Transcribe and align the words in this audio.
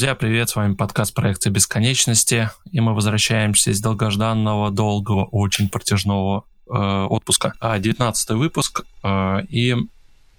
Друзья, 0.00 0.14
привет, 0.14 0.48
с 0.48 0.56
вами 0.56 0.72
подкаст 0.72 1.12
проекта 1.12 1.50
бесконечности, 1.50 2.48
и 2.72 2.80
мы 2.80 2.94
возвращаемся 2.94 3.70
из 3.70 3.82
долгожданного, 3.82 4.70
долгого, 4.70 5.26
очень 5.26 5.68
протяжного 5.68 6.46
э, 6.66 6.72
отпуска. 6.72 7.52
19 7.60 8.30
выпуск, 8.30 8.86
э, 9.02 9.42
и 9.50 9.76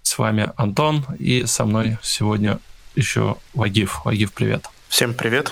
с 0.01 0.17
вами 0.17 0.51
Антон, 0.57 1.05
и 1.19 1.45
со 1.45 1.65
мной 1.65 1.99
сегодня 2.01 2.57
еще 2.95 3.35
Вагив. 3.53 4.01
Вагив, 4.03 4.33
привет. 4.33 4.65
Всем 4.89 5.13
привет. 5.13 5.51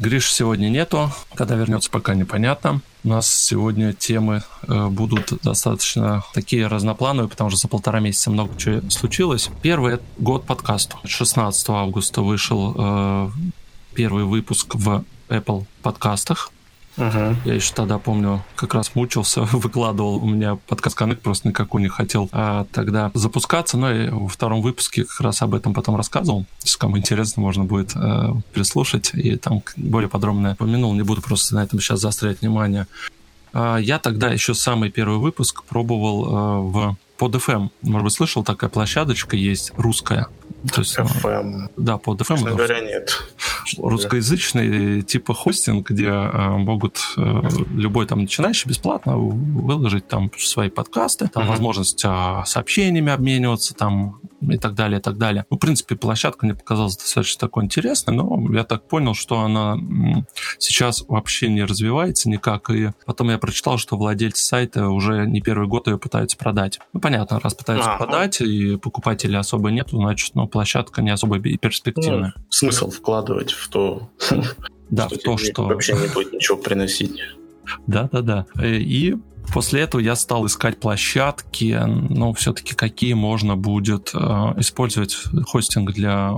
Гриш 0.00 0.32
сегодня 0.32 0.68
нету, 0.68 1.12
когда 1.34 1.54
вернется, 1.54 1.88
пока 1.88 2.14
непонятно. 2.14 2.80
У 3.04 3.08
нас 3.08 3.30
сегодня 3.30 3.92
темы 3.92 4.42
э, 4.66 4.88
будут 4.88 5.32
достаточно 5.42 6.24
такие 6.34 6.66
разноплановые, 6.66 7.28
потому 7.28 7.50
что 7.50 7.60
за 7.60 7.68
полтора 7.68 8.00
месяца 8.00 8.30
много 8.30 8.58
чего 8.58 8.90
случилось. 8.90 9.50
Первый 9.62 10.00
год 10.18 10.46
подкасту. 10.46 10.98
16 11.04 11.68
августа 11.68 12.22
вышел 12.22 12.74
э, 12.76 13.30
первый 13.94 14.24
выпуск 14.24 14.74
в 14.74 15.04
Apple 15.28 15.64
подкастах. 15.82 16.50
Угу. 16.96 17.36
Я 17.44 17.54
еще 17.54 17.74
тогда 17.74 17.98
помню, 17.98 18.42
как 18.56 18.74
раз 18.74 18.94
мучился, 18.94 19.42
выкладывал. 19.52 20.16
У 20.16 20.26
меня 20.26 20.56
подкаст 20.56 21.00
Connect 21.00 21.16
просто 21.16 21.48
никакой 21.48 21.82
не 21.82 21.88
хотел 21.88 22.28
а, 22.32 22.66
тогда 22.72 23.10
запускаться. 23.14 23.76
Но 23.76 23.92
и 23.92 24.08
во 24.08 24.28
втором 24.28 24.62
выпуске 24.62 25.04
как 25.04 25.20
раз 25.20 25.42
об 25.42 25.54
этом 25.54 25.74
потом 25.74 25.96
рассказывал. 25.96 26.46
Если 26.62 26.78
кому 26.78 26.98
интересно, 26.98 27.42
можно 27.42 27.64
будет 27.64 27.92
э, 27.96 28.32
переслушать. 28.52 29.10
И 29.14 29.36
там 29.36 29.62
более 29.76 30.08
подробно 30.08 30.52
упомянул. 30.52 30.94
Не 30.94 31.02
буду 31.02 31.22
просто 31.22 31.54
на 31.54 31.64
этом 31.64 31.80
сейчас 31.80 32.00
заострять 32.00 32.40
внимание. 32.40 32.86
А, 33.52 33.76
я 33.78 33.98
тогда 33.98 34.30
еще 34.30 34.54
самый 34.54 34.90
первый 34.90 35.18
выпуск 35.18 35.64
пробовал 35.64 36.24
э, 36.26 36.70
в 36.70 36.96
под 37.16 37.36
FM. 37.36 37.70
Может 37.82 38.04
быть, 38.04 38.12
слышал, 38.12 38.42
такая 38.42 38.68
площадочка 38.70 39.36
есть 39.36 39.72
русская. 39.76 40.28
То 40.72 40.80
есть, 40.80 40.98
FM. 40.98 41.70
Да, 41.76 41.98
под 41.98 42.20
FM. 42.20 42.36
Честно 42.36 42.50
говоря, 42.52 42.80
нет. 42.80 43.22
Русскоязычный 43.76 45.02
типа 45.02 45.34
хостинг, 45.34 45.90
где 45.90 46.08
э, 46.08 46.48
могут 46.56 46.98
э, 47.16 47.20
любой 47.74 48.06
там 48.06 48.20
начинающий 48.20 48.68
бесплатно 48.68 49.16
выложить 49.16 50.08
там 50.08 50.30
свои 50.38 50.70
подкасты, 50.70 51.28
там 51.28 51.44
uh-huh. 51.44 51.48
возможность 51.48 52.04
э, 52.04 52.42
сообщениями 52.46 53.12
обмениваться 53.12 53.74
там 53.74 54.20
и 54.50 54.58
так 54.58 54.74
далее, 54.74 54.98
и 54.98 55.02
так 55.02 55.18
далее. 55.18 55.44
Ну, 55.50 55.56
в 55.56 55.60
принципе, 55.60 55.96
площадка 55.96 56.46
мне 56.46 56.54
показалась 56.54 56.96
достаточно 56.96 57.40
такой 57.40 57.64
интересной, 57.64 58.14
но 58.14 58.54
я 58.54 58.64
так 58.64 58.88
понял, 58.88 59.14
что 59.14 59.40
она 59.40 59.76
сейчас 60.58 61.04
вообще 61.08 61.48
не 61.48 61.64
развивается 61.64 62.28
никак, 62.28 62.70
и 62.70 62.90
потом 63.06 63.30
я 63.30 63.38
прочитал, 63.38 63.78
что 63.78 63.96
владельцы 63.96 64.44
сайта 64.44 64.88
уже 64.88 65.26
не 65.26 65.40
первый 65.40 65.68
год 65.68 65.86
ее 65.88 65.98
пытаются 65.98 66.36
продать. 66.36 66.80
Ну, 66.92 67.00
понятно, 67.00 67.40
раз 67.40 67.54
пытаются 67.54 67.94
а, 67.94 67.98
продать, 67.98 68.40
и 68.40 68.76
покупателей 68.76 69.38
особо 69.38 69.70
нет, 69.70 69.88
значит, 69.90 70.34
ну, 70.34 70.46
площадка 70.46 71.02
не 71.02 71.10
особо 71.10 71.38
перспективная. 71.40 72.32
Ну, 72.36 72.42
смысл 72.50 72.90
вкладывать 72.90 73.52
в 73.52 73.68
то, 73.68 74.10
да, 74.90 75.08
в 75.08 75.18
то, 75.18 75.36
что 75.36 75.64
вообще 75.64 75.94
не 75.94 76.12
будет 76.12 76.32
ничего 76.32 76.56
приносить. 76.58 77.20
Да, 77.86 78.08
да, 78.12 78.20
да. 78.20 78.46
И 78.62 79.16
после 79.52 79.82
этого 79.82 80.00
я 80.00 80.16
стал 80.16 80.46
искать 80.46 80.80
площадки, 80.80 81.80
ну, 81.86 82.32
все-таки 82.34 82.74
какие 82.74 83.14
можно 83.14 83.56
будет 83.56 84.10
э, 84.14 84.18
использовать 84.56 85.16
хостинг 85.46 85.92
для 85.92 86.32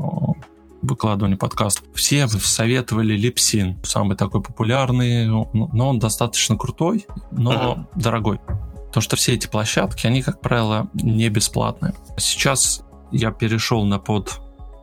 выкладывания 0.83 1.37
подкастов. 1.37 1.85
Все 1.95 2.29
советовали 2.29 3.17
Lipsin, 3.17 3.77
самый 3.85 4.17
такой 4.17 4.43
популярный, 4.43 5.27
но 5.27 5.89
он 5.89 5.99
достаточно 5.99 6.57
крутой, 6.57 7.07
но 7.31 7.53
uh-huh. 7.53 7.87
дорогой. 8.01 8.39
Потому 8.87 9.03
что 9.03 9.17
все 9.17 9.35
эти 9.35 9.47
площадки, 9.47 10.07
они, 10.07 10.23
как 10.23 10.41
правило, 10.41 10.89
не 10.95 11.29
бесплатные. 11.29 11.95
Сейчас 12.17 12.83
я 13.13 13.31
перешел 13.31 13.85
на 13.85 13.99
под 13.99 14.41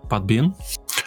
подбин. 0.09 0.55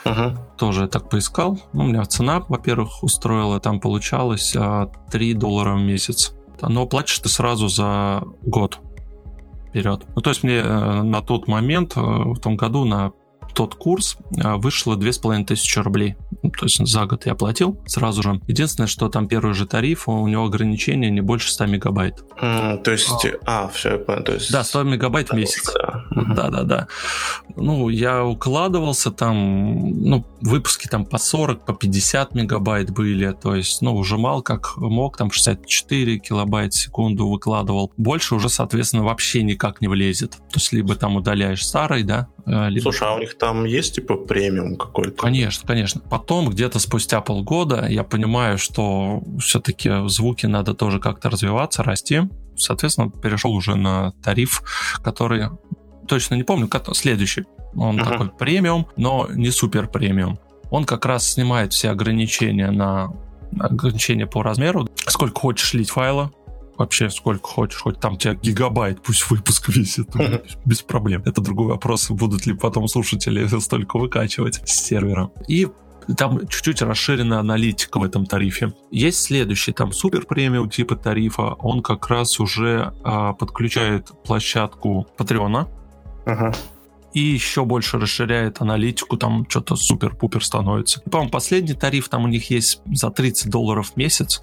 Uh-huh. 0.04 0.38
Тоже 0.56 0.88
так 0.88 1.08
поискал. 1.08 1.60
Ну, 1.72 1.84
у 1.84 1.86
меня 1.86 2.04
цена, 2.04 2.42
во-первых, 2.48 3.02
устроила. 3.02 3.60
Там 3.60 3.80
получалось 3.80 4.52
3 4.52 4.58
а, 4.60 4.90
доллара 5.36 5.74
в 5.74 5.80
месяц. 5.80 6.32
Но 6.62 6.86
платишь 6.86 7.18
ты 7.18 7.28
сразу 7.28 7.68
за 7.68 8.22
год 8.42 8.80
вперед. 9.68 10.04
Ну, 10.14 10.22
то 10.22 10.30
есть 10.30 10.42
мне 10.42 10.56
э, 10.56 11.02
на 11.02 11.22
тот 11.22 11.48
момент, 11.48 11.96
э, 11.96 12.00
в 12.00 12.38
том 12.38 12.56
году, 12.56 12.84
на 12.84 13.12
тот 13.56 13.74
курс 13.74 14.18
а, 14.44 14.58
вышло 14.58 14.96
2500 14.96 15.84
рублей. 15.84 16.16
Ну, 16.42 16.50
то 16.50 16.66
есть 16.66 16.86
за 16.86 17.06
год 17.06 17.24
я 17.24 17.34
платил 17.34 17.80
сразу 17.86 18.22
же. 18.22 18.40
Единственное, 18.46 18.86
что 18.86 19.08
там 19.08 19.28
первый 19.28 19.54
же 19.54 19.66
тариф, 19.66 20.08
у 20.08 20.26
него 20.28 20.44
ограничение 20.44 21.10
не 21.10 21.22
больше 21.22 21.50
100 21.50 21.66
мегабайт. 21.66 22.22
Mm, 22.40 22.82
то 22.82 22.90
есть, 22.90 23.26
а, 23.46 23.64
а 23.64 23.68
все, 23.68 23.92
я 23.92 23.98
понял. 23.98 24.22
То 24.24 24.34
есть... 24.34 24.52
Да, 24.52 24.62
100 24.62 24.82
мегабайт 24.82 25.30
в 25.30 25.32
месяц. 25.32 25.72
Да, 26.34 26.50
да, 26.50 26.62
да. 26.64 26.88
Ну, 27.56 27.88
я 27.88 28.26
укладывался 28.26 29.10
там, 29.10 30.02
ну, 30.02 30.26
выпуски 30.42 30.86
там 30.86 31.06
по 31.06 31.16
40, 31.16 31.64
по 31.64 31.72
50 31.72 32.34
мегабайт 32.34 32.90
были, 32.90 33.32
то 33.32 33.54
есть, 33.54 33.80
ну, 33.80 33.96
ужимал 33.96 34.42
как 34.42 34.76
мог, 34.76 35.16
там 35.16 35.30
64 35.30 36.18
килобайт 36.18 36.74
в 36.74 36.78
секунду 36.78 37.26
выкладывал. 37.26 37.90
Больше 37.96 38.34
уже, 38.34 38.50
соответственно, 38.50 39.04
вообще 39.04 39.42
никак 39.42 39.80
не 39.80 39.88
влезет. 39.88 40.32
То 40.32 40.56
есть, 40.56 40.72
либо 40.72 40.94
там 40.94 41.16
удаляешь 41.16 41.66
старый, 41.66 42.02
да, 42.02 42.28
э, 42.44 42.68
либо... 42.68 42.82
Слушай, 42.82 43.08
а 43.08 43.14
у 43.14 43.18
них 43.18 43.38
там 43.38 43.45
есть, 43.64 43.94
типа, 43.94 44.16
премиум 44.16 44.76
какой-то? 44.76 45.22
Конечно, 45.22 45.66
конечно. 45.66 46.00
Потом, 46.00 46.50
где-то 46.50 46.78
спустя 46.78 47.20
полгода, 47.20 47.86
я 47.88 48.04
понимаю, 48.04 48.58
что 48.58 49.22
все-таки 49.38 50.08
звуки 50.08 50.46
надо 50.46 50.74
тоже 50.74 51.00
как-то 51.00 51.30
развиваться, 51.30 51.82
расти. 51.82 52.22
Соответственно, 52.56 53.10
перешел 53.10 53.52
уже 53.52 53.74
на 53.76 54.12
тариф, 54.22 54.62
который 55.04 55.48
точно 56.08 56.34
не 56.34 56.42
помню, 56.42 56.68
следующий. 56.94 57.44
Он 57.74 57.98
uh-huh. 57.98 58.04
такой 58.04 58.28
премиум, 58.30 58.86
но 58.96 59.28
не 59.30 59.50
супер 59.50 59.88
премиум. 59.88 60.38
Он 60.70 60.84
как 60.84 61.04
раз 61.04 61.28
снимает 61.28 61.72
все 61.72 61.90
ограничения 61.90 62.70
на 62.70 63.12
ограничения 63.58 64.26
по 64.26 64.42
размеру. 64.42 64.88
Сколько 65.06 65.40
хочешь 65.40 65.74
лить 65.74 65.90
файла, 65.90 66.32
вообще 66.78 67.10
сколько 67.10 67.46
хочешь, 67.46 67.80
хоть 67.80 68.00
там 68.00 68.16
тебя 68.16 68.34
гигабайт, 68.34 69.02
пусть 69.02 69.30
выпуск 69.30 69.68
висит, 69.68 70.08
без 70.64 70.82
проблем. 70.82 71.22
Это 71.24 71.40
другой 71.40 71.68
вопрос, 71.68 72.10
будут 72.10 72.46
ли 72.46 72.54
потом 72.54 72.88
слушатели 72.88 73.46
столько 73.60 73.98
выкачивать 73.98 74.60
с 74.68 74.84
сервера. 74.84 75.30
И 75.48 75.68
там 76.16 76.46
чуть-чуть 76.46 76.82
расширенная 76.82 77.38
аналитика 77.38 77.98
в 77.98 78.04
этом 78.04 78.26
тарифе. 78.26 78.72
Есть 78.90 79.22
следующий, 79.22 79.72
там 79.72 79.92
супер 79.92 80.24
премиум 80.24 80.70
типа 80.70 80.94
тарифа, 80.94 81.54
он 81.54 81.82
как 81.82 82.08
раз 82.08 82.38
уже 82.38 82.92
а, 83.02 83.32
подключает 83.32 84.12
площадку 84.22 85.08
Патреона, 85.16 85.68
Ага. 86.26 86.52
И 87.14 87.20
еще 87.20 87.64
больше 87.64 87.98
расширяет 87.98 88.60
аналитику, 88.60 89.16
там 89.16 89.46
что-то 89.48 89.76
супер-пупер 89.76 90.44
становится. 90.44 91.00
И, 91.06 91.08
по-моему, 91.08 91.30
последний 91.30 91.72
тариф 91.72 92.10
там 92.10 92.24
у 92.24 92.28
них 92.28 92.50
есть 92.50 92.82
за 92.92 93.10
30 93.10 93.48
долларов 93.48 93.92
в 93.92 93.96
месяц. 93.96 94.42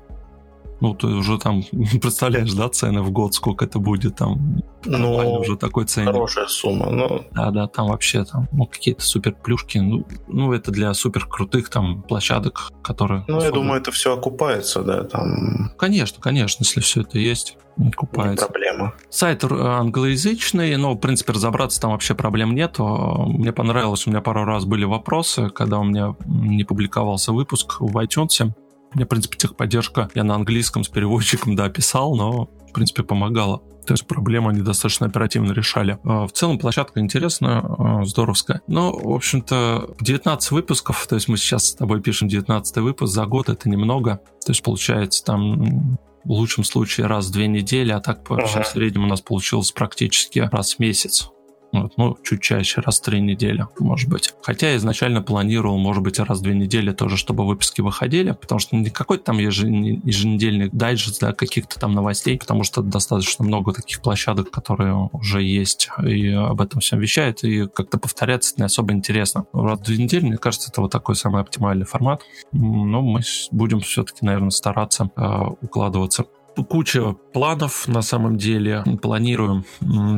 Ну, 0.84 0.94
ты 0.94 1.08
уже 1.08 1.38
там 1.38 1.64
представляешь, 2.02 2.52
да, 2.52 2.68
цены 2.68 3.02
в 3.04 3.12
год, 3.12 3.34
сколько 3.34 3.64
это 3.64 3.80
будет 3.80 4.18
там. 4.18 4.62
Ну, 4.84 5.40
уже 5.40 5.56
такой 5.56 5.86
ценник. 5.86 6.12
Хорошая 6.12 6.48
сумма, 6.48 6.90
но... 6.90 7.24
Да, 7.32 7.52
да, 7.52 7.68
там 7.68 7.88
вообще 7.88 8.26
там 8.26 8.50
ну, 8.52 8.66
какие-то 8.66 9.02
супер 9.02 9.34
плюшки. 9.34 9.78
Ну, 9.78 10.06
ну, 10.28 10.52
это 10.52 10.72
для 10.72 10.94
супер 10.94 11.26
крутых 11.26 11.70
там 11.70 12.04
площадок, 12.04 12.70
которые... 12.84 13.24
Ну, 13.30 13.38
особо... 13.38 13.46
я 13.46 13.52
думаю, 13.52 13.80
это 13.80 13.94
все 13.94 14.14
окупается, 14.14 14.84
да, 14.84 15.06
там... 15.06 15.72
Конечно, 15.78 16.22
конечно, 16.22 16.66
если 16.66 16.81
все 16.81 17.00
это 17.00 17.18
есть 17.18 17.56
купается. 17.96 18.46
Не 18.46 18.52
проблема. 18.52 18.94
Сайт 19.10 19.44
англоязычный, 19.44 20.75
но, 20.75 20.94
в 20.94 21.00
принципе, 21.00 21.34
разобраться 21.34 21.81
там 21.81 21.92
вообще 21.92 22.13
проблем 22.13 22.54
нет. 22.54 22.75
Мне 22.78 23.52
понравилось, 23.52 24.06
у 24.06 24.10
меня 24.10 24.22
пару 24.22 24.46
раз 24.46 24.66
были 24.66 24.86
вопросы, 24.86 25.50
когда 25.50 25.80
у 25.80 25.84
меня 25.84 26.16
не 26.25 26.66
публиковался 26.66 27.31
выпуск 27.31 27.78
в 27.80 27.98
iTunes. 27.98 28.54
Мне, 28.94 29.06
в 29.06 29.07
принципе, 29.07 29.38
техподдержка 29.38 30.10
я 30.16 30.24
на 30.24 30.36
английском 30.36 30.84
с 30.84 30.90
переводчиком, 30.90 31.56
да, 31.56 31.69
писал, 31.69 32.16
но, 32.16 32.45
в 32.69 32.74
принципе, 32.74 33.04
помогала. 33.04 33.62
То 33.86 33.94
есть 33.94 34.07
проблемы 34.07 34.51
они 34.51 34.62
достаточно 34.62 35.07
оперативно 35.07 35.51
решали. 35.51 35.98
А, 36.04 36.25
в 36.28 36.31
целом 36.31 36.57
площадка 36.57 37.00
интересная, 37.00 37.62
а, 37.62 38.06
здоровская. 38.06 38.62
Но, 38.68 38.94
в 38.94 39.13
общем-то, 39.13 39.95
19 40.00 40.51
выпусков, 40.51 41.06
то 41.07 41.16
есть 41.16 41.28
мы 41.28 41.38
сейчас 41.38 41.69
с 41.69 41.75
тобой 41.75 42.01
пишем 42.01 42.28
19 42.28 42.78
выпуск, 42.78 43.13
за 43.13 43.25
год 43.25 43.50
это 43.50 43.69
немного. 43.69 44.22
То 44.45 44.51
есть 44.51 44.63
получается 44.63 45.24
там 45.24 45.98
в 46.24 46.31
лучшем 46.31 46.63
случае 46.63 47.07
раз 47.07 47.28
в 47.28 47.31
две 47.31 47.48
недели, 47.48 47.92
а 47.92 48.00
так 48.00 48.30
вообще 48.30 48.60
ага. 48.60 48.63
в 48.63 48.68
среднем 48.68 49.04
у 49.04 49.07
нас 49.07 49.22
получилось 49.22 49.72
практически 49.72 50.48
раз 50.51 50.75
в 50.75 50.80
месяц. 50.80 51.30
Вот, 51.74 51.94
ну, 51.98 52.16
чуть 52.24 52.42
чаще, 52.42 52.81
раз 52.81 53.00
в 53.00 53.04
три 53.04 53.20
недели, 53.20 53.66
может 53.80 54.08
быть. 54.08 54.34
Хотя 54.44 54.70
я 54.70 54.78
изначально 54.78 55.24
планировал, 55.24 55.78
может 55.80 56.04
быть, 56.04 56.20
раз 56.20 56.40
в 56.40 56.44
две 56.44 56.54
недели 56.54 56.92
тоже, 56.92 57.18
чтобы 57.18 57.46
выпуски 57.48 57.81
выходили, 57.81 58.31
потому 58.31 58.60
что 58.60 58.75
не 58.75 58.92
какой-то 58.92 59.24
там 59.25 59.40
еженедельный 59.40 60.70
дайджест, 60.72 61.20
да, 61.20 61.34
каких-то 61.34 61.80
там 61.80 61.94
новостей, 61.94 62.38
потому 62.38 62.64
что 62.64 62.84
достаточно 62.84 63.44
много 63.44 63.74
таких 63.74 64.02
площадок, 64.02 64.52
которые 64.52 65.10
уже 65.12 65.42
есть 65.42 65.90
и 66.06 66.30
об 66.30 66.62
этом 66.62 66.80
всем 66.80 67.00
вещают, 67.00 67.44
и 67.44 67.68
как-то 67.68 67.98
повторяться 67.98 68.54
не 68.58 68.64
особо 68.64 68.94
интересно. 68.94 69.46
Раз 69.52 69.80
в 69.80 69.84
две 69.84 69.98
недели, 69.98 70.26
мне 70.26 70.38
кажется, 70.38 70.69
это 70.69 70.81
вот 70.81 70.92
такой 70.92 71.16
самый 71.16 71.42
оптимальный 71.42 71.86
формат. 71.86 72.22
Но 72.52 73.02
мы 73.02 73.22
будем 73.52 73.80
все-таки, 73.80 74.24
наверное, 74.24 74.52
стараться 74.52 75.10
э, 75.16 75.40
укладываться 75.62 76.26
куча 76.70 77.14
планов 77.34 77.88
на 77.88 78.02
самом 78.02 78.38
деле. 78.38 78.84
Планируем 79.02 79.66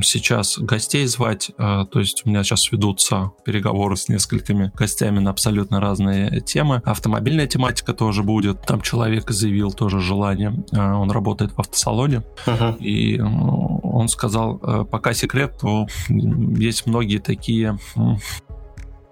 сейчас 0.03 0.57
гостей 0.57 1.05
звать. 1.05 1.51
А, 1.57 1.85
то 1.85 1.99
есть 1.99 2.23
у 2.25 2.29
меня 2.29 2.43
сейчас 2.43 2.71
ведутся 2.71 3.31
переговоры 3.45 3.95
с 3.95 4.09
несколькими 4.09 4.71
гостями 4.75 5.19
на 5.19 5.31
абсолютно 5.31 5.79
разные 5.79 6.41
темы. 6.41 6.81
Автомобильная 6.85 7.47
тематика 7.47 7.93
тоже 7.93 8.23
будет. 8.23 8.61
Там 8.65 8.81
человек 8.81 9.29
заявил 9.29 9.71
тоже 9.71 9.99
желание. 9.99 10.63
А, 10.73 10.95
он 10.95 11.11
работает 11.11 11.51
в 11.53 11.59
автосалоне. 11.59 12.23
Uh-huh. 12.45 12.77
И 12.79 13.19
он 13.19 14.09
сказал, 14.09 14.59
э, 14.61 14.85
пока 14.89 15.13
секрет, 15.13 15.57
то 15.59 15.87
есть 16.09 16.85
многие 16.85 17.19
такие 17.19 17.77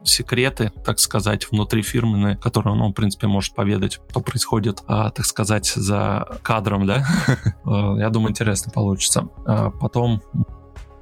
секреты, 0.03 0.71
так 0.85 0.99
сказать, 0.99 1.49
внутрифирменные, 1.51 2.37
которые 2.37 2.73
он, 2.73 2.91
в 2.91 2.93
принципе, 2.93 3.27
может 3.27 3.55
поведать, 3.55 3.99
что 4.09 4.19
происходит, 4.19 4.83
а, 4.87 5.09
так 5.11 5.25
сказать, 5.25 5.67
за 5.67 6.27
кадром, 6.41 6.85
да. 6.85 7.05
Э, 7.65 7.95
я 7.97 8.09
думаю, 8.09 8.31
интересно 8.31 8.71
получится. 8.71 9.29
А 9.45 9.69
потом 9.69 10.21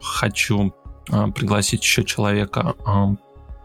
хочу 0.01 0.73
а, 1.09 1.29
пригласить 1.31 1.83
еще 1.83 2.03
человека 2.03 2.75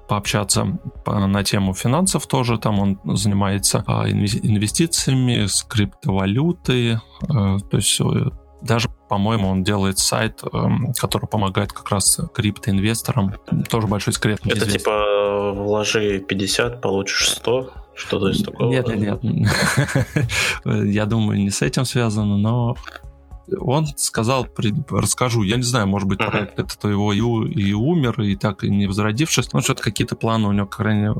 пообщаться 0.08 0.78
на 1.06 1.44
тему 1.44 1.74
финансов 1.74 2.26
тоже. 2.26 2.58
Там 2.58 2.78
он 2.78 3.00
занимается 3.16 3.78
инвестициями, 3.78 5.46
с 5.46 5.62
криптовалютой. 5.62 6.94
Э, 6.94 6.98
то 7.28 7.76
есть 7.76 8.00
э, 8.00 8.30
даже, 8.62 8.88
по-моему, 9.08 9.49
он 9.49 9.62
делает 9.62 9.99
сайт, 9.99 10.43
эм, 10.53 10.93
который 10.99 11.26
помогает 11.26 11.73
как 11.73 11.91
раз 11.91 12.20
криптоинвесторам. 12.35 13.35
Тоже 13.69 13.87
большой 13.87 14.12
секрет. 14.12 14.41
Это 14.44 14.58
известен. 14.58 14.79
типа 14.79 15.53
вложи 15.53 16.19
50, 16.20 16.81
получишь 16.81 17.31
100? 17.31 17.73
Что-то 17.94 18.29
из 18.29 18.43
такого? 18.43 18.70
Нет, 18.70 18.87
нет, 18.88 19.23
нет. 19.23 19.50
Я 20.64 21.06
думаю, 21.06 21.38
не 21.38 21.50
с 21.50 21.62
этим 21.62 21.85
связано, 21.85 22.37
но 22.37 22.76
он 23.58 23.87
сказал, 23.96 24.46
расскажу, 24.90 25.43
я 25.43 25.56
не 25.56 25.62
знаю, 25.62 25.87
может 25.87 26.08
быть, 26.08 26.20
uh-huh. 26.20 26.52
это 26.56 26.88
его 26.88 27.12
и, 27.12 27.19
и 27.19 27.72
умер, 27.72 28.20
и 28.22 28.37
так 28.37 28.64
и 28.64 28.70
не 28.70 28.87
возродившись, 28.87 29.52
но 29.52 29.60
что-то 29.60 29.82
какие-то 29.82 30.16
планы 30.16 30.48
у 30.48 30.52
него, 30.52 30.66
крайне 30.66 31.12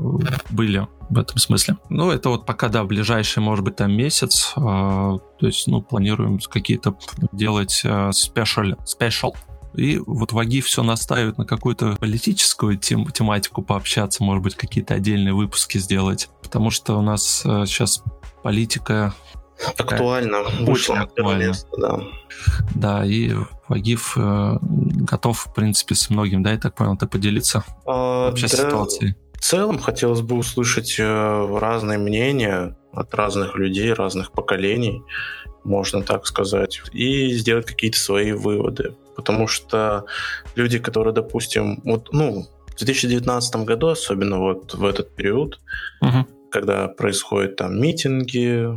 были 0.49 0.87
в 1.09 1.17
этом 1.17 1.37
смысле. 1.37 1.77
Ну, 1.89 2.11
это 2.11 2.29
вот 2.29 2.45
пока, 2.45 2.67
да, 2.69 2.83
ближайший, 2.83 3.39
может 3.39 3.63
быть, 3.63 3.77
там 3.77 3.91
месяц, 3.93 4.53
э, 4.55 4.59
то 4.59 5.19
есть, 5.39 5.67
ну, 5.67 5.81
планируем 5.81 6.39
какие-то 6.39 6.97
делать 7.31 7.81
э, 7.83 8.09
special, 8.09 8.77
special 8.85 9.33
и 9.77 9.99
вот 9.99 10.31
Ваги 10.31 10.61
все 10.61 10.81
настаивает 10.81 11.37
на 11.37 11.45
какую-то 11.45 11.97
политическую 11.99 12.77
тем, 12.77 13.05
тематику 13.05 13.61
пообщаться, 13.61 14.23
может 14.23 14.43
быть, 14.43 14.55
какие-то 14.55 14.95
отдельные 14.95 15.33
выпуски 15.33 15.77
сделать. 15.77 16.29
Потому 16.41 16.71
что 16.71 16.97
у 16.97 17.01
нас 17.01 17.43
э, 17.45 17.65
сейчас 17.67 18.01
политика 18.41 19.13
Актуально. 19.65 20.41
Очень 20.67 20.95
актуально. 20.95 21.47
Место, 21.47 21.69
да. 21.77 21.99
да, 22.75 23.05
и 23.05 23.33
Вагиф 23.67 24.13
э, 24.17 24.57
готов, 24.61 25.47
в 25.47 25.53
принципе, 25.53 25.95
с 25.95 26.09
многим, 26.09 26.43
да, 26.43 26.51
я 26.51 26.57
так 26.57 26.75
понял, 26.75 26.95
ты 26.95 27.07
поделиться 27.07 27.63
а, 27.85 28.29
вообще 28.29 28.47
да, 28.47 28.57
ситуацией. 28.57 29.15
В 29.33 29.41
целом 29.41 29.79
хотелось 29.79 30.21
бы 30.21 30.35
услышать 30.35 30.95
э, 30.99 31.57
разные 31.59 31.97
мнения 31.97 32.75
от 32.93 33.13
разных 33.13 33.55
людей, 33.55 33.93
разных 33.93 34.31
поколений, 34.31 35.03
можно 35.63 36.01
так 36.01 36.25
сказать, 36.27 36.81
и 36.93 37.33
сделать 37.33 37.65
какие-то 37.65 37.99
свои 37.99 38.31
выводы. 38.31 38.95
Потому 39.15 39.47
что 39.47 40.05
люди, 40.55 40.79
которые, 40.79 41.13
допустим, 41.13 41.81
вот, 41.83 42.09
ну, 42.11 42.47
в 42.67 42.77
2019 42.77 43.55
году, 43.57 43.87
особенно 43.87 44.39
вот 44.39 44.75
в 44.75 44.85
этот 44.85 45.15
период, 45.15 45.59
угу 46.01 46.27
когда 46.51 46.87
происходят 46.87 47.55
там 47.57 47.79
митинги, 47.79 48.67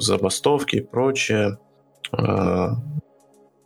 забастовки 0.00 0.76
и 0.76 0.80
прочее. 0.80 1.58
Э, 2.12 2.70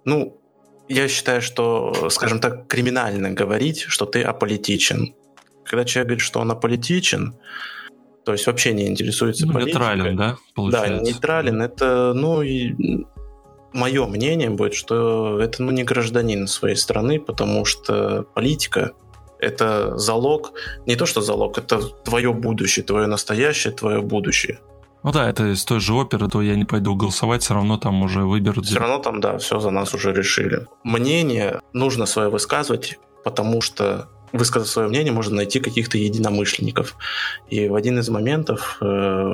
ну, 0.04 0.40
я 0.88 1.08
считаю, 1.08 1.40
что, 1.40 2.08
скажем 2.10 2.40
так, 2.40 2.66
криминально 2.66 3.30
говорить, 3.30 3.80
что 3.80 4.04
ты 4.06 4.22
аполитичен. 4.22 5.14
Когда 5.64 5.84
человек 5.84 6.08
говорит, 6.08 6.24
что 6.24 6.40
он 6.40 6.50
аполитичен, 6.50 7.36
то 8.24 8.32
есть 8.32 8.46
вообще 8.46 8.72
не 8.72 8.86
интересуется 8.88 9.46
ну, 9.46 9.54
политикой. 9.54 9.78
Нейтрален, 9.78 10.16
да, 10.16 10.36
получается? 10.54 10.96
Да, 10.96 11.02
нейтрален. 11.02 11.62
Это, 11.62 12.12
ну, 12.14 12.42
и 12.42 13.04
мое 13.72 14.06
мнение 14.06 14.50
будет, 14.50 14.74
что 14.74 15.40
это, 15.40 15.62
ну, 15.62 15.70
не 15.70 15.84
гражданин 15.84 16.46
своей 16.46 16.76
страны, 16.76 17.20
потому 17.20 17.64
что 17.64 18.24
политика 18.34 18.92
это 19.42 19.98
залог, 19.98 20.52
не 20.86 20.96
то 20.96 21.04
что 21.04 21.20
залог, 21.20 21.58
это 21.58 21.80
твое 22.04 22.32
будущее, 22.32 22.84
твое 22.84 23.06
настоящее, 23.06 23.72
твое 23.72 24.00
будущее. 24.00 24.60
Ну 25.02 25.10
да, 25.10 25.28
это 25.28 25.52
из 25.52 25.64
той 25.64 25.80
же 25.80 25.94
оперы, 25.94 26.28
то 26.28 26.40
я 26.42 26.54
не 26.54 26.64
пойду 26.64 26.94
голосовать, 26.94 27.42
все 27.42 27.54
равно 27.54 27.76
там 27.76 28.02
уже 28.02 28.20
выберут. 28.20 28.66
Все 28.66 28.78
равно 28.78 28.98
там, 28.98 29.20
да, 29.20 29.36
все 29.38 29.58
за 29.58 29.70
нас 29.70 29.94
уже 29.94 30.12
решили. 30.12 30.66
Мнение 30.84 31.60
нужно 31.72 32.06
свое 32.06 32.28
высказывать, 32.28 32.98
потому 33.24 33.60
что 33.60 34.08
высказав 34.32 34.68
свое 34.68 34.88
мнение, 34.88 35.12
можно 35.12 35.36
найти 35.36 35.58
каких-то 35.58 35.98
единомышленников. 35.98 36.96
И 37.50 37.68
в 37.68 37.74
один 37.74 37.98
из 37.98 38.08
моментов 38.08 38.78
э, 38.80 39.30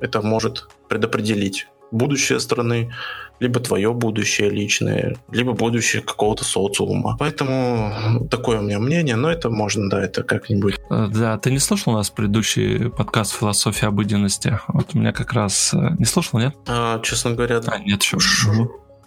это 0.00 0.22
может 0.22 0.68
предопределить 0.88 1.66
будущее 1.90 2.40
страны, 2.40 2.92
либо 3.40 3.60
твое 3.60 3.92
будущее 3.92 4.50
личное, 4.50 5.16
либо 5.30 5.52
будущее 5.52 6.02
какого-то 6.02 6.44
социума. 6.44 7.16
Поэтому 7.18 8.26
такое 8.30 8.60
у 8.60 8.62
меня 8.62 8.78
мнение, 8.78 9.16
но 9.16 9.30
это 9.30 9.50
можно, 9.50 9.88
да, 9.88 10.02
это 10.02 10.22
как-нибудь. 10.22 10.76
Э, 10.90 11.08
да, 11.12 11.38
ты 11.38 11.50
не 11.50 11.58
слушал 11.58 11.92
у 11.92 11.96
нас 11.96 12.10
предыдущий 12.10 12.90
подкаст 12.90 13.36
«Философия 13.38 13.86
обыденности»? 13.86 14.60
Вот 14.68 14.94
у 14.94 14.98
меня 14.98 15.12
как 15.12 15.32
раз... 15.32 15.72
Э, 15.74 15.94
не 15.98 16.04
слушал, 16.04 16.40
нет? 16.40 16.56
А, 16.66 17.00
честно 17.00 17.32
говоря, 17.32 17.60
да. 17.60 17.72
А, 17.72 17.78
нет, 17.78 18.02
еще. 18.02 18.18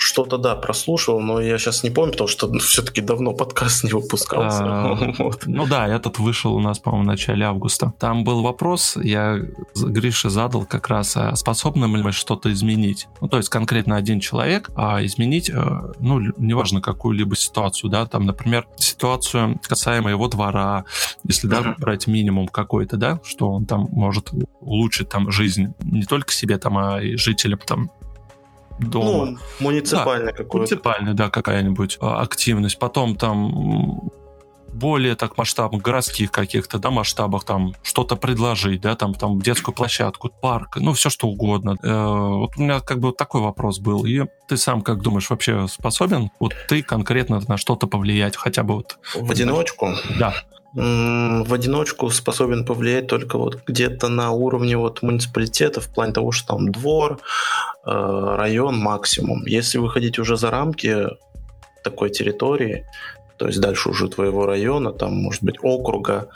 Что-то, 0.03 0.39
да, 0.39 0.55
прослушал, 0.55 1.19
но 1.19 1.39
я 1.39 1.59
сейчас 1.59 1.83
не 1.83 1.91
помню, 1.91 2.13
потому 2.13 2.27
что 2.27 2.47
ну, 2.47 2.57
все-таки 2.57 3.01
давно 3.01 3.33
подкаст 3.33 3.83
не 3.83 3.93
выпускался. 3.93 4.63
А, 4.63 4.95
вот. 5.19 5.43
Ну 5.45 5.67
да, 5.67 5.87
этот 5.87 6.17
вышел 6.17 6.55
у 6.55 6.59
нас, 6.59 6.79
по-моему, 6.79 7.03
в 7.03 7.07
начале 7.07 7.45
августа. 7.45 7.93
Там 7.99 8.23
был 8.23 8.41
вопрос, 8.41 8.97
я 8.97 9.37
Грише 9.75 10.31
задал 10.31 10.65
как 10.65 10.87
раз, 10.87 11.15
а 11.17 11.35
способны 11.35 11.85
ли 11.85 12.01
мы 12.01 12.11
что-то 12.13 12.51
изменить? 12.51 13.09
Ну, 13.21 13.27
то 13.27 13.37
есть 13.37 13.49
конкретно 13.49 13.95
один 13.95 14.19
человек, 14.19 14.71
а 14.75 15.05
изменить, 15.05 15.51
э, 15.51 15.93
ну, 15.99 16.19
неважно, 16.35 16.81
какую-либо 16.81 17.35
ситуацию, 17.35 17.91
да, 17.91 18.07
там, 18.07 18.25
например, 18.25 18.67
ситуацию 18.77 19.59
касаемо 19.61 20.09
его 20.09 20.27
двора, 20.27 20.85
если, 21.23 21.45
да, 21.45 21.75
брать 21.77 22.07
минимум 22.07 22.47
какой-то, 22.47 22.97
да, 22.97 23.19
что 23.23 23.51
он 23.51 23.67
там 23.67 23.87
может 23.91 24.31
улучшить 24.61 25.09
там 25.09 25.31
жизнь 25.31 25.75
не 25.83 26.05
только 26.05 26.33
себе, 26.33 26.57
там, 26.57 26.79
а 26.79 27.03
и 27.03 27.17
жителям 27.17 27.59
там 27.59 27.91
дома. 28.79 29.25
Ну, 29.25 29.37
муниципальная 29.59 30.27
да, 30.27 30.31
какая-то. 30.31 30.57
Муниципальная, 30.57 31.13
да, 31.13 31.29
какая-нибудь 31.29 31.97
а, 32.01 32.21
активность. 32.21 32.79
Потом 32.79 33.15
там 33.15 34.11
более 34.73 35.15
так 35.15 35.37
масштабных 35.37 35.81
городских 35.81 36.31
каких-то, 36.31 36.79
да, 36.79 36.91
масштабах 36.91 37.43
там 37.43 37.73
что-то 37.83 38.15
предложить, 38.15 38.81
да, 38.81 38.95
там, 38.95 39.13
там 39.13 39.41
детскую 39.41 39.75
площадку, 39.75 40.29
парк, 40.29 40.77
ну, 40.77 40.93
все 40.93 41.09
что 41.09 41.27
угодно. 41.27 41.77
Э, 41.83 41.93
вот 41.93 42.57
у 42.57 42.61
меня 42.61 42.79
как 42.79 42.99
бы 42.99 43.09
вот 43.09 43.17
такой 43.17 43.41
вопрос 43.41 43.79
был. 43.79 44.05
И 44.05 44.25
ты 44.47 44.57
сам 44.57 44.81
как 44.81 45.01
думаешь, 45.01 45.29
вообще 45.29 45.67
способен 45.67 46.31
вот 46.39 46.53
ты 46.67 46.81
конкретно 46.83 47.41
на 47.47 47.57
что-то 47.57 47.87
повлиять, 47.87 48.35
хотя 48.35 48.63
бы 48.63 48.75
вот... 48.75 48.97
В 49.13 49.29
одиночку? 49.29 49.89
Да 50.17 50.33
в 50.73 51.53
одиночку 51.53 52.09
способен 52.09 52.65
повлиять 52.65 53.07
только 53.07 53.37
вот 53.37 53.61
где-то 53.67 54.07
на 54.07 54.31
уровне 54.31 54.77
вот 54.77 55.01
муниципалитета 55.01 55.81
в 55.81 55.93
плане 55.93 56.13
того, 56.13 56.31
что 56.31 56.55
там 56.55 56.71
двор, 56.71 57.19
э, 57.85 57.89
район 57.91 58.77
максимум. 58.77 59.45
Если 59.45 59.79
выходить 59.79 60.17
уже 60.17 60.37
за 60.37 60.49
рамки 60.49 61.07
такой 61.83 62.09
территории, 62.09 62.85
то 63.37 63.47
есть 63.47 63.59
дальше 63.59 63.89
уже 63.89 64.07
твоего 64.07 64.45
района, 64.45 64.93
там 64.93 65.13
может 65.13 65.43
быть 65.43 65.57
округа, 65.61 66.29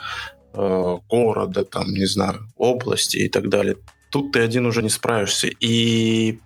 э, 0.53 0.97
города, 1.09 1.63
там 1.63 1.93
не 1.93 2.05
знаю, 2.05 2.47
области 2.57 3.17
и 3.17 3.29
так 3.29 3.47
далее, 3.49 3.77
тут 4.11 4.33
ты 4.33 4.41
один 4.41 4.65
уже 4.65 4.83
не 4.83 4.89
справишься. 4.89 5.47
И 5.47 6.39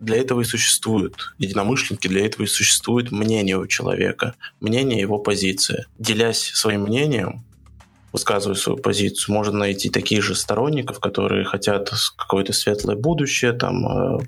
для 0.00 0.16
этого 0.16 0.42
и 0.42 0.44
существуют 0.44 1.34
единомышленники, 1.38 2.08
для 2.08 2.24
этого 2.24 2.44
и 2.44 2.46
существует 2.46 3.10
мнение 3.10 3.58
у 3.58 3.66
человека, 3.66 4.34
мнение 4.60 5.00
его 5.00 5.18
позиция. 5.18 5.86
Делясь 5.98 6.52
своим 6.54 6.82
мнением, 6.82 7.44
высказывая 8.12 8.56
свою 8.56 8.78
позицию, 8.78 9.34
можно 9.34 9.58
найти 9.58 9.90
таких 9.90 10.22
же 10.22 10.34
сторонников, 10.34 11.00
которые 11.00 11.44
хотят 11.44 11.90
какое-то 12.16 12.52
светлое 12.52 12.96
будущее, 12.96 13.52
там 13.52 13.86
э, 13.86 14.18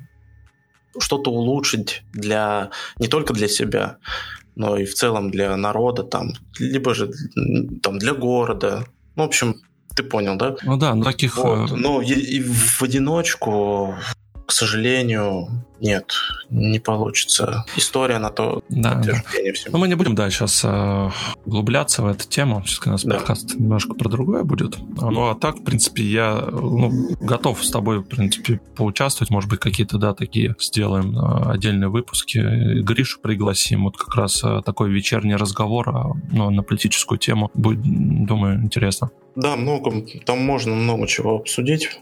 что-то 0.99 1.31
улучшить 1.31 2.03
для 2.13 2.71
не 2.99 3.09
только 3.09 3.33
для 3.33 3.49
себя, 3.49 3.99
но 4.57 4.77
и 4.77 4.85
в 4.85 4.95
целом 4.95 5.31
для 5.31 5.57
народа, 5.57 6.03
там, 6.03 6.33
либо 6.59 6.95
же 6.95 7.11
там 7.83 7.99
для 7.99 8.13
города. 8.13 8.85
Ну, 9.15 9.23
в 9.23 9.27
общем, 9.27 9.55
ты 9.95 10.03
понял, 10.03 10.37
да? 10.37 10.57
Ну 10.63 10.77
да, 10.77 10.95
ну 10.95 11.05
таких... 11.05 11.37
Вот. 11.39 11.71
Ну, 11.71 12.01
и, 12.01 12.13
и 12.13 12.43
в 12.43 12.83
одиночку 12.83 13.97
к 14.49 14.53
сожалению, 14.53 15.47
нет, 15.79 16.15
не 16.49 16.79
получится. 16.79 17.67
История 17.77 18.19
на 18.19 18.31
то 18.31 18.63
да, 18.71 18.93
подтверждение 18.95 19.53
да. 19.53 19.59
всего. 19.59 19.73
Но 19.73 19.79
мы 19.79 19.89
не 19.89 19.95
будем, 19.95 20.15
да, 20.15 20.31
сейчас 20.31 20.63
э, 20.65 21.11
углубляться 21.45 22.03
в 22.03 22.07
эту 22.07 22.27
тему. 22.27 22.63
Сейчас 22.65 22.87
у 22.87 22.91
нас 22.91 23.05
да. 23.05 23.17
подкаст 23.17 23.57
немножко 23.57 23.93
про 23.93 24.09
другое 24.09 24.45
будет. 24.45 24.79
Ну, 24.79 25.29
а 25.29 25.35
так, 25.35 25.57
в 25.57 25.65
принципе, 25.65 26.03
я 26.03 26.49
ну, 26.51 27.11
готов 27.21 27.63
с 27.63 27.71
тобой, 27.71 27.99
в 27.99 28.05
принципе, 28.05 28.59
поучаствовать. 28.75 29.29
Может 29.29 29.51
быть, 29.51 29.61
какие-то, 29.61 29.99
да, 29.99 30.15
такие 30.15 30.57
сделаем 30.59 31.15
э, 31.15 31.51
отдельные 31.51 31.91
выпуски. 31.91 32.39
Гришу 32.81 33.21
пригласим. 33.21 33.85
Вот 33.85 33.99
как 33.99 34.15
раз 34.15 34.43
э, 34.43 34.63
такой 34.65 34.91
вечерний 34.91 35.37
разговор 35.37 35.91
э, 35.91 35.93
ну, 36.33 36.49
на 36.49 36.63
политическую 36.63 37.19
тему. 37.19 37.51
Будет, 37.53 37.83
думаю, 37.83 38.63
интересно. 38.63 39.11
Да, 39.37 39.57
много. 39.57 39.93
Там 40.25 40.39
можно 40.39 40.75
много 40.75 41.07
чего 41.07 41.37
обсудить. 41.37 42.01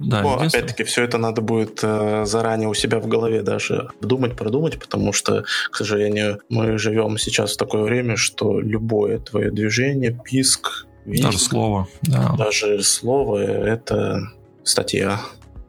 Да, 0.00 0.22
Но, 0.22 0.40
опять-таки, 0.40 0.82
все 0.84 1.04
это 1.04 1.18
надо 1.18 1.42
будет 1.42 1.80
э, 1.82 2.24
заранее 2.24 2.68
у 2.68 2.74
себя 2.74 3.00
в 3.00 3.06
голове 3.06 3.42
даже 3.42 3.90
обдумать, 4.00 4.34
продумать, 4.34 4.78
потому 4.78 5.12
что, 5.12 5.44
к 5.70 5.76
сожалению, 5.76 6.40
мы 6.48 6.78
живем 6.78 7.18
сейчас 7.18 7.52
в 7.52 7.56
такое 7.58 7.82
время, 7.82 8.16
что 8.16 8.60
любое 8.60 9.18
твое 9.18 9.50
движение, 9.50 10.18
писк, 10.24 10.86
визг, 11.04 11.24
даже 11.24 11.38
слово, 11.38 11.86
да. 12.02 12.34
даже 12.38 12.82
слово— 12.82 13.38
это 13.44 14.22
статья. 14.64 15.20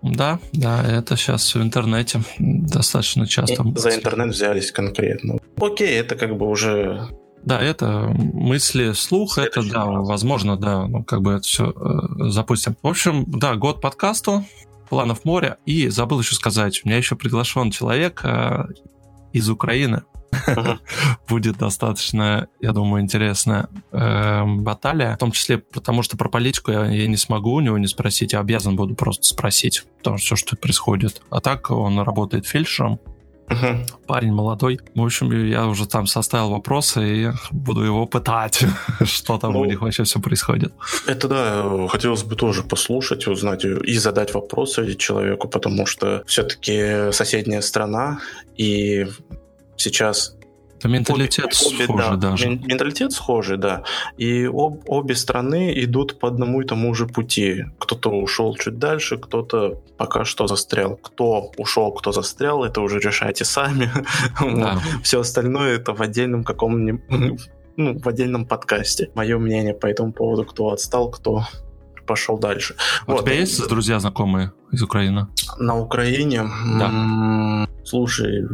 Да, 0.02 0.40
да, 0.54 0.84
это 0.84 1.16
сейчас 1.16 1.54
в 1.54 1.62
интернете 1.62 2.22
достаточно 2.40 3.28
часто. 3.28 3.64
За 3.76 3.94
интернет 3.94 4.30
взялись 4.30 4.72
конкретно. 4.72 5.38
Окей, 5.58 6.00
это 6.00 6.16
как 6.16 6.38
бы 6.38 6.48
уже 6.48 7.10
да, 7.44 7.60
это 7.60 8.14
мысли, 8.16 8.94
слух, 8.94 9.38
это, 9.38 9.64
да, 9.64 9.86
возможно, 9.86 10.58
да, 10.58 10.88
ну, 10.88 11.04
как 11.04 11.22
бы 11.22 11.34
это 11.34 11.42
все 11.42 11.72
э, 11.72 12.30
запустим. 12.30 12.76
В 12.82 12.88
общем, 12.88 13.26
да, 13.28 13.56
год 13.56 13.82
подкасту, 13.82 14.46
планов 14.90 15.26
моря, 15.26 15.58
и 15.66 15.88
забыл 15.88 16.20
еще 16.20 16.36
сказать, 16.36 16.82
у 16.84 16.88
меня 16.88 16.98
еще 16.98 17.16
приглашен 17.16 17.72
человек 17.72 18.22
э, 18.24 18.66
из 19.34 19.50
Украины. 19.50 20.04
Будет 21.28 21.58
достаточно, 21.58 22.48
я 22.62 22.72
думаю, 22.72 23.04
интересная 23.04 23.68
э, 23.92 24.44
баталия, 24.46 25.16
в 25.16 25.18
том 25.18 25.32
числе 25.32 25.58
потому, 25.58 26.04
что 26.04 26.18
про 26.18 26.30
политику 26.30 26.72
я, 26.72 26.86
я 26.86 27.08
не 27.08 27.18
смогу 27.18 27.54
у 27.54 27.60
него 27.60 27.78
не 27.78 27.88
спросить, 27.88 28.34
я 28.34 28.40
обязан 28.40 28.76
буду 28.76 28.96
просто 28.96 29.24
спросить, 29.24 29.84
потому 29.98 30.18
что 30.18 30.26
все, 30.28 30.36
что 30.36 30.56
происходит. 30.56 31.22
А 31.30 31.42
так 31.42 31.72
он 31.72 32.00
работает 32.00 32.46
фельдшером, 32.46 33.00
Угу. 33.52 34.06
Парень 34.08 34.32
молодой. 34.32 34.80
В 34.96 35.04
общем, 35.04 35.32
я 35.32 35.68
уже 35.68 35.88
там 35.88 36.08
составил 36.08 36.50
вопросы 36.50 37.02
и 37.02 37.32
буду 37.52 37.82
его 37.82 38.06
пытать, 38.06 38.64
что 39.04 39.38
там 39.38 39.54
ну, 39.54 39.62
у 39.62 39.66
них 39.66 39.82
вообще 39.82 40.04
все 40.04 40.20
происходит. 40.20 40.74
Это 41.06 41.28
да, 41.28 41.88
хотелось 41.88 42.24
бы 42.24 42.36
тоже 42.36 42.64
послушать, 42.64 43.28
узнать 43.28 43.66
и 43.66 43.98
задать 43.98 44.34
вопросы 44.34 44.96
человеку, 44.96 45.48
потому 45.48 45.86
что 45.86 46.24
все-таки 46.26 47.12
соседняя 47.12 47.62
страна, 47.62 48.20
и 48.58 49.08
сейчас 49.76 50.36
менталитет 50.88 51.46
обе, 51.46 51.86
схожий 51.86 52.10
да, 52.10 52.16
даже. 52.16 52.50
Менталитет 52.50 53.12
схожий, 53.12 53.58
да. 53.58 53.84
И 54.18 54.46
об, 54.46 54.84
обе 54.88 55.16
страны 55.16 55.74
идут 55.84 56.20
по 56.20 56.28
одному 56.28 56.62
и 56.62 56.66
тому 56.66 56.94
же 56.94 57.08
пути. 57.08 57.66
Кто-то 57.80 58.10
ушел 58.10 58.56
чуть 58.56 58.80
дальше, 58.80 59.18
кто-то 59.18 59.82
пока 59.98 60.26
что 60.26 60.48
застрял. 60.48 60.98
Кто 60.98 61.52
ушел, 61.58 61.92
кто 61.92 62.12
застрял, 62.12 62.64
это 62.64 62.82
уже 62.82 63.00
решайте 63.00 63.46
сами. 63.46 63.90
Да. 64.62 64.80
Все 65.04 65.20
остальное 65.20 65.76
это 65.76 65.94
в 65.94 66.02
отдельном 66.02 66.44
каком-нибудь 66.44 67.40
ну, 67.78 68.00
в 68.00 68.08
отдельном 68.08 68.46
подкасте. 68.46 69.10
Мое 69.16 69.38
мнение 69.38 69.74
по 69.74 69.88
этому 69.88 70.12
поводу, 70.12 70.46
кто 70.46 70.70
отстал, 70.70 71.10
кто 71.10 71.46
пошел 72.06 72.38
дальше. 72.38 72.76
А 73.06 73.12
вот. 73.12 73.22
У 73.22 73.24
тебя 73.24 73.36
есть 73.36 73.68
друзья 73.68 74.00
знакомые 74.00 74.52
из 74.72 74.82
Украины? 74.82 75.28
На 75.58 75.80
Украине? 75.80 76.44
Да. 76.80 77.68
Слушай, 77.84 78.48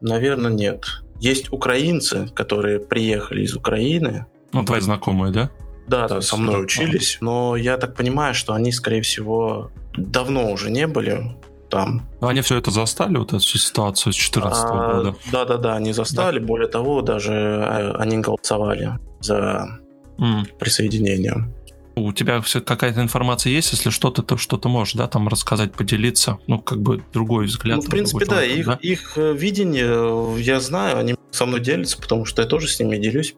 наверное, 0.00 0.50
нет. 0.50 1.01
Есть 1.22 1.52
украинцы, 1.52 2.28
которые 2.34 2.80
приехали 2.80 3.44
из 3.44 3.54
Украины. 3.54 4.26
Ну, 4.52 4.64
твои 4.64 4.80
знакомые, 4.80 5.32
да? 5.32 5.50
Да, 5.86 6.08
да, 6.08 6.20
со 6.20 6.36
мной 6.36 6.64
учились. 6.64 7.18
Но 7.20 7.54
я 7.54 7.76
так 7.76 7.94
понимаю, 7.94 8.34
что 8.34 8.54
они, 8.54 8.72
скорее 8.72 9.02
всего, 9.02 9.70
давно 9.96 10.50
уже 10.50 10.68
не 10.68 10.88
были 10.88 11.36
там. 11.70 12.02
Но 12.20 12.26
они 12.26 12.40
все 12.40 12.56
это 12.58 12.72
застали, 12.72 13.18
вот 13.18 13.28
эту 13.28 13.40
ситуацию 13.40 14.12
с 14.12 14.16
2014 14.16 14.64
а, 14.64 14.94
года? 14.94 15.16
Да-да-да, 15.30 15.76
они 15.76 15.92
застали. 15.92 16.40
Да. 16.40 16.46
Более 16.46 16.68
того, 16.68 17.02
даже 17.02 17.32
э, 17.32 17.92
они 17.98 18.18
голосовали 18.18 18.98
за 19.20 19.78
mm. 20.18 20.58
присоединение. 20.58 21.54
У 21.94 22.12
тебя 22.12 22.40
все 22.40 22.60
какая-то 22.60 23.02
информация 23.02 23.52
есть, 23.52 23.72
если 23.72 23.90
что-то, 23.90 24.22
то 24.22 24.36
что-то 24.36 24.68
можешь, 24.68 24.94
да, 24.94 25.08
там 25.08 25.28
рассказать, 25.28 25.72
поделиться, 25.72 26.38
ну, 26.46 26.58
как 26.58 26.80
бы 26.80 27.02
другой 27.12 27.46
взгляд. 27.46 27.76
Ну, 27.76 27.82
в 27.82 27.90
принципе, 27.90 28.24
да, 28.24 28.36
человека, 28.36 28.58
их, 28.58 28.66
да, 28.66 28.78
их 28.80 29.18
э, 29.18 29.32
видение 29.34 29.86
э, 29.88 30.40
я 30.40 30.60
знаю, 30.60 30.98
они 30.98 31.16
со 31.30 31.44
мной 31.44 31.60
делятся, 31.60 32.00
потому 32.00 32.24
что 32.24 32.42
я 32.42 32.48
тоже 32.48 32.68
с 32.68 32.80
ними 32.80 32.96
делюсь. 32.96 33.34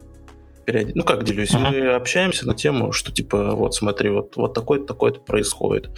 Ну, 0.67 1.03
как 1.03 1.23
делюсь? 1.23 1.51
Uh-huh. 1.51 1.69
Мы 1.69 1.93
общаемся 1.93 2.47
на 2.47 2.55
тему, 2.55 2.91
что, 2.91 3.11
типа, 3.11 3.51
вот 3.55 3.75
смотри, 3.75 4.09
вот, 4.09 4.35
вот 4.35 4.53
такое-то, 4.53 4.85
такое-то 4.85 5.19
происходит. 5.19 5.89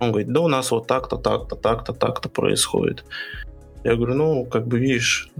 Он 0.00 0.10
говорит, 0.10 0.32
да 0.32 0.40
у 0.40 0.48
нас 0.48 0.70
вот 0.70 0.86
так-то, 0.86 1.16
так-то, 1.16 1.54
так-то, 1.54 1.92
так-то 1.92 2.28
происходит. 2.28 3.04
Я 3.84 3.94
говорю, 3.94 4.14
ну, 4.14 4.44
как 4.44 4.66
бы, 4.66 4.80
видишь, 4.80 5.30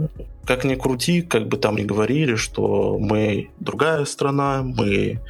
как 0.45 0.65
ни 0.65 0.77
крути, 0.77 1.23
как 1.23 1.49
бы 1.49 1.57
там 1.57 1.77
ни 1.77 1.83
говорили, 1.83 2.37
что 2.37 2.97
мы 2.99 3.51
другая 3.59 4.05
страна, 4.05 4.63
мы 4.63 5.21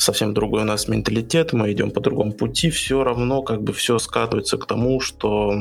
совсем 0.00 0.32
другой 0.32 0.62
у 0.62 0.64
нас 0.64 0.88
менталитет, 0.88 1.52
мы 1.52 1.72
идем 1.72 1.90
по 1.90 2.00
другому 2.00 2.32
пути, 2.32 2.70
все 2.70 3.04
равно 3.04 3.42
как 3.42 3.62
бы 3.62 3.72
все 3.72 3.98
скатывается 3.98 4.56
к 4.56 4.66
тому, 4.66 5.00
что 5.00 5.54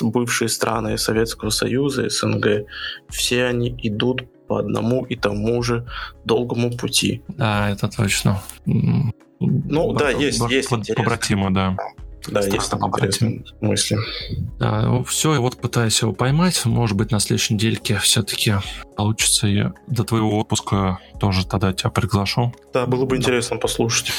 бывшие 0.00 0.48
страны 0.48 0.96
Советского 0.96 1.50
Союза, 1.50 2.08
СНГ, 2.08 2.66
все 3.10 3.44
они 3.44 3.74
идут 3.82 4.22
по 4.48 4.58
одному 4.58 5.04
и 5.04 5.16
тому 5.16 5.62
же 5.62 5.86
долгому 6.24 6.70
пути. 6.70 7.22
Да, 7.28 7.70
это 7.70 7.88
точно. 7.88 8.42
Ну, 8.66 9.92
да, 9.92 10.10
есть, 10.10 10.40
есть. 10.50 10.70
Побратимо, 10.96 11.52
да. 11.52 11.76
Да, 12.28 12.40
есть 12.40 12.72
интересные 12.72 13.44
мысли. 13.60 13.98
Да, 14.58 15.02
все, 15.04 15.34
и 15.34 15.38
вот 15.38 15.56
пытаюсь 15.56 16.00
его 16.00 16.12
поймать. 16.12 16.64
Может 16.64 16.96
быть, 16.96 17.10
на 17.10 17.20
следующей 17.20 17.54
недельке 17.54 17.98
все-таки 17.98 18.54
получится. 18.96 19.46
И 19.46 19.64
до 19.88 20.04
твоего 20.04 20.38
отпуска 20.38 20.98
тоже 21.20 21.46
тогда 21.46 21.72
тебя 21.72 21.90
приглашу. 21.90 22.54
Да, 22.72 22.86
было 22.86 23.04
бы 23.04 23.16
интересно 23.16 23.56
послушать. 23.56 24.12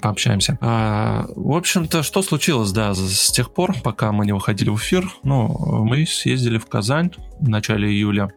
Пообщаемся. 0.00 0.58
А, 0.60 1.26
в 1.34 1.56
общем-то, 1.56 2.02
что 2.02 2.22
случилось, 2.22 2.72
да, 2.72 2.94
с 2.94 3.30
тех 3.30 3.52
пор, 3.52 3.74
пока 3.82 4.12
мы 4.12 4.26
не 4.26 4.32
выходили 4.32 4.70
в 4.70 4.76
эфир? 4.76 5.10
Ну, 5.22 5.84
мы 5.84 6.06
съездили 6.06 6.58
в 6.58 6.66
Казань 6.66 7.10
в 7.40 7.48
начале 7.48 7.88
июля. 7.88 8.30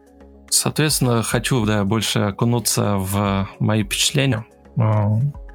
Соответственно, 0.50 1.22
хочу, 1.22 1.64
да, 1.66 1.84
больше 1.84 2.20
окунуться 2.20 2.96
в 2.96 3.48
мои 3.58 3.84
впечатления. 3.84 4.44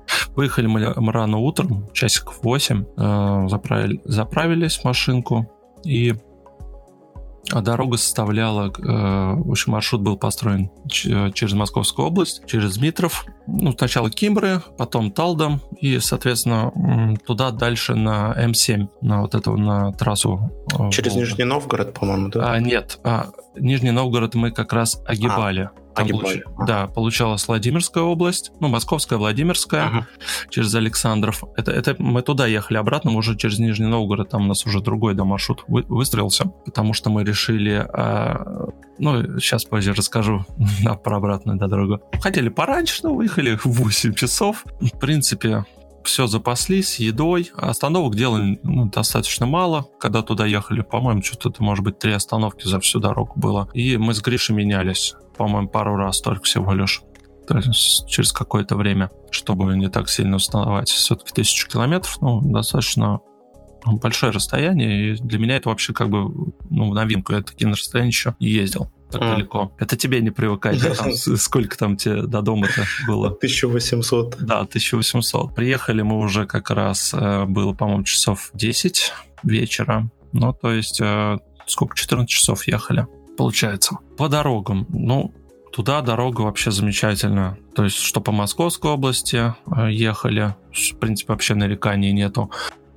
А, 0.07 0.31
Выехали 0.35 0.67
мы 0.67 1.11
рано 1.11 1.37
утром, 1.37 1.89
часиков 1.93 2.39
8, 2.43 2.85
э, 2.97 3.47
заправили, 3.49 4.01
заправились 4.05 4.83
машинку, 4.83 5.49
и 5.83 6.15
дорога 7.51 7.97
составляла, 7.97 8.67
э, 8.67 8.71
в 8.79 9.51
общем, 9.51 9.73
маршрут 9.73 10.01
был 10.01 10.17
построен 10.17 10.71
через 10.87 11.53
Московскую 11.53 12.07
область, 12.07 12.45
через 12.47 12.77
Дмитров, 12.77 13.25
ну, 13.47 13.73
сначала 13.73 14.09
Кимбры, 14.09 14.61
потом 14.77 15.11
Талдом, 15.11 15.61
и, 15.79 15.99
соответственно, 15.99 17.15
туда 17.25 17.51
дальше 17.51 17.95
на 17.95 18.33
М7, 18.37 18.87
на 19.01 19.21
вот 19.21 19.35
эту, 19.35 19.57
на 19.57 19.91
трассу. 19.91 20.51
Э, 20.79 20.89
через. 20.89 21.15
Нижний 21.15 21.43
Новгород, 21.43 21.93
по-моему, 21.93 22.29
да? 22.29 22.53
А, 22.53 22.59
нет, 22.59 22.99
а, 23.03 23.27
Нижний 23.55 23.91
Новгород 23.91 24.35
мы 24.35 24.51
как 24.51 24.73
раз 24.73 25.01
огибали. 25.05 25.69
А. 25.75 25.82
Там 25.95 26.07
получ... 26.07 26.39
Да, 26.67 26.87
получалась 26.87 27.47
Владимирская 27.47 28.03
область, 28.03 28.51
ну, 28.59 28.67
Московская, 28.67 29.17
Владимирская, 29.17 29.85
ага. 29.85 30.07
через 30.49 30.73
Александров. 30.75 31.43
Это, 31.55 31.71
это 31.71 31.95
мы 31.99 32.21
туда 32.21 32.47
ехали 32.47 32.77
обратно, 32.77 33.11
мы 33.11 33.19
уже 33.19 33.37
через 33.37 33.59
Нижний 33.59 33.87
Новгород, 33.87 34.29
там 34.29 34.45
у 34.45 34.47
нас 34.47 34.65
уже 34.65 34.81
другой 34.81 35.13
да, 35.13 35.23
маршрут 35.23 35.63
вы, 35.67 35.83
выстроился, 35.87 36.45
потому 36.65 36.93
что 36.93 37.09
мы 37.09 37.23
решили, 37.23 37.87
а, 37.93 38.69
ну, 38.97 39.39
сейчас 39.39 39.65
позже 39.65 39.93
расскажу 39.93 40.45
да, 40.83 40.95
про 40.95 41.17
обратную 41.17 41.57
да, 41.57 41.67
дорогу. 41.67 42.01
Хотели 42.21 42.49
пораньше, 42.49 43.01
но 43.03 43.13
выехали 43.13 43.55
в 43.55 43.65
8 43.65 44.13
часов. 44.13 44.65
В 44.79 44.99
принципе, 44.99 45.65
все 46.03 46.27
запаслись 46.27 46.99
едой. 46.99 47.51
Остановок 47.55 48.15
делали 48.15 48.59
ну, 48.63 48.85
достаточно 48.85 49.45
мало. 49.45 49.87
Когда 49.99 50.21
туда 50.21 50.45
ехали, 50.45 50.81
по-моему, 50.81 51.21
что-то, 51.23 51.63
может 51.63 51.83
быть, 51.83 51.99
три 51.99 52.11
остановки 52.11 52.67
за 52.67 52.79
всю 52.79 52.99
дорогу 52.99 53.33
было. 53.35 53.69
И 53.73 53.97
мы 53.97 54.13
с 54.13 54.21
Гришей 54.21 54.55
менялись 54.55 55.15
по-моему, 55.37 55.67
пару 55.67 55.95
раз 55.95 56.21
только 56.21 56.43
всего 56.43 56.73
лишь. 56.73 57.01
То 57.47 57.57
есть 57.57 58.07
через 58.07 58.31
какое-то 58.31 58.75
время, 58.75 59.11
чтобы 59.31 59.75
не 59.75 59.89
так 59.89 60.09
сильно 60.09 60.37
установать. 60.37 60.89
Все-таки 60.89 61.31
тысячу 61.33 61.69
километров, 61.69 62.17
ну, 62.21 62.41
достаточно 62.41 63.19
большое 63.85 64.31
расстояние, 64.31 65.13
и 65.13 65.17
для 65.17 65.39
меня 65.39 65.57
это 65.57 65.69
вообще 65.69 65.93
как 65.93 66.09
бы, 66.09 66.53
ну, 66.69 66.93
новинка. 66.93 67.35
Я 67.35 67.41
такие 67.41 67.67
на 67.67 67.75
расстоянии 67.75 68.11
еще 68.11 68.35
не 68.39 68.47
ездил 68.47 68.89
так 69.13 69.21
а. 69.21 69.35
далеко. 69.35 69.71
Это 69.77 69.95
тебе 69.95 70.19
не 70.21 70.31
привыкать, 70.31 70.81
да, 70.81 70.93
там, 70.95 71.13
сколько 71.15 71.77
там 71.77 71.95
тебе 71.95 72.23
до 72.23 72.41
дома-то 72.41 72.83
было? 73.07 73.27
1800. 73.27 74.37
Да, 74.39 74.61
1800. 74.61 75.55
Приехали 75.55 76.01
мы 76.01 76.17
уже 76.17 76.45
как 76.45 76.71
раз, 76.71 77.13
э, 77.13 77.45
было, 77.45 77.73
по-моему, 77.73 78.03
часов 78.03 78.49
10 78.53 79.13
вечера. 79.43 80.09
Ну, 80.33 80.53
то 80.53 80.71
есть, 80.71 80.99
э, 80.99 81.37
сколько, 81.67 81.95
14 81.95 82.27
часов 82.29 82.67
ехали, 82.67 83.07
получается. 83.37 83.97
По 84.17 84.29
дорогам, 84.29 84.85
ну, 84.89 85.33
туда 85.71 86.01
дорога 86.01 86.41
вообще 86.41 86.71
замечательная. 86.71 87.57
То 87.75 87.83
есть, 87.83 87.97
что 87.97 88.21
по 88.21 88.31
Московской 88.31 88.91
области 88.91 89.53
э, 89.65 89.91
ехали, 89.91 90.55
в 90.71 90.97
принципе, 90.97 91.33
вообще 91.33 91.55
нареканий 91.55 92.11
нету 92.11 92.51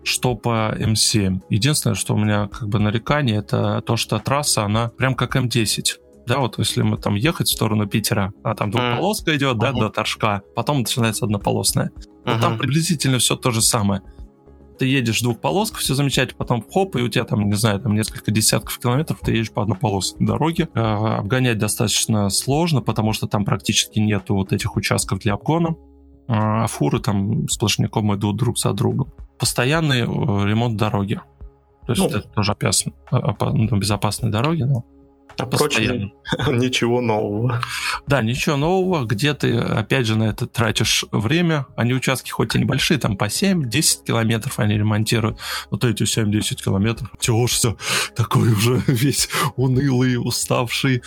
что 0.06 0.36
по 0.36 0.72
М7. 0.78 1.40
Единственное, 1.50 1.96
что 1.96 2.14
у 2.14 2.16
меня 2.16 2.46
как 2.46 2.68
бы 2.68 2.78
нарекание, 2.78 3.38
это 3.38 3.82
то, 3.84 3.96
что 3.96 4.20
трасса, 4.20 4.64
она 4.64 4.88
прям 4.90 5.16
как 5.16 5.34
М10 5.34 5.96
да, 6.26 6.38
вот 6.38 6.58
если 6.58 6.82
мы 6.82 6.98
там 6.98 7.14
ехать 7.14 7.48
в 7.48 7.52
сторону 7.52 7.86
Питера, 7.86 8.32
а 8.42 8.54
там 8.54 8.70
двухполоска 8.70 9.30
mm. 9.30 9.36
идет, 9.36 9.58
да, 9.58 9.70
uh-huh. 9.70 9.80
до 9.80 9.90
Торжка, 9.90 10.42
потом 10.54 10.78
начинается 10.80 11.24
однополосная. 11.24 11.92
Вот 12.24 12.36
uh-huh. 12.36 12.40
там 12.40 12.58
приблизительно 12.58 13.18
все 13.18 13.36
то 13.36 13.52
же 13.52 13.62
самое. 13.62 14.02
Ты 14.78 14.86
едешь 14.86 15.22
двухполоска, 15.22 15.78
все 15.78 15.94
замечательно, 15.94 16.36
потом 16.38 16.64
хоп, 16.70 16.96
и 16.96 17.00
у 17.00 17.08
тебя 17.08 17.24
там, 17.24 17.48
не 17.48 17.54
знаю, 17.54 17.80
там 17.80 17.94
несколько 17.94 18.30
десятков 18.30 18.78
километров, 18.78 19.20
ты 19.22 19.32
едешь 19.32 19.50
по 19.50 19.62
однополосной 19.62 20.26
дороге. 20.26 20.68
Э, 20.74 20.80
обгонять 20.80 21.58
достаточно 21.58 22.28
сложно, 22.28 22.82
потому 22.82 23.12
что 23.12 23.26
там 23.26 23.44
практически 23.44 23.98
нету 23.98 24.34
вот 24.34 24.52
этих 24.52 24.76
участков 24.76 25.20
для 25.20 25.34
обгона. 25.34 25.76
А 26.28 26.66
фуры 26.66 26.98
там 26.98 27.48
сплошняком 27.48 28.14
идут 28.14 28.36
друг 28.36 28.58
за 28.58 28.72
другом. 28.72 29.12
Постоянный 29.38 30.00
э, 30.00 30.04
ремонт 30.04 30.76
дороги. 30.76 31.20
То 31.86 31.92
есть 31.92 32.02
ну, 32.02 32.08
это 32.08 32.28
тоже 32.28 32.52
опасно, 32.52 32.92
ну, 33.12 33.76
безопасные 33.76 34.32
дороги, 34.32 34.62
но 34.64 34.84
прочее, 35.44 36.12
ничего 36.48 37.00
нового. 37.00 37.60
Да, 38.06 38.22
ничего 38.22 38.56
нового. 38.56 39.04
Где 39.04 39.34
ты, 39.34 39.58
опять 39.58 40.06
же, 40.06 40.16
на 40.16 40.24
это 40.24 40.46
тратишь 40.46 41.04
время. 41.12 41.66
Они 41.76 41.92
участки 41.92 42.30
хоть 42.30 42.54
и 42.54 42.58
небольшие, 42.58 42.98
там 42.98 43.16
по 43.16 43.24
7-10 43.24 44.04
километров 44.06 44.58
они 44.58 44.74
ремонтируют. 44.78 45.38
Вот 45.70 45.84
эти 45.84 46.04
7-10 46.04 46.62
километров. 46.62 47.10
Тешься, 47.20 47.76
такой 48.14 48.52
уже 48.52 48.82
весь 48.86 49.28
унылый, 49.56 50.16
уставший. 50.16 51.02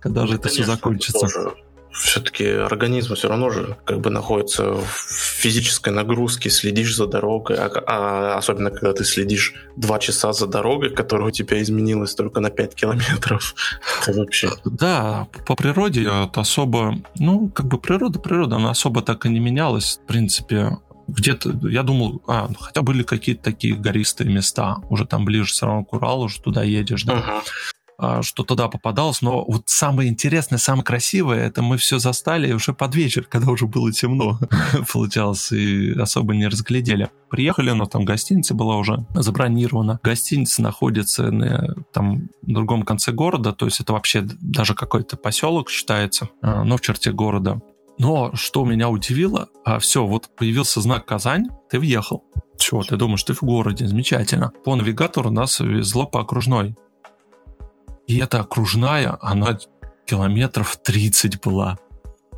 Когда 0.00 0.26
же 0.26 0.34
это 0.34 0.48
все 0.48 0.64
закончится? 0.64 1.20
Тоже 1.20 1.54
все-таки 1.92 2.46
организм 2.46 3.14
все 3.14 3.28
равно 3.28 3.50
же 3.50 3.76
как 3.84 4.00
бы 4.00 4.10
находится 4.10 4.72
в 4.72 4.86
физической 4.86 5.90
нагрузке, 5.90 6.50
следишь 6.50 6.96
за 6.96 7.06
дорогой, 7.06 7.56
а, 7.56 7.70
а 7.86 8.38
особенно 8.38 8.70
когда 8.70 8.92
ты 8.92 9.04
следишь 9.04 9.54
два 9.76 9.98
часа 9.98 10.32
за 10.32 10.46
дорогой, 10.46 10.90
которая 10.90 11.28
у 11.28 11.30
тебя 11.30 11.60
изменилась 11.62 12.14
только 12.14 12.40
на 12.40 12.50
5 12.50 12.74
километров. 12.74 13.54
Это 14.02 14.18
вообще... 14.18 14.50
Да, 14.64 15.28
по 15.46 15.54
природе 15.54 16.02
это 16.02 16.40
особо, 16.40 16.96
ну, 17.18 17.48
как 17.48 17.66
бы 17.66 17.78
природа, 17.78 18.18
природа, 18.18 18.56
она 18.56 18.70
особо 18.70 19.02
так 19.02 19.26
и 19.26 19.28
не 19.28 19.40
менялась, 19.40 20.00
в 20.02 20.06
принципе, 20.06 20.78
где-то, 21.08 21.58
я 21.68 21.82
думал, 21.82 22.22
а, 22.26 22.48
хотя 22.60 22.82
были 22.82 23.02
какие-то 23.02 23.42
такие 23.42 23.74
гористые 23.74 24.30
места, 24.30 24.76
уже 24.90 25.06
там 25.06 25.24
ближе 25.24 25.52
все 25.52 25.66
равно 25.66 25.84
к 25.84 25.92
Уралу, 25.94 26.24
уже 26.24 26.40
туда 26.40 26.62
едешь, 26.62 27.04
да. 27.04 27.14
Uh-huh. 27.14 27.42
А, 28.00 28.22
что 28.22 28.44
туда 28.44 28.68
попадалось, 28.68 29.22
но 29.22 29.44
вот 29.44 29.64
самое 29.66 30.08
интересное, 30.08 30.58
самое 30.58 30.84
красивое, 30.84 31.46
это 31.48 31.62
мы 31.62 31.78
все 31.78 31.98
застали 31.98 32.52
уже 32.52 32.72
под 32.72 32.94
вечер, 32.94 33.24
когда 33.28 33.50
уже 33.50 33.66
было 33.66 33.92
темно, 33.92 34.38
получалось, 34.92 35.50
и 35.50 35.92
особо 35.98 36.36
не 36.36 36.46
разглядели. 36.46 37.10
Приехали, 37.28 37.72
но 37.72 37.86
там 37.86 38.04
гостиница 38.04 38.54
была 38.54 38.76
уже 38.76 39.04
забронирована. 39.14 39.98
Гостиница 40.04 40.62
находится 40.62 41.32
на 41.32 41.74
там, 41.92 42.28
другом 42.42 42.84
конце 42.84 43.10
города, 43.10 43.52
то 43.52 43.66
есть 43.66 43.80
это 43.80 43.92
вообще 43.92 44.22
даже 44.22 44.74
какой-то 44.74 45.16
поселок 45.16 45.68
считается, 45.68 46.28
а, 46.40 46.62
но 46.62 46.76
в 46.76 46.80
черте 46.80 47.10
города. 47.10 47.60
Но 47.98 48.30
что 48.34 48.64
меня 48.64 48.90
удивило, 48.90 49.48
а 49.64 49.80
все, 49.80 50.06
вот 50.06 50.30
появился 50.36 50.80
знак 50.80 51.04
Казань, 51.04 51.48
ты 51.68 51.80
въехал. 51.80 52.22
Чего, 52.58 52.84
ты 52.84 52.96
думаешь, 52.96 53.24
ты 53.24 53.34
в 53.34 53.42
городе, 53.42 53.88
замечательно. 53.88 54.52
По 54.64 54.76
навигатору 54.76 55.30
нас 55.30 55.58
везло 55.58 56.06
по 56.06 56.20
окружной. 56.20 56.76
И 58.08 58.18
эта 58.18 58.40
окружная, 58.40 59.18
она 59.20 59.58
километров 60.06 60.78
30 60.82 61.40
была. 61.42 61.78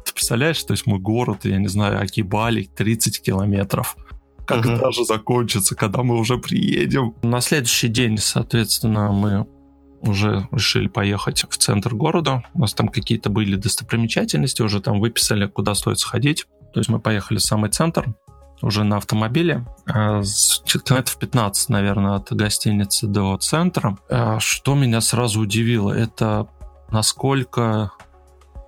Ты 0.04 0.12
представляешь, 0.12 0.62
то 0.64 0.72
есть 0.72 0.87
мы 0.87 0.98
город, 0.98 1.44
я 1.44 1.59
не 1.59 1.68
знаю, 1.68 2.02
Акибали, 2.02 2.64
30 2.64 3.22
километров. 3.22 3.96
Когда 4.46 4.87
угу. 4.87 4.92
же 4.92 5.04
закончится, 5.04 5.76
когда 5.76 6.02
мы 6.02 6.18
уже 6.18 6.38
приедем? 6.38 7.14
На 7.22 7.40
следующий 7.40 7.87
день, 7.87 8.18
соответственно, 8.18 9.12
мы 9.12 9.46
уже 10.00 10.48
решили 10.50 10.88
поехать 10.88 11.44
в 11.48 11.56
центр 11.56 11.94
города. 11.94 12.42
У 12.54 12.61
нас 12.61 12.74
там 12.74 12.88
какие-то 12.88 13.30
были 13.30 13.54
достопримечательности, 13.54 14.62
уже 14.62 14.80
там 14.80 14.98
выписали, 14.98 15.46
куда 15.46 15.76
стоит 15.76 16.00
сходить. 16.00 16.46
То 16.74 16.80
есть 16.80 16.90
мы 16.90 16.98
поехали 16.98 17.38
в 17.38 17.42
самый 17.42 17.70
центр, 17.70 18.12
уже 18.62 18.84
на 18.84 18.96
автомобиле, 18.96 19.64
э, 19.86 20.22
километров 20.84 21.16
15, 21.18 21.68
наверное, 21.68 22.16
от 22.16 22.32
гостиницы 22.32 23.06
до 23.06 23.36
центра. 23.38 23.96
Э, 24.08 24.38
что 24.38 24.74
меня 24.74 25.00
сразу 25.00 25.40
удивило, 25.40 25.92
это 25.92 26.46
насколько 26.90 27.92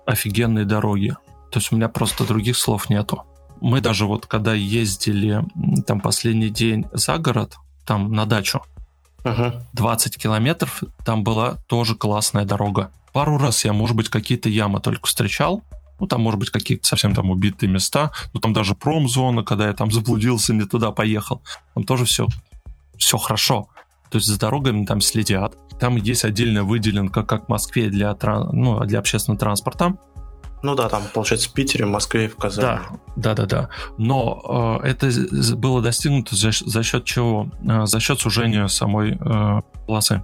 офигенные 0.05 0.65
дороги. 0.65 1.15
То 1.51 1.59
есть 1.59 1.71
у 1.71 1.75
меня 1.75 1.89
просто 1.89 2.25
других 2.25 2.57
слов 2.57 2.89
нету. 2.89 3.23
Мы 3.61 3.79
даже 3.79 4.05
вот 4.05 4.25
когда 4.25 4.53
ездили 4.53 5.43
там 5.85 6.01
последний 6.01 6.49
день 6.49 6.85
за 6.91 7.17
город, 7.17 7.55
там 7.85 8.11
на 8.11 8.25
дачу, 8.25 8.61
uh 9.23 9.61
20 9.73 10.17
километров, 10.17 10.83
там 11.05 11.23
была 11.23 11.55
тоже 11.67 11.95
классная 11.95 12.45
дорога. 12.45 12.91
Пару 13.13 13.37
раз 13.37 13.63
я, 13.63 13.73
может 13.73 13.95
быть, 13.95 14.09
какие-то 14.09 14.49
ямы 14.49 14.81
только 14.81 15.07
встречал, 15.07 15.63
ну, 16.03 16.07
там, 16.07 16.19
может 16.19 16.37
быть, 16.37 16.49
какие-то 16.49 16.85
совсем 16.85 17.15
там 17.15 17.31
убитые 17.31 17.69
места. 17.69 18.11
Ну, 18.33 18.41
там 18.41 18.51
даже 18.51 18.75
промзона, 18.75 19.41
когда 19.41 19.67
я 19.67 19.73
там 19.73 19.89
заблудился, 19.89 20.53
не 20.53 20.65
туда 20.65 20.91
поехал. 20.91 21.41
Там 21.75 21.85
тоже 21.85 22.03
все, 22.03 22.27
все 22.97 23.17
хорошо. 23.17 23.69
То 24.09 24.17
есть 24.17 24.27
за 24.27 24.37
дорогами 24.37 24.83
там 24.83 24.99
следят. 24.99 25.55
Там 25.79 25.95
есть 25.95 26.25
отдельная 26.25 26.63
выделенка, 26.63 27.23
как 27.23 27.45
в 27.45 27.47
Москве, 27.47 27.87
для, 27.87 28.17
ну, 28.51 28.81
для 28.81 28.99
общественного 28.99 29.39
транспорта. 29.39 29.95
Ну 30.61 30.75
да, 30.75 30.89
там, 30.89 31.03
получается, 31.13 31.49
в 31.49 31.53
Питере, 31.53 31.85
в 31.85 31.89
Москве 31.89 32.25
и 32.25 32.27
в 32.27 32.35
Казани. 32.35 32.67
Да, 32.67 32.81
да, 33.15 33.33
да, 33.33 33.45
да. 33.45 33.69
Но 33.97 34.81
э, 34.83 34.89
это 34.89 35.09
было 35.55 35.81
достигнуто 35.81 36.35
за, 36.35 36.51
за 36.51 36.83
счет 36.83 37.05
чего? 37.05 37.49
Э, 37.65 37.85
за 37.85 38.01
счет 38.01 38.19
сужения 38.19 38.67
самой 38.67 39.17
э, 39.17 39.61
полосы. 39.87 40.21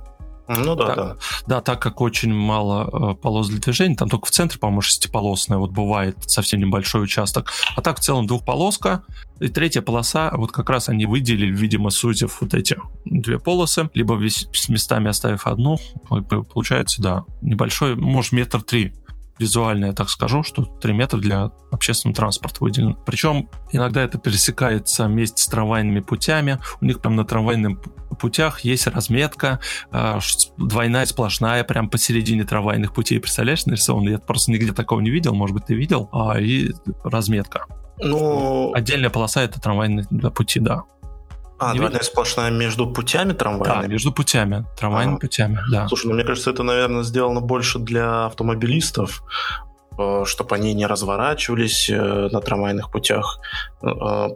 Ну 0.58 0.76
да, 0.76 0.86
так, 0.88 0.96
да. 0.96 1.18
Да, 1.48 1.62
так 1.62 1.82
как 1.82 2.02
очень 2.02 2.34
мало 2.34 3.12
э, 3.12 3.16
полос 3.16 3.50
для 3.50 3.60
движения, 3.60 3.96
там 3.96 4.10
только 4.10 4.26
в 4.26 4.32
центре, 4.32 4.60
по-моему, 4.60 4.82
шестиполосная 4.82 5.60
вот 5.60 5.72
бывает 5.72 6.18
совсем 6.26 6.60
небольшой 6.60 7.04
участок. 7.04 7.52
А 7.76 7.82
так 7.82 8.00
в 8.00 8.02
целом 8.02 8.26
двухполоска. 8.26 9.04
И 9.40 9.48
третья 9.48 9.82
полоса, 9.82 10.32
вот 10.34 10.52
как 10.52 10.70
раз 10.70 10.90
они 10.90 11.06
выделили, 11.06 11.56
видимо, 11.56 11.92
сузив 11.92 12.42
вот 12.42 12.54
эти 12.54 12.78
две 13.06 13.40
полосы, 13.40 13.90
либо 13.94 14.16
весь, 14.16 14.48
с 14.52 14.68
местами 14.68 15.10
оставив 15.10 15.48
одну, 15.48 15.78
получается, 16.54 17.02
да, 17.02 17.26
небольшой, 17.42 17.96
может, 17.96 18.34
метр 18.34 18.62
три 18.62 18.94
визуально 19.40 19.86
я 19.86 19.94
так 19.94 20.10
скажу, 20.10 20.44
что 20.44 20.64
3 20.64 20.94
метра 20.94 21.18
для 21.18 21.52
общественного 21.72 22.16
транспорта 22.16 22.58
выделено. 22.64 22.96
Причем 23.06 23.50
иногда 23.72 24.04
это 24.04 24.18
пересекается 24.18 25.06
вместе 25.06 25.42
с 25.42 25.48
трамвайными 25.48 26.02
путями. 26.02 26.60
У 26.82 26.86
них 26.86 27.00
прям 27.00 27.16
на 27.16 27.26
трамвайных 27.26 27.80
путях 28.20 28.62
есть 28.62 28.88
разметка, 28.88 29.60
а, 29.92 30.20
двойная, 30.58 31.06
сплошная, 31.06 31.64
прям 31.64 31.90
посередине 31.90 32.44
трамвайных 32.44 32.94
путей. 32.94 33.20
Представляешь, 33.20 33.66
нарисовано? 33.66 34.10
Я 34.10 34.20
просто 34.20 34.52
нигде 34.52 34.74
такого 34.74 35.00
не 35.00 35.10
видел, 35.10 35.34
может 35.34 35.56
быть, 35.56 35.66
ты 35.66 35.76
видел. 35.76 36.10
А, 36.12 36.40
и 36.40 36.72
разметка. 37.04 37.66
Ну... 38.00 38.74
Отдельная 38.74 39.10
полоса— 39.10 39.42
это 39.44 39.60
трамвайные 39.60 40.06
пути, 40.36 40.60
да. 40.60 40.84
А, 41.60 41.74
не 41.74 41.80
двойная 41.80 42.02
сплошная 42.02 42.52
между 42.52 42.88
путями 42.88 43.34
трамвайными? 43.34 43.82
Да, 43.82 43.88
между 43.88 44.12
путями, 44.12 44.66
трамвайными 44.78 45.18
а. 45.18 45.20
путями, 45.20 45.60
да. 45.70 45.88
Слушай, 45.88 46.08
ну 46.08 46.14
мне 46.14 46.24
кажется, 46.24 46.50
это, 46.52 46.64
наверное, 46.64 47.04
сделано 47.04 47.42
больше 47.42 47.80
для 47.80 48.26
автомобилистов, 48.28 49.24
э, 49.98 50.24
чтобы 50.26 50.56
они 50.56 50.74
не 50.74 50.86
разворачивались 50.86 51.90
э, 51.90 52.30
на 52.32 52.40
трамвайных 52.40 52.90
путях. 52.92 53.40
Э, 53.82 54.30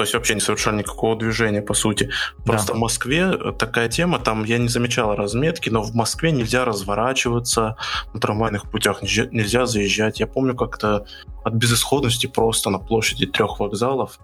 то 0.00 0.04
есть 0.04 0.14
вообще 0.14 0.34
не 0.34 0.40
совершали 0.40 0.76
никакого 0.76 1.14
движения, 1.14 1.60
по 1.60 1.74
сути. 1.74 2.10
Просто 2.46 2.68
да. 2.68 2.74
в 2.74 2.78
Москве 2.78 3.52
такая 3.58 3.88
тема, 3.88 4.18
там 4.18 4.44
я 4.44 4.56
не 4.56 4.68
замечал 4.68 5.14
разметки, 5.14 5.68
но 5.68 5.82
в 5.82 5.94
Москве 5.94 6.30
нельзя 6.30 6.64
разворачиваться 6.64 7.76
на 8.14 8.20
трамвайных 8.20 8.70
путях, 8.70 9.02
нельзя, 9.02 9.26
нельзя 9.30 9.66
заезжать. 9.66 10.20
Я 10.20 10.26
помню 10.26 10.54
как-то 10.54 11.04
от 11.44 11.52
безысходности 11.52 12.28
просто 12.28 12.70
на 12.70 12.78
площади 12.78 13.26
трех 13.26 13.60
вокзалов 13.60 14.20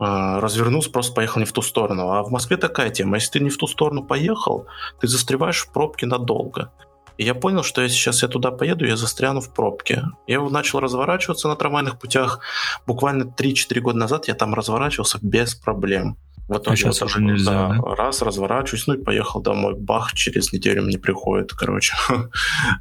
развернулся, 0.00 0.90
просто 0.90 1.14
поехал 1.14 1.40
не 1.40 1.46
в 1.46 1.52
ту 1.52 1.62
сторону. 1.62 2.10
А 2.10 2.22
в 2.22 2.30
Москве 2.30 2.56
такая 2.56 2.90
тема. 2.90 3.16
Если 3.16 3.32
ты 3.32 3.40
не 3.40 3.50
в 3.50 3.56
ту 3.56 3.66
сторону 3.66 4.02
поехал, 4.02 4.66
ты 5.00 5.06
застреваешь 5.06 5.60
в 5.60 5.72
пробке 5.72 6.06
надолго. 6.06 6.72
И 7.18 7.24
я 7.24 7.34
понял, 7.34 7.62
что 7.62 7.82
если 7.82 7.96
сейчас 7.96 8.22
я 8.22 8.28
туда 8.28 8.50
поеду, 8.50 8.86
я 8.86 8.96
застряну 8.96 9.42
в 9.42 9.52
пробке. 9.52 10.04
Я 10.26 10.40
начал 10.40 10.80
разворачиваться 10.80 11.48
на 11.48 11.56
трамвайных 11.56 11.98
путях. 11.98 12.40
Буквально 12.86 13.24
3-4 13.24 13.80
года 13.80 13.98
назад 13.98 14.26
я 14.28 14.34
там 14.34 14.54
разворачивался 14.54 15.18
без 15.20 15.54
проблем. 15.54 16.16
В 16.50 16.58
итоге 16.58 16.72
а 16.72 16.76
сейчас 16.76 17.02
уже 17.02 17.22
нельзя, 17.22 17.68
да, 17.68 17.80
да? 17.80 17.94
Раз, 17.94 18.22
разворачиваюсь, 18.22 18.88
ну 18.88 18.94
и 18.94 19.02
поехал 19.02 19.40
домой. 19.40 19.76
Бах, 19.78 20.14
через 20.14 20.52
неделю 20.52 20.82
мне 20.82 20.98
приходит, 20.98 21.52
короче. 21.52 21.94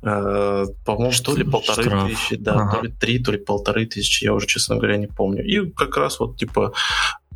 Э, 0.02 0.66
по-моему, 0.86 1.12
что 1.12 1.36
ли 1.36 1.44
полторы 1.44 2.08
тысячи, 2.08 2.36
да, 2.36 2.70
то 2.72 2.82
ли 2.82 2.92
три, 2.92 3.20
то 3.20 3.32
ли 3.32 3.38
полторы 3.38 3.86
тысячи, 3.86 4.24
я 4.24 4.34
уже, 4.34 4.48
честно 4.48 4.78
говоря, 4.78 4.98
не 4.98 5.08
помню. 5.08 5.44
И 5.44 5.70
как 5.72 5.98
раз 5.98 6.20
вот, 6.20 6.38
типа, 6.38 6.74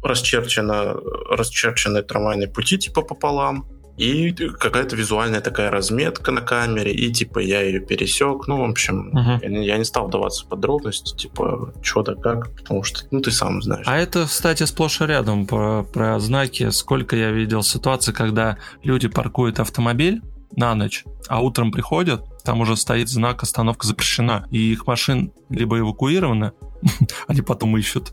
расчерчено, 0.02 0.96
расчерчены 1.30 2.02
трамвайные 2.02 2.48
пути, 2.48 2.78
типа, 2.78 3.02
пополам. 3.02 3.68
И 3.98 4.32
какая-то 4.32 4.96
визуальная 4.96 5.42
такая 5.42 5.70
разметка 5.70 6.32
на 6.32 6.42
камере, 6.42 6.92
и 6.94 7.12
типа 7.12 7.40
я 7.40 7.62
ее 7.62 7.80
пересек. 7.80 8.48
Ну, 8.48 8.66
в 8.66 8.70
общем, 8.70 9.10
Мгм. 9.14 9.40
я, 9.42 9.50
не, 9.50 9.66
я 9.68 9.78
не 9.78 9.84
стал 9.86 10.08
вдаваться 10.08 10.46
в 10.46 10.50
подробности, 10.50 11.16
типа, 11.16 11.74
что 11.82 12.02
да 12.02 12.16
как, 12.16 12.56
потому 12.56 12.84
что, 12.84 13.02
ну, 13.12 13.22
ты 13.22 13.32
сам 13.32 13.62
знаешь. 13.62 13.86
А 13.88 13.98
это, 13.98 14.26
кстати, 14.26 14.64
сплошь 14.64 15.02
и 15.02 15.06
рядом 15.06 15.46
про, 15.46 15.84
про 15.84 16.20
знаки. 16.20 16.70
Сколько 16.72 17.16
я 17.16 17.32
видел 17.32 17.62
ситуаций, 17.64 18.14
когда 18.14 18.58
люди 18.84 19.08
паркуют 19.08 19.60
автомобиль 19.60 20.22
на 20.56 20.74
ночь, 20.76 21.04
а 21.28 21.42
утром 21.42 21.72
приходят, 21.72 22.24
там 22.44 22.62
уже 22.62 22.76
стоит 22.78 23.10
знак 23.10 23.42
«Остановка 23.44 23.86
запрещена», 23.88 24.48
и 24.52 24.72
их 24.72 24.86
машин 24.88 25.32
либо 25.50 25.78
эвакуированы, 25.80 26.52
они 27.28 27.42
потом 27.42 27.78
ищут. 27.78 28.12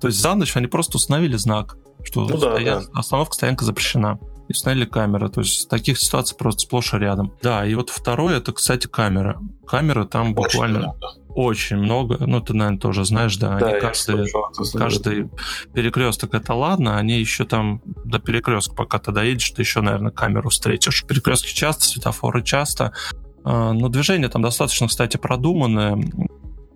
То 0.00 0.08
есть 0.08 0.20
за 0.20 0.34
ночь 0.34 0.56
они 0.56 0.66
просто 0.68 0.96
установили 0.96 1.36
знак, 1.36 1.76
что 2.04 2.26
Ну 2.26 2.38
да, 2.38 2.56
стоя- 2.56 2.82
остановка, 2.94 3.34
стоянка 3.34 3.64
запрещена. 3.64 4.18
И 4.48 4.52
установили 4.52 4.86
камеры. 4.86 5.28
То 5.28 5.40
есть 5.40 5.68
таких 5.68 5.98
ситуаций 5.98 6.36
просто 6.36 6.60
сплошь 6.62 6.94
и 6.94 6.96
рядом. 6.96 7.32
Да, 7.42 7.66
и 7.66 7.74
вот 7.74 7.90
второе, 7.90 8.38
это, 8.38 8.52
кстати, 8.52 8.86
камера. 8.86 9.38
Камеры 9.66 10.06
там 10.06 10.32
Очень 10.32 10.34
буквально 10.34 10.78
много. 10.78 11.06
очень 11.34 11.76
много. 11.76 12.16
Ну, 12.20 12.40
ты, 12.40 12.54
наверное, 12.54 12.80
тоже 12.80 13.04
знаешь, 13.04 13.36
да. 13.36 13.58
Да, 13.58 13.66
они 13.68 13.80
каждый, 13.80 14.26
слышал 14.28 14.78
каждый 14.78 15.30
перекресток 15.74 16.34
это 16.34 16.54
ладно, 16.54 16.96
они 16.96 17.18
еще 17.18 17.44
там 17.44 17.82
до 17.84 18.18
перекрестка, 18.18 18.74
пока 18.74 18.98
ты 18.98 19.12
доедешь, 19.12 19.50
ты 19.50 19.60
еще, 19.62 19.82
наверное, 19.82 20.12
камеру 20.12 20.48
встретишь. 20.48 21.04
Перекрестки 21.06 21.54
часто, 21.54 21.84
светофоры 21.84 22.42
часто. 22.42 22.92
А, 23.44 23.72
Но 23.72 23.88
движение 23.88 24.28
там 24.30 24.40
достаточно, 24.40 24.88
кстати, 24.88 25.18
продуманное. 25.18 25.98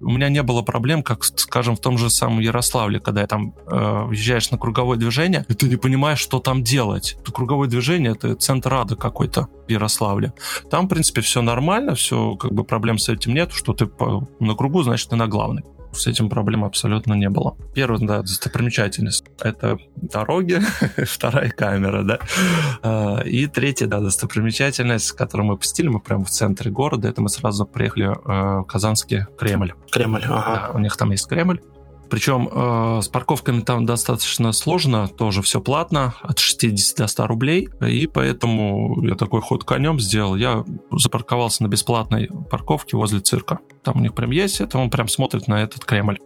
У 0.02 0.10
меня 0.10 0.28
не 0.28 0.42
было 0.42 0.62
проблем, 0.62 1.02
как, 1.02 1.24
скажем, 1.24 1.76
в 1.76 1.80
том 1.80 1.96
же 1.96 2.10
самом 2.10 2.40
Ярославле, 2.40 3.00
когда 3.00 3.20
я 3.20 3.26
там 3.26 3.54
э, 3.66 4.04
въезжаешь 4.04 4.50
на 4.50 4.58
круговое 4.58 4.96
движение, 4.96 5.44
и 5.48 5.54
ты 5.54 5.68
не 5.68 5.76
понимаешь, 5.76 6.18
что 6.18 6.40
там 6.40 6.62
делать. 6.62 7.16
Это 7.20 7.32
круговое 7.32 7.68
движение 7.68 8.12
это 8.12 8.34
центр 8.34 8.74
ада 8.74 8.96
какой-то 8.96 9.48
в 9.66 9.70
Ярославле. 9.70 10.32
Там, 10.70 10.86
в 10.86 10.88
принципе, 10.88 11.20
все 11.20 11.40
нормально, 11.42 11.94
все, 11.94 12.34
как 12.36 12.52
бы 12.52 12.64
проблем 12.64 12.98
с 12.98 13.08
этим 13.08 13.34
нет, 13.34 13.52
что 13.52 13.72
ты 13.72 13.86
по- 13.86 14.28
на 14.40 14.54
кругу, 14.54 14.82
значит, 14.82 15.10
ты 15.10 15.16
на 15.16 15.26
главной. 15.28 15.62
С 15.92 16.06
этим 16.06 16.28
проблем 16.28 16.64
абсолютно 16.64 17.14
не 17.14 17.28
было. 17.28 17.56
Первая, 17.74 18.00
да, 18.00 18.22
достопримечательность— 18.22 19.24
это 19.40 19.78
дороги, 19.96 20.60
вторая 21.04 21.50
камера, 21.50 22.02
да. 22.02 22.18
А, 22.82 23.20
И 23.20 23.46
третья, 23.46 23.86
да, 23.86 24.00
достопримечательность, 24.00 25.12
которую 25.12 25.46
мы 25.48 25.56
посетили, 25.56 25.88
мы 25.88 26.00
прямо 26.00 26.24
в 26.24 26.30
центре 26.30 26.70
города, 26.70 27.08
это 27.08 27.20
мы 27.20 27.28
сразу 27.28 27.66
приехали 27.66 28.06
э, 28.06 28.60
в 28.60 28.64
Казанский 28.64 29.26
Кремль. 29.38 29.74
Кремль, 29.90 30.22
ага. 30.24 30.68
Да, 30.68 30.70
у 30.74 30.78
них 30.78 30.96
там 30.96 31.10
есть 31.10 31.28
Кремль. 31.28 31.60
Причем 32.12 32.46
э, 32.52 33.00
с 33.00 33.08
парковками 33.08 33.62
там 33.62 33.86
достаточно 33.86 34.52
сложно, 34.52 35.08
тоже 35.08 35.40
все 35.40 35.62
платно, 35.62 36.14
от 36.20 36.40
60 36.40 36.98
до 36.98 37.06
100 37.06 37.26
рублей, 37.26 37.70
и 37.80 38.06
поэтому 38.06 39.02
я 39.02 39.14
такой 39.14 39.40
ход 39.40 39.64
конем 39.64 39.98
сделал. 39.98 40.36
Я 40.36 40.62
запарковался 40.90 41.62
на 41.62 41.68
бесплатной 41.68 42.28
парковке 42.50 42.98
возле 42.98 43.20
цирка. 43.20 43.60
Там 43.82 43.96
у 43.96 44.00
них 44.00 44.14
прям 44.14 44.30
есть, 44.30 44.60
это 44.60 44.76
он 44.76 44.90
прям 44.90 45.08
смотрит 45.08 45.48
на 45.48 45.62
этот 45.62 45.86
Кремль. 45.86 46.18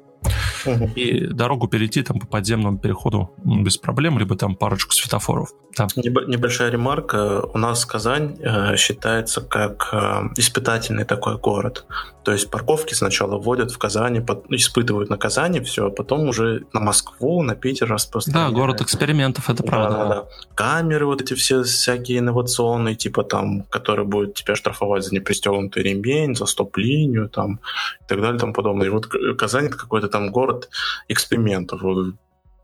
И 0.95 1.27
дорогу 1.27 1.69
перейти 1.69 2.03
там 2.03 2.19
по 2.19 2.27
подземному 2.27 2.79
переходу 2.79 3.31
без 3.45 3.77
проблем, 3.77 4.19
либо 4.19 4.37
там 4.37 4.55
парочку 4.57 4.93
светофоров. 4.93 5.51
Небо- 5.97 6.25
Небольшая 6.27 6.71
ремарка. 6.71 7.43
У 7.43 7.59
нас 7.59 7.85
Казань 7.85 8.37
э, 8.41 8.77
считается 8.77 9.41
как 9.43 9.91
э, 9.93 10.23
испытательный 10.37 11.05
такой 11.05 11.37
город. 11.39 11.85
То 12.25 12.33
есть 12.33 12.51
парковки 12.51 12.95
сначала 12.95 13.39
вводят 13.39 13.71
в 13.71 13.79
Казани, 13.79 14.21
испытывают 14.51 15.11
на 15.11 15.17
Казани 15.17 15.61
все, 15.61 15.87
а 15.87 15.91
потом 15.91 16.29
уже 16.29 16.65
на 16.73 16.81
Москву, 16.81 17.43
на 17.43 17.55
Питер 17.55 17.89
Да, 17.89 17.95
распространяют. 17.95 18.55
город 18.55 18.81
экспериментов, 18.81 19.49
это 19.51 19.63
правда. 19.63 19.97
Да, 19.97 20.05
да, 20.09 20.15
да. 20.23 20.25
Камеры 20.55 21.07
вот 21.07 21.23
эти 21.23 21.35
все 21.35 21.63
всякие 21.63 22.19
инновационные, 22.19 22.97
типа 22.97 23.23
там, 23.23 23.63
которые 23.65 24.07
будут 24.07 24.35
тебя 24.35 24.57
штрафовать 24.57 25.05
за 25.05 25.15
непристегнутый 25.15 25.83
ремень, 25.85 26.35
за 26.35 26.47
стоп-линию 26.47 27.29
там 27.29 27.61
и 28.01 28.09
так 28.09 28.21
далее 28.21 28.37
и 28.37 28.41
тому 28.41 28.53
подобное. 28.55 28.87
И 28.87 28.91
вот 28.91 29.07
Казань 29.39 29.67
это 29.67 29.77
какой-то 29.77 30.09
там 30.17 30.31
город 30.31 30.71
экспериментов. 31.09 31.83
Вот 31.83 32.15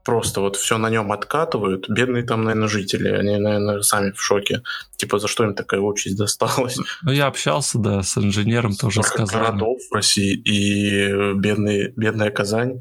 просто 0.05 0.41
вот 0.41 0.57
все 0.57 0.79
на 0.79 0.91
нем 0.91 1.13
откатывают. 1.13 1.89
Бедные 1.89 2.23
там, 2.23 2.45
наверное, 2.45 2.69
жители, 2.69 3.09
они, 3.09 3.37
наверное, 3.37 3.83
сами 3.83 4.11
в 4.13 4.23
шоке. 4.23 4.63
Типа, 4.97 5.19
за 5.19 5.29
что 5.29 5.45
им 5.45 5.55
такая 5.55 5.81
участь 5.81 6.17
досталась? 6.17 6.79
Ну, 7.03 7.13
я 7.13 7.27
общался, 7.27 7.79
да, 7.79 8.03
с 8.03 8.17
инженером, 8.17 8.75
тоже 8.75 9.03
сказали. 9.03 9.45
городов 9.45 9.79
в 9.91 9.95
России 9.95 10.35
и 10.35 11.35
бедный, 11.35 11.93
бедная 11.97 12.31
Казань. 12.31 12.81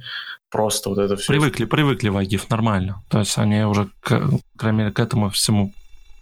Просто 0.49 0.89
вот 0.89 0.99
это 0.99 1.15
все. 1.15 1.27
Привыкли, 1.27 1.65
привыкли 1.65 2.09
в 2.09 2.17
Агиф, 2.17 2.49
нормально. 2.49 3.03
То 3.09 3.19
есть 3.19 3.37
они 3.37 3.63
уже, 3.63 3.89
к, 4.01 4.71
мере, 4.71 4.91
к 4.91 4.99
этому 4.99 5.29
всему 5.29 5.73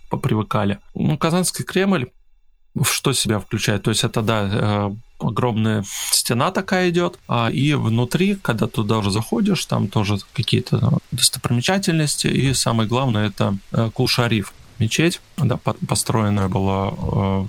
попривыкали. 0.09 0.79
Ну, 0.95 1.17
Казанский 1.17 1.65
Кремль, 1.65 2.11
что 2.83 3.13
себя 3.13 3.39
включает? 3.39 3.83
То 3.83 3.91
есть 3.91 4.03
это, 4.03 4.21
да, 4.21 4.49
э, 4.51 4.91
огромная 5.19 5.83
стена 6.11 6.51
такая 6.51 6.89
идет, 6.89 7.19
а 7.27 7.49
и 7.49 7.73
внутри, 7.73 8.35
когда 8.35 8.67
туда 8.67 8.99
уже 8.99 9.11
заходишь, 9.11 9.65
там 9.65 9.87
тоже 9.87 10.17
какие-то 10.33 10.99
достопримечательности, 11.11 12.27
и 12.27 12.53
самое 12.53 12.87
главное, 12.87 13.27
это 13.27 13.57
э, 13.71 13.89
Кул-Шариф, 13.93 14.53
мечеть, 14.79 15.21
да, 15.37 15.57
по- 15.57 15.73
построенная 15.87 16.47
была 16.47 16.93
э, 16.93 17.45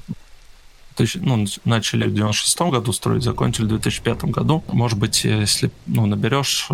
ну, 1.14 1.46
начали 1.64 2.06
в 2.06 2.14
96 2.14 2.60
году 2.60 2.92
строить, 2.92 3.22
закончили 3.22 3.64
в 3.64 3.68
2005 3.68 4.24
году. 4.24 4.62
Может 4.68 4.98
быть, 4.98 5.24
если 5.24 5.70
ну, 5.86 6.04
наберешь 6.04 6.68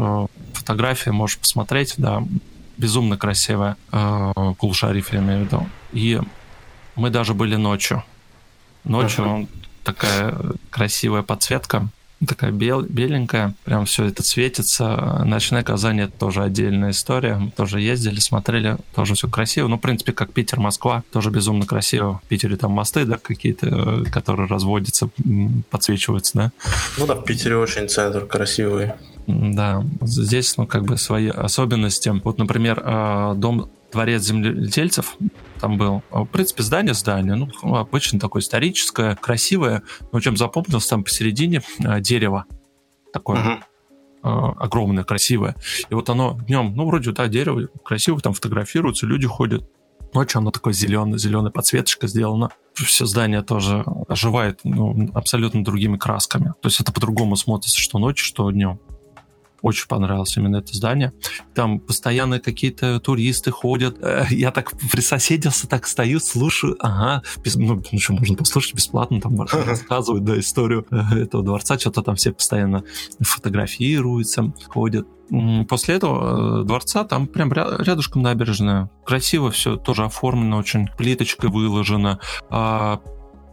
фотографии, 0.52 1.10
можешь 1.10 1.38
посмотреть, 1.38 1.94
да, 1.96 2.24
безумно 2.76 3.16
красивая 3.16 3.76
Кул-Шариф, 3.92 5.12
я 5.12 5.20
имею 5.20 5.42
в 5.42 5.44
виду. 5.44 5.66
И 5.92 6.20
мы 6.96 7.10
даже 7.10 7.34
были 7.34 7.54
ночью. 7.56 8.02
Ночью 8.86 9.24
Ага. 9.24 9.46
такая 9.84 10.34
красивая 10.70 11.22
подсветка, 11.22 11.88
такая 12.26 12.50
бел, 12.50 12.82
беленькая, 12.82 13.54
прям 13.64 13.84
все 13.84 14.04
это 14.06 14.22
светится. 14.22 15.22
Ночная 15.24 15.62
Казань 15.62 16.00
это 16.00 16.12
тоже 16.12 16.42
отдельная 16.42 16.90
история. 16.92 17.36
Мы 17.36 17.50
тоже 17.50 17.80
ездили, 17.80 18.20
смотрели, 18.20 18.78
тоже 18.94 19.14
все 19.14 19.28
красиво. 19.28 19.68
Ну, 19.68 19.76
в 19.76 19.80
принципе, 19.80 20.12
как 20.12 20.32
Питер, 20.32 20.58
Москва, 20.60 21.02
тоже 21.12 21.30
безумно 21.30 21.66
красиво. 21.66 22.20
В 22.24 22.28
Питере 22.28 22.56
там 22.56 22.72
мосты, 22.72 23.04
да, 23.04 23.18
какие-то, 23.18 23.66
э, 23.66 24.04
которые 24.10 24.48
разводятся, 24.48 25.10
подсвечиваются, 25.70 26.32
да. 26.34 26.52
Ну 26.98 27.06
да, 27.06 27.14
в 27.14 27.24
Питере 27.24 27.56
очень 27.56 27.88
центр 27.88 28.24
красивый. 28.24 28.92
Да, 29.26 29.84
здесь, 30.02 30.56
ну, 30.56 30.66
как 30.66 30.84
бы 30.84 30.96
свои 30.96 31.28
особенности. 31.28 32.08
Вот, 32.24 32.38
например, 32.38 32.82
э, 32.84 33.34
дом 33.36 33.68
Дворец 33.92 34.22
земледельцев 34.22 35.16
там 35.60 35.78
был. 35.78 36.02
А, 36.10 36.22
В 36.22 36.26
принципе, 36.26 36.62
здание 36.62 36.94
здание, 36.94 37.34
ну, 37.34 37.50
обычно 37.74 38.20
такое 38.20 38.42
историческое, 38.42 39.16
красивое. 39.16 39.82
Но 40.12 40.20
чем 40.20 40.36
запомнилось, 40.36 40.86
там 40.86 41.04
посередине 41.04 41.62
э, 41.78 42.00
дерево 42.00 42.46
такое 43.12 43.38
э, 44.22 44.28
огромное, 44.28 45.04
красивое. 45.04 45.56
И 45.88 45.94
вот 45.94 46.08
оно 46.10 46.38
днем, 46.46 46.74
ну, 46.74 46.86
вроде, 46.86 47.12
да, 47.12 47.28
дерево 47.28 47.68
красиво, 47.84 48.20
там 48.20 48.34
фотографируются, 48.34 49.06
люди 49.06 49.26
ходят. 49.26 49.68
Ночью 50.14 50.38
оно 50.38 50.50
такое 50.50 50.72
зеленое, 50.72 51.18
зеленая 51.18 51.50
подсветочка 51.50 52.06
сделана. 52.06 52.50
Все 52.74 53.06
здание 53.06 53.42
тоже 53.42 53.84
оживает 54.08 54.60
ну, 54.64 55.10
абсолютно 55.14 55.64
другими 55.64 55.96
красками. 55.96 56.54
То 56.60 56.68
есть 56.68 56.80
это 56.80 56.92
по-другому 56.92 57.36
смотрится, 57.36 57.78
что 57.78 57.98
ночью, 57.98 58.24
что 58.24 58.50
днем. 58.50 58.80
Очень 59.62 59.88
понравилось 59.88 60.36
именно 60.36 60.58
это 60.58 60.72
здание. 60.74 61.12
Там 61.54 61.80
постоянно 61.80 62.38
какие-то 62.40 63.00
туристы 63.00 63.50
ходят. 63.50 63.96
Э, 64.02 64.24
Я 64.30 64.50
так 64.50 64.72
присоседился, 64.92 65.66
так 65.68 65.86
стою, 65.86 66.20
слушаю. 66.20 66.76
Ага, 66.80 67.22
без- 67.44 67.56
ну, 67.56 67.82
ну 67.90 67.98
что, 67.98 68.12
можно 68.12 68.36
послушать 68.36 68.74
бесплатно, 68.74 69.20
там 69.20 69.40
рассказывают, 69.40 70.24
да, 70.24 70.38
историю 70.38 70.86
э, 70.90 71.22
этого 71.22 71.42
дворца. 71.42 71.78
Что-то 71.78 72.02
там 72.02 72.16
все 72.16 72.32
постоянно 72.32 72.84
фотографируются, 73.20 74.52
ходят. 74.68 75.06
После 75.68 75.96
этого 75.96 76.60
э, 76.62 76.64
дворца 76.64 77.04
там 77.04 77.26
прям 77.26 77.52
ря- 77.52 77.82
рядышком 77.82 78.22
набережная. 78.22 78.90
Красиво 79.04 79.50
все, 79.50 79.76
тоже 79.76 80.04
оформлено 80.04 80.56
очень, 80.58 80.86
плиточкой 80.96 81.50
выложено. 81.50 82.20
А, 82.50 83.00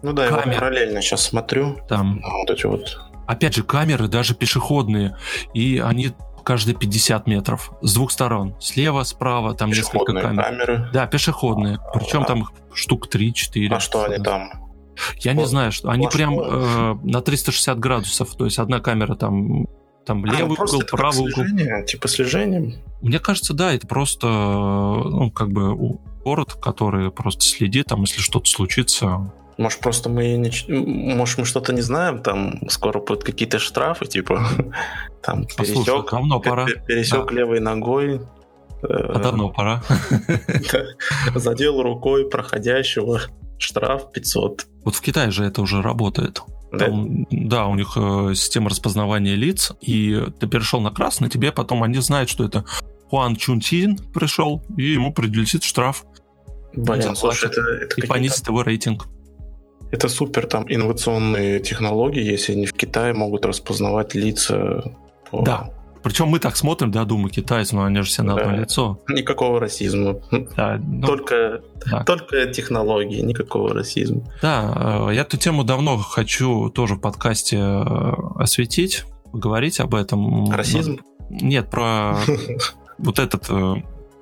Ну 0.04 0.14
да, 0.14 0.26
я 0.26 0.32
вот 0.32 0.44
параллельно 0.44 1.02
сейчас 1.02 1.24
смотрю. 1.24 1.78
там, 1.90 2.22
А, 2.24 2.38
Вот 2.38 2.50
эти 2.52 2.66
вот. 2.68 3.00
Опять 3.28 3.56
же, 3.56 3.64
камеры 3.64 4.08
даже 4.08 4.36
пешеходные, 4.36 5.18
и 5.54 5.80
они 5.84 6.12
каждые 6.44 6.76
50 6.76 7.28
метров 7.28 7.72
с 7.82 7.94
двух 7.94 8.12
сторон. 8.12 8.56
Слева, 8.60 9.04
справа, 9.04 9.54
там 9.56 9.70
несколько 9.70 10.14
камер. 10.14 10.44
камеры. 10.44 10.90
Да, 10.94 11.08
пешеходные. 11.08 11.80
Причем 11.94 12.24
А. 12.24 12.26
там 12.26 12.42
их 12.42 12.52
штук 12.74 13.08
3-4. 13.14 13.70
А 13.74 13.80
что 13.80 14.04
они 14.04 14.24
там? 14.24 14.52
Я 15.20 15.34
не 15.34 15.40
Вот 15.40 15.50
знаю, 15.50 15.72
что 15.72 15.90
они 15.90 16.08
прям 16.08 16.40
э, 16.40 16.96
на 17.04 17.22
360 17.22 17.80
градусов. 17.80 18.36
То 18.36 18.46
есть 18.46 18.60
одна 18.60 18.80
камера 18.80 19.16
там 19.16 19.66
там 20.06 20.24
А, 20.26 20.28
ну 20.28 20.34
левый 20.34 20.56
просто 20.58 20.76
угол, 20.76 20.82
это 20.84 20.92
как 20.92 21.00
правый 21.00 21.20
угол. 21.22 21.32
слежение, 21.32 21.86
Типа 21.86 22.08
слежением. 22.10 22.74
Мне 23.02 23.20
кажется, 23.20 23.54
да, 23.54 23.74
это 23.74 23.88
просто, 23.88 24.28
ну, 24.28 25.32
как 25.32 25.50
бы 25.50 25.74
город, 26.24 26.54
который 26.62 27.10
просто 27.12 27.46
следит, 27.46 27.88
там, 27.88 28.02
если 28.02 28.22
что-то 28.22 28.50
случится. 28.50 29.34
Может, 29.58 29.80
просто 29.80 30.10
мы 30.10 30.34
не... 30.34 30.52
Может, 30.68 31.40
мы 31.40 31.46
что-то 31.46 31.74
не 31.74 31.82
знаем, 31.82 32.22
там 32.22 32.68
скоро 32.70 33.00
будут 33.00 33.24
какие-то 33.24 33.60
штрафы, 33.60 34.06
типа 34.06 34.46
там 35.22 35.46
Послушай, 35.56 35.86
пересек, 35.86 36.12
давно 36.12 36.40
пора. 36.40 36.66
пересек 36.88 37.32
левой 37.32 37.60
ногой, 37.60 38.22
А 38.82 39.20
давно 39.20 39.50
пора. 39.50 39.84
Задел 41.36 41.82
рукой 41.82 42.30
проходящего, 42.30 43.22
штраф 43.58 44.12
500. 44.12 44.68
Вот 44.86 44.96
в 44.96 45.02
Китае 45.02 45.32
же 45.32 45.46
это 45.46 45.62
уже 45.62 45.82
работает. 45.82 46.42
Да? 46.72 46.86
Там, 46.86 47.28
да, 47.30 47.68
у 47.68 47.76
них 47.76 47.94
э, 47.96 48.34
система 48.34 48.70
распознавания 48.70 49.36
лиц, 49.36 49.72
и 49.82 50.20
ты 50.40 50.48
перешел 50.48 50.82
на 50.82 50.90
красный, 50.90 51.30
тебе 51.30 51.52
потом 51.52 51.84
они 51.84 52.00
знают, 52.00 52.30
что 52.30 52.44
это 52.44 52.66
Хуан 53.10 53.36
Чун 53.36 53.60
Чин 53.60 53.98
пришел, 54.12 54.64
и 54.76 54.94
ему 54.94 55.14
прилетит 55.14 55.64
штраф. 55.64 56.04
Блин, 56.76 57.16
слушай, 57.16 57.46
это, 57.46 57.62
это 57.62 58.02
и 58.02 58.08
понизит 58.08 58.48
его 58.48 58.64
рейтинг. 58.64 59.06
Это 59.94 60.10
супер 60.10 60.48
там 60.48 60.66
инновационные 60.68 61.60
технологии, 61.60 62.24
если 62.24 62.54
они 62.54 62.66
в 62.66 62.74
Китае 62.74 63.14
могут 63.14 63.46
распознавать 63.46 64.16
лица. 64.16 64.84
По... 65.30 65.44
Да. 65.44 65.70
Причем 66.02 66.30
мы 66.30 66.40
так 66.40 66.56
смотрим, 66.56 66.90
да, 66.90 67.06
думаю, 67.06 67.30
китайцы, 67.30 67.76
но 67.76 67.84
они 67.84 67.98
же 67.98 68.06
все 68.06 68.24
на 68.24 68.34
одно 68.34 68.56
да. 68.56 68.58
лицо. 68.58 69.00
Никакого 69.08 69.60
расизма. 69.60 70.16
Да, 70.58 70.82
ну, 70.84 71.06
только, 71.06 71.62
да. 71.86 72.04
только 72.06 72.48
технологии, 72.48 73.22
никакого 73.22 73.72
расизма. 73.72 74.24
Да, 74.42 75.08
э, 75.10 75.14
я 75.14 75.22
эту 75.22 75.38
тему 75.38 75.64
давно 75.64 75.98
хочу 75.98 76.72
тоже 76.72 76.96
в 76.96 77.00
подкасте 77.00 77.58
э, 77.58 78.14
осветить, 78.38 79.06
поговорить 79.32 79.80
об 79.80 79.94
этом. 79.94 80.50
Расизм? 80.50 81.02
Нет, 81.30 81.70
про 81.70 82.18
вот 82.98 83.20
этот 83.20 83.48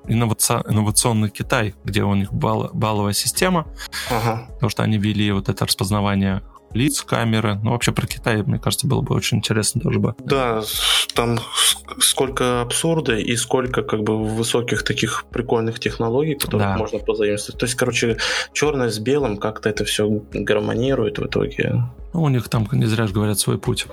э, 0.06 0.12
инновационный 0.12 1.30
Китай, 1.30 1.74
где 1.84 2.02
у 2.02 2.14
них 2.14 2.32
бал, 2.32 2.70
балловая 2.72 3.12
система, 3.12 3.66
ага. 4.10 4.48
потому 4.54 4.70
что 4.70 4.82
они 4.82 4.98
ввели 4.98 5.32
вот 5.32 5.48
это 5.48 5.64
распознавание 5.66 6.42
лиц, 6.74 7.02
камеры. 7.02 7.58
Ну, 7.62 7.70
вообще 7.72 7.92
про 7.92 8.06
Китай, 8.06 8.42
мне 8.42 8.58
кажется, 8.58 8.86
было 8.86 9.00
бы 9.00 9.14
очень 9.14 9.38
интересно 9.38 9.80
тоже 9.80 9.98
бы. 9.98 10.14
Да, 10.24 10.62
там 11.14 11.38
сколько 12.00 12.62
абсурда 12.62 13.16
и 13.16 13.36
сколько 13.36 13.82
как 13.82 14.02
бы 14.02 14.16
высоких 14.24 14.82
таких 14.82 15.24
прикольных 15.30 15.80
технологий, 15.80 16.34
которые 16.34 16.68
да. 16.68 16.78
можно 16.78 16.98
позаимствовать. 16.98 17.60
То 17.60 17.66
есть, 17.66 17.76
короче, 17.76 18.16
черное 18.52 18.90
с 18.90 18.98
белым 18.98 19.36
как-то 19.36 19.68
это 19.68 19.84
все 19.84 20.08
гармонирует 20.32 21.18
в 21.18 21.26
итоге. 21.26 21.84
Ну, 22.12 22.22
у 22.22 22.28
них 22.28 22.48
там 22.48 22.68
не 22.72 22.86
зря 22.86 23.06
же 23.06 23.12
говорят 23.12 23.38
свой 23.38 23.58
путь. 23.58 23.86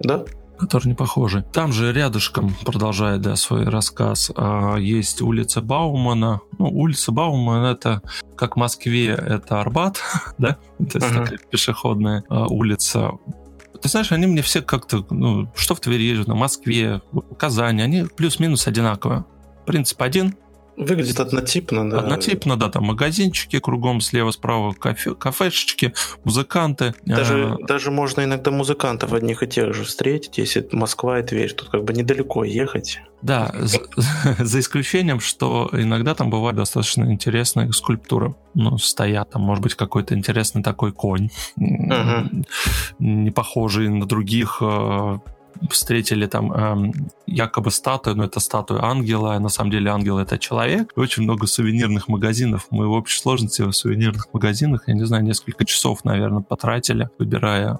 Да? 0.00 0.24
Которые 0.62 0.90
не 0.90 0.94
похожи. 0.94 1.44
Там 1.52 1.72
же 1.72 1.92
рядышком, 1.92 2.54
продолжая 2.64 3.18
да, 3.18 3.34
свой 3.34 3.64
рассказ, 3.64 4.30
а, 4.36 4.76
есть 4.76 5.20
улица 5.20 5.60
Баумана. 5.60 6.40
Ну, 6.58 6.66
улица 6.66 7.10
Баумана 7.10 7.66
это, 7.72 8.00
как 8.36 8.54
в 8.54 8.60
Москве, 8.60 9.08
это 9.08 9.60
Арбат, 9.60 10.00
да? 10.38 10.56
То 10.78 10.98
есть 10.98 11.08
такая 11.12 11.38
пешеходная 11.50 12.24
а, 12.28 12.46
улица. 12.46 13.10
Ты 13.80 13.88
знаешь, 13.88 14.12
они 14.12 14.28
мне 14.28 14.42
все 14.42 14.62
как-то, 14.62 15.04
ну, 15.10 15.50
что 15.56 15.74
в 15.74 15.80
Твери, 15.80 16.22
на 16.26 16.36
Москве, 16.36 17.02
в 17.10 17.34
Казани, 17.34 17.82
они 17.82 18.04
плюс-минус 18.04 18.68
одинаковые. 18.68 19.24
Принцип 19.66 20.00
один, 20.00 20.36
Выглядит 20.76 21.20
однотипно, 21.20 21.88
да. 21.88 21.98
Однотипно, 22.00 22.56
да, 22.56 22.70
там 22.70 22.84
магазинчики 22.84 23.58
кругом, 23.58 24.00
слева-справа 24.00 24.72
кафе, 24.72 25.14
кафешечки, 25.14 25.92
музыканты. 26.24 26.94
Даже, 27.04 27.58
а... 27.60 27.66
даже 27.66 27.90
можно 27.90 28.24
иногда 28.24 28.50
музыкантов 28.50 29.12
одних 29.12 29.42
и 29.42 29.46
тех 29.46 29.74
же 29.74 29.84
встретить, 29.84 30.38
если 30.38 30.66
Москва 30.72 31.20
и 31.20 31.22
Тверь, 31.22 31.52
тут 31.52 31.68
как 31.68 31.84
бы 31.84 31.92
недалеко 31.92 32.44
ехать. 32.44 33.00
Да, 33.20 33.52
за, 33.54 33.80
за 34.38 34.60
исключением, 34.60 35.20
что 35.20 35.68
иногда 35.72 36.14
там 36.14 36.30
бывают 36.30 36.56
достаточно 36.56 37.04
интересные 37.04 37.72
скульптуры. 37.72 38.34
Ну, 38.54 38.78
стоят 38.78 39.30
там, 39.30 39.42
может 39.42 39.62
быть, 39.62 39.74
какой-то 39.74 40.14
интересный 40.14 40.62
такой 40.62 40.92
конь, 40.92 41.30
uh-huh. 41.58 42.46
не 42.98 43.30
похожий 43.30 43.88
на 43.88 44.06
других 44.06 44.58
а, 44.60 45.20
встретили 45.70 46.26
там 46.26 46.52
эм, 46.52 46.92
якобы 47.26 47.70
статую, 47.70 48.16
но 48.16 48.24
это 48.24 48.40
статуя 48.40 48.82
ангела, 48.82 49.34
а 49.34 49.40
на 49.40 49.48
самом 49.48 49.70
деле 49.70 49.90
ангел 49.90 50.18
это 50.18 50.38
человек. 50.38 50.92
И 50.96 51.00
очень 51.00 51.22
много 51.22 51.46
сувенирных 51.46 52.08
магазинов. 52.08 52.66
Мы 52.70 52.86
в 52.88 52.92
общей 52.92 53.18
сложности 53.18 53.62
в 53.62 53.72
сувенирных 53.72 54.28
магазинах, 54.32 54.84
я 54.86 54.94
не 54.94 55.04
знаю, 55.04 55.24
несколько 55.24 55.64
часов, 55.64 56.04
наверное, 56.04 56.42
потратили, 56.42 57.10
выбирая 57.18 57.78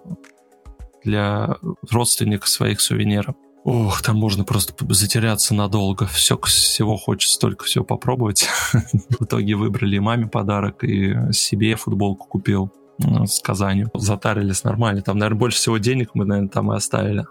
для 1.04 1.56
родственников 1.90 2.48
своих 2.48 2.80
сувениров. 2.80 3.34
Ох, 3.64 4.02
там 4.02 4.16
можно 4.16 4.44
просто 4.44 4.74
затеряться 4.92 5.54
надолго. 5.54 6.06
Все, 6.06 6.36
всего 6.38 6.96
хочется 6.96 7.38
только 7.38 7.64
все 7.64 7.84
попробовать. 7.84 8.48
В 8.72 9.24
итоге 9.24 9.54
выбрали 9.54 9.98
маме 9.98 10.26
подарок, 10.26 10.82
и 10.82 11.14
себе 11.32 11.76
футболку 11.76 12.26
купил 12.26 12.72
с 12.98 13.40
Казанью. 13.40 13.90
Затарились 13.94 14.64
нормально. 14.64 15.02
Там, 15.02 15.18
наверное, 15.18 15.38
больше 15.38 15.58
всего 15.58 15.78
денег 15.78 16.10
мы, 16.14 16.24
наверное, 16.24 16.50
там 16.50 16.72
и 16.72 16.76
оставили 16.76 17.24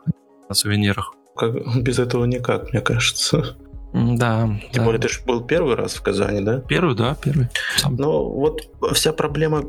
на 0.51 0.55
сувенирах. 0.55 1.13
Как, 1.35 1.53
без 1.81 1.97
этого 1.97 2.25
никак, 2.25 2.73
мне 2.73 2.81
кажется. 2.81 3.55
Да. 3.93 4.49
Тем 4.71 4.83
да. 4.83 4.83
более, 4.83 5.01
ты 5.01 5.07
же 5.07 5.21
был 5.25 5.41
первый 5.41 5.75
раз 5.75 5.93
в 5.93 6.01
Казани, 6.01 6.41
да? 6.41 6.59
Первый, 6.59 6.95
да, 6.95 7.15
первый. 7.23 7.47
Сам. 7.77 7.95
Но 7.95 8.29
вот 8.29 8.61
вся 8.93 9.13
проблема 9.13 9.63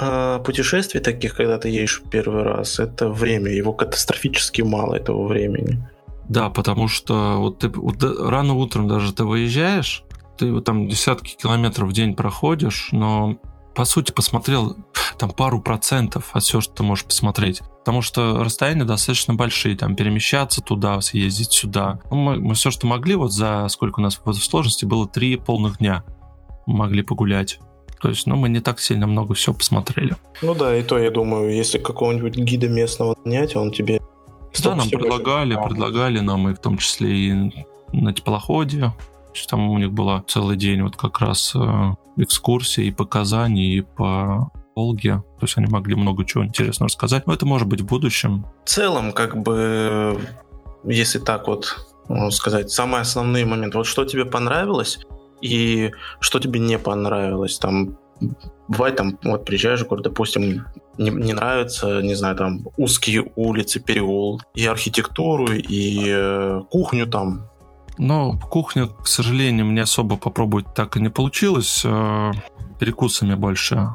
э, 0.00 0.40
путешествий 0.44 1.00
таких, 1.00 1.36
когда 1.36 1.58
ты 1.58 1.68
едешь 1.68 2.02
первый 2.10 2.42
раз, 2.42 2.80
это 2.80 3.08
время. 3.08 3.52
Его 3.52 3.72
катастрофически 3.72 4.62
мало 4.62 4.94
этого 4.96 5.26
времени. 5.26 5.78
Да, 6.28 6.50
потому 6.50 6.88
что 6.88 7.36
вот 7.38 7.58
ты 7.58 7.68
вот 7.68 8.02
рано 8.02 8.54
утром 8.54 8.88
даже 8.88 9.12
ты 9.12 9.24
выезжаешь, 9.24 10.04
ты 10.38 10.52
вот 10.52 10.64
там 10.64 10.88
десятки 10.88 11.36
километров 11.36 11.90
в 11.90 11.92
день 11.92 12.14
проходишь, 12.14 12.88
но 12.92 13.36
по 13.74 13.84
сути 13.84 14.12
посмотрел 14.12 14.76
там 15.18 15.30
пару 15.30 15.60
процентов 15.60 16.30
от 16.32 16.42
всего, 16.42 16.60
что 16.60 16.74
ты 16.74 16.82
можешь 16.82 17.04
посмотреть. 17.04 17.60
Потому 17.78 18.02
что 18.02 18.42
расстояния 18.42 18.84
достаточно 18.84 19.34
большие, 19.34 19.76
там 19.76 19.94
перемещаться 19.94 20.60
туда, 20.62 21.00
съездить 21.00 21.52
сюда. 21.52 22.00
Ну, 22.10 22.16
мы, 22.16 22.36
мы 22.36 22.54
все, 22.54 22.70
что 22.70 22.86
могли, 22.86 23.14
вот 23.14 23.32
за 23.32 23.66
сколько 23.68 24.00
у 24.00 24.02
нас 24.02 24.20
в 24.24 24.32
сложности 24.34 24.84
было 24.84 25.06
три 25.06 25.36
полных 25.36 25.78
дня 25.78 26.04
могли 26.66 27.02
погулять. 27.02 27.58
То 28.00 28.08
есть, 28.08 28.26
ну, 28.26 28.36
мы 28.36 28.48
не 28.48 28.60
так 28.60 28.80
сильно 28.80 29.06
много 29.06 29.34
всего 29.34 29.54
посмотрели. 29.54 30.16
Ну 30.42 30.54
да, 30.54 30.76
и 30.76 30.82
то, 30.82 30.98
я 30.98 31.10
думаю, 31.10 31.54
если 31.54 31.78
какого-нибудь 31.78 32.36
гида 32.36 32.68
местного 32.68 33.16
нанять, 33.24 33.56
он 33.56 33.70
тебе... 33.70 34.00
Да, 34.62 34.76
нам 34.76 34.88
предлагали, 34.88 35.54
предлагали 35.54 36.20
нам 36.20 36.48
и 36.48 36.54
в 36.54 36.58
том 36.58 36.78
числе 36.78 37.10
и 37.10 37.32
на 37.92 38.12
теплоходе. 38.12 38.92
Там 39.48 39.70
у 39.70 39.78
них 39.78 39.92
была 39.92 40.22
целый 40.26 40.56
день 40.56 40.82
вот 40.82 40.96
как 40.96 41.20
раз 41.20 41.54
э, 41.54 41.94
экскурсии 42.16 42.86
и 42.86 42.90
по 42.90 43.04
Казани, 43.04 43.74
и 43.74 43.80
по 43.80 44.50
Волге. 44.76 45.22
То 45.38 45.42
есть 45.42 45.58
они 45.58 45.66
могли 45.66 45.94
много 45.94 46.24
чего 46.24 46.44
интересного 46.44 46.88
рассказать. 46.88 47.26
Но 47.26 47.34
это 47.34 47.46
может 47.46 47.68
быть 47.68 47.80
в 47.80 47.86
будущем. 47.86 48.46
В 48.64 48.68
целом, 48.68 49.12
как 49.12 49.36
бы, 49.36 50.18
если 50.84 51.18
так 51.18 51.48
вот 51.48 51.76
можно 52.08 52.30
сказать, 52.30 52.70
самые 52.70 53.02
основные 53.02 53.44
моменты. 53.44 53.78
Вот 53.78 53.86
что 53.86 54.04
тебе 54.04 54.24
понравилось 54.24 54.98
и 55.40 55.90
что 56.20 56.38
тебе 56.38 56.60
не 56.60 56.78
понравилось. 56.78 57.58
Там 57.58 57.98
бывает 58.68 58.96
там, 58.96 59.18
вот 59.22 59.44
приезжаешь 59.44 59.82
в 59.82 59.88
город, 59.88 60.04
допустим, 60.04 60.66
не, 60.98 61.10
не 61.10 61.32
нравится, 61.32 62.00
не 62.02 62.14
знаю, 62.14 62.36
там 62.36 62.66
узкие 62.76 63.30
улицы, 63.36 63.80
переул, 63.80 64.40
и 64.54 64.66
архитектуру, 64.66 65.52
и 65.52 66.04
э, 66.06 66.60
кухню 66.70 67.06
там, 67.06 67.50
но 67.98 68.38
кухню, 68.38 68.88
к 68.88 69.06
сожалению, 69.06 69.66
мне 69.66 69.82
особо 69.82 70.16
попробовать 70.16 70.74
так 70.74 70.96
и 70.96 71.00
не 71.00 71.10
получилось. 71.10 71.82
Э, 71.84 72.32
перекусами 72.78 73.34
больше 73.34 73.90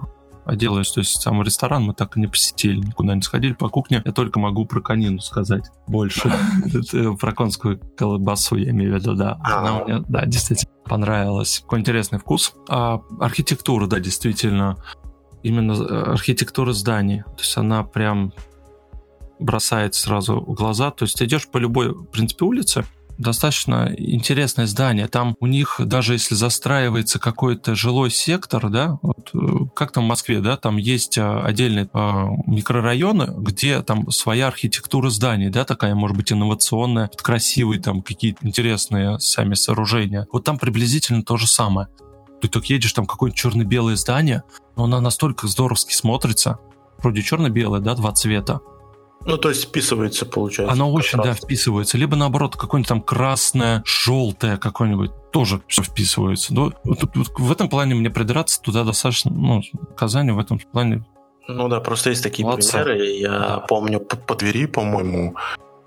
делаюсь. 0.56 0.92
То 0.92 1.00
есть 1.00 1.22
сам 1.22 1.42
ресторан 1.42 1.84
мы 1.84 1.94
так 1.94 2.18
и 2.18 2.20
не 2.20 2.28
посетили, 2.28 2.80
никуда 2.80 3.16
не 3.16 3.22
сходили. 3.22 3.54
По 3.54 3.70
кухне 3.70 4.02
я 4.04 4.12
только 4.12 4.40
могу 4.40 4.66
про 4.66 4.82
конину 4.82 5.20
сказать 5.20 5.66
больше. 5.88 6.32
Про 7.20 7.34
конскую 7.34 7.80
колбасу 7.98 8.56
я 8.56 8.72
имею 8.72 8.94
в 8.94 9.00
виду, 9.00 9.16
да. 9.16 9.40
Она 9.44 9.84
мне, 9.84 10.00
да, 10.08 10.26
действительно 10.26 10.72
понравилась. 10.86 11.60
Какой 11.60 11.80
интересный 11.80 12.20
вкус. 12.20 12.54
А 12.68 13.02
архитектура, 13.20 13.88
да, 13.88 14.00
действительно. 14.00 14.78
Именно 15.44 15.74
э, 15.74 16.12
архитектура 16.14 16.74
зданий. 16.74 17.24
То 17.24 17.40
есть 17.40 17.58
она 17.58 17.84
прям 17.84 18.34
бросает 19.40 19.96
сразу 19.96 20.40
в 20.40 20.54
глаза. 20.54 20.92
То 20.92 21.04
есть 21.04 21.18
ты 21.18 21.26
идешь 21.26 21.48
по 21.48 21.58
любой, 21.58 21.94
в 21.94 22.06
принципе, 22.06 22.46
улице, 22.46 22.86
достаточно 23.20 23.94
интересное 23.98 24.66
здание. 24.66 25.08
Там 25.08 25.36
у 25.40 25.48
них, 25.48 25.80
даже 25.84 26.14
если 26.14 26.36
застраивается 26.36 27.20
какой-то 27.20 27.76
жилой 27.76 28.10
сектор, 28.10 28.70
да, 28.70 28.98
вот, 29.02 29.30
э, 29.34 29.38
как 29.76 29.92
там 29.92 30.06
в 30.06 30.08
Москве, 30.08 30.40
да, 30.40 30.58
там 30.58 30.78
есть 30.78 31.18
а, 31.18 31.42
отдельные 31.44 31.90
а, 31.94 32.30
микрорайоны, 32.48 33.34
где 33.38 33.82
там 33.82 34.10
своя 34.10 34.48
архитектура 34.48 35.10
зданий, 35.10 35.50
да, 35.50 35.66
такая, 35.66 35.94
может 35.96 36.16
быть, 36.16 36.32
инновационная, 36.32 37.12
красивые 37.18 37.82
там 37.82 38.02
какие-то 38.02 38.48
интересные 38.48 39.20
сами 39.20 39.54
сооружения. 39.54 40.26
Вот 40.32 40.46
там 40.46 40.58
приблизительно 40.58 41.24
то 41.24 41.38
же 41.38 41.46
самое. 41.46 41.90
Ты 42.42 42.48
так 42.48 42.66
едешь, 42.66 42.94
там 42.94 43.06
какое-нибудь 43.06 43.38
черно-белое 43.38 43.98
здание, 43.98 44.44
но 44.78 44.86
оно 44.86 45.02
настолько 45.02 45.48
здоровски 45.48 45.94
смотрится. 45.94 46.60
Вроде 47.00 47.22
черно-белое, 47.22 47.82
да, 47.82 47.96
два 47.96 48.14
цвета. 48.14 48.62
Ну, 49.26 49.38
то 49.38 49.50
есть 49.50 49.66
вписывается, 49.66 50.26
получается. 50.26 50.72
Оно 50.72 50.92
очень, 50.92 51.18
раз. 51.18 51.28
да, 51.28 51.34
вписывается. 51.34 51.98
Либо, 51.98 52.16
наоборот, 52.16 52.56
какое-нибудь 52.56 52.88
там 52.88 53.02
красное, 53.02 53.84
желтое 53.86 54.58
какое-нибудь 54.58 55.12
тоже 55.32 55.62
все 55.68 55.84
вписывается. 55.84 56.54
Но 56.54 56.72
вот, 56.84 57.04
вот, 57.16 57.28
в 57.38 57.52
этом 57.52 57.70
плане 57.70 57.96
мне 57.96 58.10
придираться 58.10 58.62
туда 58.62 58.84
достаточно, 58.84 59.32
ну, 59.32 59.62
Казани 59.96 60.32
в 60.32 60.40
этом 60.40 60.60
плане 60.60 61.04
ну 61.50 61.68
да, 61.68 61.80
просто 61.80 62.12
есть 62.12 62.22
такие 62.22 62.46
Молодца. 62.46 62.84
примеры. 62.84 63.08
Я 63.08 63.30
да. 63.32 63.58
помню 63.68 64.00
по, 64.00 64.16
по 64.16 64.36
Твери, 64.36 64.68
по-моему, 64.68 65.36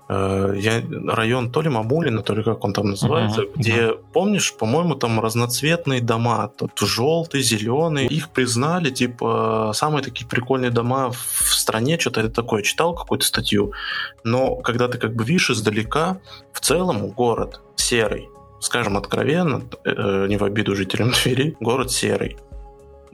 я, 0.09 0.83
район 1.07 1.51
то 1.51 1.61
ли 1.61 1.69
Мамулина, 1.69 2.21
то 2.21 2.33
ли 2.33 2.43
как 2.43 2.63
он 2.63 2.73
там 2.73 2.89
называется, 2.89 3.41
uh-huh, 3.41 3.51
где, 3.55 3.75
uh-huh. 3.75 4.03
помнишь, 4.13 4.53
по-моему, 4.53 4.95
там 4.95 5.19
разноцветные 5.19 6.01
дома, 6.01 6.49
тут 6.49 6.77
желтый, 6.79 7.41
зеленый, 7.41 8.07
их 8.07 8.29
признали, 8.29 8.89
типа, 8.89 9.71
самые 9.73 10.03
такие 10.03 10.27
прикольные 10.27 10.71
дома 10.71 11.11
в 11.11 11.55
стране, 11.55 11.97
что-то 11.99 12.21
это 12.21 12.29
такое, 12.29 12.63
читал 12.63 12.93
какую-то 12.93 13.25
статью, 13.25 13.73
но 14.23 14.55
когда 14.57 14.87
ты 14.87 14.97
как 14.97 15.15
бы 15.15 15.23
видишь 15.23 15.49
издалека, 15.49 16.19
в 16.51 16.59
целом 16.59 17.09
город 17.09 17.61
серый, 17.75 18.29
скажем 18.63 18.97
откровенно, 18.97 19.63
э, 19.83 20.25
не 20.27 20.37
в 20.37 20.43
обиду 20.43 20.75
жителям 20.75 21.11
Твери, 21.23 21.55
город 21.59 21.91
серый. 21.91 22.37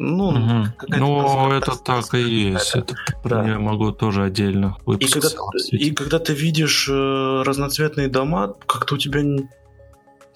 Ну, 0.01 0.29
угу. 0.29 0.67
ну 0.87 1.51
это 1.51 1.75
так 1.75 2.13
и 2.13 2.21
есть. 2.21 2.73
Это, 2.73 2.95
да. 3.25 3.45
Я 3.45 3.59
могу 3.59 3.91
тоже 3.91 4.23
отдельно 4.23 4.77
и 4.97 5.05
когда, 5.05 5.27
и 5.71 5.91
когда 5.91 6.19
ты 6.19 6.33
видишь 6.33 6.87
э, 6.89 7.43
разноцветные 7.45 8.07
дома, 8.07 8.55
как-то 8.65 8.95
у 8.95 8.97
тебя 8.97 9.21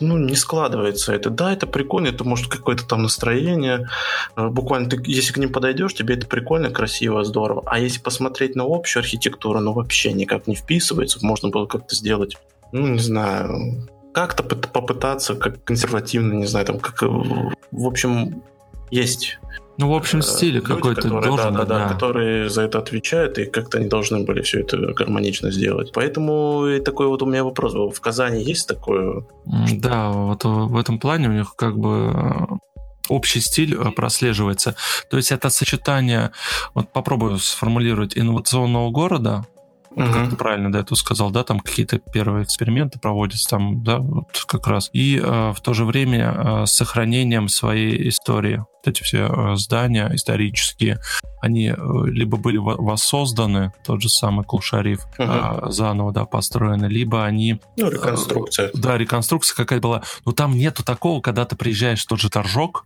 ну, 0.02 0.17
не 0.17 0.36
складывается 0.36 1.13
это. 1.13 1.30
Да, 1.30 1.54
это 1.54 1.65
прикольно, 1.65 2.08
это 2.08 2.26
может 2.26 2.47
какое-то 2.47 2.86
там 2.86 3.04
настроение. 3.04 3.88
Э, 4.36 4.49
буквально 4.49 4.89
ты, 4.89 5.02
если 5.06 5.32
к 5.32 5.38
ним 5.38 5.54
подойдешь, 5.54 5.93
тебе 5.93 6.15
это 6.15 6.28
прикольно, 6.28 6.69
красиво, 6.69 7.23
здорово. 7.23 7.63
А 7.65 7.80
если 7.80 8.02
посмотреть 8.02 8.58
на 8.58 8.65
общую 8.67 9.02
архитектуру, 9.02 9.62
ну 9.62 9.71
вообще 9.71 10.12
никак 10.12 10.45
не 10.45 10.56
вписывается. 10.56 11.19
Можно 11.21 11.49
было 11.49 11.67
как-то 11.67 11.95
сделать, 11.95 12.38
ну, 12.73 12.88
не 12.88 12.99
знаю, 12.99 13.88
как-то 14.13 14.43
попытаться, 14.43 15.36
как 15.36 15.63
консервативно, 15.63 16.34
не 16.34 16.47
знаю, 16.47 16.65
там, 16.65 16.80
как, 16.80 17.02
э, 17.02 17.08
в 17.08 17.88
общем, 17.88 18.43
есть 18.91 19.39
ну, 19.78 19.90
в 19.90 19.96
общем, 19.96 20.22
стиле 20.22 20.62
какой-то 20.62 21.08
должен 21.08 21.54
да, 21.54 21.60
да, 21.62 21.66
да, 21.66 21.80
да, 21.80 21.94
которые 21.94 22.50
за 22.50 22.62
это 22.62 22.78
отвечают, 22.78 23.38
и 23.38 23.46
как-то 23.46 23.80
они 23.80 23.88
должны 23.88 24.24
были 24.24 24.42
все 24.42 24.62
это 24.62 24.78
гармонично 24.94 25.52
сделать. 25.52 25.92
Поэтому 25.94 26.68
и 26.68 26.80
такой 26.80 27.08
вот 27.08 27.22
у 27.24 27.26
меня 27.26 27.44
вопрос 27.44 27.74
был. 27.74 27.90
В 27.90 28.00
Казани 28.00 28.44
есть 28.44 28.68
такое? 28.68 29.26
Да, 29.46 30.10
вот 30.10 30.44
в 30.44 30.78
этом 30.78 31.00
плане 31.00 31.30
у 31.30 31.34
них 31.34 31.56
как 31.56 31.78
бы 31.78 32.12
э, 32.14 32.46
общий 33.10 33.42
стиль 33.42 33.76
э, 33.76 33.92
прослеживается. 33.92 34.76
То 35.10 35.18
есть 35.18 35.32
это 35.32 35.50
сочетание, 35.50 36.32
вот 36.74 36.94
попробую 36.94 37.40
сформулировать, 37.40 38.18
инновационного 38.18 38.92
города, 38.92 39.46
Uh-huh. 39.95 40.12
Как 40.12 40.29
ты 40.29 40.36
правильно 40.36 40.71
до 40.71 40.79
этого 40.79 40.95
сказал, 40.95 41.29
да, 41.32 41.43
там 41.43 41.60
какие-то 41.60 41.99
первые 41.99 42.43
эксперименты 42.43 42.99
проводятся 42.99 43.49
там, 43.51 43.84
да, 43.84 43.99
вот 43.99 44.45
как 44.47 44.67
раз. 44.67 44.89
И 44.93 45.17
э, 45.17 45.51
в 45.51 45.62
то 45.62 45.73
же 45.73 45.86
время 45.86 46.34
э, 46.36 46.65
с 46.65 46.71
сохранением 46.71 47.47
своей 47.47 48.10
истории. 48.10 48.58
Вот 48.58 48.88
эти 48.88 49.03
все 49.03 49.27
э, 49.27 49.56
здания 49.56 50.10
исторические, 50.13 50.99
они 51.41 51.67
э, 51.67 51.75
либо 52.06 52.38
были 52.38 52.58
воссозданы, 52.58 53.71
тот 53.86 54.01
же 54.01 54.10
самый 54.10 54.45
Кулшариф, 54.45 55.01
uh-huh. 55.17 55.67
э, 55.67 55.71
заново, 55.71 56.12
да, 56.12 56.25
построены, 56.25 56.86
либо 56.86 57.23
они... 57.23 57.60
Ну, 57.77 57.89
реконструкция. 57.89 58.69
Э, 58.69 58.71
да, 58.73 58.97
реконструкция 58.97 59.56
какая-то 59.56 59.88
была. 59.88 60.03
Но 60.25 60.32
там 60.32 60.53
нету 60.58 60.84
такого, 60.84 61.21
когда 61.21 61.45
ты 61.45 61.56
приезжаешь 61.56 62.03
в 62.03 62.08
тот 62.08 62.19
же 62.19 62.29
Торжок, 62.29 62.86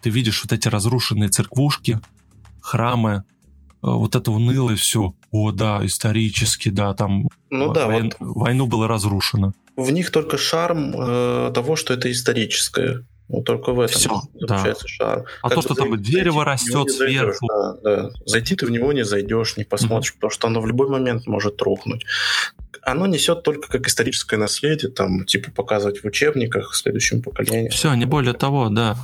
ты 0.00 0.10
видишь 0.10 0.42
вот 0.42 0.52
эти 0.52 0.68
разрушенные 0.68 1.28
церквушки, 1.28 2.00
храмы, 2.60 3.24
вот 3.94 4.16
это 4.16 4.30
унылое 4.30 4.76
все. 4.76 5.14
О, 5.30 5.52
да, 5.52 5.80
исторически, 5.84 6.68
да, 6.68 6.94
там 6.94 7.28
ну, 7.50 7.72
да, 7.72 7.86
войн, 7.86 8.12
вот 8.18 8.36
войну 8.36 8.66
было 8.66 8.88
разрушено. 8.88 9.52
В 9.76 9.90
них 9.90 10.10
только 10.10 10.38
шарм 10.38 10.94
э, 10.96 11.52
того, 11.54 11.76
что 11.76 11.94
это 11.94 12.10
историческое. 12.10 13.04
Вот 13.28 13.44
только 13.44 13.72
в 13.72 13.80
этом 13.80 13.98
Все, 13.98 14.22
заключается 14.34 14.84
да. 14.84 14.88
шарм. 14.88 15.24
А 15.42 15.48
как 15.48 15.56
то, 15.56 15.62
что 15.62 15.74
зайти, 15.74 15.90
там 15.90 16.02
дерево 16.02 16.44
растет 16.44 16.90
сверху. 16.90 17.46
Да, 17.48 17.76
да. 17.82 18.10
Зайти 18.24 18.54
ты 18.54 18.66
в 18.66 18.70
него 18.70 18.92
не 18.92 19.04
зайдешь, 19.04 19.56
не 19.56 19.64
посмотришь, 19.64 20.12
mm-hmm. 20.12 20.14
потому 20.14 20.30
что 20.30 20.46
оно 20.46 20.60
в 20.60 20.66
любой 20.66 20.88
момент 20.88 21.26
может 21.26 21.60
рухнуть. 21.60 22.04
Оно 22.82 23.06
несет 23.06 23.42
только 23.42 23.68
как 23.68 23.88
историческое 23.88 24.36
наследие, 24.36 24.92
там, 24.92 25.24
типа, 25.24 25.50
показывать 25.50 26.04
в 26.04 26.06
учебниках 26.06 26.74
следующему 26.76 27.20
поколению. 27.20 27.72
Все, 27.72 27.92
не 27.94 28.04
более 28.04 28.32
того, 28.32 28.68
да. 28.68 28.96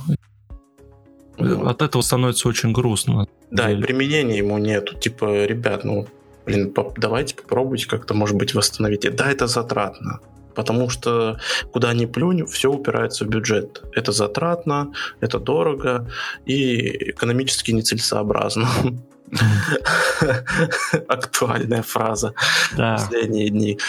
От 1.65 1.81
этого 1.81 2.01
становится 2.01 2.47
очень 2.47 2.71
грустно. 2.71 3.27
Да, 3.51 3.71
и 3.71 3.81
применения 3.81 4.37
ему 4.37 4.57
нету. 4.57 4.95
Типа, 4.97 5.45
ребят, 5.45 5.83
ну, 5.83 6.07
блин, 6.45 6.73
давайте 6.97 7.35
попробуйте 7.35 7.87
как-то, 7.87 8.13
может 8.13 8.35
быть, 8.35 8.53
восстановить. 8.53 9.15
Да, 9.15 9.31
это 9.31 9.47
затратно. 9.47 10.19
Потому 10.55 10.89
что 10.89 11.39
куда 11.71 11.93
ни 11.93 12.05
плюнь, 12.05 12.45
все 12.45 12.71
упирается 12.71 13.25
в 13.25 13.27
бюджет. 13.27 13.83
Это 13.93 14.11
затратно, 14.11 14.93
это 15.19 15.39
дорого 15.39 16.09
и 16.45 17.11
экономически 17.11 17.71
нецелесообразно. 17.71 18.67
Актуальная 21.07 21.81
фраза 21.81 22.33
да. 22.75 22.97
последние 22.97 23.49
дни. 23.49 23.79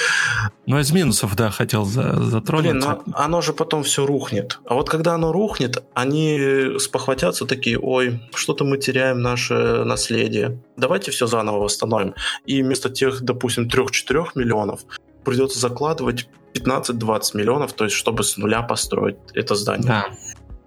Ну, 0.66 0.78
из 0.78 0.90
минусов, 0.92 1.36
да, 1.36 1.50
хотел 1.50 1.84
затронуть. 1.84 2.70
Блин, 2.70 2.78
но 2.78 3.02
оно 3.14 3.40
же 3.40 3.52
потом 3.52 3.82
все 3.82 4.06
рухнет. 4.06 4.58
А 4.66 4.74
вот 4.74 4.88
когда 4.88 5.14
оно 5.14 5.32
рухнет, 5.32 5.82
они 5.94 6.78
спохватятся 6.78 7.46
такие, 7.46 7.78
ой, 7.78 8.20
что-то 8.34 8.64
мы 8.64 8.78
теряем 8.78 9.20
наше 9.20 9.84
наследие. 9.84 10.58
Давайте 10.76 11.10
все 11.10 11.26
заново 11.26 11.58
восстановим. 11.58 12.14
И 12.46 12.62
вместо 12.62 12.90
тех, 12.90 13.22
допустим, 13.22 13.68
3-4 13.68 14.28
миллионов 14.34 14.80
придется 15.24 15.58
закладывать 15.58 16.28
15-20 16.54 17.36
миллионов, 17.36 17.72
то 17.72 17.84
есть 17.84 17.96
чтобы 17.96 18.22
с 18.22 18.36
нуля 18.36 18.62
построить 18.62 19.16
это 19.34 19.54
здание. 19.54 19.86
Да. 19.86 20.06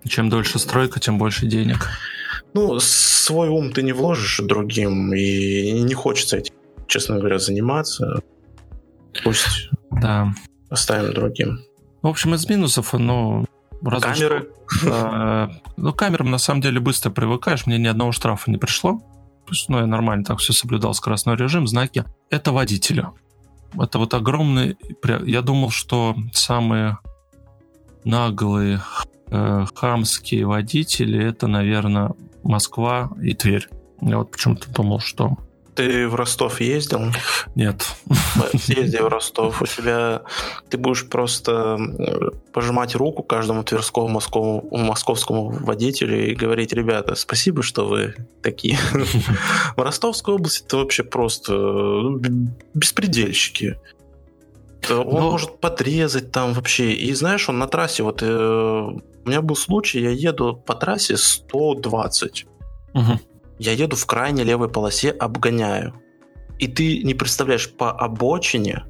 Чем 0.08 0.30
дольше 0.30 0.60
стройка, 0.60 1.00
тем 1.00 1.18
больше 1.18 1.46
денег. 1.46 1.88
Ну, 2.54 2.80
свой 2.80 3.50
ум 3.50 3.72
ты 3.72 3.84
не 3.84 3.94
вложишь 3.94 4.40
другим, 4.44 5.14
и 5.14 5.72
не 5.82 5.94
хочется 5.94 6.38
этим, 6.38 6.56
честно 6.88 7.18
говоря, 7.18 7.40
заниматься. 7.40 8.22
Пусть 9.24 9.70
да. 9.92 10.34
оставим 10.70 11.14
другим. 11.14 11.60
В 12.02 12.08
общем, 12.08 12.36
из 12.36 12.48
минусов, 12.50 12.94
ну, 12.94 13.46
разве 13.84 14.14
камеры. 14.14 14.50
Что, 14.68 14.90
э, 14.90 15.72
ну, 15.78 15.94
камерам 15.94 16.32
на 16.32 16.38
самом 16.38 16.62
деле 16.62 16.80
быстро 16.80 17.10
привыкаешь. 17.10 17.66
Мне 17.66 17.78
ни 17.78 17.88
одного 17.88 18.12
штрафа 18.12 18.52
не 18.52 18.58
пришло. 18.58 19.02
Ну, 19.70 19.80
я 19.80 19.86
нормально 19.86 20.26
так 20.26 20.40
все 20.40 20.54
соблюдал, 20.54 20.94
скоростной 20.94 21.36
режим, 21.36 21.68
знаки. 21.68 22.06
Это 22.30 22.52
водителя. 22.52 23.14
Это 23.80 24.00
вот 24.00 24.14
огромный... 24.14 24.78
Я 25.26 25.42
думал, 25.42 25.70
что 25.70 26.16
самые 26.34 27.00
наглые 28.04 28.82
э, 29.30 29.66
хамские 29.76 30.46
водители 30.46 31.24
это, 31.24 31.48
наверное, 31.48 32.12
Москва 32.48 33.12
и 33.22 33.34
Тверь. 33.34 33.68
Я 34.02 34.18
вот 34.18 34.32
почему-то 34.32 34.70
думал, 34.72 35.00
что... 35.00 35.38
Ты 35.76 36.08
в 36.08 36.16
Ростов 36.16 36.60
ездил? 36.60 37.02
Нет. 37.54 37.86
Съезди 38.60 38.98
в 38.98 39.08
Ростов. 39.08 39.62
У 39.62 39.66
тебя... 39.68 40.24
Ты 40.70 40.78
будешь 40.80 41.08
просто 41.08 41.78
пожимать 42.52 42.96
руку 42.96 43.22
каждому 43.22 43.64
тверскому 43.64 44.08
московскому, 44.08 44.68
московскому 44.72 45.50
водителю 45.50 46.32
и 46.32 46.34
говорить, 46.34 46.74
ребята, 46.74 47.14
спасибо, 47.14 47.62
что 47.62 47.86
вы 47.88 48.16
такие. 48.42 48.80
В 49.76 49.82
Ростовской 49.82 50.34
области 50.34 50.64
это 50.66 50.78
вообще 50.78 51.04
просто 51.04 51.54
ну, 51.54 52.20
беспредельщики. 52.74 53.78
Он 54.90 55.06
Но... 55.06 55.32
может 55.32 55.60
подрезать 55.60 56.32
там 56.32 56.54
вообще. 56.54 56.94
И 56.94 57.14
знаешь, 57.14 57.50
он 57.50 57.60
на 57.60 57.68
трассе, 57.68 58.04
вот 58.04 58.20
э, 58.22 58.90
у 59.28 59.30
меня 59.30 59.42
был 59.42 59.58
случай, 59.58 60.00
я 60.00 60.12
еду 60.12 60.56
по 60.56 60.74
трассе 60.74 61.18
120. 61.18 62.46
Угу. 62.94 63.20
Я 63.60 63.74
еду 63.74 63.96
в 63.98 64.06
крайне 64.06 64.44
левой 64.44 64.70
полосе, 64.70 65.12
обгоняю. 65.12 66.02
И 66.60 66.68
ты 66.68 67.04
не 67.04 67.14
представляешь, 67.14 67.70
по 67.70 67.92
обочине 67.92 68.86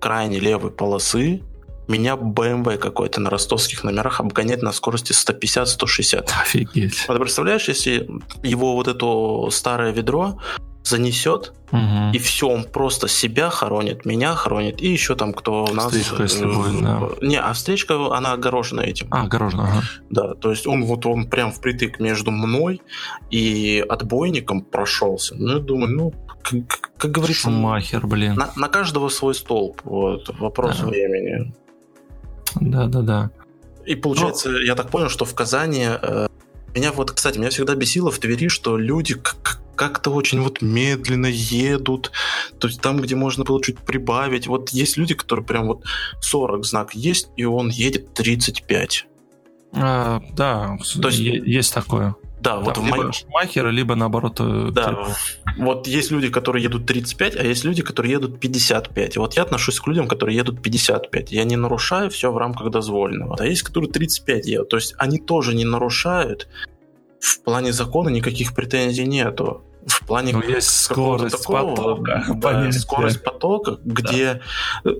крайне 0.00 0.40
левой 0.40 0.72
полосы 0.72 1.42
меня 1.86 2.14
BMW 2.14 2.76
какой-то 2.78 3.20
на 3.20 3.30
ростовских 3.30 3.84
номерах 3.84 4.18
обгоняет 4.18 4.62
на 4.62 4.72
скорости 4.72 5.12
150-160. 5.12 6.28
Офигеть. 6.42 7.06
Вот 7.06 7.18
представляешь, 7.20 7.68
если 7.68 8.08
его 8.42 8.74
вот 8.74 8.88
это 8.88 9.48
старое 9.50 9.92
ведро 9.92 10.40
занесет, 10.86 11.52
угу. 11.72 12.12
и 12.12 12.18
все, 12.18 12.48
он 12.48 12.64
просто 12.64 13.08
себя 13.08 13.50
хоронит, 13.50 14.04
меня 14.04 14.34
хоронит, 14.34 14.80
и 14.80 14.88
еще 14.88 15.16
там 15.16 15.32
кто 15.32 15.64
у 15.64 15.74
нас... 15.74 15.86
Встречка, 15.86 16.22
если 16.22 16.46
будет, 16.46 16.82
да. 16.82 17.08
Не, 17.20 17.40
а 17.40 17.52
встречка, 17.52 18.16
она 18.16 18.32
огорожена 18.32 18.82
этим. 18.82 19.08
А, 19.10 19.22
огорожена, 19.22 19.64
ага. 19.64 19.82
Да, 20.10 20.34
то 20.34 20.50
есть 20.50 20.66
он 20.66 20.84
вот 20.84 21.06
он 21.06 21.26
прям 21.28 21.50
впритык 21.52 21.98
между 21.98 22.30
мной 22.30 22.82
и 23.30 23.84
отбойником 23.88 24.62
прошелся. 24.62 25.34
Ну, 25.36 25.54
я 25.54 25.58
думаю, 25.58 25.96
ну, 25.96 26.14
как, 26.42 26.92
как 26.96 27.10
говорится... 27.10 27.42
Шумахер, 27.42 28.06
блин. 28.06 28.34
На, 28.34 28.52
на 28.56 28.68
каждого 28.68 29.08
свой 29.08 29.34
столб, 29.34 29.80
вот, 29.84 30.30
вопрос 30.38 30.78
да. 30.78 30.86
времени. 30.86 31.52
Да-да-да. 32.60 33.30
И 33.84 33.94
получается, 33.94 34.50
Но... 34.50 34.58
я 34.58 34.74
так 34.74 34.90
понял, 34.90 35.08
что 35.08 35.24
в 35.24 35.34
Казани... 35.34 35.86
Э, 35.86 36.28
меня 36.74 36.92
вот, 36.92 37.10
кстати, 37.10 37.38
меня 37.38 37.50
всегда 37.50 37.74
бесило 37.74 38.10
в 38.10 38.18
Твери, 38.18 38.48
что 38.48 38.76
люди 38.76 39.14
как 39.14 39.60
как-то 39.76 40.10
очень 40.10 40.40
вот 40.40 40.62
медленно 40.62 41.26
едут, 41.26 42.10
то 42.58 42.68
есть 42.68 42.80
там, 42.80 43.00
где 43.00 43.14
можно 43.14 43.44
было 43.44 43.62
чуть 43.62 43.78
прибавить. 43.78 44.46
Вот 44.46 44.70
есть 44.70 44.96
люди, 44.96 45.14
которые 45.14 45.44
прям 45.44 45.66
вот 45.66 45.84
40 46.20 46.64
знак 46.64 46.94
есть, 46.94 47.28
и 47.36 47.44
он 47.44 47.68
едет 47.68 48.14
35. 48.14 49.06
А, 49.72 50.22
да, 50.32 50.78
то 51.00 51.08
есть, 51.08 51.18
есть 51.18 51.74
такое. 51.74 52.14
Да, 52.40 52.60
вот 52.60 52.74
Там 52.74 52.84
в 52.84 52.86
либо 52.86 52.96
моем... 52.98 53.12
Шумахера, 53.12 53.70
либо 53.70 53.94
наоборот... 53.94 54.36
э, 54.40 54.68
Да, 54.70 54.90
типа, 54.90 55.16
вот 55.56 55.86
есть 55.86 56.10
люди, 56.10 56.28
которые 56.28 56.62
едут 56.62 56.86
35, 56.86 57.36
а 57.36 57.42
есть 57.42 57.64
люди, 57.64 57.82
которые 57.82 58.12
едут 58.12 58.38
55. 58.38 59.16
И 59.16 59.18
вот 59.18 59.34
я 59.34 59.42
отношусь 59.42 59.80
к 59.80 59.86
людям, 59.88 60.06
которые 60.06 60.36
едут 60.36 60.62
55. 60.62 61.32
Я 61.32 61.44
не 61.44 61.56
нарушаю 61.56 62.10
все 62.10 62.30
в 62.30 62.36
рамках 62.36 62.70
дозволенного. 62.70 63.36
А 63.38 63.46
есть, 63.46 63.62
которые 63.62 63.90
35 63.90 64.46
едут. 64.46 64.68
То 64.68 64.76
есть 64.76 64.94
они 64.98 65.18
тоже 65.18 65.54
не 65.54 65.64
нарушают. 65.64 66.46
В 67.20 67.40
плане 67.40 67.72
закона 67.72 68.08
никаких 68.08 68.54
претензий 68.54 69.06
нету. 69.06 69.62
В 69.86 70.04
плане 70.06 70.32
Ну, 70.32 70.42
есть 70.42 70.68
скорость 70.68 71.42
такого, 71.42 71.74
потока, 71.74 72.24
да, 72.28 72.34
понятие. 72.34 72.80
скорость 72.80 73.22
потока, 73.22 73.78
где 73.84 74.42
э, 74.84 74.90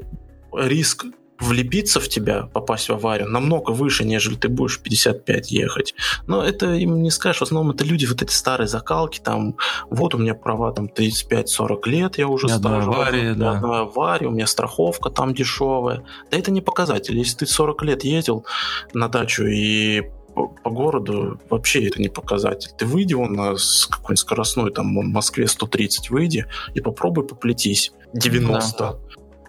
риск 0.53 1.07
влепиться 1.39 2.01
в 2.01 2.09
тебя, 2.09 2.43
попасть 2.53 2.89
в 2.89 2.93
аварию, 2.93 3.29
намного 3.29 3.71
выше, 3.71 4.05
нежели 4.05 4.37
ты 4.37 4.49
будешь 4.49 4.81
55 4.81 5.51
ехать. 5.51 5.95
Но 6.27 6.43
это 6.43 6.75
им 6.75 7.03
не 7.03 7.11
скажешь. 7.11 7.41
В 7.41 7.43
основном 7.43 7.75
это 7.75 7.85
люди, 7.85 8.07
вот 8.07 8.23
эти 8.23 8.33
старые 8.33 8.69
закалки, 8.69 9.21
там, 9.21 9.57
вот 9.91 10.15
у 10.15 10.19
меня 10.19 10.35
права 10.35 10.73
там 10.73 10.87
35-40 10.87 11.89
лет, 11.89 12.19
я 12.19 12.29
уже 12.29 12.47
аварии, 12.49 13.31
ни 13.31 13.35
да. 13.35 13.53
одной 13.53 13.81
аварии, 13.83 14.27
у 14.27 14.31
меня 14.31 14.47
страховка 14.47 15.11
там 15.11 15.35
дешевая. 15.35 16.05
Да 16.31 16.39
это 16.39 16.51
не 16.51 16.61
показатель. 16.61 17.19
Если 17.19 17.39
ты 17.39 17.47
40 17.47 17.83
лет 17.83 18.05
ездил 18.05 18.47
на 18.95 19.09
дачу 19.09 19.45
и 19.45 20.03
по, 20.37 20.49
по 20.49 20.71
городу 20.71 21.41
вообще 21.51 21.89
это 21.89 22.01
не 22.01 22.09
показатель. 22.09 22.71
Ты 22.79 22.85
выйди 22.87 23.15
на 23.15 23.57
с- 23.57 23.87
какой-нибудь 23.87 24.19
скоростной, 24.21 24.71
там, 24.71 24.95
в 24.97 25.03
Москве 25.05 25.49
130 25.49 26.11
выйди 26.11 26.47
и 26.75 26.81
попробуй 26.81 27.27
поплетись. 27.27 27.93
90. 28.13 28.99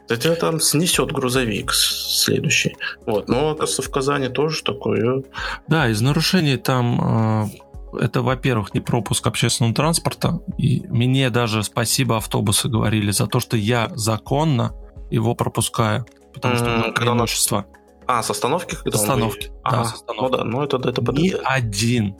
Да 0.09 0.15
тебя 0.15 0.35
там 0.35 0.61
снесет 0.61 1.11
грузовик 1.11 1.73
следующий. 1.73 2.77
Вот. 3.05 3.27
Но, 3.27 3.49
оказывается, 3.51 3.81
в 3.81 3.89
Казани 3.91 4.29
тоже 4.29 4.63
такое. 4.63 5.23
Да, 5.67 5.89
из 5.89 5.99
нарушений 6.01 6.55
там 6.55 7.49
э, 7.93 7.99
это, 7.99 8.21
во-первых, 8.21 8.73
не 8.73 8.79
пропуск 8.79 9.27
общественного 9.27 9.75
транспорта. 9.75 10.39
И 10.57 10.85
мне 10.87 11.29
даже 11.29 11.61
спасибо 11.63 12.17
автобусы 12.17 12.69
говорили 12.69 13.11
за 13.11 13.27
то, 13.27 13.41
что 13.41 13.57
я 13.57 13.89
законно 13.95 14.73
его 15.11 15.35
пропускаю. 15.35 16.05
Потому 16.33 16.55
что 16.55 16.65
М, 16.65 16.79
это 16.81 16.91
когда 16.93 17.11
он- 17.11 17.17
преимущество. 17.17 17.65
А, 18.07 18.23
с 18.23 18.29
остановки? 18.29 18.75
Когда 18.75 18.97
С 18.97 19.01
он 19.01 19.09
остановки, 19.09 19.35
выедет? 19.47 19.51
да, 19.51 19.59
Ага. 19.63 19.85
с 19.85 19.93
остановки. 19.93 20.31
Ну 20.31 20.37
да, 20.37 20.43
ну 20.43 20.61
это, 20.63 20.77
это 20.77 21.01
Ни 21.01 21.29
ПДД. 21.31 21.41
один 21.43 22.15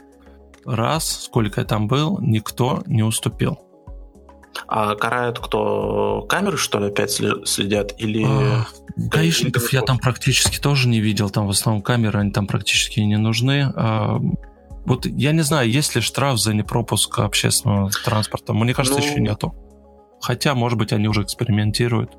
раз, 0.65 1.23
сколько 1.25 1.61
я 1.61 1.65
там 1.65 1.87
был, 1.87 2.19
никто 2.19 2.83
не 2.87 3.03
уступил. 3.03 3.57
А 4.67 4.95
карают 4.95 5.39
кто? 5.39 6.25
Камеры, 6.27 6.57
что 6.57 6.79
ли, 6.79 6.87
опять 6.87 7.11
сле- 7.11 7.45
следят? 7.45 7.93
Или... 7.99 8.25
А, 8.27 8.65
Гаишников 8.97 9.71
я 9.71 9.81
там 9.81 9.99
практически 9.99 10.59
тоже 10.59 10.87
не 10.87 10.99
видел, 10.99 11.29
там 11.29 11.45
в 11.47 11.51
основном 11.51 11.81
камеры, 11.83 12.19
они 12.19 12.31
там 12.31 12.47
практически 12.47 12.99
не 12.99 13.17
нужны. 13.17 13.71
А, 13.75 14.19
Вот 14.85 15.05
я 15.05 15.31
не 15.33 15.41
знаю, 15.41 15.69
есть 15.69 15.95
ли 15.95 16.01
штраф 16.01 16.39
за 16.39 16.53
непропуск 16.53 17.19
общественного 17.19 17.91
транспорта. 18.05 18.53
Мне 18.53 18.73
кажется, 18.73 18.99
Ну- 18.99 19.05
еще 19.05 19.19
нету. 19.19 19.53
Хотя, 20.21 20.55
может 20.55 20.79
быть, 20.79 20.91
они 20.93 21.07
уже 21.09 21.23
экспериментируют. 21.23 22.11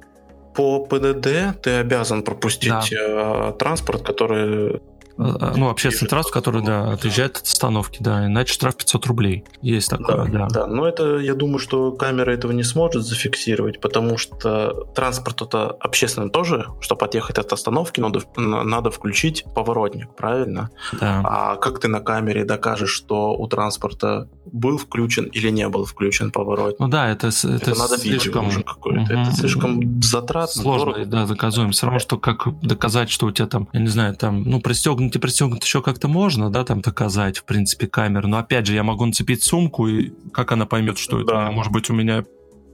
По 0.55 0.81
ПДД 0.81 1.61
ты 1.63 1.71
обязан 1.79 2.23
пропустить 2.23 2.93
э, 2.93 3.53
транспорт, 3.59 4.03
который... 4.03 4.81
Э, 5.19 5.53
Ну, 5.57 5.69
общественный 5.69 6.09
транспорт, 6.09 6.35
который, 6.35 6.62
да, 6.62 6.93
отъезжает 6.93 7.37
от 7.37 7.43
остановки, 7.47 7.99
да, 8.01 8.27
иначе 8.27 8.53
штраф 8.53 8.77
500 8.77 9.07
рублей. 9.07 9.45
Есть 9.62 9.91
такое, 9.91 10.27
да. 10.27 10.49
да. 10.49 10.66
Но 10.66 10.87
это, 10.87 11.19
я 11.19 11.35
думаю, 11.35 11.59
что 11.59 11.93
камера 11.93 12.31
этого 12.31 12.53
не 12.53 12.62
сможет 12.62 13.05
зафиксировать, 13.05 13.81
потому 13.81 14.16
что 14.16 14.87
транспорт 14.95 15.43
это 15.43 15.71
общественный 15.71 16.31
тоже, 16.31 16.66
чтобы 16.81 17.05
отъехать 17.05 17.39
от 17.39 17.53
остановки, 17.53 18.01
надо, 18.01 18.21
надо 18.37 18.91
включить 18.91 19.45
поворотник, 19.55 20.09
правильно? 20.14 20.71
да. 20.93 21.23
А 21.25 21.57
как 21.57 21.81
ты 21.81 21.89
на 21.89 22.01
камере 22.01 22.45
докажешь, 22.45 22.91
что 22.91 23.33
у 23.35 23.47
транспорта 23.49 24.29
был 24.47 24.79
включен 24.79 25.25
или 25.25 25.51
не 25.51 25.69
был 25.69 25.85
включен 25.85 26.31
поворотник? 26.31 26.79
Ну 26.79 26.89
да, 26.89 27.09
это, 27.09 27.29
это, 27.29 27.49
Это, 27.49 27.79
надо 27.79 27.99
слишком 27.99 28.49
уже 28.49 28.62
какое-то. 28.62 29.12
Мгм. 29.12 29.23
Это 29.23 29.33
слишком 29.33 30.03
затратно, 30.03 30.62
сложно, 30.62 30.93
дорого. 30.93 31.07
да, 31.07 31.27
доказуем. 31.27 31.73
Все 31.73 31.87
равно, 31.87 31.99
что 31.99 32.19
как 32.19 32.47
доказать, 32.61 33.11
что 33.11 33.27
у 33.27 33.31
тебя 33.33 33.49
там, 33.49 33.69
я 33.73 33.81
не 33.81 33.89
знаю, 33.89 34.14
там, 34.14 34.43
ну, 34.43 34.61
пристегнут 34.61 35.08
и 35.17 35.19
пристегнут 35.19 35.63
еще 35.65 35.83
как-то 35.83 36.09
можно, 36.09 36.51
да, 36.51 36.65
там 36.65 36.81
доказать, 36.81 37.39
в 37.39 37.45
принципе, 37.45 37.87
камеру. 37.87 38.29
Но 38.29 38.39
опять 38.39 38.67
же, 38.67 38.75
я 38.75 38.83
могу 38.83 39.05
нацепить 39.07 39.43
сумку, 39.43 39.87
и 39.89 40.13
как 40.33 40.53
она 40.53 40.67
поймет, 40.67 40.99
что 40.99 41.19
это? 41.21 41.33
Да. 41.33 41.51
Может 41.51 41.73
быть, 41.73 41.89
у 41.91 41.95
меня 41.95 42.25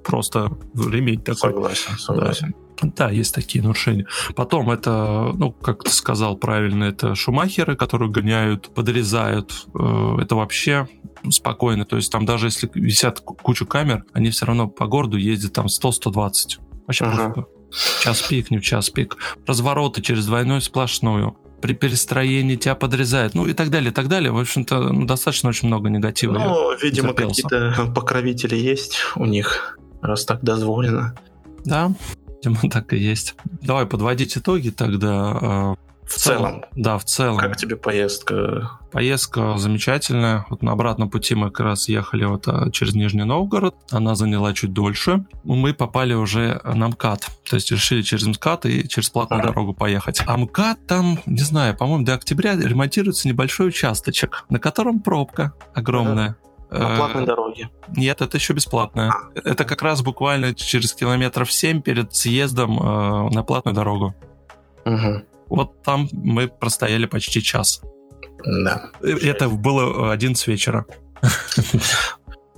просто 0.05 0.51
ремень 0.74 1.20
такой. 1.20 1.37
Согласен, 1.53 1.99
согласен. 1.99 2.55
Да, 2.82 3.09
есть 3.09 3.35
такие 3.35 3.62
нарушения. 3.62 4.07
Потом 4.35 4.68
это, 4.70 5.32
ну, 5.35 5.53
как 5.53 5.85
ты 5.85 5.91
сказал 5.91 6.37
правильно, 6.37 6.85
это 6.85 7.14
шумахеры, 7.14 7.76
которые 7.76 8.11
гоняют, 8.11 8.74
подрезают. 8.74 9.66
Э, 9.78 10.16
Это 10.20 10.35
вообще 10.35 10.89
спокойно. 11.30 11.85
То 11.87 11.97
есть 11.97 12.11
там 12.12 12.26
даже 12.26 12.49
если 12.49 12.68
висят 12.74 13.20
ку- 13.20 13.35
кучу 13.35 13.64
камер, 13.64 14.05
они 14.12 14.28
все 14.30 14.45
равно 14.45 14.68
по 14.68 14.87
городу 14.87 15.16
ездят 15.16 15.53
там 15.55 15.66
100-120. 15.66 16.59
Вообще 16.87 17.05
Ага. 17.07 17.30
просто 17.30 17.47
час 18.03 18.22
пик, 18.22 18.51
не 18.51 18.59
в 18.59 18.62
час 18.62 18.91
пик. 18.91 19.16
Развороты 19.47 20.03
через 20.03 20.26
двойную 20.26 20.61
сплошную. 20.61 21.37
При 21.64 21.72
перестроении 21.72 22.56
тебя 22.56 22.74
подрезают. 22.74 23.34
Ну 23.34 23.46
и 23.46 23.54
так 23.54 23.70
далее, 23.70 23.90
и 23.90 23.94
так 23.94 24.06
далее. 24.06 24.30
В 24.30 24.38
общем-то, 24.38 24.92
ну, 24.92 25.06
достаточно 25.06 25.48
очень 25.48 25.68
много 25.68 25.88
негатива. 25.88 26.34
Ну, 26.34 26.76
видимо, 26.76 27.14
какие-то 27.14 27.90
покровители 27.94 28.54
есть 28.54 28.98
у 29.16 29.24
них, 29.24 29.78
раз 30.02 30.26
так 30.26 30.42
дозволено. 30.42 31.14
Да, 31.64 31.90
видимо, 32.44 32.70
так 32.70 32.92
и 32.92 32.98
есть. 32.98 33.34
Давай 33.62 33.86
подводить 33.86 34.36
итоги 34.36 34.68
тогда. 34.68 35.74
В 36.14 36.18
целом, 36.18 36.64
Да, 36.76 36.96
в 36.96 37.04
целом. 37.04 37.38
как 37.38 37.56
тебе 37.56 37.76
поездка? 37.76 38.70
Поездка 38.92 39.58
замечательная. 39.58 40.46
Вот 40.48 40.62
на 40.62 40.72
обратном 40.72 41.10
пути 41.10 41.34
мы 41.34 41.50
как 41.50 41.66
раз 41.66 41.88
ехали 41.88 42.24
вот 42.24 42.46
а, 42.46 42.70
через 42.70 42.94
Нижний 42.94 43.24
Новгород. 43.24 43.74
Она 43.90 44.14
заняла 44.14 44.52
чуть 44.54 44.72
дольше. 44.72 45.24
Мы 45.42 45.74
попали 45.74 46.14
уже 46.14 46.60
на 46.64 46.88
МКАД. 46.88 47.26
То 47.50 47.56
есть 47.56 47.72
решили 47.72 48.02
через 48.02 48.26
МКАД 48.26 48.66
и 48.66 48.88
через 48.88 49.10
платную 49.10 49.40
Ага. 49.40 49.48
дорогу 49.48 49.74
поехать. 49.74 50.22
А 50.26 50.36
МКАД 50.36 50.86
там, 50.86 51.18
не 51.26 51.40
знаю, 51.42 51.76
по-моему, 51.76 52.04
до 52.04 52.14
октября 52.14 52.54
ремонтируется 52.54 53.26
небольшой 53.26 53.68
участочек, 53.68 54.44
на 54.48 54.60
котором 54.60 55.00
пробка 55.00 55.52
огромная. 55.74 56.36
На 56.70 56.94
Э, 56.94 56.96
платной 56.96 57.26
дороге. 57.26 57.70
Нет, 57.88 58.20
это 58.20 58.36
еще 58.36 58.52
бесплатная. 58.52 59.10
А. 59.10 59.30
Это 59.44 59.64
как 59.64 59.82
раз 59.82 60.02
буквально 60.02 60.54
через 60.54 60.92
километров 60.92 61.52
7 61.52 61.82
перед 61.82 62.14
съездом 62.14 62.78
э, 62.80 63.30
на 63.34 63.42
платную 63.44 63.74
дорогу. 63.74 64.14
Мгм. 64.84 65.24
Вот 65.55 65.82
там 65.82 66.09
мы 66.12 66.48
простояли 66.48 67.07
почти 67.07 67.42
час. 67.42 67.80
Да. 68.44 68.90
Э, 69.02 69.16
Это 69.22 69.48
было 69.48 70.12
11 70.12 70.46
вечера. 70.48 70.86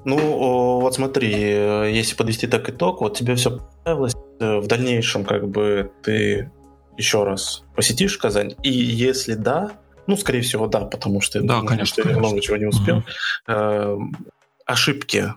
Ну, 0.09 0.79
вот 0.81 0.95
смотри, 0.95 1.33
э, 1.35 1.91
если 1.93 2.15
подвести 2.15 2.47
так 2.47 2.71
итог, 2.71 3.01
вот 3.01 3.19
тебе 3.19 3.35
все 3.35 3.59
понравилось, 3.85 4.15
э, 4.39 4.59
в 4.61 4.69
дальнейшем 4.69 5.25
как 5.25 5.49
бы 5.49 5.91
ты 6.05 6.49
еще 6.97 7.25
раз 7.25 7.65
посетишь 7.75 8.17
Казань, 8.17 8.55
и 8.63 8.71
если 8.71 9.35
да, 9.35 9.73
ну, 10.07 10.17
скорее 10.17 10.43
всего, 10.43 10.69
да, 10.69 10.83
потому 10.83 11.21
что 11.21 11.41
Да, 11.41 11.55
думаю, 11.55 11.67
конечно, 11.67 11.87
что 11.87 12.03
я 12.03 12.05
конечно. 12.05 12.21
много 12.21 12.41
чего 12.41 12.57
не 12.57 12.67
успел. 12.67 12.97
Мгм. 12.99 13.05
Э, 13.49 13.97
ошибки, 14.65 15.35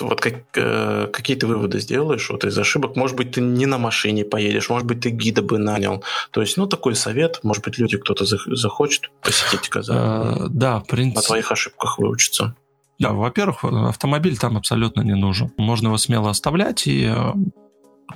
вот 0.00 0.20
как, 0.20 0.34
э, 0.56 1.08
какие 1.12 1.36
ты 1.36 1.46
выводы 1.46 1.78
сделаешь 1.80 2.28
вот 2.30 2.44
из 2.44 2.58
ошибок? 2.58 2.96
Может 2.96 3.16
быть, 3.16 3.32
ты 3.32 3.40
не 3.40 3.66
на 3.66 3.78
машине 3.78 4.24
поедешь, 4.24 4.68
может 4.68 4.86
быть, 4.86 5.00
ты 5.00 5.10
гида 5.10 5.42
бы 5.42 5.58
нанял. 5.58 6.02
То 6.30 6.40
есть, 6.40 6.56
ну, 6.56 6.66
такой 6.66 6.94
совет, 6.96 7.40
может 7.42 7.62
быть, 7.64 7.78
люди, 7.78 7.96
кто-то 7.96 8.24
зах- 8.24 8.54
захочет 8.54 9.10
посетить 9.22 9.68
Казань, 9.68 9.96
Э, 9.96 10.46
Да, 10.50 10.76
в 10.78 10.80
на 10.80 10.84
принципе. 10.84 11.26
твоих 11.26 11.52
ошибках 11.52 11.98
выучиться. 11.98 12.54
Да, 12.98 13.12
во-первых, 13.12 13.64
автомобиль 13.64 14.36
там 14.38 14.56
абсолютно 14.56 15.00
не 15.02 15.14
нужен. 15.14 15.52
Можно 15.56 15.88
его 15.88 15.98
смело 15.98 16.30
оставлять 16.30 16.86
и 16.86 17.06
э, 17.06 17.32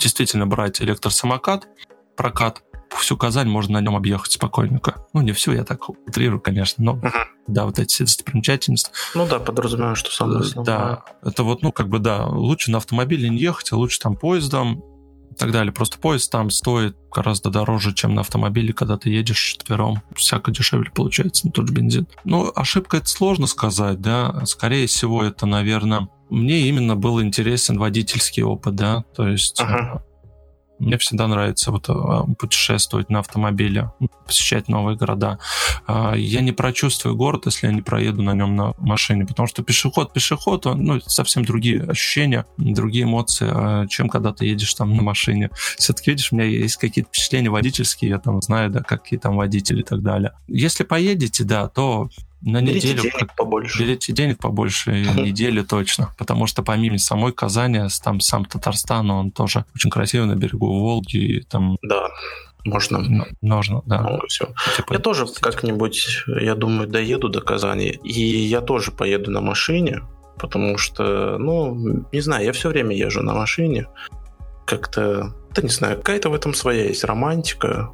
действительно 0.01 0.47
брать 0.47 0.81
электросамокат, 0.83 1.67
прокат. 2.17 2.63
Всю 2.97 3.17
Казань 3.17 3.49
можно 3.49 3.75
на 3.81 3.85
нем 3.85 3.97
объехать 3.97 4.33
спокойненько. 4.33 5.07
Ну, 5.13 5.21
не 5.23 5.33
всю, 5.33 5.53
я 5.53 5.65
так 5.65 5.89
утрирую, 5.89 6.41
конечно, 6.41 6.85
но 6.85 6.95
Мгм. 6.95 7.13
да, 7.47 7.65
вот 7.65 7.79
эти 7.79 8.03
достопримечательности. 8.03 8.91
Ну 9.15 9.27
да, 9.27 9.39
подразумеваю, 9.39 9.97
что 9.97 10.11
самое 10.11 10.41
основное. 10.41 10.65
Да, 10.65 11.05
это 11.23 11.43
вот, 11.43 11.63
ну, 11.63 11.73
как 11.73 11.89
бы, 11.89 11.99
да, 11.99 12.27
лучше 12.27 12.71
на 12.71 12.79
автомобиле 12.79 13.29
не 13.29 13.39
ехать, 13.39 13.73
а 13.73 13.77
лучше 13.77 13.99
там 14.01 14.17
поездом 14.17 14.83
и 15.31 15.35
так 15.35 15.53
далее. 15.53 15.73
Просто 15.73 15.99
поезд 15.99 16.31
там 16.33 16.51
стоит 16.51 16.97
гораздо 17.13 17.51
дороже, 17.51 17.95
чем 17.95 18.15
на 18.15 18.23
автомобиле, 18.23 18.73
когда 18.73 18.97
ты 18.99 19.11
едешь 19.11 19.39
четвером. 19.41 20.03
Всяко 20.17 20.51
дешевле 20.51 20.91
получается 20.91 21.47
на 21.47 21.53
тот 21.53 21.69
же 21.69 21.75
бензин. 21.75 22.07
Ну, 22.25 22.51
ошибка 22.55 22.97
это 22.97 23.09
сложно 23.09 23.47
сказать, 23.47 24.01
да. 24.01 24.45
Скорее 24.47 24.87
всего, 24.87 25.23
это, 25.23 25.47
наверное, 25.47 26.09
мне 26.31 26.63
именно 26.69 26.97
был 26.97 27.23
интересен 27.23 27.79
водительский 27.79 28.43
опыт, 28.43 28.75
да. 28.75 29.05
То 29.15 29.29
есть 29.29 29.61
Ага. 29.61 30.05
Мне 30.79 30.99
всегда 30.99 31.27
нравится 31.27 31.71
вот 31.71 31.87
а, 31.89 32.25
путешествовать 32.39 33.11
на 33.11 33.21
автомобиле, 33.21 33.93
посещать 34.27 34.69
новые 34.69 34.97
города. 34.97 35.39
А, 35.87 36.15
Я 36.15 36.41
не 36.41 36.53
прочувствую 36.53 37.17
город, 37.17 37.47
если 37.47 37.67
я 37.67 37.73
не 37.73 37.83
проеду 37.83 38.23
на 38.23 38.35
нем 38.35 38.57
на 38.57 38.75
машине, 38.79 39.27
потому 39.27 39.47
что 39.47 39.63
пешеход, 39.63 40.13
пешеход, 40.13 40.67
он, 40.67 40.85
ну, 40.85 41.01
совсем 41.01 41.45
другие 41.45 41.83
ощущения, 41.83 42.47
другие 42.57 43.05
эмоции, 43.05 43.49
а, 43.51 43.87
чем 43.87 44.09
когда 44.09 44.33
ты 44.33 44.47
едешь 44.47 44.75
там 44.75 44.97
на 44.97 45.03
машине. 45.03 45.51
Все-таки, 45.77 46.11
видишь, 46.11 46.33
у 46.33 46.37
меня 46.37 46.47
есть 46.47 46.77
какие-то 46.77 47.09
впечатления 47.09 47.51
водительские, 47.51 48.11
я 48.11 48.19
там 48.19 48.41
знаю, 48.43 48.71
да, 48.71 48.81
какие 48.81 49.19
там 49.19 49.37
водители 49.37 49.81
и 49.81 49.85
так 49.85 50.03
далее. 50.03 50.33
Если 50.47 50.85
поедете, 50.85 51.45
да, 51.45 51.69
то 51.69 52.09
на 52.41 52.63
Берите 52.63 52.89
неделю... 52.89 53.03
денег 53.03 53.35
побольше. 53.37 53.79
Берите 53.83 54.13
денег 54.13 54.39
побольше, 54.39 54.93
недели 54.93 55.63
точно. 55.63 56.15
Потому 56.19 56.47
что 56.47 56.63
помимо 56.63 56.99
самой 56.99 57.33
Казани, 57.33 57.81
там 58.03 58.21
сам 58.21 58.45
Татарстан, 58.45 59.11
он 59.11 59.31
тоже 59.31 59.65
очень 59.75 59.91
красивый 59.91 60.29
на 60.29 60.37
берегу 60.37 60.67
Волги, 60.81 61.17
и 61.17 61.41
там 61.43 61.77
Да, 61.83 62.09
можно. 62.65 63.27
нужно, 63.41 63.83
да. 63.87 64.03
Ну, 64.03 64.21
все. 64.29 64.47
Типа, 64.77 64.93
Я 64.95 64.99
тоже 65.01 65.27
как-нибудь, 65.41 66.07
я 66.41 66.55
думаю, 66.55 66.89
доеду 66.89 67.29
до 67.29 67.41
Казани. 67.41 67.89
И 68.05 68.21
я 68.23 68.61
тоже 68.61 68.93
поеду 68.93 69.31
на 69.31 69.41
машине, 69.41 70.03
потому 70.39 70.79
что, 70.79 71.39
ну, 71.39 72.05
не 72.13 72.21
знаю, 72.21 72.45
я 72.45 72.53
все 72.53 72.69
время 72.69 72.97
езжу 72.97 73.23
на 73.23 73.35
машине. 73.35 73.87
Как-то, 74.67 75.35
да 75.55 75.63
не 75.63 75.71
знаю, 75.71 75.97
какая-то 75.97 76.31
в 76.31 76.35
этом 76.35 76.55
своя 76.55 76.85
есть 76.85 77.05
романтика. 77.05 77.91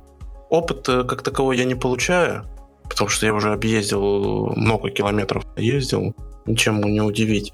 Опыт 0.50 0.86
как 0.86 1.22
такового 1.22 1.52
я 1.52 1.64
не 1.64 1.74
получаю, 1.74 2.44
потому 2.88 3.08
что 3.08 3.26
я 3.26 3.34
уже 3.34 3.52
объездил 3.52 4.52
много 4.56 4.90
километров, 4.90 5.44
ездил, 5.56 6.14
ничем 6.46 6.80
не 6.82 7.00
удивить. 7.00 7.52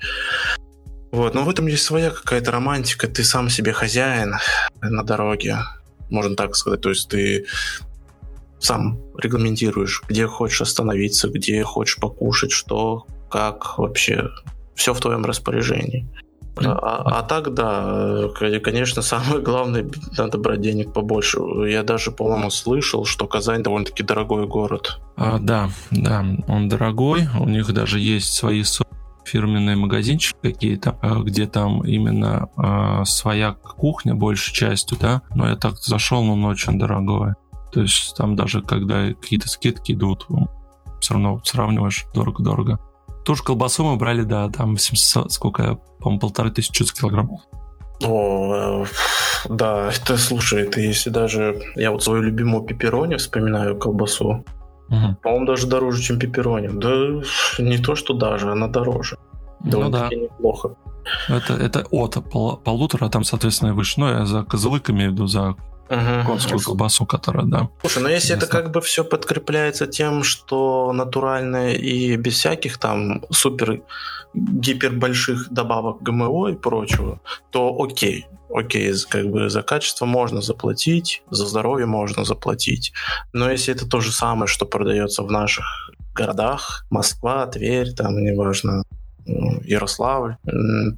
Вот, 1.13 1.35
но 1.35 1.43
в 1.43 1.49
этом 1.49 1.67
есть 1.67 1.83
своя 1.83 2.11
какая-то 2.11 2.53
романтика. 2.53 3.09
Ты 3.09 3.25
сам 3.25 3.51
себе 3.51 3.73
хозяин 3.73 4.37
на 4.81 5.03
дороге, 5.03 5.59
можно 6.09 6.37
так 6.37 6.55
сказать. 6.55 6.81
То 6.81 6.91
есть 6.91 7.09
ты 7.09 7.47
сам 8.61 9.01
регламентируешь, 9.17 10.03
где 10.09 10.27
хочешь 10.27 10.61
остановиться, 10.61 11.29
где 11.29 11.65
хочешь 11.65 11.97
покушать, 11.97 12.53
что, 12.53 13.07
как 13.31 13.79
вообще. 13.79 14.29
Все 14.75 14.95
в 14.95 15.01
твоем 15.01 15.25
распоряжении. 15.25 16.09
А, 16.65 17.03
а 17.19 17.23
так, 17.23 17.55
да, 17.55 18.29
конечно, 18.63 19.03
самое 19.03 19.41
главное, 19.41 19.89
надо 20.17 20.39
брать 20.39 20.61
денег 20.61 20.93
побольше. 20.93 21.41
Я 21.67 21.83
даже, 21.83 22.11
по-моему, 22.11 22.51
слышал, 22.51 23.05
что 23.05 23.27
Казань 23.27 23.63
довольно-таки 23.63 24.03
дорогой 24.03 24.47
город. 24.47 25.01
А, 25.17 25.39
да, 25.39 25.71
да, 25.91 26.25
он 26.49 26.69
дорогой. 26.69 27.29
У 27.39 27.49
них 27.49 27.73
даже 27.73 27.99
есть 27.99 28.33
свои 28.35 28.63
фирменные 29.25 29.77
магазинчики 29.77 30.37
какие-то, 30.43 30.99
а, 31.03 31.21
где 31.21 31.47
там 31.47 31.85
именно 31.85 32.49
а, 32.57 33.05
своя 33.05 33.53
кухня 33.53 34.15
большей 34.15 34.53
частью, 34.53 34.99
да. 34.99 35.23
Но 35.35 35.49
я 35.49 35.57
так 35.57 35.77
зашел, 35.79 36.23
но 36.25 36.33
он 36.33 36.45
очень 36.45 36.79
дорогой. 36.79 37.35
То 37.73 37.83
есть 37.83 38.17
там 38.17 38.35
даже 38.35 38.63
когда 38.63 39.13
какие-то 39.13 39.49
скидки 39.49 39.93
идут, 39.93 40.27
все 41.01 41.15
равно 41.15 41.41
сравниваешь 41.45 42.07
дорого-дорого. 42.15 42.81
Ту 43.25 43.35
же 43.35 43.43
колбасу 43.43 43.85
мы 43.85 43.97
брали, 43.97 44.23
да, 44.23 44.49
там 44.49 44.79
700, 44.79 45.33
сколько, 45.33 45.79
по-моему, 45.99 46.21
полторы 46.21 46.51
тысячи 46.51 46.83
за 46.83 46.93
килограмм. 46.93 47.31
О, 48.03 48.87
да, 49.49 49.91
это, 49.91 50.17
слушай, 50.17 50.63
это 50.63 50.81
если 50.81 51.11
даже... 51.11 51.61
Я 51.77 51.91
вот 51.91 52.03
свою 52.03 52.23
любимую 52.23 52.65
пепперони 52.65 53.17
вспоминаю, 53.17 53.79
колбасу. 53.79 54.45
Мгм. 54.89 55.17
По-моему, 55.23 55.47
даже 55.47 55.67
дороже, 55.67 56.03
чем 56.03 56.19
пепперони. 56.19 56.69
Да 56.69 57.23
не 57.63 57.79
то, 57.79 57.95
что 57.95 58.15
даже, 58.15 58.51
она 58.51 58.69
дороже. 58.69 59.19
Ну 59.63 59.91
да, 59.91 60.09
неплохо. 60.09 60.77
это, 61.29 61.53
это 61.55 61.87
от 61.91 62.17
пол- 62.31 62.57
полутора, 62.57 63.07
а 63.07 63.11
там, 63.11 63.25
соответственно, 63.25 63.75
выше. 63.75 64.01
Ну, 64.01 64.09
я 64.09 64.25
за 64.25 64.43
козлык 64.43 64.91
имею 64.91 65.11
в 65.11 65.13
виду, 65.13 65.27
за 65.27 65.55
Мгм. 65.91 66.25
конскую 66.27 66.61
колбасу, 66.61 67.05
которая, 67.05 67.47
да. 67.47 67.69
Слушай, 67.81 68.03
ну 68.03 68.09
если 68.09 68.37
это 68.37 68.47
как 68.47 68.71
бы 68.71 68.81
все 68.81 69.05
подкрепляется 69.05 69.87
тем, 69.87 70.23
что 70.23 70.93
натуральное 70.93 71.75
и 71.75 72.17
без 72.17 72.35
всяких 72.35 72.79
там 72.79 73.25
супер 73.31 73.83
гипер 74.35 74.93
больших 74.93 75.53
добавок 75.53 76.01
ГМО 76.03 76.51
и 76.51 76.55
прочего, 76.55 77.21
то 77.51 77.77
окей. 77.81 78.27
Окей, 78.53 78.93
как 79.09 79.29
бы 79.29 79.49
за 79.49 79.63
качество 79.63 80.07
можно 80.07 80.41
заплатить, 80.41 81.23
за 81.31 81.47
здоровье 81.47 81.87
можно 81.87 82.25
заплатить. 82.25 82.93
Но 83.33 83.51
если 83.51 83.75
это 83.75 83.89
то 83.89 84.01
же 84.01 84.13
самое, 84.13 84.49
что 84.49 84.67
продается 84.67 85.23
в 85.23 85.31
наших 85.31 85.91
городах, 86.15 86.85
Москва, 86.91 87.47
Тверь, 87.47 87.93
там, 87.93 88.17
неважно, 88.17 88.83
м, 89.27 89.61
Ярославль, 89.63 90.37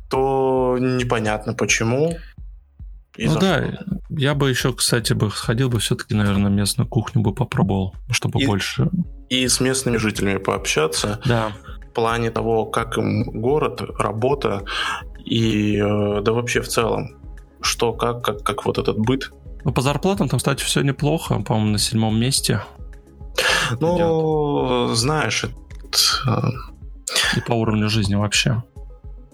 то 0.09 0.78
непонятно 0.80 1.53
почему. 1.53 2.16
И 3.17 3.27
ну 3.27 3.39
да, 3.39 3.59
что. 3.73 3.85
я 4.11 4.35
бы 4.35 4.49
еще, 4.51 4.73
кстати, 4.73 5.13
бы 5.13 5.31
сходил 5.31 5.69
бы 5.69 5.79
все-таки, 5.81 6.15
наверное, 6.15 6.51
местную 6.51 6.89
кухню 6.89 7.23
бы 7.23 7.35
попробовал, 7.35 7.95
чтобы 8.11 8.41
И- 8.41 8.47
больше. 8.47 8.89
И 9.29 9.47
с 9.49 9.61
местными 9.61 9.97
жителями 9.97 10.39
пообщаться. 10.39 11.21
Да, 11.27 11.53
в 11.91 11.95
плане 11.95 12.31
того, 12.31 12.65
как 12.67 12.97
им 12.99 13.25
город, 13.25 13.83
работа 13.99 14.65
и 15.25 15.77
э, 15.77 16.21
да 16.23 16.33
вообще 16.33 16.61
в 16.63 16.69
целом, 16.69 17.17
что, 17.61 17.93
как, 17.93 18.23
как, 18.25 18.43
как 18.43 18.65
вот 18.65 18.79
этот 18.79 18.99
быт. 18.99 19.31
ну 19.65 19.73
по 19.73 19.81
зарплатам 19.83 20.29
там, 20.29 20.39
кстати, 20.39 20.63
все 20.63 20.81
неплохо, 20.83 21.41
по-моему, 21.41 21.73
на 21.73 21.79
седьмом 21.79 22.19
месте. 22.19 22.63
Ну, 23.81 24.89
знаешь, 24.95 25.45
это, 25.45 25.99
э, 26.27 27.37
И 27.37 27.41
по 27.41 27.53
уровню 27.53 27.89
жизни 27.89 28.15
вообще. 28.15 28.63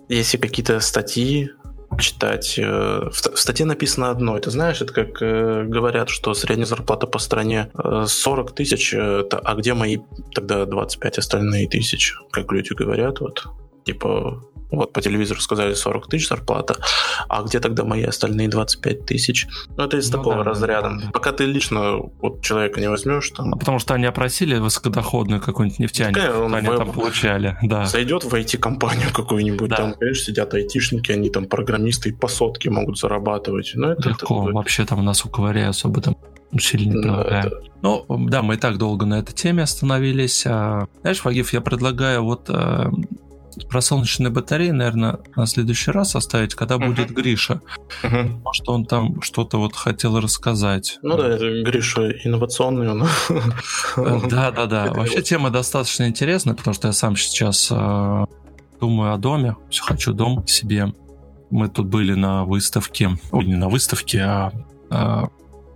если 0.08 0.36
какие-то 0.36 0.80
статьи 0.80 1.50
читать, 1.98 2.58
э, 2.58 3.08
в, 3.10 3.16
ст- 3.16 3.34
в 3.34 3.38
статье 3.38 3.64
написано 3.66 4.10
одно, 4.10 4.36
это 4.36 4.50
знаешь, 4.50 4.80
это 4.82 4.92
как 4.92 5.22
э, 5.22 5.64
говорят, 5.64 6.08
что 6.10 6.34
средняя 6.34 6.66
зарплата 6.66 7.06
по 7.06 7.18
стране 7.18 7.70
э, 7.82 8.04
40 8.06 8.52
тысяч, 8.54 8.92
э, 8.94 9.24
та- 9.28 9.38
а 9.38 9.54
где 9.54 9.74
мои 9.74 9.98
тогда 10.34 10.64
25 10.66 11.18
остальные 11.18 11.68
тысячи, 11.68 12.14
как 12.30 12.52
люди 12.52 12.72
говорят, 12.74 13.20
вот, 13.20 13.44
типа, 13.92 14.42
вот 14.70 14.92
по 14.92 15.00
телевизору 15.00 15.40
сказали 15.40 15.72
40 15.72 16.08
тысяч 16.10 16.28
зарплата, 16.28 16.76
а 17.28 17.42
где 17.42 17.58
тогда 17.58 17.84
мои 17.84 18.02
остальные 18.04 18.48
25 18.48 19.06
тысяч? 19.06 19.46
Ну, 19.78 19.84
это 19.84 19.96
из 19.96 20.10
Ну 20.10 20.18
такого 20.18 20.36
да, 20.36 20.44
да, 20.44 20.50
разряда. 20.50 20.88
да, 20.90 21.04
да. 21.06 21.10
Пока 21.10 21.32
ты 21.32 21.46
лично 21.46 22.00
вот 22.20 22.42
человека 22.42 22.78
не 22.80 22.90
возьмешь, 22.90 23.30
там, 23.30 23.54
А 23.54 23.56
потому 23.56 23.78
что 23.78 23.94
они 23.94 24.04
опросили 24.04 24.58
высокодоходную 24.58 25.40
какую-нибудь 25.40 25.78
нефтяник, 25.78 26.18
он 26.18 26.54
они 26.54 26.68
веб- 26.68 26.76
там 26.76 26.92
получали, 26.92 27.56
да. 27.62 27.86
зайдет 27.86 28.24
в 28.24 28.34
IT-компанию 28.34 29.08
какую-нибудь, 29.14 29.70
Да. 29.70 29.76
там, 29.76 29.94
конечно, 29.94 30.24
сидят 30.26 30.52
айтишники, 30.52 31.12
они 31.12 31.30
там 31.30 31.46
программисты 31.46 32.10
и 32.10 32.12
по 32.12 32.28
сотке 32.28 32.68
могут 32.68 32.98
зарабатывать. 32.98 33.72
Ну, 33.74 33.88
это, 33.88 34.10
Легко, 34.10 34.44
это- 34.44 34.52
вообще 34.54 34.84
там 34.84 35.02
нас 35.02 35.24
у 35.24 35.30
коваря 35.30 35.70
особо 35.70 36.02
там 36.02 36.14
усилий 36.52 36.86
не 36.86 36.92
да, 36.96 37.00
прилагаем. 37.02 37.46
это- 37.46 37.56
Ну, 37.80 38.04
да, 38.28 38.42
мы 38.42 38.54
и 38.54 38.56
так 38.58 38.76
долго 38.76 39.06
на 39.06 39.18
этой 39.20 39.32
теме 39.32 39.62
остановились. 39.62 40.44
А, 40.46 40.86
Знаешь, 41.00 41.24
Вагиф, 41.24 41.54
я 41.54 41.60
предлагаю 41.62 42.22
вот 42.24 42.50
э, 42.50 42.90
про 43.66 43.80
солнечные 43.80 44.30
батареи, 44.30 44.70
наверное, 44.70 45.18
на 45.34 45.46
следующий 45.46 45.90
раз 45.90 46.14
оставить, 46.14 46.54
когда 46.54 46.76
Мгм. 46.78 46.88
будет 46.94 47.10
Гриша. 47.10 47.60
Мгм. 48.02 48.42
Может, 48.44 48.68
он 48.68 48.84
там 48.84 49.22
что-то 49.22 49.58
вот 49.58 49.74
хотел 49.74 50.20
рассказать. 50.20 50.98
Ну 51.02 51.16
да, 51.16 51.28
это 51.28 51.62
Гриша 51.62 52.10
инновационный 52.24 52.90
он. 52.90 53.06
Да, 54.30 54.50
да, 54.50 54.66
да. 54.66 54.92
Вообще 54.92 55.22
тема 55.22 55.50
достаточно 55.50 56.06
интересная, 56.08 56.54
потому 56.54 56.74
что 56.74 56.88
я 56.88 56.92
сам 56.92 57.16
сейчас 57.16 57.68
э, 57.70 58.24
думаю 58.80 59.14
о 59.14 59.16
доме. 59.16 59.56
Все 59.70 59.82
хочу 59.82 60.12
дом 60.12 60.46
себе. 60.46 60.92
Мы 61.50 61.68
тут 61.68 61.86
были 61.86 62.14
на 62.14 62.44
выставке, 62.44 63.10
ой, 63.32 63.44
не 63.46 63.56
на 63.56 63.68
выставке, 63.68 64.20
а 64.20 64.52
э, 64.90 65.22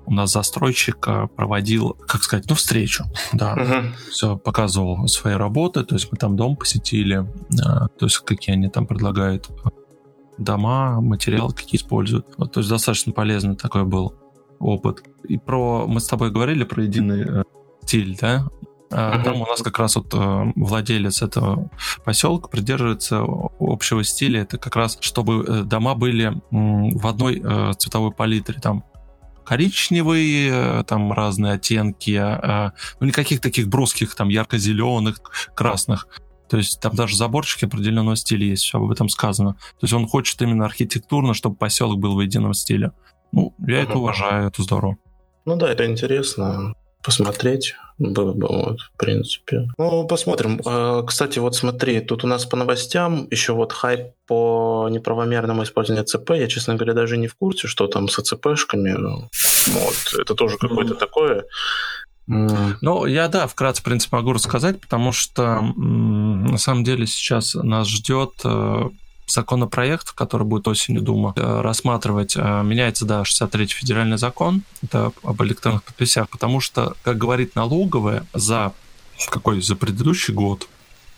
у 0.06 0.12
нас 0.12 0.32
застройщик 0.32 1.06
э, 1.06 1.28
проводил, 1.34 1.96
как 2.06 2.22
сказать, 2.22 2.46
ну, 2.48 2.54
встречу, 2.54 3.04
да, 3.32 3.54
Мгм. 3.54 3.94
все 4.10 4.36
показывал 4.36 5.06
свои 5.08 5.34
работы, 5.34 5.84
то 5.84 5.94
есть 5.94 6.10
мы 6.10 6.18
там 6.18 6.36
дом 6.36 6.56
посетили, 6.56 7.26
а, 7.64 7.88
то 7.88 8.06
есть 8.06 8.18
какие 8.18 8.54
они 8.54 8.68
там 8.68 8.86
предлагают 8.86 9.50
дома, 10.38 11.00
материалы 11.00 11.52
какие 11.52 11.78
используют. 11.80 12.26
Вот, 12.36 12.52
то 12.52 12.60
есть 12.60 12.70
достаточно 12.70 13.12
полезный 13.12 13.56
такой 13.56 13.84
был 13.84 14.14
опыт. 14.58 15.02
И 15.28 15.38
про 15.38 15.86
мы 15.86 16.00
с 16.00 16.06
тобой 16.06 16.30
говорили 16.30 16.64
про 16.64 16.82
единый 16.82 17.40
э, 17.40 17.42
стиль, 17.84 18.16
да? 18.20 18.46
Мгм. 18.90 19.22
Там 19.22 19.40
у 19.40 19.46
нас 19.46 19.62
как 19.62 19.78
раз 19.78 19.96
вот 19.96 20.12
э, 20.12 20.52
владелец 20.54 21.22
этого 21.22 21.70
поселка 22.04 22.48
придерживается 22.48 23.24
общего 23.58 24.04
стиля. 24.04 24.42
Это 24.42 24.58
как 24.58 24.76
раз, 24.76 24.98
чтобы 25.00 25.44
э, 25.46 25.62
дома 25.62 25.94
были 25.94 26.40
в 26.50 27.06
одной 27.06 27.40
э, 27.42 27.72
цветовой 27.78 28.12
палитре. 28.12 28.58
Там 28.60 28.84
коричневые, 29.44 30.50
э, 30.52 30.84
там 30.86 31.12
разные 31.12 31.54
оттенки, 31.54 32.16
а, 32.16 32.72
ну 33.00 33.06
никаких 33.06 33.40
таких 33.40 33.68
бруских, 33.68 34.14
там 34.14 34.28
ярко-зеленых, 34.28 35.20
красных. 35.54 36.08
То 36.48 36.58
есть 36.58 36.80
там 36.80 36.94
даже 36.94 37.16
заборчики 37.16 37.64
определенного 37.64 38.16
стиля 38.16 38.46
есть, 38.46 38.64
все 38.64 38.78
об 38.78 38.90
этом 38.90 39.08
сказано. 39.08 39.54
То 39.54 39.84
есть 39.84 39.94
он 39.94 40.06
хочет 40.06 40.40
именно 40.42 40.66
архитектурно, 40.66 41.32
чтобы 41.34 41.56
поселок 41.56 41.98
был 41.98 42.14
в 42.14 42.20
едином 42.20 42.52
стиле. 42.52 42.92
Ну, 43.32 43.54
я 43.66 43.78
это 43.82 43.92
Мгм. 43.92 44.00
уважаю, 44.00 44.48
это 44.48 44.62
здорово. 44.62 44.96
Ну 45.46 45.56
да, 45.56 45.70
это 45.72 45.86
интересно 45.86 46.74
посмотреть 47.02 47.74
было 48.10 48.32
бы, 48.32 48.48
вот, 48.48 48.80
в 48.80 48.96
принципе. 48.96 49.68
Ну, 49.78 50.06
посмотрим. 50.06 50.60
Э, 50.64 51.02
Кстати, 51.06 51.38
вот 51.38 51.54
смотри, 51.54 52.00
тут 52.00 52.24
у 52.24 52.26
нас 52.26 52.44
по 52.44 52.56
новостям 52.56 53.28
еще 53.30 53.52
вот 53.52 53.72
хайп 53.72 54.08
по 54.26 54.88
неправомерному 54.90 55.62
использованию 55.62 56.04
ЦП. 56.04 56.30
Я, 56.30 56.48
честно 56.48 56.74
говоря, 56.74 56.94
даже 56.94 57.16
не 57.16 57.28
в 57.28 57.34
курсе, 57.34 57.68
что 57.68 57.86
там 57.86 58.08
с 58.08 58.20
ЦПшками. 58.22 58.94
Вот, 58.94 60.20
это 60.20 60.34
тоже 60.34 60.58
какое-то 60.58 60.94
такое. 60.94 61.44
Ну, 62.26 63.06
я, 63.06 63.28
да, 63.28 63.46
вкратце, 63.46 63.82
в 63.82 63.84
принципе, 63.84 64.16
могу 64.16 64.32
рассказать, 64.32 64.80
потому 64.80 65.12
что 65.12 65.60
на 65.60 66.56
самом 66.58 66.84
деле 66.84 67.06
сейчас 67.06 67.54
нас 67.54 67.88
ждет 67.88 68.30
э, 68.44 68.90
законопроект, 69.26 70.12
который 70.12 70.46
будет 70.46 70.68
осенью 70.68 71.02
Дума 71.02 71.32
э, 71.36 71.60
рассматривать. 71.60 72.36
Э, 72.36 72.62
Меняется, 72.62 73.04
да, 73.04 73.22
63-й 73.22 73.66
федеральный 73.66 74.18
закон, 74.18 74.62
это 74.82 75.12
об 75.22 75.42
электронных 75.42 75.82
подписях, 75.84 76.28
потому 76.28 76.60
что, 76.60 76.94
как 77.02 77.18
говорит 77.18 77.54
налоговая, 77.54 78.26
за 78.34 78.72
какой 79.30 79.60
за 79.62 79.76
предыдущий 79.76 80.34
год, 80.34 80.68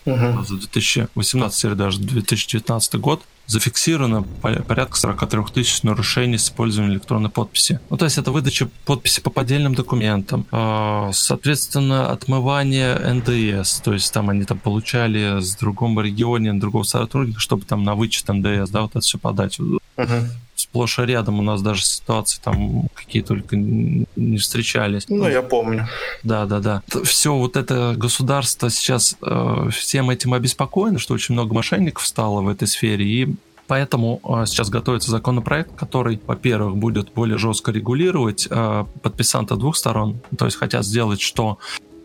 Угу. 0.07 0.45
за 0.45 0.57
2018 0.57 1.65
или 1.65 1.75
даже 1.75 1.99
2019 2.01 2.95
год 2.97 3.23
зафиксировано 3.47 4.23
порядка 4.23 4.97
43 4.97 5.43
тысяч 5.53 5.83
нарушений 5.83 6.39
с 6.39 6.45
использованием 6.45 6.95
электронной 6.95 7.31
подписи. 7.31 7.81
Ну, 7.91 7.97
то 7.97 8.05
есть 8.05 8.19
это 8.19 8.31
выдача 8.33 8.69
подписи 8.87 9.21
по 9.21 9.31
поддельным 9.31 9.75
документам, 9.75 10.47
а, 10.51 11.11
соответственно, 11.13 12.11
отмывание 12.11 12.97
НДС, 12.97 13.81
то 13.81 13.93
есть 13.93 14.13
там 14.13 14.31
они 14.31 14.45
там 14.45 14.59
получали 14.59 15.41
с 15.41 15.57
другом 15.57 16.01
регионе, 16.01 16.55
другого 16.55 16.85
сотрудника, 16.85 17.41
чтобы 17.41 17.65
там 17.65 17.83
на 17.85 17.95
вычет 17.95 18.29
НДС, 18.29 18.71
да, 18.71 18.83
вот 18.83 18.93
это 18.93 19.01
все 19.01 19.19
подать. 19.19 19.59
Угу 19.97 20.29
сплошь 20.57 20.99
и 20.99 21.03
рядом 21.03 21.39
у 21.39 21.43
нас 21.43 21.63
даже 21.63 21.83
ситуации 21.83 22.41
там 22.43 22.89
какие 22.95 23.23
только 23.23 23.57
не 23.57 24.39
встречались. 24.39 25.07
Ну, 25.09 25.29
я 25.29 25.43
помню. 25.43 25.89
Да, 26.23 26.47
да, 26.47 26.61
да. 26.61 26.83
Все 27.05 27.35
вот 27.35 27.57
это 27.57 27.95
государство 27.97 28.71
сейчас 28.71 29.17
э, 29.23 29.69
всем 29.73 30.11
этим 30.11 30.35
обеспокоено, 30.35 30.99
что 30.99 31.15
очень 31.15 31.35
много 31.35 31.55
мошенников 31.55 32.07
стало 32.07 32.41
в 32.41 32.49
этой 32.49 32.69
сфере, 32.69 33.07
и 33.07 33.35
Поэтому 33.67 34.21
э, 34.23 34.45
сейчас 34.47 34.69
готовится 34.69 35.11
законопроект, 35.11 35.75
который, 35.75 36.21
во-первых, 36.27 36.77
будет 36.77 37.15
более 37.15 37.39
жестко 37.39 37.73
регулировать 37.73 38.47
э, 38.51 38.85
подписанта 39.03 39.57
двух 39.57 39.77
сторон. 39.77 40.21
То 40.37 40.45
есть 40.45 40.59
хотят 40.59 40.85
сделать, 40.85 41.23
что 41.23 41.59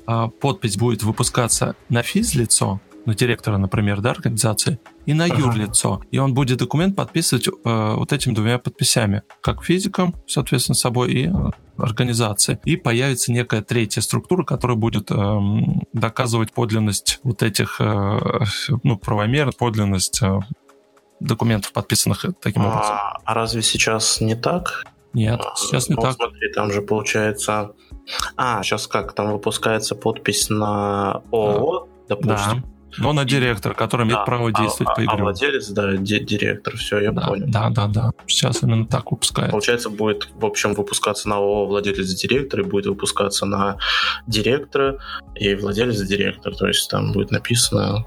э, 0.07 0.27
подпись 0.39 0.77
будет 0.77 1.03
выпускаться 1.03 1.75
на 1.89 2.01
физлицо, 2.01 2.79
на 3.09 3.15
директора, 3.15 3.57
например, 3.57 4.01
да, 4.01 4.11
организации, 4.11 4.79
и 5.05 5.13
на 5.13 5.25
юрлицо. 5.25 6.01
И 6.11 6.19
он 6.19 6.33
будет 6.33 6.59
документ 6.59 6.95
подписывать 6.95 7.47
э, 7.47 7.51
вот 7.63 8.13
этими 8.13 8.33
двумя 8.33 8.59
подписями, 8.59 9.23
как 9.41 9.63
физикам, 9.63 10.15
соответственно, 10.27 10.75
собой, 10.75 11.11
и 11.11 11.27
э, 11.27 11.31
организации. 11.77 12.59
И 12.65 12.77
появится 12.77 13.31
некая 13.31 13.63
третья 13.63 14.01
структура, 14.01 14.43
которая 14.43 14.77
будет 14.77 15.09
э, 15.09 15.39
доказывать 15.91 16.53
подлинность 16.53 17.19
вот 17.23 17.41
этих, 17.41 17.81
э, 17.81 18.19
ну, 18.83 18.97
правомер, 18.97 19.51
подлинность 19.57 20.21
э, 20.21 20.39
документов, 21.19 21.73
подписанных 21.73 22.25
таким 22.41 22.61
а, 22.61 22.67
образом. 22.67 22.95
А 23.25 23.33
разве 23.33 23.63
сейчас 23.63 24.21
не 24.21 24.35
так? 24.35 24.85
Нет, 25.13 25.41
сейчас 25.55 25.89
не 25.89 25.95
ну, 25.95 26.01
так. 26.03 26.13
Смотри, 26.13 26.53
там 26.53 26.71
же 26.71 26.83
получается... 26.83 27.71
А, 28.37 28.61
сейчас 28.61 28.85
как? 28.85 29.13
Там 29.13 29.31
выпускается 29.31 29.95
подпись 29.95 30.49
на 30.49 31.23
ООО, 31.31 31.87
допустим. 32.07 32.61
Да. 32.61 32.78
Но 32.97 33.13
на 33.13 33.25
директор, 33.25 33.73
который 33.73 34.05
имеет 34.05 34.19
да, 34.19 34.25
право 34.25 34.49
а, 34.49 34.51
действовать 34.51 34.91
а, 34.91 34.95
по 34.95 35.03
игре. 35.03 35.13
А 35.13 35.23
владелец, 35.23 35.69
да, 35.69 35.95
директор, 35.95 36.75
все, 36.77 36.99
я 36.99 37.11
да, 37.11 37.27
понял. 37.27 37.45
Да, 37.47 37.69
да, 37.69 37.87
да. 37.87 38.11
Сейчас 38.27 38.63
именно 38.63 38.85
так 38.85 39.11
выпускает. 39.11 39.51
Получается, 39.51 39.89
будет, 39.89 40.29
в 40.33 40.45
общем, 40.45 40.73
выпускаться 40.73 41.29
на 41.29 41.35
ООО 41.35 41.67
владелец 41.67 42.07
директор, 42.13 42.61
и 42.61 42.63
будет 42.63 42.87
выпускаться 42.87 43.45
на 43.45 43.77
директора 44.27 44.97
и 45.35 45.55
владелец 45.55 46.01
директор. 46.01 46.55
То 46.55 46.67
есть 46.67 46.89
там 46.89 47.11
будет 47.11 47.31
написано 47.31 48.05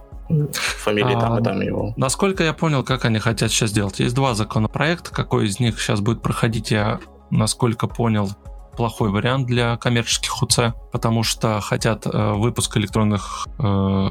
фамилии 0.52 1.14
а, 1.16 1.20
там 1.20 1.38
и 1.38 1.42
там 1.42 1.60
его. 1.60 1.94
Насколько 1.96 2.42
я 2.44 2.52
понял, 2.52 2.82
как 2.82 3.04
они 3.04 3.18
хотят 3.18 3.50
сейчас 3.50 3.70
сделать. 3.70 4.00
Есть 4.00 4.14
два 4.14 4.34
законопроекта. 4.34 5.10
Какой 5.10 5.46
из 5.46 5.60
них 5.60 5.80
сейчас 5.80 6.00
будет 6.00 6.22
проходить, 6.22 6.70
я 6.70 7.00
насколько 7.30 7.86
понял, 7.86 8.30
плохой 8.76 9.10
вариант 9.10 9.46
для 9.46 9.76
коммерческих 9.76 10.42
УЦ, 10.42 10.58
потому 10.92 11.22
что 11.22 11.60
хотят 11.60 12.06
э, 12.06 12.32
выпуск 12.32 12.76
электронных 12.76 13.46
э, 13.58 14.08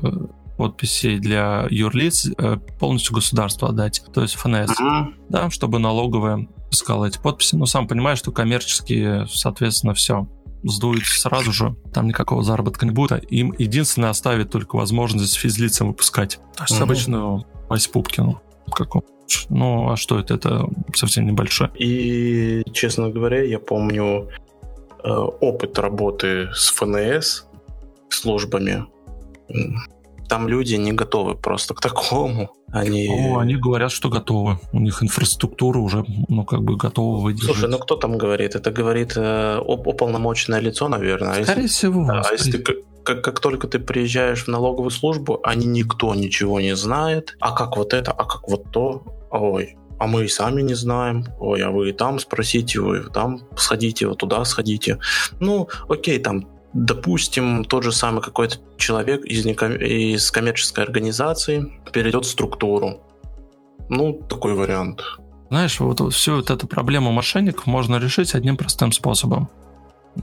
подписей 0.62 1.20
для 1.20 1.68
юрлиц 1.70 2.30
э, 2.38 2.58
полностью 2.80 3.16
государству 3.16 3.68
отдать, 3.68 4.04
то 4.14 4.22
есть 4.22 4.36
ФНС, 4.36 4.70
uh-huh. 4.80 5.14
да, 5.30 5.50
чтобы 5.50 5.80
налоговая 5.80 6.48
искала 6.70 7.06
эти 7.06 7.20
подписи. 7.20 7.56
Но 7.56 7.66
сам 7.66 7.88
понимаешь, 7.88 8.20
что 8.20 8.32
коммерческие, 8.32 9.28
соответственно, 9.28 9.94
все 9.94 10.28
сдуют 10.64 11.06
сразу 11.06 11.52
же, 11.52 11.76
там 11.94 12.08
никакого 12.08 12.44
заработка 12.44 12.86
не 12.86 12.92
будет. 12.92 13.32
Им 13.32 13.54
единственное 13.58 14.12
оставит 14.12 14.52
только 14.52 14.76
возможность 14.76 15.36
физлицам 15.36 15.88
выпускать. 15.88 16.40
То 16.56 16.64
есть 16.64 16.80
uh-huh. 16.80 16.84
обычную 16.84 17.46
Вась 17.68 17.88
Пупкину 17.88 18.42
каком 18.72 19.04
ну, 19.50 19.90
а 19.90 19.96
что 19.96 20.20
это? 20.20 20.34
Это 20.34 20.68
совсем 20.94 21.26
небольшое. 21.26 21.72
И, 21.76 22.64
честно 22.74 23.10
говоря, 23.10 23.42
я 23.42 23.60
помню 23.60 24.30
э, 25.04 25.10
опыт 25.10 25.80
работы 25.80 26.50
с 26.54 26.70
ФНС 26.72 27.46
службами 28.10 28.86
там 30.32 30.48
люди 30.48 30.76
не 30.76 30.94
готовы 30.94 31.36
просто 31.36 31.74
к 31.74 31.82
такому. 31.82 32.52
Они... 32.72 33.10
О, 33.10 33.40
они 33.40 33.58
говорят, 33.58 33.92
что 33.92 34.10
готовы. 34.10 34.60
У 34.72 34.80
них 34.80 35.04
инфраструктура 35.04 35.78
уже, 35.80 36.06
ну, 36.30 36.46
как 36.46 36.62
бы 36.62 36.78
готова 36.78 37.20
выдержать. 37.20 37.56
Слушай, 37.56 37.70
ну 37.70 37.78
кто 37.80 37.98
там 37.98 38.18
говорит? 38.18 38.56
Это 38.56 38.72
говорит 38.72 39.18
э, 39.18 39.60
уполномоченное 39.60 40.62
лицо, 40.62 40.88
наверное. 40.88 41.42
А 41.42 41.44
скорее 41.44 41.64
если, 41.64 41.76
всего. 41.76 42.06
Да, 42.06 42.22
а 42.22 42.32
если 42.32 42.52
ты, 42.54 42.76
как, 43.04 43.22
как 43.22 43.42
только 43.42 43.68
ты 43.68 43.80
приезжаешь 43.80 44.46
в 44.46 44.48
налоговую 44.48 44.92
службу, 44.92 45.42
они 45.44 45.66
никто 45.66 46.16
ничего 46.16 46.62
не 46.62 46.78
знает. 46.78 47.36
А 47.42 47.52
как 47.52 47.76
вот 47.76 47.94
это, 47.94 48.14
а 48.14 48.24
как 48.24 48.48
вот 48.48 48.72
то? 48.72 49.04
Ой, 49.32 49.76
а 50.00 50.08
мы 50.08 50.24
и 50.24 50.30
сами 50.30 50.62
не 50.62 50.76
знаем. 50.76 51.26
Ой, 51.40 51.62
а 51.62 51.72
вы 51.72 51.92
там 51.92 52.20
спросите, 52.20 52.80
вы 52.80 53.02
там 53.14 53.42
сходите, 53.58 54.08
вот 54.08 54.20
туда 54.20 54.46
сходите. 54.46 54.98
Ну, 55.42 55.68
окей, 55.90 56.20
там 56.20 56.48
допустим, 56.74 57.66
тот 57.66 57.84
же 57.84 57.92
самый 57.92 58.22
какой-то 58.22 58.58
человек 58.78 59.26
из, 59.26 59.46
из 59.46 60.32
коммерческой 60.32 60.84
организации 60.84 61.80
перейдет 61.92 62.26
в 62.26 62.30
структуру. 62.30 63.02
Ну, 63.90 64.14
такой 64.30 64.54
вариант. 64.54 65.04
Знаешь, 65.50 65.80
вот 65.80 66.14
всю 66.14 66.38
вот 66.38 66.50
эту 66.50 66.68
проблему 66.68 67.12
мошенников 67.12 67.66
можно 67.66 67.98
решить 67.98 68.36
одним 68.36 68.56
простым 68.56 68.92
способом. 68.94 69.50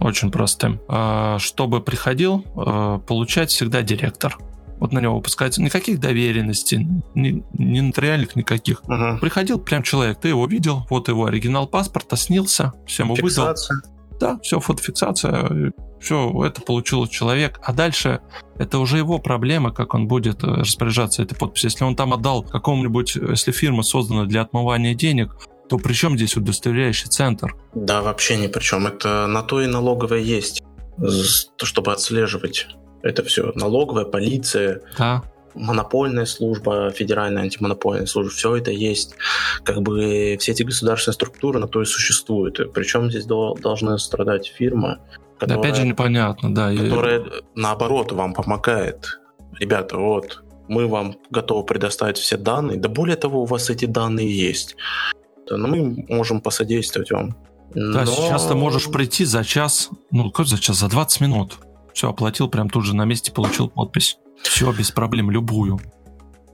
Очень 0.00 0.30
простым. 0.30 0.80
А, 0.88 1.38
чтобы 1.38 1.80
приходил 1.80 2.44
а, 2.56 2.98
получать 2.98 3.50
всегда 3.50 3.82
директор. 3.82 4.38
Вот 4.78 4.92
на 4.92 5.00
него 5.00 5.16
выпускается 5.16 5.60
никаких 5.60 5.98
доверенностей, 5.98 6.86
ни, 7.14 7.42
ни 7.52 7.80
нотариальных 7.80 8.36
никаких. 8.36 8.82
Угу. 8.84 9.18
Приходил 9.20 9.58
прям 9.58 9.82
человек, 9.82 10.20
ты 10.20 10.28
его 10.28 10.46
видел, 10.46 10.86
вот 10.88 11.08
его 11.08 11.26
оригинал 11.26 11.66
паспорта, 11.66 12.16
снился, 12.16 12.72
всем 12.86 13.12
его 13.12 13.16
выдал. 13.20 13.54
Да, 14.20 14.38
все, 14.42 14.60
фотофиксация, 14.60 15.72
все, 16.00 16.44
это 16.44 16.60
получил 16.60 17.06
человек. 17.06 17.60
А 17.62 17.72
дальше 17.72 18.20
это 18.58 18.78
уже 18.78 18.98
его 18.98 19.18
проблема, 19.18 19.72
как 19.72 19.94
он 19.94 20.08
будет 20.08 20.42
э, 20.42 20.46
распоряжаться 20.46 21.22
этой 21.22 21.36
подписью. 21.36 21.70
Если 21.70 21.84
он 21.84 21.96
там 21.96 22.12
отдал 22.12 22.42
какому-нибудь, 22.42 23.16
э, 23.16 23.26
если 23.30 23.52
фирма 23.52 23.82
создана 23.82 24.24
для 24.24 24.42
отмывания 24.42 24.94
денег, 24.94 25.36
то 25.68 25.78
при 25.78 25.92
чем 25.92 26.16
здесь 26.16 26.36
удостоверяющий 26.36 27.08
центр? 27.08 27.54
Да, 27.74 28.02
вообще 28.02 28.36
ни 28.36 28.46
при 28.46 28.60
чем. 28.60 28.86
Это 28.86 29.26
на 29.26 29.42
то 29.42 29.60
и 29.60 29.66
налоговая 29.66 30.20
есть, 30.20 30.62
чтобы 31.62 31.92
отслеживать 31.92 32.68
это 33.02 33.22
все. 33.22 33.52
Налоговая, 33.54 34.04
полиция. 34.04 34.82
Да 34.96 35.22
монопольная 35.58 36.26
служба, 36.26 36.90
федеральная 36.90 37.42
антимонопольная 37.42 38.06
служба, 38.06 38.32
все 38.32 38.56
это 38.56 38.70
есть. 38.70 39.14
Как 39.64 39.82
бы 39.82 40.36
все 40.40 40.52
эти 40.52 40.62
государственные 40.62 41.14
структуры 41.14 41.58
на 41.58 41.68
то 41.68 41.82
и 41.82 41.84
существуют. 41.84 42.72
Причем 42.72 43.10
здесь 43.10 43.26
до, 43.26 43.54
должны 43.54 43.98
страдать 43.98 44.46
фирмы, 44.46 44.98
которая, 45.38 45.60
Опять 45.60 45.76
же 45.76 45.86
непонятно, 45.86 46.54
да. 46.54 46.74
Которая, 46.74 47.20
и... 47.20 47.30
наоборот, 47.54 48.12
вам 48.12 48.34
помогает. 48.34 49.20
Ребята, 49.60 49.96
вот, 49.96 50.42
мы 50.68 50.86
вам 50.86 51.16
готовы 51.30 51.64
предоставить 51.64 52.18
все 52.18 52.36
данные. 52.36 52.78
Да 52.78 52.88
более 52.88 53.16
того, 53.16 53.42
у 53.42 53.44
вас 53.44 53.70
эти 53.70 53.84
данные 53.84 54.28
есть. 54.28 54.76
Но 55.50 55.66
мы 55.66 56.04
можем 56.08 56.40
посодействовать 56.40 57.10
вам. 57.10 57.36
Да, 57.74 58.04
Но... 58.04 58.06
сейчас 58.06 58.46
ты 58.46 58.54
можешь 58.54 58.90
прийти 58.90 59.24
за 59.24 59.44
час, 59.44 59.90
ну, 60.10 60.30
как 60.30 60.46
за 60.46 60.58
час, 60.58 60.78
за 60.78 60.88
20 60.88 61.20
минут. 61.20 61.58
Все, 61.92 62.10
оплатил 62.10 62.48
прям 62.48 62.68
тут 62.70 62.84
же 62.84 62.94
на 62.94 63.04
месте, 63.04 63.32
получил 63.32 63.68
подпись. 63.68 64.18
Все, 64.42 64.72
без 64.72 64.90
проблем, 64.90 65.30
любую. 65.30 65.80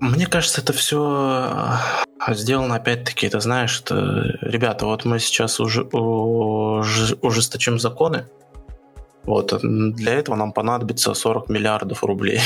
Мне 0.01 0.27
кажется, 0.27 0.61
это 0.61 0.73
все 0.73 1.79
э, 2.27 2.35
сделано 2.35 2.75
опять-таки, 2.77 3.27
это 3.27 3.41
знаешь, 3.41 3.81
это, 3.81 4.37
ребята, 4.43 4.87
вот 4.87 5.05
мы 5.05 5.19
сейчас 5.19 5.61
уже 5.61 5.83
ужесточим 5.85 7.79
законы, 7.79 8.27
вот, 9.23 9.59
для 9.63 10.13
этого 10.13 10.37
нам 10.37 10.53
понадобится 10.53 11.15
40 11.15 11.49
миллиардов 11.49 12.05
рублей. 12.05 12.41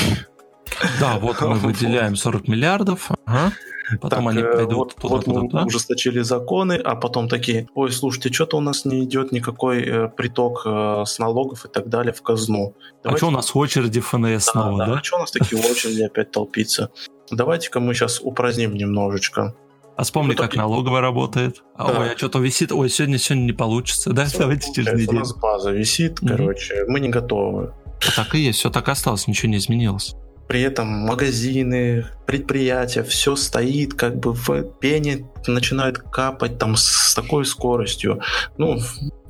Да, 1.01 1.19
вот 1.19 1.41
мы 1.41 1.55
выделяем 1.55 2.15
40 2.15 2.47
миллиардов, 2.47 3.11
ага. 3.25 3.53
Потом 4.01 4.25
так, 4.25 4.33
они 4.33 4.43
э, 4.43 4.53
пойдут 4.53 4.77
вот, 4.77 4.95
туда, 4.97 5.15
вот 5.15 5.25
туда, 5.25 5.41
мы 5.41 5.51
да? 5.51 5.65
ужесточили 5.65 6.21
законы, 6.21 6.75
а 6.75 6.95
потом 6.95 7.29
такие, 7.29 7.69
ой, 7.75 7.91
слушайте, 7.91 8.33
что-то 8.33 8.57
у 8.59 8.61
нас 8.61 8.85
не 8.85 9.05
идет 9.05 9.33
никакой 9.33 9.83
э, 9.83 10.09
приток 10.09 10.63
э, 10.65 11.05
с 11.07 11.19
налогов 11.19 11.65
и 11.65 11.69
так 11.69 11.89
далее 11.89 12.13
в 12.13 12.23
казну. 12.23 12.75
А 12.77 13.05
Давайте... 13.05 13.17
А 13.17 13.19
что 13.19 13.29
у 13.29 13.31
нас 13.31 13.57
очереди 13.57 14.01
ФНС 14.01 14.47
да, 14.47 14.53
снова, 14.53 14.79
да? 14.79 14.87
да? 14.87 14.99
А 14.99 15.05
что 15.05 15.17
у 15.17 15.21
нас 15.21 15.31
такие 15.31 15.63
очереди 15.63 16.03
опять 16.03 16.31
толпиться? 16.31 16.91
Давайте-ка 17.31 17.81
мы 17.81 17.95
сейчас 17.95 18.21
упраздним 18.23 18.75
немножечко. 18.75 19.55
А 19.97 20.05
вспомни, 20.05 20.35
как 20.35 20.55
налоговая 20.55 21.01
работает. 21.01 21.65
А, 21.75 21.93
да. 21.93 22.01
Ой, 22.01 22.13
а 22.13 22.17
что-то 22.17 22.39
висит. 22.39 22.71
Ой, 22.71 22.89
сегодня 22.89 23.19
сегодня 23.19 23.47
не 23.47 23.53
получится. 23.53 24.13
Да, 24.13 24.27
все, 24.27 24.39
давайте 24.39 24.73
через 24.73 24.93
неделю. 24.93 25.11
У 25.11 25.15
нас 25.21 25.35
база 25.35 25.73
висит, 25.73 26.21
mm-hmm. 26.21 26.29
короче, 26.29 26.85
мы 26.87 27.01
не 27.01 27.09
готовы. 27.09 27.75
А 28.07 28.13
так 28.15 28.35
и 28.37 28.39
есть, 28.39 28.61
все 28.61 28.71
так 28.71 28.89
осталось, 28.89 29.27
ничего 29.27 29.51
не 29.51 29.59
изменилось. 29.59 30.15
При 30.49 30.63
этом 30.63 30.89
магазины, 30.89 32.07
предприятия, 32.27 33.03
все 33.03 33.37
стоит, 33.37 33.95
как 33.95 34.19
бы 34.19 34.33
в 34.33 34.63
пене 34.81 35.27
начинает 35.47 35.99
капать 35.99 36.59
там 36.59 36.75
с 36.77 37.15
такой 37.15 37.45
скоростью. 37.45 38.21
Ну, 38.57 38.79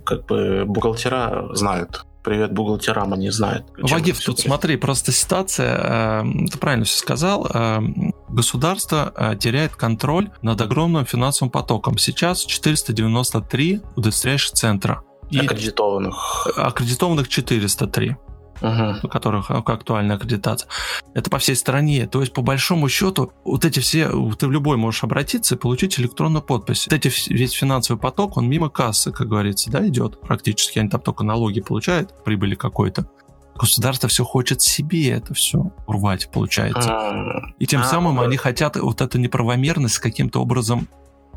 как 0.05 0.27
бы 0.27 0.65
бухгалтера 0.65 1.49
знают 1.55 2.05
привет 2.29 2.53
бухгалтерам, 2.53 3.15
они 3.15 3.31
знают. 3.31 3.65
Вагив, 3.79 4.21
тут 4.21 4.39
смотри, 4.39 4.77
просто 4.77 5.13
ситуация, 5.13 6.23
э, 6.23 6.49
ты 6.53 6.59
правильно 6.59 6.85
все 6.85 6.99
сказал, 6.99 7.47
э, 7.47 7.81
государство 8.29 9.15
э, 9.17 9.37
теряет 9.37 9.77
контроль 9.77 10.29
над 10.43 10.61
огромным 10.61 11.07
финансовым 11.07 11.51
потоком. 11.51 11.97
Сейчас 11.97 12.45
493 12.45 13.81
удостоверяющих 13.97 14.53
центра. 14.53 15.03
И 15.31 15.39
аккредитованных. 15.39 16.49
Аккредитованных 16.57 17.29
403 17.29 18.17
угу. 18.61 18.97
у 19.03 19.09
которых 19.09 19.51
актуальна 19.51 20.15
аккредитация. 20.15 20.69
Это 21.15 21.31
по 21.31 21.39
всей 21.39 21.57
стране. 21.57 22.07
То 22.07 22.21
есть, 22.21 22.33
по 22.33 22.43
большому 22.43 22.89
счету, 22.89 23.33
вот 23.45 23.65
эти 23.65 23.81
все, 23.81 24.09
ты 24.39 24.47
в 24.47 24.51
любой 24.51 24.77
можешь 24.77 25.05
обратиться 25.05 25.55
и 25.55 25.59
получить 25.59 25.99
электронную 25.99 26.43
подпись. 26.43 26.87
Вот 26.87 26.95
эти, 26.95 27.11
весь 27.33 27.53
финансовый 27.53 27.99
поток, 27.99 28.37
он 28.37 28.49
мимо 28.49 28.69
кассы, 28.69 29.13
как 29.13 29.29
говорится, 29.29 29.71
да, 29.71 29.87
идет 29.87 30.21
практически. 30.21 30.79
Они 30.79 30.89
там 30.89 31.01
только 31.01 31.25
налоги 31.25 31.61
получают, 31.61 32.25
прибыли 32.25 32.55
какой-то. 32.55 33.09
Государство 33.57 34.09
все 34.09 34.25
хочет 34.25 34.63
себе 34.63 35.11
это 35.11 35.35
все 35.35 35.73
урвать, 35.87 36.31
получается. 36.31 36.91
А, 36.93 37.43
и 37.59 37.67
тем 37.67 37.81
а, 37.81 37.85
самым 37.85 38.21
они 38.21 38.37
хотят 38.37 38.77
вот 38.77 39.01
эту 39.01 39.19
неправомерность 39.19 39.99
каким-то 39.99 40.41
образом 40.41 40.87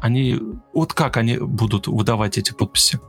они 0.01 0.39
вот 0.74 0.93
как 0.93 1.17
они 1.17 1.38
будут 1.38 1.88
выдавать 1.88 2.38
эти 2.38 2.51
подписи? 2.51 2.99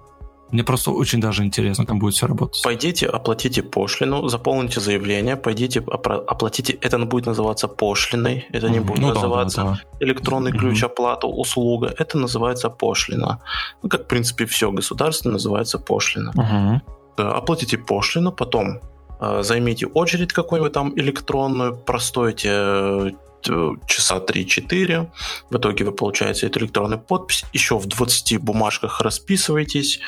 Мне 0.53 0.65
просто 0.65 0.91
очень 0.91 1.21
даже 1.21 1.45
интересно, 1.45 1.87
там 1.87 1.99
будет 1.99 2.15
все 2.15 2.27
работать. 2.27 2.63
Пойдите, 2.63 3.07
оплатите 3.07 3.63
пошлину, 3.63 4.29
заполните 4.29 4.81
заявление, 4.81 5.37
пойдите, 5.37 5.81
оплатите. 5.81 6.79
Это 6.83 6.99
будет 6.99 7.27
называться 7.27 7.69
пошлиной, 7.69 8.47
это 8.53 8.69
не 8.69 8.81
будет 8.81 9.01
ну, 9.01 9.09
называться 9.15 9.63
да, 9.63 9.65
да, 9.65 9.71
да. 9.71 10.07
электронный 10.07 10.53
ключ 10.53 10.83
оплата, 10.85 11.27
услуга. 11.27 11.95
Это 11.99 12.19
называется 12.19 12.69
пошлина. 12.69 13.39
Ну, 13.83 13.89
как, 13.89 14.03
в 14.03 14.07
принципе, 14.07 14.45
все 14.45 14.71
государство 14.71 15.31
называется 15.31 15.79
пошлина. 15.79 16.33
Угу. 16.37 17.23
Оплатите 17.29 17.79
пошлину, 17.79 18.31
потом 18.31 18.81
э, 19.21 19.43
займите 19.43 19.87
очередь 19.87 20.35
какую-нибудь 20.35 20.73
там 20.73 20.93
электронную, 20.99 21.77
простойте 21.77 22.51
э, 22.51 23.11
часа 23.87 24.19
3-4. 24.19 25.09
В 25.51 25.57
итоге 25.57 25.85
вы 25.87 25.93
получаете 25.93 26.47
эту 26.47 26.61
электронную 26.61 27.01
подпись. 27.01 27.45
Еще 27.55 27.79
в 27.79 27.87
20 27.87 28.39
бумажках 28.39 29.01
расписываетесь 29.01 30.01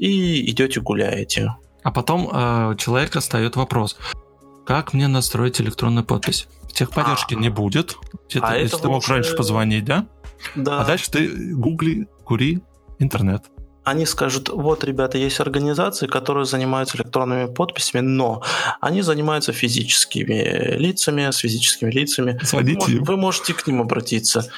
и 0.00 0.50
идете 0.50 0.80
гуляете. 0.80 1.54
А 1.82 1.92
потом 1.92 2.28
э, 2.32 2.74
человек 2.78 3.16
встает 3.16 3.56
вопрос, 3.56 3.96
как 4.66 4.92
мне 4.92 5.08
настроить 5.08 5.60
электронную 5.60 6.04
подпись? 6.04 6.48
Техподдержки 6.72 7.34
а, 7.34 7.38
не 7.38 7.48
будет. 7.48 7.96
Это, 8.32 8.46
а 8.46 8.56
если 8.56 8.76
ты 8.76 8.86
мог 8.86 8.96
лучше... 8.96 9.12
раньше 9.12 9.36
позвонить, 9.36 9.84
да? 9.84 10.06
Да. 10.54 10.80
А 10.80 10.84
дальше 10.84 11.10
ты 11.10 11.54
гугли, 11.54 12.08
кури 12.24 12.60
интернет. 12.98 13.44
Они 13.82 14.06
скажут, 14.06 14.50
вот, 14.50 14.84
ребята, 14.84 15.18
есть 15.18 15.40
организации, 15.40 16.06
которые 16.06 16.44
занимаются 16.44 16.96
электронными 16.98 17.52
подписями, 17.52 18.02
но 18.02 18.42
они 18.80 19.02
занимаются 19.02 19.52
физическими 19.52 20.76
лицами, 20.76 21.30
с 21.30 21.38
физическими 21.38 21.90
лицами. 21.90 22.38
Звоните 22.42 22.98
вы, 22.98 23.04
вы 23.04 23.16
можете 23.16 23.54
к 23.54 23.66
ним 23.66 23.80
обратиться 23.80 24.50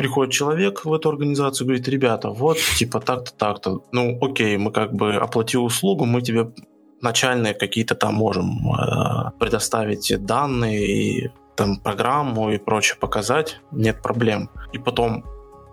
приходит 0.00 0.32
человек 0.32 0.86
в 0.86 0.94
эту 0.94 1.10
организацию 1.10 1.66
и 1.66 1.68
говорит, 1.68 1.88
ребята, 1.88 2.30
вот, 2.30 2.56
типа, 2.78 3.00
так-то, 3.00 3.34
так-то. 3.34 3.82
Ну, 3.92 4.18
окей, 4.22 4.56
мы 4.56 4.72
как 4.72 4.94
бы 4.94 5.14
оплатили 5.14 5.60
услугу, 5.60 6.06
мы 6.06 6.22
тебе 6.22 6.52
начальные 7.02 7.52
какие-то 7.52 7.94
там 7.94 8.14
можем 8.14 8.72
э, 8.72 9.30
предоставить 9.38 10.24
данные 10.24 10.86
и 10.86 11.30
там 11.54 11.76
программу 11.76 12.50
и 12.50 12.56
прочее 12.56 12.96
показать, 12.98 13.60
нет 13.72 14.00
проблем. 14.00 14.48
И 14.72 14.78
потом 14.78 15.22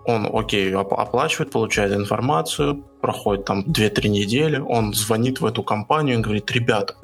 он, 0.04 0.28
окей, 0.30 0.74
оплачивает, 0.74 1.50
получает 1.50 1.92
информацию, 1.94 2.84
проходит 3.00 3.46
там 3.46 3.60
2-3 3.60 4.08
недели, 4.08 4.58
он 4.58 4.92
звонит 4.92 5.40
в 5.40 5.46
эту 5.46 5.62
компанию 5.62 6.18
и 6.18 6.22
говорит, 6.22 6.50
ребята, 6.50 6.96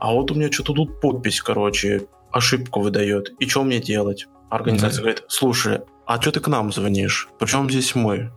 а 0.00 0.12
вот 0.12 0.32
у 0.32 0.34
меня 0.34 0.50
что-то 0.50 0.72
тут 0.72 1.00
подпись, 1.00 1.40
короче, 1.40 2.08
ошибку 2.32 2.80
выдает, 2.80 3.32
и 3.38 3.46
что 3.46 3.62
мне 3.62 3.78
делать? 3.78 4.26
Организация 4.50 4.98
mm-hmm. 4.98 5.02
говорит, 5.02 5.24
слушай, 5.28 5.80
а 6.06 6.20
что 6.20 6.32
ты 6.32 6.40
к 6.40 6.48
нам 6.48 6.72
звонишь? 6.72 7.28
Причем 7.38 7.70
здесь 7.70 7.94
мы? 7.94 8.30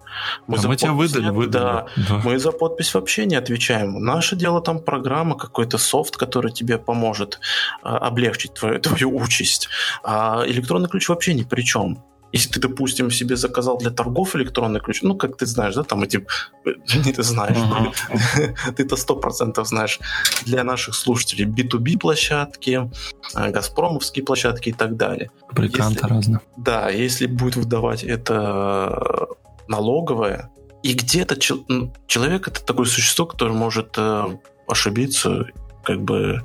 Мы, 0.47 0.57
да 0.57 0.67
мы 0.67 0.75
тебя 0.75 0.93
выдали, 0.93 1.29
выдали. 1.29 1.63
Да, 1.63 1.87
да, 1.95 2.21
мы 2.23 2.39
за 2.39 2.51
подпись 2.51 2.93
вообще 2.93 3.25
не 3.25 3.35
отвечаем. 3.35 4.03
Наше 4.03 4.35
дело 4.35 4.61
там 4.61 4.79
программа, 4.79 5.35
какой-то 5.35 5.77
софт, 5.77 6.15
который 6.15 6.51
тебе 6.51 6.77
поможет 6.77 7.39
а, 7.81 7.97
облегчить 7.97 8.53
твою, 8.53 8.79
твою 8.79 9.15
участь. 9.15 9.69
А 10.03 10.43
электронный 10.45 10.87
ключ 10.87 11.09
вообще 11.09 11.33
ни 11.33 11.43
при 11.43 11.61
чем. 11.61 12.03
Если 12.33 12.51
ты, 12.51 12.59
допустим, 12.59 13.09
себе 13.09 13.35
заказал 13.35 13.77
для 13.77 13.89
торгов 13.89 14.35
электронный 14.35 14.79
ключ, 14.79 15.01
ну, 15.01 15.15
как 15.15 15.37
ты 15.37 15.45
знаешь, 15.45 15.75
да, 15.75 15.83
там 15.83 16.03
эти... 16.03 16.25
Не 16.65 17.13
ты 17.13 17.23
знаешь, 17.23 17.57
uh-huh. 17.57 18.55
ты-то 18.75 18.95
сто 18.97 19.15
процентов 19.15 19.67
знаешь. 19.67 19.99
Для 20.45 20.63
наших 20.63 20.95
слушателей 20.95 21.45
B2B 21.45 21.97
площадки, 21.97 22.89
э, 23.35 23.51
Газпромовские 23.51 24.25
площадки 24.25 24.69
и 24.69 24.73
так 24.73 24.97
далее. 24.97 25.31
Фабриканты 25.47 26.07
разные. 26.07 26.41
Да, 26.57 26.89
если 26.89 27.27
будет 27.27 27.55
выдавать 27.55 28.03
это 28.03 29.27
налоговое, 29.67 30.49
и 30.83 30.93
где-то 30.93 31.37
человек 31.37 32.47
это 32.47 32.63
такое 32.63 32.85
существо, 32.85 33.25
которое 33.25 33.53
может 33.53 33.95
э, 33.97 34.37
ошибиться, 34.67 35.47
как 35.83 36.01
бы 36.01 36.43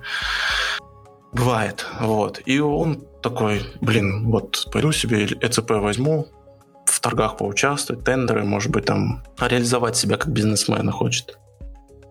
бывает, 1.32 1.86
вот. 2.00 2.40
И 2.46 2.58
он 2.60 3.04
такой, 3.22 3.62
блин, 3.80 4.30
вот 4.30 4.68
пойду 4.72 4.92
себе 4.92 5.26
ЭЦП 5.26 5.70
возьму, 5.72 6.28
в 6.84 7.00
торгах 7.00 7.36
поучаствовать, 7.36 8.04
тендеры, 8.04 8.44
может 8.44 8.70
быть, 8.70 8.86
там 8.86 9.22
реализовать 9.38 9.96
себя 9.96 10.16
как 10.16 10.32
бизнесмена 10.32 10.92
хочет. 10.92 11.38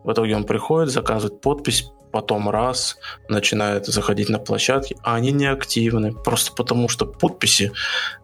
В 0.03 0.11
итоге 0.11 0.35
он 0.35 0.45
приходит, 0.45 0.91
заказывает 0.91 1.41
подпись, 1.41 1.91
потом 2.11 2.49
раз, 2.49 2.97
начинает 3.29 3.85
заходить 3.85 4.29
на 4.29 4.39
площадки, 4.39 4.97
а 5.03 5.15
они 5.15 5.31
не 5.31 5.45
активны, 5.45 6.13
просто 6.13 6.53
потому 6.53 6.89
что 6.89 7.05
подписи 7.05 7.71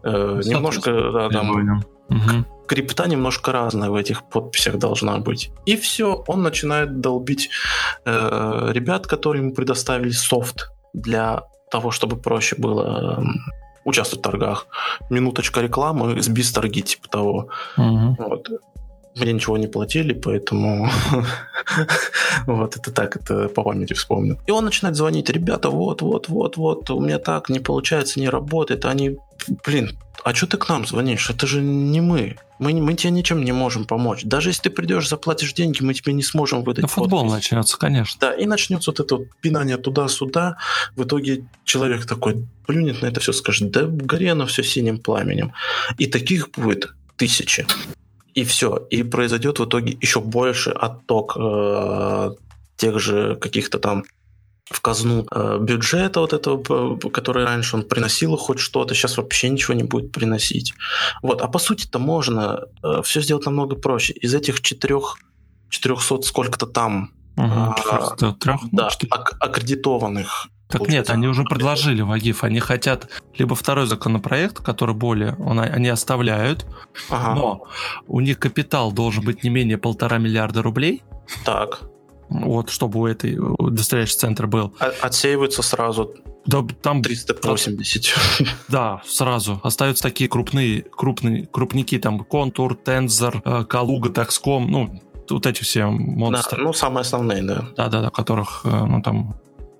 э, 0.03 0.41
немножко, 0.43 1.11
да, 1.11 1.29
там, 1.29 1.85
угу. 2.09 2.65
крипта 2.67 3.07
немножко 3.07 3.51
разная 3.51 3.89
в 3.89 3.95
этих 3.95 4.27
подписях 4.29 4.77
должна 4.77 5.17
быть. 5.19 5.51
И 5.65 5.77
все, 5.77 6.23
он 6.27 6.43
начинает 6.43 6.99
долбить 6.99 7.49
э, 8.05 8.69
ребят, 8.71 9.07
которые 9.07 9.43
ему 9.43 9.53
предоставили 9.53 10.11
софт 10.11 10.71
для 10.93 11.43
того, 11.69 11.91
чтобы 11.91 12.17
проще 12.17 12.55
было 12.57 13.17
эм, 13.17 13.45
участвовать 13.83 14.21
в 14.21 14.29
торгах. 14.29 14.67
Минуточка 15.09 15.61
рекламы, 15.61 16.21
сбис 16.21 16.51
торги, 16.51 16.81
типа 16.81 17.07
того. 17.07 17.49
Угу. 17.77 18.15
Вот. 18.19 18.49
Мне 19.19 19.33
ничего 19.33 19.57
не 19.57 19.67
платили, 19.67 20.13
поэтому 20.13 20.89
вот 22.47 22.77
это 22.77 22.91
так, 22.91 23.15
это 23.15 23.49
по 23.49 23.63
памяти 23.63 23.93
вспомнил. 23.93 24.39
И 24.45 24.51
он 24.51 24.65
начинает 24.65 24.95
звонить, 24.95 25.29
ребята, 25.29 25.69
вот, 25.69 26.01
вот, 26.01 26.29
вот, 26.29 26.57
вот, 26.57 26.89
у 26.89 26.99
меня 26.99 27.19
так 27.19 27.49
не 27.49 27.59
получается, 27.59 28.19
не 28.19 28.29
работает. 28.29 28.85
Они, 28.85 29.17
блин, 29.65 29.97
а 30.23 30.33
что 30.33 30.47
ты 30.47 30.57
к 30.57 30.67
нам 30.67 30.85
звонишь? 30.85 31.29
Это 31.29 31.47
же 31.47 31.61
не 31.61 32.01
мы. 32.01 32.35
Мы, 32.59 32.73
мы 32.73 32.95
тебе 32.95 33.11
ничем 33.11 33.43
не 33.43 33.51
можем 33.51 33.85
помочь. 33.85 34.23
Даже 34.23 34.49
если 34.49 34.63
ты 34.63 34.69
придешь, 34.71 35.07
заплатишь 35.07 35.53
деньги, 35.53 35.81
мы 35.81 35.93
тебе 35.93 36.11
не 36.13 36.23
сможем 36.23 36.63
выдать. 36.63 36.81
Да 36.81 36.87
футбол 36.87 37.21
подпись. 37.21 37.33
начнется, 37.33 37.77
конечно. 37.77 38.17
Да, 38.19 38.33
и 38.33 38.45
начнется 38.45 38.91
вот 38.91 38.99
это 38.99 39.15
вот 39.17 39.27
пинание 39.41 39.77
туда-сюда. 39.77 40.57
В 40.95 41.03
итоге 41.03 41.45
человек 41.63 42.05
такой 42.05 42.45
плюнет 42.65 43.01
на 43.01 43.07
это 43.07 43.19
все, 43.19 43.31
скажет, 43.31 43.71
да 43.71 43.83
гори 43.85 44.27
оно 44.27 44.47
все 44.47 44.63
синим 44.63 44.97
пламенем. 44.97 45.53
И 45.97 46.07
таких 46.07 46.49
будет 46.51 46.89
тысячи. 47.15 47.65
И 48.37 48.43
все. 48.43 48.85
И 48.91 49.01
произойдет 49.01 49.57
в 49.59 49.65
итоге 49.65 49.97
еще 49.99 50.19
больше 50.19 50.69
отток 50.69 51.35
э, 51.39 52.31
тех 52.75 52.99
же 52.99 53.35
каких-то 53.35 53.79
там 53.79 54.03
в 54.65 54.79
казну 54.79 55.25
э, 55.31 55.57
бюджета 55.59 56.19
вот 56.19 56.33
этого, 56.33 56.99
который 57.09 57.45
раньше 57.45 57.77
он 57.77 57.83
приносил 57.83 58.37
хоть 58.37 58.59
что-то, 58.59 58.93
сейчас 58.93 59.17
вообще 59.17 59.49
ничего 59.49 59.73
не 59.73 59.83
будет 59.83 60.11
приносить. 60.11 60.75
Вот. 61.23 61.41
А 61.41 61.47
по 61.47 61.57
сути-то 61.57 61.97
можно 61.97 62.59
э, 62.83 63.01
все 63.03 63.21
сделать 63.21 63.47
намного 63.47 63.75
проще. 63.75 64.13
Из 64.13 64.35
этих 64.35 64.61
четырех, 64.61 65.17
400 65.69 66.21
сколько-то 66.21 66.67
там 66.67 67.13
угу, 67.37 67.43
а, 67.47 68.15
трех, 68.39 68.59
да, 68.71 68.91
ак- 69.09 69.35
аккредитованных 69.39 70.49
так 70.67 70.87
нет, 70.89 71.09
они 71.09 71.27
уже 71.27 71.43
предложили 71.43 72.01
Вагиф, 72.01 72.43
они 72.43 72.59
хотят 72.59 73.09
либо 73.37 73.55
второй 73.55 73.85
законопроект, 73.85 74.59
который 74.59 74.95
более, 74.95 75.35
он, 75.39 75.59
они 75.59 75.87
оставляют, 75.87 76.65
ага. 77.09 77.35
но 77.35 77.63
у 78.07 78.19
них 78.19 78.37
капитал 78.37 78.91
должен 78.91 79.23
быть 79.23 79.43
не 79.43 79.49
менее 79.49 79.77
полтора 79.77 80.17
миллиарда 80.17 80.61
рублей. 80.61 81.03
Так 81.45 81.81
вот, 82.29 82.69
чтобы 82.69 82.99
у 82.99 83.07
этой 83.07 83.37
достоящий 83.71 84.17
центр 84.17 84.47
был. 84.47 84.73
Отсеиваются 85.01 85.61
сразу 85.61 86.13
да, 86.47 86.65
там 86.81 87.01
380. 87.01 88.15
Да, 88.69 89.01
сразу. 89.05 89.59
Остаются 89.63 90.03
такие 90.03 90.29
крупные, 90.29 90.81
крупные, 90.81 91.45
крупники, 91.45 91.99
там, 91.99 92.19
Контур, 92.19 92.75
Тензор, 92.75 93.41
э, 93.43 93.65
Калуга, 93.65 94.09
Такском, 94.09 94.71
ну, 94.71 95.01
вот 95.29 95.45
эти 95.45 95.61
все 95.61 95.87
монстры. 95.87 96.57
Да, 96.57 96.63
ну, 96.63 96.73
самые 96.73 97.01
основные, 97.01 97.43
да. 97.43 97.67
Да-да-да, 97.75 98.09
которых, 98.09 98.61
э, 98.63 98.69
ну, 98.69 99.01
там, 99.01 99.35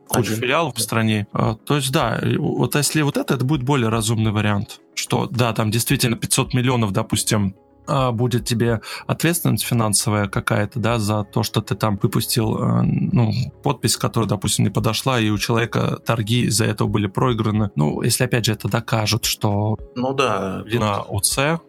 куча 0.07 0.31
Один. 0.31 0.41
филиалов 0.41 0.75
в 0.75 0.81
стране. 0.81 1.27
Э, 1.33 1.55
то 1.65 1.75
есть, 1.75 1.91
да, 1.91 2.21
вот 2.37 2.75
если 2.75 3.01
вот 3.01 3.17
это, 3.17 3.35
это 3.35 3.45
будет 3.45 3.63
более 3.63 3.89
разумный 3.89 4.31
вариант. 4.31 4.79
Что, 4.95 5.27
да, 5.27 5.53
там 5.53 5.71
действительно 5.71 6.17
500 6.17 6.53
миллионов, 6.53 6.91
допустим, 6.91 7.55
а, 7.87 8.11
будет 8.11 8.45
тебе 8.45 8.81
ответственность 9.05 9.63
финансовая 9.63 10.27
какая-то, 10.27 10.79
да, 10.79 10.99
за 10.99 11.23
то, 11.23 11.43
что 11.43 11.61
ты 11.61 11.75
там 11.75 11.97
выпустил, 12.01 12.57
ну, 12.83 13.31
подпись, 13.63 13.95
которая, 13.95 14.27
допустим, 14.27 14.65
не 14.65 14.71
подошла, 14.71 15.19
и 15.19 15.29
у 15.29 15.37
человека 15.37 15.99
торги 16.05 16.45
из-за 16.47 16.65
этого 16.65 16.87
были 16.87 17.07
проиграны. 17.07 17.71
Ну, 17.75 18.01
если, 18.01 18.25
опять 18.25 18.45
же, 18.45 18.53
это 18.53 18.67
докажут, 18.67 19.25
что... 19.25 19.77
Ну 19.95 20.13
да. 20.13 20.63
Вина 20.65 21.01
ОЦ, 21.01 21.61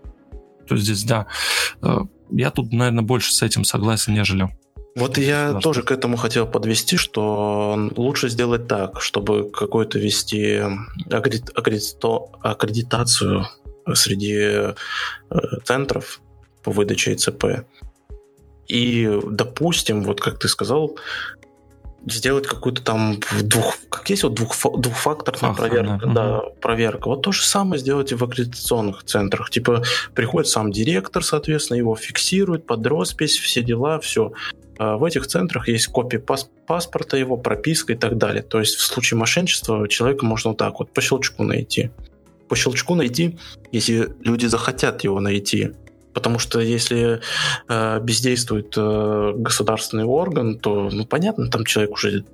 то 0.66 0.76
здесь, 0.76 1.05
да. 1.05 1.26
Э, 1.82 2.01
я 2.30 2.51
тут, 2.51 2.72
наверное, 2.72 3.05
больше 3.05 3.32
с 3.32 3.43
этим 3.43 3.64
согласен, 3.64 4.14
нежели 4.14 4.49
вот 4.99 5.18
я 5.18 5.53
Наш 5.53 5.62
тоже 5.62 5.82
к 5.82 5.90
этому 5.90 6.16
хотел 6.16 6.46
подвести, 6.46 6.96
что 6.96 7.90
лучше 7.96 8.28
сделать 8.28 8.66
так, 8.66 9.01
чтобы 9.01 9.51
какую-то 9.51 9.99
вести 9.99 10.62
аккредитацию 12.42 13.46
среди 13.94 14.34
э, 14.34 14.74
центров 15.64 16.20
по 16.62 16.70
выдаче 16.70 17.14
ИЦП. 17.14 17.64
И, 18.66 19.11
допустим, 19.24 20.03
вот 20.03 20.20
как 20.20 20.38
ты 20.38 20.49
сказал, 20.49 20.99
сделать 22.07 22.46
какую-то 22.46 22.82
там 22.82 23.18
двух, 23.42 23.76
как 23.88 24.09
есть 24.11 24.22
вот 24.22 24.34
двух, 24.34 24.55
двухфакторная 24.78 25.51
Ах, 25.51 25.57
проверка, 25.57 26.07
да, 26.07 26.12
да, 26.12 26.40
проверка. 26.61 27.09
Вот 27.09 27.22
то 27.22 27.32
же 27.32 27.44
самое 27.44 27.80
сделайте 27.80 28.16
в 28.16 28.24
аккредитационных 28.24 29.05
центрах. 29.05 29.51
Типа 29.51 29.82
приходит 30.14 30.49
сам 30.49 30.70
директор, 30.70 31.24
соответственно, 31.24 31.78
его 31.78 31.96
фиксирует 31.96 32.66
под 32.66 32.86
роспись, 32.86 33.38
все 33.38 33.62
дела, 33.62 33.99
все. 34.01 34.32
А 34.79 34.97
в 34.97 35.05
этих 35.05 35.26
центрах 35.26 35.68
есть 35.68 35.89
копия 35.89 36.20
пас 36.20 36.49
паспорта 36.66 37.16
его, 37.16 37.37
прописка 37.37 37.93
и 37.95 37.97
так 37.97 38.16
далее. 38.16 38.43
То 38.43 38.61
есть 38.61 38.76
в 38.76 38.81
случае 38.81 39.18
мошенничества 39.18 39.89
человека 39.89 40.24
можно 40.24 40.51
вот 40.51 40.59
так 40.59 40.79
вот 40.79 40.93
по 40.93 41.01
щелчку 41.01 41.43
найти. 41.43 41.91
По 42.49 42.57
щелчку 42.57 42.95
найти, 42.95 43.39
если 43.72 44.09
люди 44.22 44.47
захотят 44.47 45.03
его 45.05 45.20
найти. 45.20 45.72
Потому 46.14 46.39
что 46.39 46.61
если 46.61 47.20
э, 47.68 48.01
бездействует 48.01 48.74
э, 48.76 49.33
государственный 49.37 50.05
орган, 50.05 50.59
то, 50.59 50.89
ну, 50.91 51.05
понятно, 51.05 51.51
там 51.51 51.64
человек 51.64 51.93
уже 51.93 52.24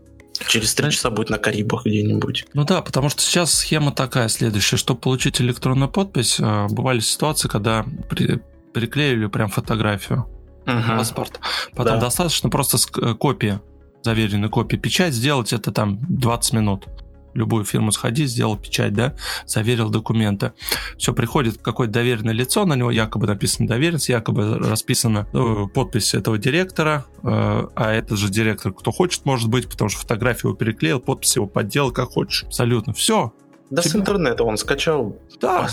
через 0.47 0.75
три 0.75 0.91
часа 0.91 1.11
будет 1.11 1.31
на 1.31 1.39
Карибах 1.39 1.85
где-нибудь. 1.87 2.47
Ну 2.55 2.65
да, 2.65 2.83
потому 2.83 3.09
что 3.09 3.23
сейчас 3.23 3.53
схема 3.53 3.93
такая 3.93 4.29
следующая. 4.29 4.77
Чтобы 4.77 5.01
получить 5.01 5.41
электронную 5.41 5.91
подпись, 5.91 6.39
э, 6.39 6.67
бывали 6.69 7.01
ситуации, 7.01 7.49
когда 7.49 7.85
при, 8.09 8.41
приклеили 8.73 9.27
прям 9.27 9.49
фотографию 9.49 10.27
угу. 10.67 10.99
паспорт. 10.99 11.41
Потом 11.75 11.95
да. 11.95 12.01
достаточно 12.01 12.51
просто 12.51 12.79
э, 13.01 13.15
копии, 13.15 13.61
заверенной 14.03 14.49
копии, 14.49 14.77
печать 14.77 15.15
сделать 15.15 15.53
это 15.53 15.73
там 15.73 15.99
20 16.09 16.53
минут. 16.53 16.87
Любую 17.35 17.65
фирму 17.65 17.91
сходи, 17.91 18.27
сделал 18.27 18.57
печать, 18.57 18.95
да, 18.95 19.17
заверил 19.45 19.91
документы. 19.91 20.53
Все, 20.97 21.13
приходит 21.13 21.59
какое-то 21.61 21.95
доверенное 21.95 22.33
лицо, 22.33 22.65
на 22.65 22.75
него 22.75 22.93
якобы 22.93 23.27
написано 23.27 23.67
доверенность, 23.67 24.09
якобы 24.09 24.57
расписана 24.59 25.27
э, 25.33 25.67
подпись 25.75 26.15
этого 26.15 26.39
директора, 26.39 27.07
э, 27.25 27.67
а 27.75 27.93
этот 27.93 28.19
же 28.19 28.29
директор, 28.29 28.73
кто 28.73 28.93
хочет, 28.93 29.25
может 29.25 29.49
быть, 29.49 29.69
потому 29.69 29.89
что 29.89 30.01
фотографию 30.01 30.51
его 30.51 30.57
переклеил, 30.57 31.01
подпись 31.01 31.35
его 31.35 31.49
подделал, 31.49 31.91
как 31.91 32.11
хочешь. 32.11 32.45
Абсолютно. 32.45 32.93
Все. 32.93 33.33
Да 33.71 33.83
Тебя... 33.83 33.91
с 33.91 33.97
интернета 33.97 34.45
он 34.45 34.57
скачал. 34.57 35.17
Да. 35.41 35.69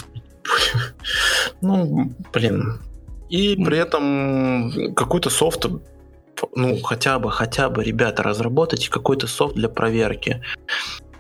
Ну, 1.62 2.12
блин, 2.34 2.80
и 3.32 3.56
при 3.56 3.78
этом 3.78 4.94
какой-то 4.94 5.30
софт, 5.30 5.66
ну, 6.54 6.82
хотя 6.82 7.18
бы, 7.18 7.32
хотя 7.32 7.70
бы, 7.70 7.82
ребята, 7.82 8.24
разработайте 8.24 8.90
какой-то 8.90 9.28
софт 9.28 9.56
для 9.56 9.70
проверки 9.70 10.42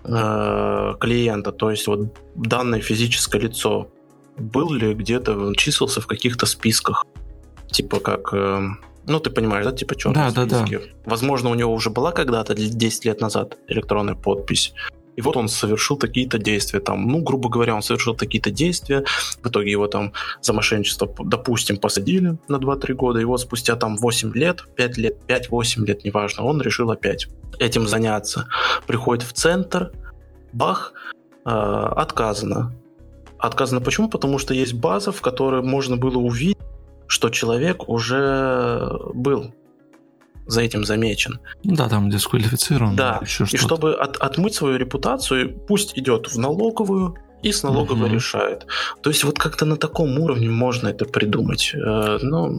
э, 0.03 0.93
клиента, 0.99 1.51
то 1.53 1.71
есть 1.71 1.87
вот 1.87 2.13
данное 2.35 2.81
физическое 2.81 3.39
лицо, 3.39 3.87
был 4.37 4.73
ли 4.73 4.93
где-то, 4.93 5.53
числился 5.55 6.01
в 6.01 6.07
каких-то 6.07 6.45
списках, 6.45 7.05
типа 7.71 8.01
как... 8.01 8.33
Э, 8.33 8.59
ну, 9.07 9.19
ты 9.19 9.29
понимаешь, 9.29 9.65
да, 9.65 9.71
типа 9.71 9.95
черные 9.95 10.31
да, 10.31 10.45
списки. 10.45 10.75
Да, 10.75 10.85
да. 10.85 11.09
Возможно, 11.09 11.49
у 11.49 11.55
него 11.55 11.73
уже 11.73 11.89
была 11.89 12.11
когда-то 12.11 12.55
10 12.55 13.05
лет 13.05 13.21
назад 13.21 13.57
электронная 13.69 14.15
подпись, 14.15 14.73
и 15.15 15.21
вот 15.21 15.37
он 15.37 15.47
совершил 15.49 15.97
такие-то 15.97 16.37
действия, 16.37 16.79
там, 16.79 17.07
ну, 17.07 17.21
грубо 17.21 17.49
говоря, 17.49 17.75
он 17.75 17.81
совершил 17.81 18.15
такие-то 18.15 18.51
действия, 18.51 19.03
в 19.41 19.47
итоге 19.47 19.71
его 19.71 19.87
там 19.87 20.13
за 20.41 20.53
мошенничество, 20.53 21.13
допустим, 21.19 21.77
посадили 21.77 22.37
на 22.47 22.55
2-3 22.57 22.93
года, 22.93 23.19
и 23.19 23.25
вот 23.25 23.41
спустя 23.41 23.75
там 23.75 23.97
8 23.97 24.33
лет, 24.33 24.63
5 24.75 24.97
лет, 24.97 25.17
5-8 25.27 25.85
лет, 25.85 26.05
неважно, 26.05 26.43
он 26.43 26.61
решил 26.61 26.91
опять 26.91 27.27
этим 27.59 27.87
заняться. 27.87 28.47
Приходит 28.87 29.23
в 29.23 29.33
центр, 29.33 29.91
бах, 30.53 30.93
э, 31.45 31.49
отказано. 31.49 32.73
Отказано 33.37 33.81
почему? 33.81 34.09
Потому 34.09 34.37
что 34.37 34.53
есть 34.53 34.73
база, 34.73 35.11
в 35.11 35.21
которой 35.21 35.61
можно 35.61 35.97
было 35.97 36.17
увидеть, 36.17 36.57
что 37.07 37.29
человек 37.29 37.89
уже 37.89 38.89
был 39.13 39.53
за 40.47 40.61
этим 40.61 40.85
замечен. 40.85 41.39
Да, 41.63 41.89
там 41.89 42.09
дисквалифицирован. 42.09 42.95
Да, 42.95 43.19
еще 43.21 43.45
и 43.51 43.57
чтобы 43.57 43.93
от, 43.93 44.17
отмыть 44.17 44.55
свою 44.55 44.77
репутацию, 44.77 45.57
пусть 45.67 45.97
идет 45.97 46.27
в 46.27 46.37
налоговую, 46.37 47.15
и 47.43 47.51
с 47.51 47.63
налоговой 47.63 48.05
угу. 48.05 48.15
решает. 48.15 48.67
То 49.01 49.09
есть 49.09 49.23
вот 49.23 49.39
как-то 49.39 49.65
на 49.65 49.77
таком 49.77 50.19
уровне 50.19 50.49
можно 50.49 50.89
это 50.89 51.05
придумать. 51.05 51.73
Э, 51.73 52.19
но... 52.21 52.51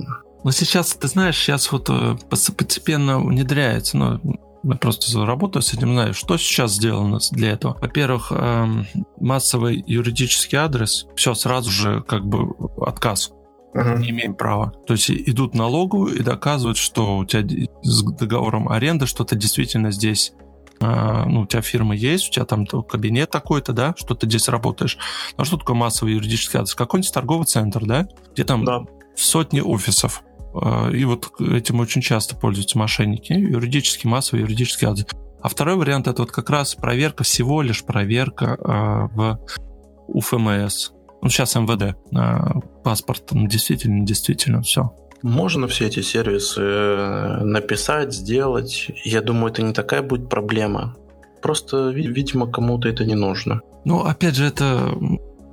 но 0.43 0.51
сейчас, 0.51 0.95
ты 0.95 1.09
знаешь, 1.09 1.37
сейчас 1.37 1.71
вот 1.71 1.89
э, 1.89 2.17
постепенно 2.29 3.21
внедряется, 3.21 3.97
но 3.97 4.21
я 4.65 4.77
просто 4.77 5.25
работаю 5.25 5.63
с 5.63 5.73
этим, 5.73 5.93
знаю, 5.93 6.15
что 6.15 6.37
сейчас 6.37 6.75
сделано 6.75 7.19
для 7.33 7.53
этого. 7.53 7.77
Во-первых, 7.81 8.31
эм, 8.31 8.87
массовый 9.21 9.83
юридический 9.87 10.57
адрес, 10.57 11.07
все 11.17 11.35
сразу 11.35 11.71
же 11.71 12.03
как 12.03 12.25
бы 12.25 12.55
отказ 12.81 13.33
uh-huh. 13.75 13.99
не 13.99 14.11
имеем 14.11 14.35
права. 14.35 14.73
То 14.87 14.95
есть 14.95 15.11
идут 15.11 15.55
налоговую 15.55 16.17
и 16.17 16.23
доказывают, 16.23 16.79
что 16.79 17.19
у 17.19 17.25
тебя 17.25 17.69
с 17.83 18.03
договором 18.03 18.69
аренды 18.69 19.07
что-то 19.07 19.37
действительно 19.37 19.91
здесь 19.91 20.33
а, 20.81 21.27
ну, 21.27 21.43
у 21.43 21.47
тебя 21.47 21.63
фирма 21.63 21.95
есть, 21.95 22.29
у 22.29 22.33
тебя 22.33 22.45
там 22.45 22.67
кабинет 22.67 23.31
такой-то, 23.31 23.73
да, 23.73 23.95
что 23.97 24.15
ты 24.15 24.27
здесь 24.27 24.49
работаешь. 24.49 24.99
Ну, 25.37 25.43
а 25.43 25.45
что 25.45 25.57
такое 25.57 25.77
массовый 25.77 26.15
юридический 26.15 26.59
адрес? 26.59 26.75
Какой-нибудь 26.75 27.13
торговый 27.13 27.47
центр, 27.47 27.85
да, 27.85 28.09
где 28.33 28.45
там 28.45 28.65
да. 28.65 28.83
сотни 29.15 29.61
офисов. 29.61 30.23
А, 30.55 30.91
и 30.91 31.05
вот 31.05 31.31
этим 31.41 31.81
очень 31.81 32.03
часто 32.03 32.37
пользуются 32.37 32.79
мошенники. 32.79 33.33
Юридический, 33.33 34.11
массовый 34.11 34.43
юридический 34.43 34.89
адрес. 34.89 35.07
А 35.41 35.49
второй 35.49 35.77
вариант 35.77 36.09
это 36.09 36.23
вот 36.23 36.33
как 36.33 36.51
раз 36.51 36.75
проверка, 36.75 37.25
всего 37.25 37.63
лишь 37.63 37.85
проверка 37.85 38.57
э, 38.61 39.17
в 39.17 39.41
УФМС 40.07 40.91
ну, 41.23 41.29
сейчас 41.29 41.55
МВД, 41.55 41.97
паспорт, 42.83 43.33
ну, 43.33 43.47
действительно, 43.47 44.05
действительно, 44.05 44.63
все. 44.63 44.93
Можно 45.23 45.69
все 45.69 45.87
эти 45.87 46.01
сервисы 46.01 46.61
э, 46.61 47.45
написать, 47.45 48.13
сделать. 48.13 48.91
Я 49.05 49.23
думаю, 49.23 49.53
это 49.53 49.63
не 49.63 49.73
такая 49.73 50.03
будет 50.03 50.29
проблема. 50.29 50.97
Просто, 51.41 51.91
видимо, 51.91 52.51
кому-то 52.51 52.89
это 52.89 53.05
не 53.05 53.15
нужно. 53.15 53.61
Ну, 53.85 54.01
опять 54.01 54.35
же, 54.35 54.47
это 54.47 54.95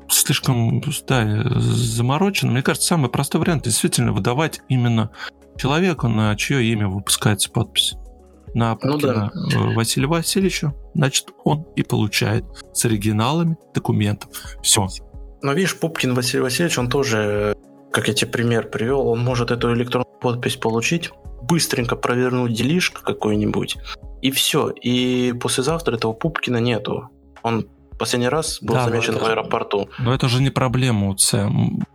слишком 0.08 0.82
да, 1.08 1.44
заморочено. 1.60 2.52
Мне 2.52 2.64
кажется, 2.64 2.88
самый 2.88 3.10
простой 3.10 3.42
вариант 3.42 3.64
действительно 3.64 4.12
выдавать 4.12 4.62
именно 4.70 5.12
человеку, 5.58 6.08
на 6.08 6.36
чье 6.36 6.64
имя 6.64 6.88
выпускается 6.88 7.52
подпись. 7.52 7.96
На 8.54 8.78
ну, 8.82 8.98
да. 8.98 9.32
Э, 9.54 9.74
Василия 9.76 10.08
Васильевича, 10.08 10.74
значит, 10.96 11.28
он 11.44 11.68
и 11.76 11.84
получает 11.84 12.46
с 12.74 12.86
оригиналами 12.86 13.58
документов. 13.74 14.30
Все. 14.64 14.88
Но 15.42 15.54
видишь, 15.54 15.78
Пупкин 15.78 16.14
Василий 16.14 16.42
Васильевич, 16.42 16.78
он 16.78 16.90
тоже, 16.90 17.56
как 17.92 18.08
я 18.08 18.14
тебе 18.14 18.32
пример 18.32 18.70
привел, 18.70 19.08
он 19.08 19.20
может 19.20 19.52
эту 19.52 19.74
электронную 19.74 20.20
подпись 20.20 20.58
получить, 20.58 21.12
быстренько 21.42 21.96
провернуть 21.96 22.54
делишко 22.54 23.02
какой-нибудь, 23.04 23.78
и 24.22 24.32
все. 24.32 24.70
И 24.70 25.34
послезавтра 25.40 25.96
этого 25.96 26.14
Пупкина 26.14 26.58
нету. 26.58 27.10
Он 27.42 27.68
последний 27.98 28.30
раз 28.30 28.60
был 28.62 28.76
да, 28.76 28.86
замечен 28.86 29.16
это, 29.16 29.26
в 29.26 29.28
аэропорту. 29.28 29.90
Но 30.00 30.14
это 30.14 30.28
же 30.28 30.42
не 30.42 30.50
проблема 30.50 31.10
УЦ. 31.10 31.36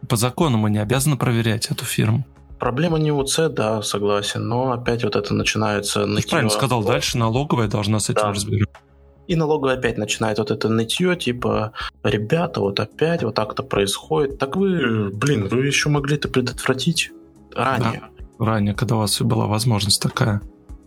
По 0.09 0.17
закону 0.17 0.59
мы 0.59 0.71
не 0.71 0.79
обязаны 0.79 1.17
проверять 1.17 1.71
эту 1.71 1.85
фирму. 1.85 2.25
Проблема 2.59 2.99
не 2.99 3.11
УЦ, 3.11 3.49
да, 3.51 3.83
согласен, 3.83 4.47
но 4.47 4.73
опять 4.73 5.05
вот 5.05 5.17
это 5.17 5.35
начинается... 5.35 6.07
Ты 6.07 6.29
правильно 6.29 6.51
сказал, 6.51 6.85
дальше 6.85 7.19
налоговая 7.19 7.69
должна 7.69 7.99
с 7.99 8.11
этим 8.11 8.23
да. 8.23 8.33
разбираться. 8.33 8.81
И 9.27 9.37
налоговая 9.37 9.77
опять 9.77 9.97
начинает 9.97 10.39
вот 10.39 10.51
это 10.51 10.69
нытье, 10.69 11.17
типа, 11.17 11.73
ребята, 12.03 12.61
вот 12.61 12.79
опять 12.81 13.23
вот 13.23 13.35
так-то 13.35 13.63
происходит. 13.63 14.39
Так 14.39 14.57
вы, 14.57 15.11
блин, 15.11 15.49
вы 15.49 15.67
еще 15.67 15.89
могли 15.89 16.17
это 16.17 16.29
предотвратить 16.29 17.11
ранее. 17.55 18.03
Да, 18.39 18.45
ранее, 18.45 18.75
когда 18.75 18.97
у 18.97 18.99
вас 18.99 19.21
была 19.23 19.47
возможность 19.47 20.03
такая. 20.03 20.43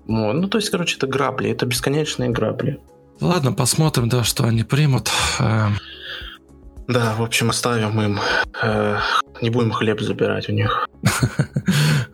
Ну, 0.07 0.31
ну, 0.33 0.47
то 0.47 0.57
есть, 0.57 0.69
короче, 0.69 0.97
это 0.97 1.07
грабли, 1.07 1.49
это 1.49 1.65
бесконечные 1.65 2.29
грабли. 2.29 2.79
Ладно, 3.19 3.51
посмотрим, 3.51 4.09
да, 4.09 4.23
что 4.23 4.45
они 4.45 4.63
примут. 4.63 5.09
Эм. 5.39 5.77
Да, 6.87 7.15
в 7.15 7.23
общем, 7.23 7.49
оставим 7.49 7.99
им. 7.99 8.19
Э, 8.61 8.99
не 9.41 9.49
будем 9.49 9.71
хлеб 9.71 9.99
забирать 9.99 10.49
у 10.49 10.53
них. 10.53 10.87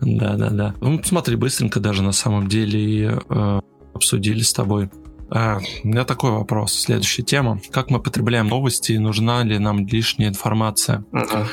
Да, 0.00 0.34
да, 0.34 0.50
да. 0.50 0.74
Ну, 0.80 1.00
смотри, 1.02 1.36
быстренько 1.36 1.80
даже 1.80 2.02
на 2.02 2.12
самом 2.12 2.46
деле 2.46 3.20
э, 3.28 3.60
обсудили 3.94 4.42
с 4.42 4.52
тобой 4.52 4.90
а, 5.34 5.58
у 5.82 5.88
меня 5.88 6.04
такой 6.04 6.30
вопрос. 6.30 6.72
Следующая 6.72 7.24
тема. 7.24 7.60
Как 7.72 7.90
мы 7.90 8.00
потребляем 8.00 8.46
новости 8.46 8.92
и 8.92 8.98
нужна 8.98 9.42
ли 9.42 9.58
нам 9.58 9.84
лишняя 9.84 10.28
информация? 10.28 11.04
Uh-huh. 11.10 11.46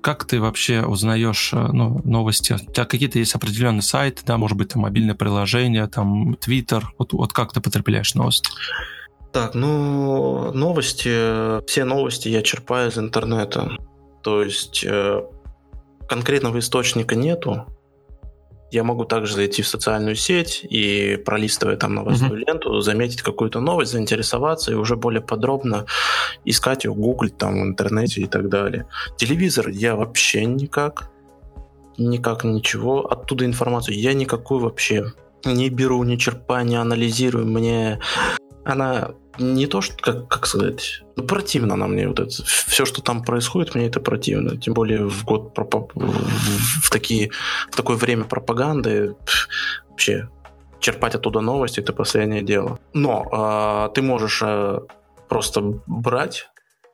как 0.00 0.24
ты 0.24 0.40
вообще 0.40 0.84
узнаешь 0.84 1.52
э, 1.52 1.68
ну, 1.72 2.00
новости? 2.02 2.54
У 2.54 2.72
тебя 2.72 2.84
какие-то 2.84 3.20
есть 3.20 3.36
определенные 3.36 3.82
сайты, 3.82 4.22
да, 4.26 4.38
может 4.38 4.56
быть, 4.58 4.70
там 4.70 4.82
мобильное 4.82 5.14
приложение, 5.14 5.86
там 5.86 6.34
Твиттер. 6.34 6.92
Вот, 6.98 7.12
вот 7.12 7.32
как 7.32 7.52
ты 7.52 7.60
потребляешь 7.60 8.14
новости? 8.14 8.50
Так, 9.32 9.54
ну, 9.54 10.52
новости, 10.52 11.64
все 11.66 11.84
новости 11.84 12.28
я 12.28 12.42
черпаю 12.42 12.90
из 12.90 12.98
интернета. 12.98 13.76
То 14.24 14.42
есть 14.42 14.84
э, 14.84 15.22
конкретного 16.08 16.58
источника 16.58 17.14
нету. 17.14 17.66
Я 18.70 18.84
могу 18.84 19.04
также 19.04 19.34
зайти 19.34 19.62
в 19.62 19.68
социальную 19.68 20.14
сеть 20.14 20.66
и, 20.68 21.16
пролистывая 21.24 21.76
там 21.76 21.94
новостную 21.94 22.34
mm-hmm. 22.34 22.44
ленту, 22.46 22.80
заметить 22.80 23.22
какую-то 23.22 23.60
новость, 23.60 23.92
заинтересоваться 23.92 24.72
и 24.72 24.74
уже 24.74 24.96
более 24.96 25.22
подробно 25.22 25.86
искать 26.44 26.84
ее, 26.84 26.92
гуглить 26.92 27.38
там 27.38 27.54
в 27.60 27.62
интернете 27.64 28.20
и 28.20 28.26
так 28.26 28.48
далее. 28.48 28.86
Телевизор 29.16 29.68
я 29.68 29.96
вообще 29.96 30.44
никак, 30.44 31.10
никак 31.96 32.44
ничего. 32.44 33.10
Оттуда 33.10 33.46
информацию 33.46 33.98
я 33.98 34.12
никакую 34.12 34.60
вообще 34.60 35.12
не 35.44 35.70
беру, 35.70 36.02
не 36.04 36.18
черпаю, 36.18 36.66
не 36.66 36.76
анализирую. 36.76 37.46
Мне 37.46 38.00
она 38.64 39.12
не 39.38 39.66
то, 39.66 39.80
что, 39.80 39.96
как, 39.96 40.28
как 40.28 40.46
сказать, 40.46 41.02
ну, 41.16 41.24
противно 41.24 41.74
она 41.74 41.86
мне 41.86 42.08
вот 42.08 42.20
это. 42.20 42.30
Все, 42.44 42.84
что 42.84 43.02
там 43.02 43.24
происходит, 43.24 43.74
мне 43.74 43.86
это 43.86 44.00
противно. 44.00 44.56
Тем 44.56 44.74
более 44.74 45.08
в 45.08 45.24
год 45.24 45.52
в, 45.56 45.88
в, 46.82 46.90
такие, 46.90 47.30
в 47.70 47.76
такое 47.76 47.96
время 47.96 48.24
пропаганды 48.24 49.14
вообще 49.88 50.28
черпать 50.80 51.14
оттуда 51.14 51.40
новости 51.40 51.80
это 51.80 51.92
последнее 51.92 52.42
дело. 52.42 52.78
Но 52.94 53.88
э, 53.90 53.94
ты 53.94 54.02
можешь 54.02 54.40
э, 54.44 54.78
просто 55.28 55.60
брать, 55.86 56.48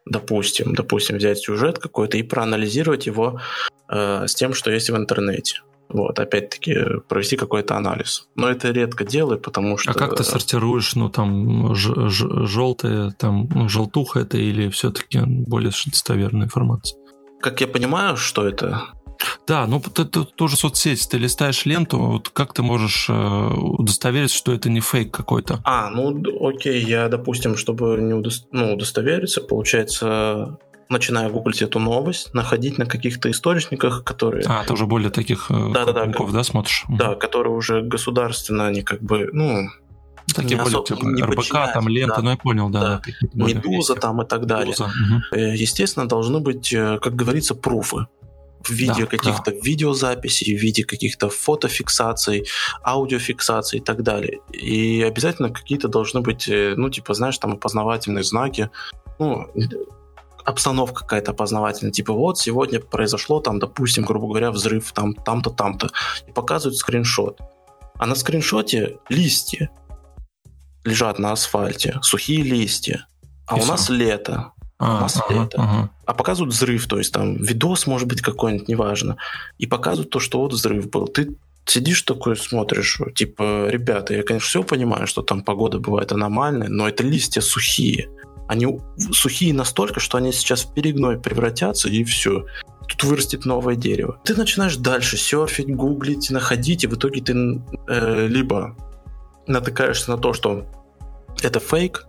допустим, 0.07 0.74
допустим, 0.74 1.16
взять 1.16 1.38
сюжет 1.38 1.78
какой-то 1.78 2.16
и 2.16 2.22
проанализировать 2.22 3.07
его 3.07 3.40
э, 3.88 4.26
с 4.26 4.34
тем, 4.34 4.55
что 4.55 4.70
есть 4.70 4.90
в 4.90 4.97
интернете. 4.97 5.61
Вот, 5.89 6.18
опять-таки, 6.18 6.76
провести 7.09 7.37
какой-то 7.37 7.76
анализ. 7.76 8.28
Но 8.35 8.49
это 8.49 8.70
редко 8.70 9.05
делаю, 9.05 9.39
потому 9.39 9.78
что... 9.78 9.91
А 9.91 9.95
как 9.95 10.16
ты 10.16 10.24
сортируешь, 10.24 10.95
ну, 10.95 11.09
там, 11.09 11.74
желтые, 11.74 13.12
там, 13.12 13.49
ну, 13.55 13.68
желтуха 13.68 14.20
это 14.20 14.39
или 14.39 14.68
все-таки 14.70 15.20
более 15.24 15.70
достоверная 15.87 16.47
информация? 16.47 16.99
Как 17.41 17.61
я 17.61 17.68
понимаю, 17.68 18.16
что 18.16 18.49
это? 18.49 18.82
Да, 19.47 19.66
ну 19.66 19.80
ты, 19.80 20.05
ты 20.05 20.24
тоже 20.24 20.57
соцсеть, 20.57 21.09
ты 21.09 21.18
листаешь 21.18 21.64
ленту, 21.66 21.99
вот 21.99 22.28
как 22.30 22.53
ты 22.53 22.62
можешь 22.62 23.07
э, 23.09 23.12
удостовериться, 23.12 24.37
что 24.37 24.53
это 24.53 24.70
не 24.70 24.80
фейк 24.80 25.12
какой-то? 25.12 25.61
А, 25.64 25.91
ну 25.91 26.22
окей, 26.47 26.82
я, 26.82 27.09
допустим, 27.09 27.57
чтобы 27.57 27.99
не 28.01 28.14
удо... 28.14 28.30
ну, 28.51 28.74
удостовериться, 28.74 29.41
получается, 29.41 30.59
начиная 30.89 31.28
гуглить 31.28 31.62
эту 31.62 31.78
новость, 31.78 32.35
находить 32.35 32.78
на 32.78 32.87
каких-то 32.87 33.30
источниках, 33.30 34.05
которые... 34.05 34.45
А, 34.47 34.64
ты 34.64 34.72
уже 34.72 34.87
более 34.87 35.11
таких 35.11 35.47
да, 35.49 35.85
да, 35.85 35.93
да, 35.93 36.12
как... 36.12 36.32
да, 36.32 36.43
смотришь? 36.45 36.85
Да, 36.89 37.14
которые 37.14 37.55
уже 37.55 37.82
государственно, 37.82 38.66
они 38.66 38.82
как 38.82 39.03
бы, 39.03 39.30
ну, 39.32 39.68
Такие 40.35 40.57
более, 40.57 40.80
особо, 40.80 40.87
типа, 40.87 41.26
РБК, 41.26 41.72
там 41.74 41.89
лента, 41.89 42.16
да. 42.16 42.22
ну 42.22 42.30
я 42.30 42.37
понял, 42.37 42.70
да. 42.70 42.80
да. 42.80 43.03
Медуза 43.35 43.95
там 43.95 44.22
и 44.22 44.26
так 44.26 44.47
далее. 44.47 44.74
Медуза. 44.78 44.85
Угу. 44.85 45.39
Естественно, 45.39 46.09
должны 46.09 46.41
быть, 46.41 46.72
э, 46.72 46.99
как 47.01 47.14
говорится, 47.14 47.55
пруфы 47.55 48.07
в 48.64 48.70
виде 48.70 49.03
да, 49.03 49.07
каких-то 49.07 49.51
да. 49.51 49.57
видеозаписей, 49.62 50.57
в 50.57 50.61
виде 50.61 50.85
каких-то 50.85 51.28
фотофиксаций, 51.28 52.47
аудиофиксаций 52.82 53.78
и 53.78 53.82
так 53.82 54.03
далее. 54.03 54.41
И 54.53 55.03
обязательно 55.03 55.51
какие-то 55.51 55.89
должны 55.89 56.20
быть, 56.20 56.49
э, 56.49 56.74
ну, 56.76 56.89
типа, 56.89 57.14
знаешь, 57.14 57.39
там 57.39 57.53
опознавательные 57.53 58.24
знаки, 58.24 58.70
ну, 59.18 59.47
обстановка 60.45 61.01
какая-то 61.01 61.32
познавательная, 61.32 61.92
типа 61.92 62.12
вот 62.12 62.38
сегодня 62.38 62.80
произошло 62.80 63.40
там, 63.40 63.59
допустим, 63.59 64.05
грубо 64.05 64.28
говоря, 64.28 64.51
взрыв 64.51 64.92
там, 64.92 65.14
там-то, 65.14 65.51
там-то, 65.51 65.90
и 66.26 66.32
показывают 66.32 66.76
скриншот. 66.76 67.40
А 67.99 68.07
на 68.07 68.14
скриншоте 68.14 68.99
листья 69.09 69.70
лежат 70.84 71.18
на 71.18 71.32
асфальте, 71.32 71.99
сухие 72.03 72.42
листья. 72.42 73.07
А 73.47 73.57
и 73.57 73.61
у 73.61 73.62
все. 73.62 73.70
нас 73.70 73.88
лето. 73.88 74.53
А, 74.78 74.99
у 74.99 75.01
нас 75.01 75.16
ага, 75.16 75.34
лето. 75.34 75.57
Ага. 75.59 75.90
А 76.05 76.14
показывают 76.14 76.55
взрыв, 76.55 76.86
то 76.86 76.99
есть 76.99 77.12
там 77.12 77.36
видос 77.36 77.86
может 77.86 78.09
быть 78.09 78.20
какой-нибудь, 78.20 78.68
неважно. 78.68 79.16
И 79.59 79.66
показывают 79.66 80.11
то, 80.11 80.20
что 80.20 80.40
вот 80.40 80.53
взрыв 80.53 80.90
был. 80.90 81.07
Ты 81.07 81.36
сидишь 81.64 82.03
такой, 82.03 82.36
смотришь, 82.36 83.01
типа, 83.14 83.68
ребята, 83.68 84.14
я, 84.14 84.22
конечно, 84.22 84.47
все 84.47 84.62
понимаю, 84.62 85.07
что 85.07 85.22
там 85.22 85.42
погода 85.42 85.78
бывает 85.78 86.12
аномальная, 86.12 86.68
но 86.68 86.88
это 86.88 87.03
листья 87.03 87.40
сухие. 87.40 88.09
Они 88.49 88.80
сухие 89.12 89.55
настолько, 89.55 90.01
что 90.01 90.18
они 90.18 90.32
сейчас 90.32 90.64
в 90.64 90.74
перегной 90.74 91.18
превратятся, 91.18 91.88
и 91.88 92.05
все. 92.05 92.47
Тут 92.88 93.05
вырастет 93.05 93.45
новое 93.47 93.76
дерево. 93.76 94.20
Ты 94.24 94.34
начинаешь 94.34 94.76
дальше 94.76 95.16
серфить, 95.16 95.74
гуглить, 95.74 96.30
находить, 96.30 96.84
и 96.84 96.86
в 96.86 96.95
итоге 96.95 97.22
ты 97.22 97.62
э, 97.88 98.26
либо 98.26 98.76
натыкаешься 99.47 100.11
на 100.11 100.18
то, 100.18 100.32
что 100.32 100.66
это 101.42 101.61
фейк, 101.61 102.07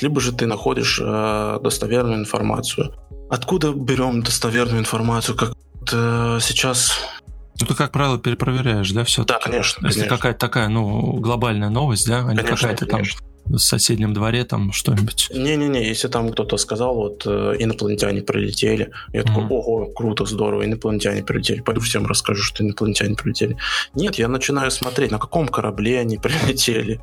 либо 0.00 0.20
же 0.20 0.32
ты 0.32 0.46
находишь 0.46 1.00
э, 1.02 1.58
достоверную 1.62 2.20
информацию. 2.20 2.94
Откуда 3.30 3.72
берем 3.72 4.22
достоверную 4.22 4.80
информацию? 4.80 5.36
Как 5.36 5.54
э, 5.92 6.38
сейчас 6.40 6.92
ну, 7.60 7.66
ты, 7.66 7.74
как 7.74 7.92
правило, 7.92 8.18
перепроверяешь, 8.18 8.90
да, 8.92 9.04
все 9.04 9.24
Да, 9.24 9.38
конечно. 9.38 9.86
Если 9.86 10.08
какая-то 10.08 10.38
такая, 10.38 10.68
ну, 10.68 11.14
глобальная 11.14 11.68
новость, 11.68 12.08
да, 12.08 12.26
а 12.26 12.32
не 12.32 12.42
какая-то 12.42 12.86
там 12.86 13.02
в 13.44 13.58
соседнем 13.58 14.14
дворе 14.14 14.44
там 14.44 14.72
что-нибудь. 14.72 15.30
Не-не-не, 15.34 15.84
если 15.84 16.08
там 16.08 16.30
кто-то 16.30 16.56
сказал, 16.56 16.94
вот 16.94 17.22
э, 17.26 17.56
инопланетяне 17.58 18.22
прилетели, 18.22 18.90
я 19.12 19.22
такой, 19.22 19.44
ого, 19.44 19.86
круто, 19.86 20.24
здорово, 20.24 20.64
инопланетяне 20.64 21.22
прилетели, 21.22 21.60
пойду 21.60 21.80
всем 21.80 22.06
расскажу, 22.06 22.42
что 22.42 22.62
инопланетяне 22.62 23.14
прилетели. 23.14 23.56
Нет, 23.94 24.16
я 24.16 24.28
начинаю 24.28 24.70
смотреть, 24.70 25.10
на 25.10 25.18
каком 25.18 25.48
корабле 25.48 26.00
они 26.00 26.18
прилетели, 26.18 27.00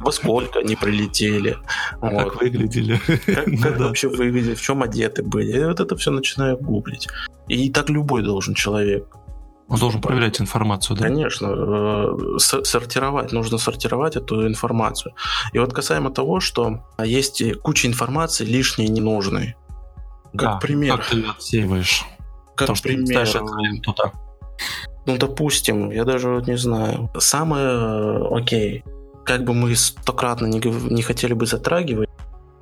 во 0.00 0.12
сколько 0.12 0.60
они 0.60 0.76
прилетели. 0.76 1.56
А 2.00 2.24
как 2.24 2.40
выглядели. 2.40 3.00
Как 3.26 3.46
ну 3.46 3.86
вообще 3.86 4.08
выглядели, 4.08 4.54
в 4.54 4.62
чем 4.62 4.82
одеты 4.82 5.22
были. 5.22 5.58
И 5.58 5.64
вот 5.64 5.80
это 5.80 5.96
все 5.96 6.10
начинаю 6.10 6.56
гуглить. 6.56 7.08
И 7.48 7.70
так 7.70 7.90
любой 7.90 8.22
должен 8.22 8.54
человек. 8.54 9.06
Он 9.68 9.78
должен 9.78 10.00
проверять 10.00 10.40
информацию, 10.40 10.96
да? 10.96 11.04
Конечно, 11.04 11.46
э, 11.46 12.38
сортировать, 12.38 13.32
нужно 13.32 13.58
сортировать 13.58 14.16
эту 14.16 14.46
информацию. 14.46 15.14
И 15.52 15.58
вот 15.58 15.72
касаемо 15.72 16.10
того, 16.10 16.40
что 16.40 16.84
есть 17.02 17.42
куча 17.62 17.88
информации 17.88 18.44
лишней 18.44 18.86
и 18.86 18.90
ненужной. 18.90 19.56
Как 20.32 20.40
да, 20.40 20.56
пример. 20.56 20.96
Как 20.96 21.06
ты 21.06 21.16
ее 21.16 21.30
отсеиваешь? 21.30 22.04
Как 22.56 22.80
пример. 22.82 23.26
Туда. 23.82 24.12
Ну, 25.06 25.16
допустим, 25.16 25.90
я 25.90 26.04
даже 26.04 26.28
вот 26.28 26.46
не 26.46 26.56
знаю. 26.56 27.10
Самое 27.18 27.66
э, 27.66 28.26
окей, 28.30 28.84
как 29.24 29.44
бы 29.44 29.54
мы 29.54 29.74
стократно 29.76 30.46
не, 30.46 30.60
не 30.92 31.02
хотели 31.02 31.32
бы 31.32 31.46
затрагивать, 31.46 32.08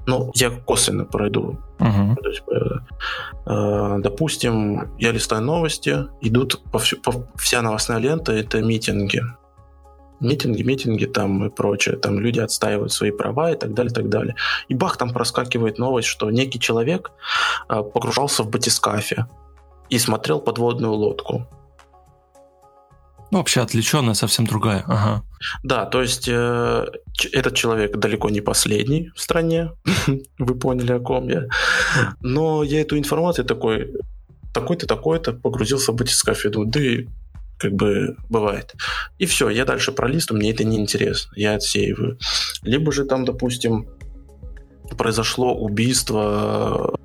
ну, 0.06 0.30
я 0.34 0.50
косвенно 0.50 1.04
пройду. 1.04 1.58
Uh-huh. 1.78 2.16
То 2.16 2.28
есть, 2.28 2.42
э, 2.48 3.50
э, 3.50 3.98
допустим, 3.98 4.90
я 4.98 5.12
листаю 5.12 5.42
новости, 5.42 6.06
идут 6.20 6.62
по 6.72 6.78
всю, 6.78 7.00
по, 7.00 7.12
вся 7.36 7.62
новостная 7.62 7.98
лента 7.98 8.32
это 8.32 8.62
митинги. 8.62 9.22
Митинги, 10.20 10.62
митинги 10.62 11.06
там 11.06 11.44
и 11.44 11.50
прочее. 11.50 11.96
Там 11.96 12.20
люди 12.20 12.40
отстаивают 12.40 12.92
свои 12.92 13.10
права 13.10 13.50
и 13.50 13.56
так 13.56 13.74
далее, 13.74 13.90
и 13.90 13.94
так 13.94 14.08
далее. 14.08 14.34
И 14.68 14.74
бах, 14.74 14.96
там 14.96 15.10
проскакивает 15.10 15.78
новость, 15.78 16.08
что 16.08 16.30
некий 16.30 16.60
человек 16.60 17.10
э, 17.68 17.82
погружался 17.82 18.42
в 18.42 18.50
батискафе 18.50 19.26
и 19.88 19.98
смотрел 19.98 20.40
подводную 20.40 20.92
лодку. 20.92 21.46
Ну, 23.32 23.38
вообще 23.38 23.62
отвлеченная 23.62 24.12
совсем 24.12 24.46
другая. 24.46 24.84
Ага. 24.86 25.22
Да, 25.62 25.86
то 25.86 26.02
есть 26.02 26.28
э, 26.28 26.86
этот 27.32 27.54
человек 27.54 27.96
далеко 27.96 28.28
не 28.28 28.42
последний 28.42 29.10
в 29.16 29.20
стране. 29.22 29.70
Вы 30.38 30.54
поняли, 30.54 30.92
о 30.92 31.00
ком 31.00 31.28
я. 31.28 31.46
Но 32.20 32.62
я 32.62 32.82
эту 32.82 32.98
информацию 32.98 33.46
такой, 33.46 33.94
такой-то, 34.52 34.86
такой-то 34.86 35.32
погрузился 35.32 35.92
в 35.92 35.96
батискаф. 35.96 36.44
Я 36.44 36.50
думаю, 36.50 36.70
да 36.70 36.80
и 36.80 37.06
как 37.56 37.72
бы 37.72 38.16
бывает. 38.28 38.74
И 39.18 39.24
все, 39.24 39.48
я 39.48 39.64
дальше 39.64 39.92
пролистываю, 39.92 40.42
мне 40.42 40.50
это 40.50 40.64
не 40.64 40.76
интересно, 40.76 41.32
я 41.34 41.54
отсеиваю. 41.54 42.18
Либо 42.62 42.92
же 42.92 43.06
там, 43.06 43.24
допустим, 43.24 43.88
произошло 44.98 45.54
убийство, 45.54 46.98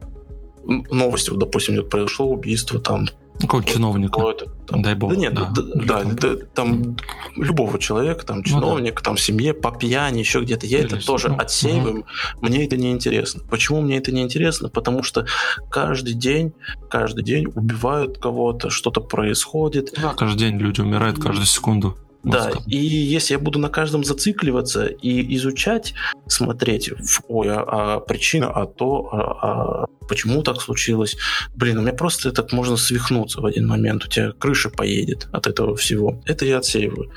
новости, 0.66 1.32
допустим, 1.34 1.88
произошло 1.88 2.28
убийство 2.28 2.82
там 2.82 3.08
какого 3.40 3.64
чиновника? 3.64 4.34
Там, 4.68 4.82
Дай 4.82 4.96
бог. 4.96 5.12
Да 5.12 5.16
нет, 5.16 5.34
да, 5.34 5.52
да, 5.56 5.64
да, 5.76 6.04
да, 6.04 6.36
там 6.54 6.98
любого 7.36 7.80
человека, 7.80 8.26
там 8.26 8.44
чиновника, 8.44 8.98
ну, 8.98 9.04
да. 9.04 9.04
там 9.04 9.18
семье, 9.18 9.54
по 9.54 9.72
пьяни, 9.72 10.20
еще 10.20 10.42
где-то. 10.42 10.66
Я 10.66 10.80
Или 10.80 10.88
это 10.88 11.06
тоже 11.06 11.30
ну, 11.30 11.38
отсеиваю. 11.38 12.00
Угу. 12.00 12.06
Мне 12.42 12.66
это 12.66 12.78
не 12.78 12.92
интересно. 12.92 13.42
Почему 13.50 13.82
мне 13.82 13.98
это 13.98 14.12
не 14.12 14.22
интересно? 14.22 14.70
Потому 14.70 15.04
что 15.04 15.26
каждый 15.70 16.14
день, 16.14 16.54
каждый 16.90 17.24
день 17.24 17.48
убивают 17.48 18.18
кого-то, 18.18 18.70
что-то 18.70 19.02
происходит. 19.02 19.94
Да, 20.02 20.14
каждый 20.14 20.40
день 20.40 20.58
люди 20.58 20.82
умирают 20.82 21.18
каждую 21.20 21.46
секунду. 21.46 21.98
Да, 22.24 22.52
и 22.66 22.78
если 22.78 23.34
я 23.34 23.40
буду 23.40 23.60
на 23.60 23.70
каждом 23.70 24.04
зацикливаться 24.04 24.86
и 24.86 25.36
изучать, 25.36 25.94
смотреть, 26.28 26.92
ой, 27.28 27.48
а, 27.50 27.64
а 27.68 28.00
причина, 28.00 28.50
а 28.50 28.66
то, 28.66 29.10
а, 29.12 29.84
а 29.84 29.86
почему 30.08 30.42
так 30.42 30.62
случилось, 30.62 31.18
блин, 31.56 31.78
у 31.78 31.82
меня 31.82 31.94
просто 31.94 32.32
так 32.32 32.52
можно 32.52 32.76
свихнуться 32.76 33.42
в 33.42 33.46
один 33.46 33.68
момент, 33.68 34.06
у 34.06 34.08
тебя 34.08 34.32
крыша 34.32 34.70
поедет 34.70 35.28
от 35.32 35.48
этого 35.48 35.76
всего. 35.76 36.22
Это 36.26 36.46
я 36.46 36.58
отсеиваю. 36.58 37.12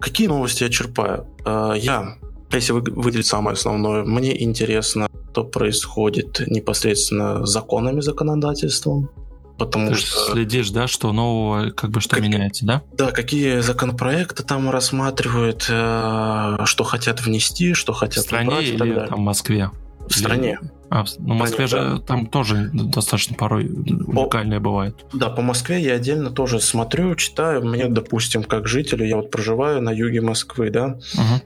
Какие 0.00 0.28
новости 0.28 0.62
я 0.62 0.70
черпаю? 0.70 1.26
А, 1.44 1.74
я, 1.74 2.16
если 2.52 2.72
выделить 2.72 3.26
самое 3.26 3.54
основное, 3.54 4.04
мне 4.04 4.42
интересно, 4.42 5.08
что 5.32 5.44
происходит 5.44 6.42
непосредственно 6.46 7.44
с 7.44 7.50
законами, 7.50 8.00
законодательством, 8.00 9.10
потому 9.58 9.90
Ты 9.90 9.96
что... 9.96 10.32
следишь, 10.32 10.70
да, 10.70 10.86
что 10.86 11.12
нового, 11.12 11.70
как 11.70 11.90
бы 11.90 12.00
что 12.00 12.16
как... 12.16 12.24
меняется, 12.24 12.64
да? 12.64 12.82
Да, 12.92 13.10
какие 13.10 13.60
законопроекты 13.60 14.42
там 14.42 14.70
рассматривают, 14.70 15.66
э, 15.68 16.58
что 16.64 16.84
хотят 16.84 17.20
внести, 17.20 17.74
что 17.74 17.92
хотят 17.92 18.24
в 18.24 18.26
стране 18.26 18.48
убрать 18.48 18.68
или 18.68 19.06
там 19.06 19.18
в 19.18 19.24
Москве? 19.24 19.70
В 20.08 20.16
стране. 20.16 20.58
А, 20.90 21.04
ну, 21.18 21.34
в 21.34 21.36
Москве 21.36 21.66
же 21.66 21.76
да. 21.76 21.98
там 21.98 22.26
тоже 22.26 22.70
достаточно 22.72 23.36
порой 23.36 23.66
уникальное 23.66 24.58
бывает. 24.58 25.04
Да, 25.12 25.28
по 25.28 25.42
Москве 25.42 25.82
я 25.82 25.94
отдельно 25.94 26.30
тоже 26.30 26.60
смотрю, 26.60 27.14
читаю. 27.14 27.62
Мне, 27.62 27.88
допустим, 27.88 28.42
как 28.42 28.66
жителю, 28.66 29.04
я 29.04 29.16
вот 29.16 29.30
проживаю 29.30 29.82
на 29.82 29.90
юге 29.90 30.22
Москвы, 30.22 30.70
да. 30.70 30.98
Угу. 31.14 31.42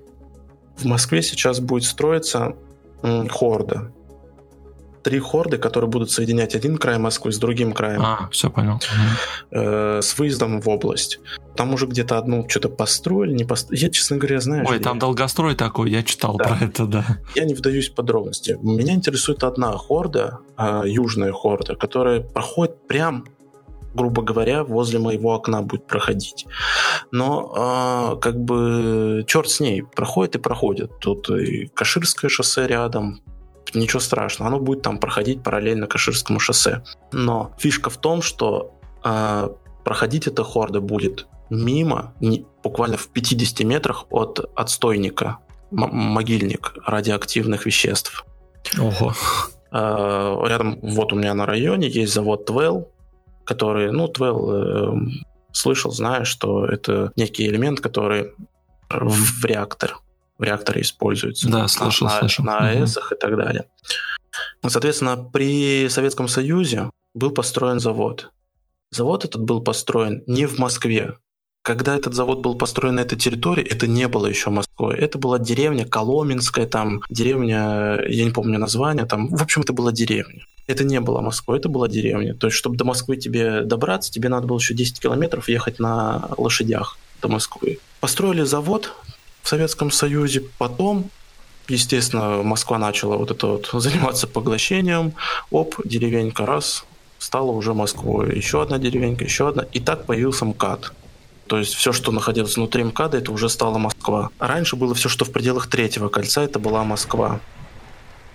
В 0.76 0.84
Москве 0.84 1.22
сейчас 1.22 1.58
будет 1.58 1.84
строиться 1.84 2.54
хорда 3.02 3.90
три 5.02 5.18
хорды, 5.18 5.58
которые 5.58 5.90
будут 5.90 6.10
соединять 6.10 6.54
один 6.54 6.78
край 6.78 6.98
Москвы 6.98 7.32
с 7.32 7.38
другим 7.38 7.72
краем. 7.72 8.02
А, 8.02 8.28
все 8.30 8.50
понял. 8.50 8.80
Э, 9.50 10.00
с 10.02 10.18
выездом 10.18 10.60
в 10.60 10.68
область. 10.68 11.20
Там 11.56 11.74
уже 11.74 11.86
где-то 11.86 12.18
одну 12.18 12.48
что-то 12.48 12.68
построили, 12.68 13.32
не 13.32 13.44
построили. 13.44 13.84
Я, 13.84 13.90
честно 13.90 14.16
говоря, 14.16 14.40
знаю. 14.40 14.66
Ой, 14.68 14.78
там 14.78 14.96
я... 14.96 15.00
долгострой 15.00 15.54
такой, 15.54 15.90
я 15.90 16.02
читал 16.02 16.36
да. 16.36 16.44
про 16.44 16.64
это, 16.64 16.86
да. 16.86 17.04
Я 17.34 17.44
не 17.44 17.54
вдаюсь 17.54 17.90
в 17.90 17.94
подробности. 17.94 18.58
Меня 18.62 18.94
интересует 18.94 19.44
одна 19.44 19.72
хорда, 19.72 20.38
э, 20.56 20.82
южная 20.86 21.32
хорда, 21.32 21.74
которая 21.74 22.20
проходит 22.20 22.86
прям 22.86 23.24
грубо 23.94 24.22
говоря, 24.22 24.64
возле 24.64 24.98
моего 24.98 25.34
окна 25.34 25.62
будет 25.62 25.86
проходить. 25.86 26.46
Но 27.10 28.14
э, 28.14 28.20
как 28.20 28.40
бы 28.40 29.24
черт 29.26 29.50
с 29.50 29.60
ней, 29.60 29.82
проходит 29.82 30.36
и 30.36 30.38
проходит. 30.38 30.98
Тут 30.98 31.28
и 31.30 31.66
Каширское 31.66 32.30
шоссе 32.30 32.66
рядом, 32.66 33.20
ничего 33.74 34.00
страшного, 34.00 34.48
оно 34.48 34.60
будет 34.60 34.82
там 34.82 34.98
проходить 34.98 35.42
параллельно 35.42 35.86
Каширскому 35.86 36.38
шоссе. 36.40 36.82
Но 37.12 37.52
фишка 37.58 37.90
в 37.90 37.96
том, 37.96 38.22
что 38.22 38.74
э, 39.04 39.48
проходить 39.84 40.26
эта 40.26 40.44
хорда 40.44 40.80
будет 40.80 41.26
мимо, 41.50 42.14
не, 42.20 42.46
буквально 42.62 42.96
в 42.96 43.08
50 43.08 43.60
метрах 43.66 44.06
от 44.10 44.50
отстойника, 44.54 45.38
могильник 45.70 46.74
радиоактивных 46.86 47.66
веществ. 47.66 48.24
Ого. 48.78 49.14
Э, 49.72 50.36
рядом, 50.46 50.78
вот 50.82 51.12
у 51.12 51.16
меня 51.16 51.34
на 51.34 51.46
районе 51.46 51.88
есть 51.88 52.12
завод 52.12 52.46
Твел, 52.46 52.90
который, 53.44 53.90
ну, 53.90 54.08
Твел 54.08 54.50
э, 54.50 54.94
слышал, 55.52 55.90
знаешь, 55.90 56.28
что 56.28 56.66
это 56.66 57.12
некий 57.16 57.46
элемент, 57.46 57.80
который 57.80 58.32
в 58.90 59.44
реактор 59.44 60.01
реакторе 60.44 60.82
используются. 60.82 61.48
Да, 61.48 61.68
слышал, 61.68 62.06
на, 62.06 62.18
слышал. 62.20 62.44
На 62.44 62.58
АЭС 62.58 62.96
угу. 62.96 63.14
и 63.14 63.18
так 63.18 63.36
далее. 63.36 63.64
Соответственно, 64.66 65.16
при 65.16 65.88
Советском 65.88 66.28
Союзе 66.28 66.90
был 67.14 67.30
построен 67.30 67.80
завод. 67.80 68.30
Завод 68.90 69.24
этот 69.24 69.42
был 69.42 69.62
построен 69.62 70.22
не 70.26 70.46
в 70.46 70.58
Москве. 70.58 71.16
Когда 71.62 71.94
этот 71.96 72.14
завод 72.14 72.40
был 72.40 72.56
построен 72.56 72.96
на 72.96 73.00
этой 73.00 73.16
территории, 73.16 73.64
это 73.64 73.86
не 73.86 74.08
было 74.08 74.26
еще 74.26 74.50
Москвой. 74.50 74.96
Это 74.96 75.18
была 75.18 75.38
деревня 75.38 75.86
Коломенская, 75.86 76.66
там 76.66 77.02
деревня, 77.08 78.00
я 78.08 78.24
не 78.24 78.32
помню 78.32 78.58
название, 78.58 79.06
там, 79.06 79.28
в 79.28 79.40
общем, 79.40 79.62
это 79.62 79.72
была 79.72 79.92
деревня. 79.92 80.44
Это 80.66 80.84
не 80.84 81.00
было 81.00 81.20
Москва, 81.20 81.56
это 81.56 81.68
была 81.68 81.88
деревня. 81.88 82.34
То 82.34 82.48
есть, 82.48 82.56
чтобы 82.56 82.76
до 82.76 82.84
Москвы 82.84 83.16
тебе 83.16 83.62
добраться, 83.62 84.10
тебе 84.10 84.28
надо 84.28 84.46
было 84.48 84.58
еще 84.58 84.74
10 84.74 85.00
километров 85.00 85.48
ехать 85.48 85.78
на 85.78 86.30
лошадях 86.36 86.98
до 87.20 87.28
Москвы. 87.28 87.78
Построили 88.00 88.42
завод, 88.42 88.92
в 89.42 89.48
Советском 89.48 89.90
Союзе. 89.90 90.44
Потом, 90.58 91.10
естественно, 91.68 92.42
Москва 92.42 92.78
начала 92.78 93.16
вот 93.16 93.30
это 93.30 93.46
вот 93.46 93.70
заниматься 93.72 94.26
поглощением. 94.26 95.14
Оп, 95.50 95.76
деревенька 95.84 96.46
раз, 96.46 96.84
стала 97.18 97.50
уже 97.50 97.74
Москвой. 97.74 98.36
Еще 98.36 98.62
одна 98.62 98.78
деревенька, 98.78 99.24
еще 99.24 99.48
одна. 99.48 99.64
И 99.72 99.80
так 99.80 100.06
появился 100.06 100.44
МКАД. 100.44 100.92
То 101.46 101.58
есть 101.58 101.74
все, 101.74 101.92
что 101.92 102.12
находилось 102.12 102.56
внутри 102.56 102.84
МКАДа, 102.84 103.18
это 103.18 103.32
уже 103.32 103.48
стала 103.48 103.78
Москва. 103.78 104.30
А 104.38 104.46
раньше 104.46 104.76
было 104.76 104.94
все, 104.94 105.08
что 105.08 105.24
в 105.24 105.32
пределах 105.32 105.66
третьего 105.66 106.08
кольца, 106.08 106.42
это 106.42 106.58
была 106.58 106.84
Москва. 106.84 107.40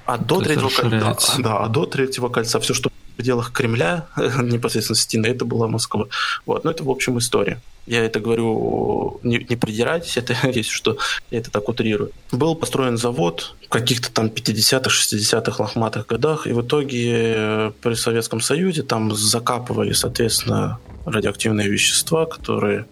А 0.05 0.17
до, 0.17 0.39
третьего 0.39 0.69
кольца, 0.69 1.33
да, 1.39 1.57
а 1.57 1.67
до 1.67 1.85
третьего 1.85 2.29
кольца 2.29 2.59
все, 2.59 2.73
что 2.73 2.91
пределах 3.17 3.51
Кремля, 3.51 4.07
непосредственно 4.41 4.95
стены, 4.95 5.27
это 5.27 5.43
была 5.43 5.67
Москва. 5.67 6.05
Вот. 6.45 6.63
Но 6.63 6.71
это, 6.71 6.83
в 6.83 6.89
общем, 6.89 7.17
история. 7.17 7.59
Я 7.85 8.03
это 8.03 8.19
говорю, 8.19 9.19
не, 9.23 9.37
не 9.49 9.55
придирайтесь, 9.55 10.17
это 10.17 10.35
есть 10.51 10.69
что, 10.69 10.97
я 11.31 11.39
это 11.39 11.51
так 11.51 11.67
утрирую. 11.69 12.11
Был 12.31 12.55
построен 12.55 12.97
завод 12.97 13.55
в 13.65 13.69
каких-то 13.69 14.11
там 14.11 14.27
50-х, 14.27 14.89
60-х 14.89 15.63
лохматых 15.63 16.05
годах, 16.05 16.47
и 16.47 16.51
в 16.51 16.61
итоге 16.61 17.33
э, 17.35 17.71
при 17.81 17.95
Советском 17.95 18.41
Союзе 18.41 18.83
там 18.83 19.15
закапывали, 19.15 19.93
соответственно, 19.93 20.79
радиоактивные 21.05 21.69
вещества, 21.69 22.25
которые 22.25 22.85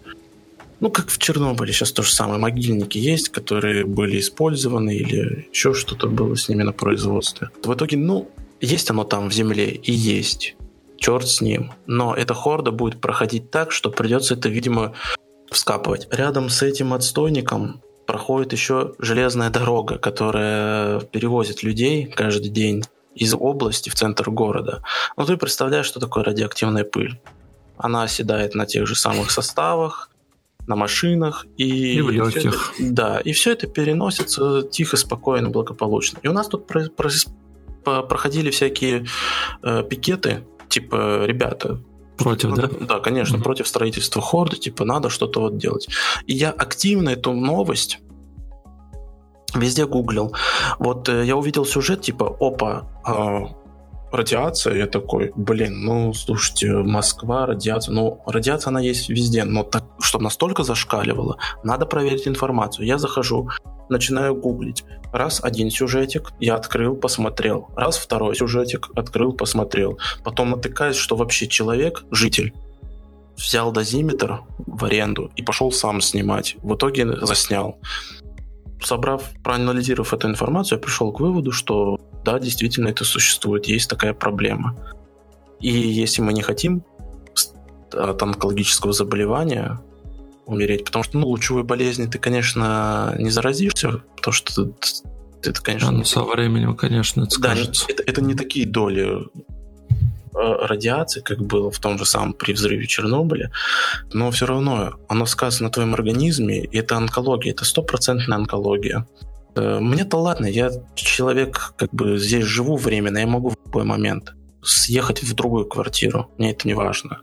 ну, 0.80 0.90
как 0.90 1.08
в 1.08 1.18
Чернобыле 1.18 1.72
сейчас 1.72 1.92
то 1.92 2.02
же 2.02 2.12
самое. 2.12 2.38
Могильники 2.38 2.98
есть, 2.98 3.30
которые 3.30 3.86
были 3.86 4.20
использованы 4.20 4.94
или 4.94 5.48
еще 5.50 5.72
что-то 5.72 6.06
было 6.06 6.36
с 6.36 6.48
ними 6.50 6.64
на 6.64 6.72
производстве. 6.72 7.48
В 7.64 7.72
итоге, 7.72 7.96
ну, 7.96 8.28
есть 8.60 8.90
оно 8.90 9.04
там 9.04 9.28
в 9.28 9.32
земле 9.32 9.70
и 9.70 9.92
есть. 9.92 10.56
Черт 10.98 11.28
с 11.28 11.40
ним. 11.40 11.72
Но 11.86 12.14
эта 12.14 12.34
хорда 12.34 12.70
будет 12.70 13.00
проходить 13.00 13.50
так, 13.50 13.70
что 13.72 13.90
придется 13.90 14.34
это, 14.34 14.48
видимо, 14.48 14.94
вскапывать. 15.50 16.08
Рядом 16.10 16.48
с 16.48 16.62
этим 16.62 16.94
отстойником 16.94 17.82
проходит 18.06 18.52
еще 18.52 18.94
железная 18.98 19.50
дорога, 19.50 19.98
которая 19.98 21.00
перевозит 21.00 21.62
людей 21.62 22.06
каждый 22.06 22.48
день 22.48 22.84
из 23.14 23.34
области 23.34 23.90
в 23.90 23.94
центр 23.94 24.30
города. 24.30 24.82
Ну, 25.16 25.24
ты 25.24 25.36
представляешь, 25.36 25.86
что 25.86 26.00
такое 26.00 26.24
радиоактивная 26.24 26.84
пыль. 26.84 27.18
Она 27.76 28.04
оседает 28.04 28.54
на 28.54 28.66
тех 28.66 28.86
же 28.86 28.94
самых 28.94 29.30
составах, 29.30 30.10
на 30.66 30.76
машинах 30.76 31.46
и, 31.56 31.96
и 31.96 32.00
в 32.00 32.10
легких. 32.10 32.72
И 32.78 32.84
это, 32.84 32.92
да, 32.92 33.20
и 33.20 33.32
все 33.32 33.52
это 33.52 33.66
переносится 33.66 34.62
тихо, 34.62 34.96
спокойно, 34.96 35.50
благополучно. 35.50 36.18
И 36.22 36.28
у 36.28 36.32
нас 36.32 36.48
тут 36.48 36.66
про, 36.66 36.88
про, 36.88 37.10
проходили 38.02 38.50
всякие 38.50 39.06
э, 39.62 39.82
пикеты, 39.88 40.44
типа, 40.68 41.24
ребята, 41.24 41.80
Против, 42.16 42.54
да? 42.54 42.70
Да, 42.80 43.00
конечно, 43.00 43.36
mm-hmm. 43.36 43.42
против 43.42 43.68
строительства 43.68 44.22
хорды, 44.22 44.56
типа, 44.56 44.84
надо 44.84 45.10
что-то 45.10 45.40
вот 45.40 45.58
делать. 45.58 45.88
И 46.26 46.32
я 46.32 46.50
активно 46.50 47.10
эту 47.10 47.32
новость 47.32 47.98
везде 49.54 49.86
гуглил. 49.86 50.34
Вот 50.78 51.08
э, 51.08 51.24
я 51.24 51.36
увидел 51.36 51.64
сюжет, 51.64 52.02
типа, 52.02 52.36
опа, 52.40 52.88
э, 53.06 53.46
радиация, 54.12 54.76
я 54.76 54.86
такой, 54.86 55.32
блин, 55.36 55.84
ну, 55.84 56.14
слушайте, 56.14 56.72
Москва, 56.72 57.46
радиация, 57.46 57.94
ну, 57.94 58.22
радиация, 58.26 58.70
она 58.70 58.80
есть 58.80 59.08
везде, 59.08 59.44
но 59.44 59.62
так, 59.62 59.84
чтобы 60.00 60.24
настолько 60.24 60.62
зашкаливало, 60.62 61.36
надо 61.64 61.86
проверить 61.86 62.26
информацию. 62.26 62.86
Я 62.86 62.98
захожу, 62.98 63.48
начинаю 63.88 64.34
гуглить. 64.34 64.84
Раз 65.12 65.40
один 65.42 65.70
сюжетик 65.70 66.32
я 66.40 66.56
открыл, 66.56 66.96
посмотрел. 66.96 67.68
Раз 67.76 67.96
второй 67.96 68.34
сюжетик 68.34 68.90
открыл, 68.94 69.32
посмотрел. 69.32 69.98
Потом 70.24 70.50
натыкаюсь, 70.50 70.96
что 70.96 71.16
вообще 71.16 71.46
человек, 71.46 72.04
житель, 72.10 72.52
взял 73.36 73.72
дозиметр 73.72 74.42
в 74.58 74.84
аренду 74.84 75.30
и 75.36 75.42
пошел 75.42 75.70
сам 75.72 76.00
снимать. 76.00 76.56
В 76.62 76.74
итоге 76.74 77.16
заснял. 77.24 77.78
Собрав, 78.82 79.30
проанализировав 79.42 80.12
эту 80.12 80.28
информацию, 80.28 80.78
я 80.78 80.82
пришел 80.82 81.12
к 81.12 81.20
выводу, 81.20 81.52
что 81.52 81.98
да, 82.24 82.38
действительно 82.38 82.88
это 82.88 83.04
существует, 83.04 83.66
есть 83.66 83.88
такая 83.88 84.12
проблема. 84.12 84.76
И 85.60 85.70
если 85.70 86.22
мы 86.22 86.32
не 86.32 86.42
хотим 86.42 86.84
от 87.92 88.22
онкологического 88.22 88.92
заболевания 88.92 89.80
умереть, 90.46 90.84
потому 90.84 91.02
что 91.02 91.18
ну, 91.18 91.26
лучевой 91.26 91.64
болезни 91.64 92.06
ты, 92.06 92.18
конечно, 92.18 93.14
не 93.18 93.30
заразишься, 93.30 94.02
потому 94.16 94.32
что 94.32 94.72
это, 95.42 95.60
конечно... 95.60 95.90
Ну, 95.90 96.04
со 96.04 96.22
временем, 96.22 96.76
конечно, 96.76 97.24
это 97.24 97.40
да, 97.40 97.54
Это, 97.54 98.02
это 98.06 98.22
не 98.22 98.34
такие 98.34 98.66
доли 98.66 99.06
э, 99.08 99.22
радиации, 100.34 101.20
как 101.20 101.42
было 101.42 101.70
в 101.70 101.78
том 101.78 101.98
же 101.98 102.06
самом 102.06 102.32
при 102.32 102.52
взрыве 102.52 102.86
Чернобыля, 102.86 103.50
но 104.12 104.30
все 104.30 104.46
равно 104.46 104.94
оно 105.08 105.26
сказано 105.26 105.68
на 105.68 105.72
твоем 105.72 105.94
организме, 105.94 106.64
и 106.64 106.78
это 106.78 106.96
онкология, 106.96 107.52
это 107.52 107.64
стопроцентная 107.64 108.38
онкология. 108.38 109.06
Э, 109.56 109.78
мне-то 109.80 110.18
ладно, 110.18 110.46
я 110.46 110.70
человек, 110.94 111.74
как 111.76 111.92
бы 111.92 112.18
здесь 112.18 112.44
живу 112.44 112.76
временно, 112.76 113.18
я 113.18 113.26
могу 113.26 113.50
в 113.50 113.56
любой 113.66 113.84
момент 113.84 114.35
съехать 114.66 115.22
в 115.22 115.34
другую 115.34 115.66
квартиру. 115.66 116.30
Мне 116.38 116.50
это 116.50 116.66
не 116.66 116.74
важно. 116.74 117.20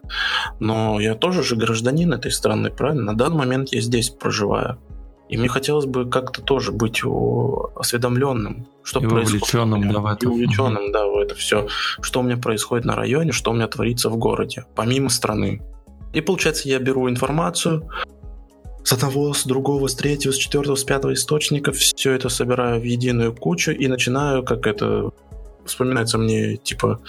Но 0.60 1.00
я 1.00 1.16
тоже 1.16 1.44
же 1.44 1.56
гражданин 1.56 2.14
этой 2.14 2.32
страны, 2.32 2.72
правильно? 2.72 3.04
На 3.12 3.18
данный 3.18 3.38
момент 3.38 3.70
я 3.74 3.82
здесь 3.82 4.10
проживаю. 4.10 4.80
И 5.30 5.38
мне 5.38 5.48
хотелось 5.48 5.86
бы 5.86 6.10
как-то 6.10 6.42
тоже 6.42 6.72
быть 6.72 7.02
осведомленным, 7.76 8.68
что 8.84 9.00
и 9.00 9.08
происходит. 9.08 9.44
Увлеченным, 9.44 9.92
да, 9.92 10.00
в 10.00 10.06
это. 10.06 10.26
И 10.26 10.30
увлеченным, 10.30 10.92
да, 10.92 11.08
в 11.08 11.18
это 11.18 11.36
все. 11.36 11.68
Что 12.02 12.20
у 12.20 12.24
меня 12.24 12.38
происходит 12.38 12.86
на 12.86 12.96
районе, 12.96 13.32
что 13.32 13.52
у 13.52 13.54
меня 13.54 13.68
творится 13.68 14.10
в 14.10 14.18
городе, 14.18 14.66
помимо 14.76 15.10
страны. 15.10 15.62
И 16.14 16.22
получается, 16.22 16.70
я 16.70 16.78
беру 16.80 17.10
информацию, 17.10 17.90
с 18.84 18.92
одного, 18.92 19.34
с 19.34 19.46
другого, 19.46 19.88
с 19.88 19.96
третьего, 19.96 20.34
с 20.34 20.38
четвертого, 20.38 20.76
с 20.76 20.84
пятого 20.84 21.14
источника, 21.14 21.72
все 21.72 22.12
это 22.12 22.30
собираю 22.30 22.82
в 22.82 22.84
единую 22.84 23.34
кучу 23.34 23.72
и 23.72 23.88
начинаю, 23.88 24.44
как 24.44 24.68
это 24.68 25.12
вспоминается 25.66 26.18
мне, 26.18 26.58
типа, 26.58 27.00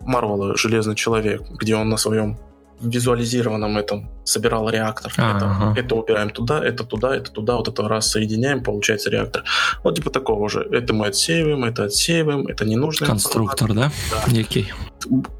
Марвела 0.00 0.56
«Железный 0.56 0.94
человек», 0.94 1.42
где 1.50 1.76
он 1.76 1.88
на 1.88 1.96
своем 1.96 2.38
визуализированном 2.80 3.76
этом 3.76 4.08
собирал 4.24 4.70
реактор. 4.70 5.12
Это, 5.16 5.74
это 5.76 5.94
убираем 5.94 6.30
туда, 6.30 6.64
это 6.64 6.84
туда, 6.84 7.14
это 7.14 7.30
туда, 7.30 7.56
вот 7.56 7.68
это 7.68 7.88
раз 7.88 8.10
соединяем, 8.10 8.62
получается 8.62 9.10
реактор. 9.10 9.44
Вот 9.84 9.96
типа 9.96 10.10
такого 10.10 10.48
же. 10.48 10.66
Это 10.72 10.94
мы 10.94 11.06
отсеиваем, 11.06 11.64
это 11.64 11.84
отсеиваем, 11.84 12.46
это 12.46 12.64
не 12.64 12.76
нужно. 12.76 13.06
Конструктор, 13.06 13.72
да? 13.74 13.92
да? 14.10 14.32
Некий. 14.32 14.72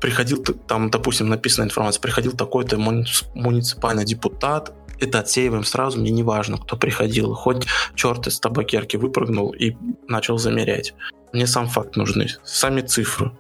Приходил, 0.01 0.45
там, 0.66 0.91
допустим, 0.91 1.28
написана 1.28 1.65
информация, 1.65 2.01
приходил 2.01 2.32
такой-то 2.32 2.78
муниципальный 2.78 4.05
депутат, 4.05 4.73
это 5.01 5.20
отсеиваем 5.20 5.65
сразу, 5.65 5.99
мне 5.99 6.11
не 6.11 6.23
важно, 6.23 6.59
кто 6.59 6.77
приходил. 6.77 7.35
Хоть 7.35 7.66
черт 7.95 8.27
из 8.27 8.39
табакерки 8.39 8.97
выпрыгнул 8.97 9.51
и 9.51 9.77
начал 10.09 10.37
замерять. 10.37 10.95
Мне 11.32 11.47
сам 11.47 11.69
факт 11.69 11.97
нужны, 11.97 12.27
сами 12.45 12.82
цифры. 12.82 13.32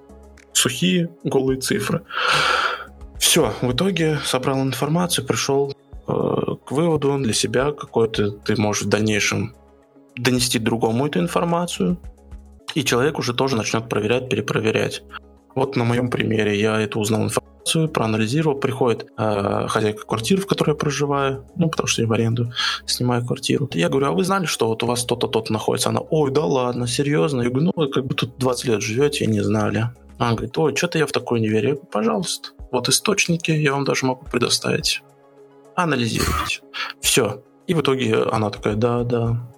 Сухие, 0.52 1.10
голые 1.24 1.60
цифры. 1.60 2.02
Все, 3.18 3.54
в 3.60 3.72
итоге 3.72 4.18
собрал 4.24 4.62
информацию, 4.62 5.26
пришел 5.26 5.72
э, 5.72 6.12
к 6.64 6.72
выводу 6.72 7.18
для 7.18 7.34
себя 7.34 7.72
какой-то 7.72 8.30
ты 8.30 8.60
можешь 8.60 8.84
в 8.84 8.88
дальнейшем 8.88 9.54
донести 10.16 10.58
другому 10.58 11.06
эту 11.06 11.20
информацию, 11.20 11.98
и 12.74 12.84
человек 12.84 13.18
уже 13.18 13.34
тоже 13.34 13.56
начнет 13.56 13.88
проверять, 13.88 14.28
перепроверять. 14.28 15.02
Вот 15.54 15.76
на 15.76 15.84
моем 15.84 16.08
примере 16.08 16.58
я 16.58 16.80
это 16.80 16.98
узнал 16.98 17.24
информацию, 17.24 17.88
проанализировал, 17.88 18.58
приходит 18.58 19.06
э, 19.18 19.66
хозяйка 19.68 20.06
квартиры, 20.06 20.40
в 20.40 20.46
которой 20.46 20.70
я 20.70 20.74
проживаю, 20.76 21.44
ну, 21.56 21.68
потому 21.68 21.86
что 21.86 22.02
я 22.02 22.08
в 22.08 22.12
аренду 22.12 22.52
снимаю 22.86 23.24
квартиру. 23.24 23.68
Я 23.74 23.88
говорю, 23.88 24.06
а 24.06 24.12
вы 24.12 24.24
знали, 24.24 24.46
что 24.46 24.68
вот 24.68 24.82
у 24.82 24.86
вас 24.86 25.04
то-то, 25.04 25.26
то-то 25.26 25.52
находится? 25.52 25.88
Она, 25.88 26.00
ой, 26.00 26.30
да 26.30 26.44
ладно, 26.44 26.86
серьезно? 26.86 27.42
Я 27.42 27.50
говорю, 27.50 27.66
ну, 27.66 27.72
вы 27.76 27.88
как 27.88 28.06
бы 28.06 28.14
тут 28.14 28.38
20 28.38 28.64
лет 28.66 28.82
живете 28.82 29.24
и 29.24 29.28
не 29.28 29.40
знали. 29.40 29.90
Она 30.20 30.34
говорит, 30.34 30.58
ой, 30.58 30.76
что-то 30.76 30.98
я 30.98 31.06
в 31.06 31.12
такое 31.12 31.40
не 31.40 31.48
верю. 31.48 31.68
Я 31.68 31.74
говорю, 31.74 31.88
пожалуйста, 31.90 32.50
вот 32.70 32.90
источники 32.90 33.50
я 33.52 33.72
вам 33.72 33.84
даже 33.84 34.04
могу 34.04 34.26
предоставить. 34.26 35.02
Анализируйте. 35.74 36.60
Все. 37.00 37.42
И 37.66 37.72
в 37.72 37.80
итоге 37.80 38.24
она 38.24 38.50
такая, 38.50 38.74
да, 38.74 39.02
да. 39.02 39.50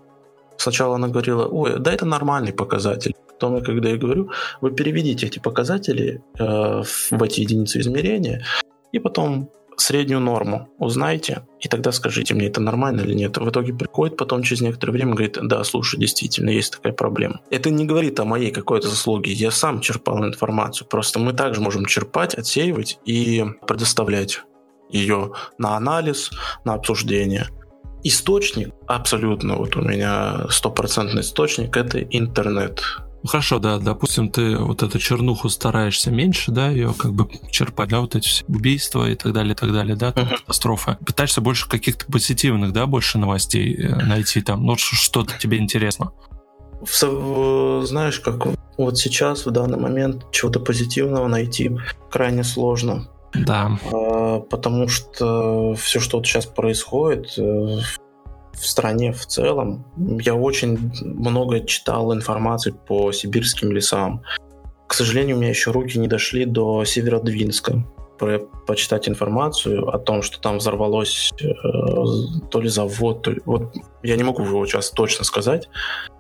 Сначала 0.57 0.95
она 0.95 1.09
говорила, 1.09 1.47
ой, 1.47 1.81
да 1.81 1.93
это 1.93 2.07
нормальный 2.07 2.53
показатель. 2.53 3.13
Потом 3.27 3.57
я 3.57 3.61
когда 3.61 3.89
я 3.89 3.97
говорю, 3.97 4.31
вы 4.61 4.71
переведите 4.71 5.27
эти 5.27 5.41
показатели 5.41 6.23
э, 6.39 6.83
в 7.11 7.23
эти 7.25 7.41
единицы 7.41 7.81
измерения, 7.81 8.45
и 8.93 9.01
потом 9.01 9.51
среднюю 9.83 10.21
норму 10.21 10.69
узнайте, 10.79 11.47
и 11.61 11.69
тогда 11.69 11.93
скажите 11.93 12.35
мне, 12.35 12.47
это 12.47 12.61
нормально 12.61 13.01
или 13.03 13.15
нет. 13.15 13.37
В 13.37 13.49
итоге 13.49 13.75
приходит 13.75 14.17
потом 14.17 14.43
через 14.43 14.63
некоторое 14.63 14.93
время 14.93 15.13
говорит, 15.13 15.39
да, 15.43 15.63
слушай, 15.65 15.99
действительно, 15.99 16.51
есть 16.51 16.73
такая 16.73 16.93
проблема. 16.93 17.41
Это 17.51 17.71
не 17.71 17.85
говорит 17.85 18.19
о 18.21 18.25
моей 18.25 18.51
какой-то 18.51 18.89
заслуге, 18.89 19.33
я 19.33 19.51
сам 19.51 19.81
черпал 19.81 20.25
информацию, 20.25 20.87
просто 20.89 21.19
мы 21.19 21.33
также 21.33 21.61
можем 21.61 21.85
черпать, 21.85 22.35
отсеивать 22.35 22.99
и 23.05 23.45
предоставлять 23.67 24.41
ее 24.91 25.33
на 25.59 25.77
анализ, 25.77 26.31
на 26.65 26.75
обсуждение. 26.75 27.49
Источник, 28.05 28.75
абсолютно, 28.87 29.57
вот 29.57 29.77
у 29.77 29.81
меня 29.81 30.47
стопроцентный 30.51 31.23
источник, 31.23 31.77
это 31.77 32.01
интернет. 32.01 32.83
Ну, 33.23 33.29
хорошо, 33.29 33.59
да, 33.59 33.79
допустим, 33.79 34.31
ты 34.31 34.57
вот 34.57 34.83
эту 34.83 34.99
чернуху 34.99 35.49
стараешься 35.49 36.11
меньше, 36.11 36.51
да, 36.51 36.69
ее 36.69 36.93
как 36.97 37.13
бы 37.13 37.29
черпать, 37.51 37.91
да, 37.91 38.01
вот 38.01 38.17
эти 38.17 38.27
все 38.27 38.45
убийства 38.49 39.09
и 39.09 39.15
так 39.15 39.33
далее, 39.33 39.53
и 39.53 39.57
так 39.57 39.73
далее, 39.73 39.95
да, 39.95 40.13
там, 40.13 40.25
uh-huh. 40.25 40.39
катастрофы. 40.39 40.97
Пытаешься 41.07 41.41
больше 41.41 41.69
каких-то 41.69 42.07
позитивных, 42.07 42.73
да, 42.73 42.87
больше 42.87 43.19
новостей 43.19 43.77
э, 43.77 44.05
найти 44.05 44.43
там, 44.43 44.65
ну, 44.65 44.77
что-то 44.77 45.39
тебе 45.39 45.59
интересно. 45.59 46.13
Знаешь, 46.85 48.19
как 48.19 48.47
вот 48.77 48.99
сейчас, 48.99 49.47
в 49.47 49.51
данный 49.53 49.79
момент, 49.79 50.27
чего-то 50.33 50.59
позитивного 50.59 51.29
найти 51.29 51.79
крайне 52.11 52.43
сложно. 52.43 53.09
Да. 53.35 53.79
А, 53.93 54.41
потому 54.41 54.89
что 54.89 55.75
все, 55.75 56.01
что 56.01 56.19
вот 56.19 56.27
сейчас 56.27 56.47
происходит, 56.47 57.39
э, 57.39 57.79
в 58.53 58.67
стране 58.67 59.13
в 59.13 59.27
целом. 59.27 59.85
Я 59.97 60.35
очень 60.35 60.93
много 61.03 61.61
читал 61.61 62.15
информации 62.15 62.73
по 62.73 63.13
сибирским 63.13 63.73
лесам. 63.73 64.23
К 64.87 64.95
сожалению, 64.95 65.37
у 65.37 65.39
меня 65.41 65.51
еще 65.51 65.71
руки 65.71 65.99
не 65.99 66.09
дошли 66.09 66.45
до 66.45 66.85
Северодвинска 66.85 67.85
почитать 68.67 69.09
информацию 69.09 69.89
о 69.89 69.99
том, 69.99 70.23
что 70.23 70.41
там 70.41 70.59
взорвалось 70.59 71.33
э, 71.41 71.47
то 72.51 72.61
ли 72.61 72.69
завод, 72.69 73.23
то 73.23 73.31
ли... 73.31 73.41
Вот 73.45 73.75
я 74.03 74.17
не 74.17 74.23
могу 74.23 74.45
его 74.45 74.67
сейчас 74.67 74.91
точно 74.91 75.25
сказать, 75.25 75.69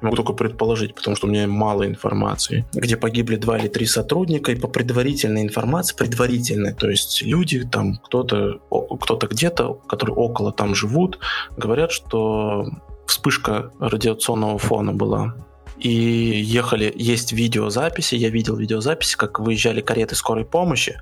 могу 0.00 0.16
только 0.16 0.32
предположить, 0.32 0.94
потому 0.94 1.16
что 1.16 1.26
у 1.26 1.30
меня 1.30 1.46
мало 1.46 1.86
информации, 1.86 2.66
где 2.72 2.96
погибли 2.96 3.36
два 3.36 3.58
или 3.58 3.68
три 3.68 3.86
сотрудника, 3.86 4.52
и 4.52 4.56
по 4.56 4.68
предварительной 4.68 5.42
информации, 5.42 5.96
предварительной, 5.96 6.74
то 6.74 6.88
есть 6.88 7.22
люди 7.22 7.66
там, 7.68 7.96
кто-то 7.96 8.60
кто-то 9.00 9.26
где-то, 9.26 9.74
которые 9.74 10.16
около 10.16 10.52
там 10.52 10.74
живут, 10.74 11.18
говорят, 11.56 11.92
что 11.92 12.66
вспышка 13.06 13.70
радиационного 13.78 14.58
фона 14.58 14.92
была. 14.92 15.34
И 15.78 15.90
ехали, 15.90 16.92
есть 16.94 17.32
видеозаписи, 17.32 18.14
я 18.14 18.28
видел 18.30 18.56
видеозаписи, 18.56 19.16
как 19.16 19.40
выезжали 19.40 19.80
кареты 19.80 20.14
скорой 20.14 20.44
помощи, 20.44 21.00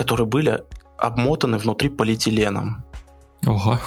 которые 0.00 0.26
были 0.26 0.64
обмотаны 0.96 1.58
внутри 1.58 1.90
полиэтиленом. 1.90 2.82
Ого. 3.46 3.78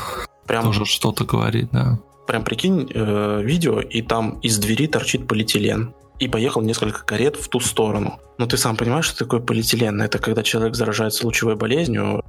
Прям, 0.46 0.66
Тоже 0.66 0.86
что-то 0.86 1.26
говорит, 1.26 1.70
да. 1.72 1.98
Прям 2.28 2.44
прикинь 2.44 2.88
э, 2.94 3.42
видео, 3.42 3.80
и 3.80 4.04
там 4.04 4.38
из 4.42 4.60
двери 4.60 4.86
торчит 4.86 5.28
полиэтилен. 5.28 5.96
И 6.20 6.28
поехал 6.28 6.62
несколько 6.62 7.04
карет 7.04 7.36
в 7.36 7.48
ту 7.48 7.60
сторону. 7.60 8.20
Но 8.38 8.46
ты 8.46 8.58
сам 8.58 8.78
понимаешь, 8.78 9.06
что 9.06 9.26
такое 9.26 9.40
полиэтилен? 9.40 10.04
Это 10.04 10.20
когда 10.20 10.44
человек 10.44 10.76
заражается 10.76 11.26
лучевой 11.26 11.56
болезнью, 11.56 12.24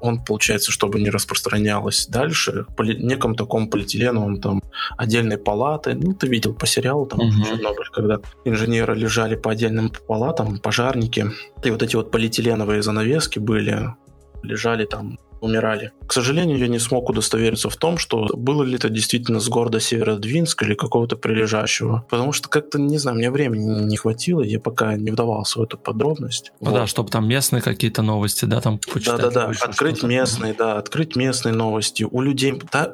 он, 0.00 0.24
получается, 0.24 0.70
чтобы 0.70 1.00
не 1.00 1.10
распространялось 1.10 2.06
дальше, 2.06 2.66
поли, 2.76 2.96
неком 2.96 3.34
таком 3.34 3.68
полиэтиленовом 3.68 4.40
там 4.40 4.62
отдельной 4.96 5.38
палаты, 5.38 5.94
ну, 5.94 6.14
ты 6.14 6.28
видел 6.28 6.54
по 6.54 6.66
сериалу 6.66 7.06
там 7.06 7.20
угу. 7.20 7.44
Чернобыль, 7.44 7.88
когда 7.92 8.20
инженеры 8.44 8.94
лежали 8.94 9.34
по 9.36 9.50
отдельным 9.50 9.90
палатам, 10.06 10.58
пожарники, 10.58 11.30
и 11.64 11.70
вот 11.70 11.82
эти 11.82 11.96
вот 11.96 12.10
полиэтиленовые 12.10 12.82
занавески 12.82 13.38
были, 13.38 13.94
лежали 14.42 14.84
там 14.84 15.18
умирали. 15.40 15.92
К 16.06 16.12
сожалению, 16.12 16.58
я 16.58 16.68
не 16.68 16.78
смог 16.78 17.08
удостовериться 17.10 17.70
в 17.70 17.76
том, 17.76 17.98
что 17.98 18.28
было 18.34 18.62
ли 18.62 18.76
это 18.76 18.88
действительно 18.88 19.40
с 19.40 19.48
города 19.48 19.80
Северодвинска 19.80 20.64
или 20.64 20.74
какого-то 20.74 21.16
прилежащего. 21.16 22.04
Потому 22.08 22.32
что 22.32 22.48
как-то, 22.48 22.78
не 22.78 22.98
знаю, 22.98 23.16
мне 23.16 23.30
времени 23.30 23.84
не 23.84 23.96
хватило, 23.96 24.42
я 24.42 24.60
пока 24.60 24.96
не 24.96 25.10
вдавался 25.10 25.60
в 25.60 25.62
эту 25.62 25.78
подробность. 25.78 26.52
Ну 26.60 26.70
вот. 26.70 26.76
да, 26.76 26.86
чтобы 26.86 27.10
там 27.10 27.28
местные 27.28 27.62
какие-то 27.62 28.02
новости, 28.02 28.44
да, 28.44 28.60
там 28.60 28.78
почитать. 28.78 29.20
Да-да-да, 29.20 29.52
открыть 29.60 30.02
местные, 30.02 30.54
да, 30.54 30.78
открыть 30.78 31.16
местные 31.16 31.54
новости. 31.54 32.06
У 32.10 32.20
людей, 32.20 32.60
да, 32.72 32.92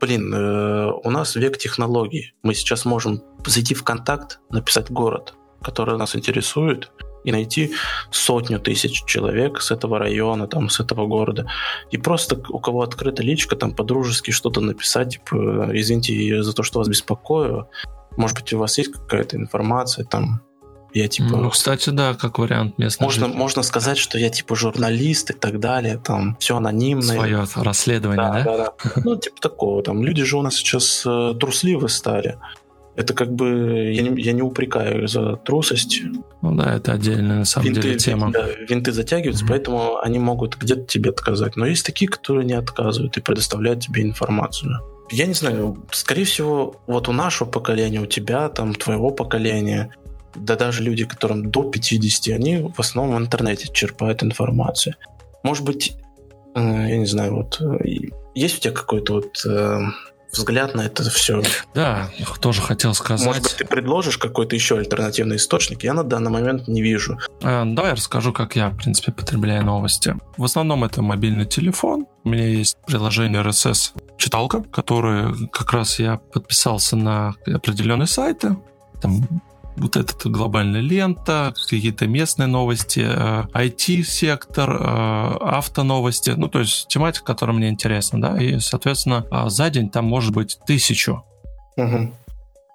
блин, 0.00 0.32
э, 0.34 0.90
у 1.04 1.10
нас 1.10 1.36
век 1.36 1.58
технологий. 1.58 2.34
Мы 2.42 2.54
сейчас 2.54 2.84
можем 2.84 3.22
зайти 3.46 3.74
в 3.74 3.84
контакт, 3.84 4.40
написать 4.50 4.90
город, 4.90 5.34
который 5.62 5.96
нас 5.96 6.16
интересует, 6.16 6.90
и 7.24 7.32
найти 7.32 7.72
сотню 8.10 8.58
тысяч 8.58 9.04
человек 9.04 9.60
с 9.60 9.70
этого 9.70 9.98
района, 9.98 10.46
там, 10.46 10.68
с 10.68 10.80
этого 10.80 11.06
города. 11.06 11.46
И 11.90 11.98
просто 11.98 12.40
у 12.48 12.58
кого 12.58 12.82
открыта 12.82 13.22
личка, 13.22 13.56
там, 13.56 13.72
по-дружески 13.72 14.30
что-то 14.30 14.60
написать, 14.60 15.14
типа, 15.14 15.70
извините 15.72 16.42
за 16.42 16.52
то, 16.52 16.62
что 16.62 16.78
вас 16.78 16.88
беспокою. 16.88 17.68
Может 18.16 18.38
быть, 18.38 18.52
у 18.52 18.58
вас 18.58 18.76
есть 18.78 18.92
какая-то 18.92 19.36
информация, 19.36 20.04
там, 20.04 20.42
я 20.94 21.08
типа... 21.08 21.36
Ну, 21.36 21.50
кстати, 21.50 21.90
да, 21.90 22.14
как 22.14 22.38
вариант 22.38 22.78
местный. 22.78 23.04
Можно, 23.04 23.28
можно 23.28 23.62
сказать, 23.62 23.96
что 23.96 24.18
я 24.18 24.28
типа 24.28 24.54
журналист 24.54 25.30
и 25.30 25.32
так 25.32 25.58
далее, 25.58 25.98
там 25.98 26.36
все 26.38 26.56
анонимно. 26.56 27.02
Свое 27.02 27.46
расследование, 27.56 28.30
да? 28.30 28.42
Да, 28.42 28.56
да, 28.56 28.72
да. 28.84 29.02
Ну, 29.02 29.16
типа 29.16 29.40
такого. 29.40 29.82
Там 29.82 30.02
люди 30.02 30.22
же 30.24 30.36
у 30.36 30.42
нас 30.42 30.56
сейчас 30.56 31.02
э, 31.06 31.34
трусливы 31.40 31.88
стали. 31.88 32.38
Это 32.94 33.14
как 33.14 33.32
бы 33.32 33.92
я 33.92 34.02
не, 34.02 34.20
я 34.20 34.32
не 34.32 34.42
упрекаю 34.42 35.08
за 35.08 35.36
трусость. 35.36 36.02
Ну 36.42 36.54
да, 36.54 36.76
это 36.76 36.92
отдельная 36.92 37.38
на 37.38 37.44
самом 37.44 37.68
винты, 37.68 37.82
деле 37.82 37.98
тема. 37.98 38.30
Да, 38.30 38.46
винты 38.68 38.92
затягиваются, 38.92 39.44
mm-hmm. 39.44 39.48
поэтому 39.48 39.98
они 39.98 40.18
могут 40.18 40.56
где-то 40.56 40.84
тебе 40.84 41.10
отказать. 41.10 41.56
Но 41.56 41.66
есть 41.66 41.86
такие, 41.86 42.10
которые 42.10 42.44
не 42.44 42.52
отказывают 42.52 43.16
и 43.16 43.20
предоставляют 43.20 43.80
тебе 43.80 44.02
информацию. 44.02 44.78
Я 45.10 45.26
не 45.26 45.34
знаю, 45.34 45.84
скорее 45.90 46.24
всего, 46.24 46.76
вот 46.86 47.08
у 47.08 47.12
нашего 47.12 47.48
поколения, 47.48 48.00
у 48.00 48.06
тебя, 48.06 48.48
там, 48.48 48.74
твоего 48.74 49.10
поколения, 49.10 49.94
да 50.34 50.56
даже 50.56 50.82
люди, 50.82 51.04
которым 51.04 51.50
до 51.50 51.64
50, 51.64 52.34
они 52.34 52.58
в 52.74 52.80
основном 52.80 53.16
в 53.16 53.18
интернете 53.18 53.68
черпают 53.72 54.22
информацию. 54.22 54.96
Может 55.42 55.64
быть, 55.64 55.96
э, 56.54 56.60
я 56.60 56.96
не 56.96 57.06
знаю, 57.06 57.36
вот 57.36 57.60
э, 57.60 58.08
есть 58.34 58.58
у 58.58 58.60
тебя 58.60 58.72
какой-то 58.72 59.14
вот 59.14 59.44
э, 59.46 59.80
взгляд 60.32 60.74
на 60.74 60.82
это 60.82 61.04
все. 61.10 61.42
Да, 61.74 62.10
тоже 62.40 62.62
хотел 62.62 62.94
сказать. 62.94 63.26
Может 63.26 63.42
быть, 63.42 63.56
ты 63.56 63.64
предложишь 63.64 64.18
какой-то 64.18 64.56
еще 64.56 64.78
альтернативный 64.78 65.36
источник? 65.36 65.84
Я 65.84 65.94
на 65.94 66.04
данный 66.04 66.30
момент 66.30 66.68
не 66.68 66.82
вижу. 66.82 67.18
Э, 67.42 67.64
давай 67.66 67.90
я 67.90 67.94
расскажу, 67.96 68.32
как 68.32 68.56
я, 68.56 68.70
в 68.70 68.76
принципе, 68.76 69.12
потребляю 69.12 69.64
новости. 69.64 70.16
В 70.36 70.44
основном 70.44 70.84
это 70.84 71.02
мобильный 71.02 71.46
телефон. 71.46 72.06
У 72.24 72.30
меня 72.30 72.46
есть 72.46 72.76
приложение 72.86 73.42
RSS 73.42 73.92
читалка, 74.16 74.62
которое 74.62 75.34
как 75.52 75.72
раз 75.72 75.98
я 75.98 76.16
подписался 76.16 76.96
на 76.96 77.34
определенные 77.46 78.06
сайты. 78.06 78.56
Там 79.00 79.26
вот 79.76 79.96
эта 79.96 80.28
глобальная 80.28 80.80
лента, 80.80 81.54
какие-то 81.68 82.06
местные 82.06 82.46
новости, 82.46 83.00
IT-сектор, 83.00 84.70
э, 84.70 84.84
э, 84.84 85.36
автоновости, 85.40 86.30
ну, 86.30 86.48
то 86.48 86.60
есть 86.60 86.88
тематика, 86.88 87.24
которая 87.24 87.56
мне 87.56 87.68
интересна, 87.68 88.20
да, 88.20 88.40
и, 88.40 88.58
соответственно, 88.58 89.26
а, 89.30 89.48
за 89.48 89.70
день 89.70 89.90
там 89.90 90.04
может 90.04 90.32
быть 90.32 90.58
тысячу. 90.66 91.24
Угу 91.76 92.12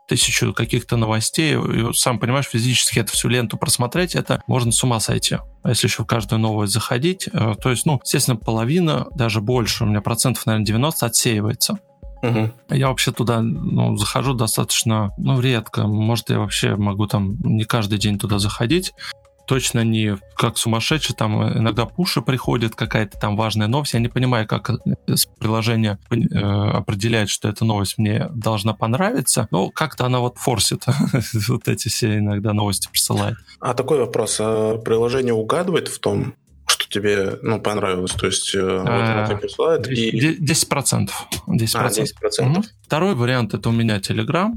тысячу 0.08 0.54
каких-то 0.54 0.96
новостей, 0.96 1.56
и, 1.56 1.94
сам 1.94 2.18
понимаешь, 2.18 2.46
физически 2.46 3.00
эту 3.00 3.12
всю 3.12 3.28
ленту 3.28 3.58
просмотреть, 3.58 4.16
это 4.16 4.42
можно 4.48 4.72
с 4.72 4.84
ума 4.84 5.00
сойти. 5.00 5.38
А 5.64 5.70
если 5.70 5.88
еще 5.88 6.04
в 6.04 6.06
каждую 6.06 6.40
новость 6.40 6.74
заходить, 6.74 7.28
э, 7.28 7.56
то 7.62 7.70
есть, 7.70 7.86
ну, 7.86 8.00
естественно, 8.04 8.38
половина, 8.38 9.08
даже 9.16 9.42
больше, 9.42 9.84
у 9.84 9.88
меня 9.88 10.02
процентов, 10.02 10.46
наверное, 10.46 10.66
90 10.66 11.06
отсеивается. 11.06 11.80
Угу. 12.22 12.52
Я 12.70 12.88
вообще 12.90 13.12
туда 13.12 13.42
ну, 13.42 13.96
захожу 13.98 14.34
достаточно, 14.34 15.12
ну, 15.18 15.40
редко. 15.40 15.88
Может, 15.88 16.30
я 16.30 16.40
вообще 16.40 16.76
могу 16.76 17.08
там 17.08 17.38
не 17.42 17.64
каждый 17.64 18.00
день 18.00 18.20
туда 18.20 18.40
заходить. 18.40 18.94
Точно 19.46 19.82
не 19.82 20.18
как 20.36 20.58
сумасшедший, 20.58 21.16
там 21.16 21.42
иногда 21.58 21.86
пуши 21.86 22.22
приходит, 22.22 22.76
какая-то 22.76 23.18
там 23.18 23.38
важная 23.38 23.68
новость. 23.68 23.94
Я 23.94 24.02
не 24.02 24.10
понимаю, 24.10 24.46
как 24.46 24.72
приложение 25.40 26.00
э, 26.10 26.38
определяет, 26.38 27.30
что 27.30 27.48
эта 27.48 27.64
новость 27.64 27.98
мне 27.98 28.28
должна 28.32 28.74
понравиться. 28.74 29.48
Но 29.52 29.70
как-то 29.70 30.06
она 30.06 30.20
вот 30.20 30.38
форсит 30.38 30.86
вот 31.48 31.68
эти 31.70 31.88
все 31.88 32.18
иногда 32.18 32.52
новости 32.52 32.90
присылает. 32.92 33.38
А 33.62 33.74
такой 33.74 34.00
вопрос. 34.00 34.38
А 34.42 34.78
приложение 34.80 35.34
угадывает 35.34 35.88
в 35.88 36.00
том, 36.00 36.34
что 36.88 37.00
тебе 37.00 37.40
ну, 37.42 37.60
понравилось. 37.60 38.12
То 38.12 38.28
есть 38.28 38.56
э, 38.56 38.62
вот 38.62 38.88
она 38.88 39.26
тебе 39.28 39.38
присылает 39.38 39.88
10%. 39.88 39.94
И... 39.94 40.40
10%. 40.40 41.10
10%. 41.48 41.70
А, 41.76 41.88
10%. 41.88 42.52
Угу. 42.52 42.64
Второй 42.84 43.16
вариант 43.16 43.54
это 43.54 43.70
у 43.70 43.72
меня 43.72 43.98
Telegram. 43.98 44.54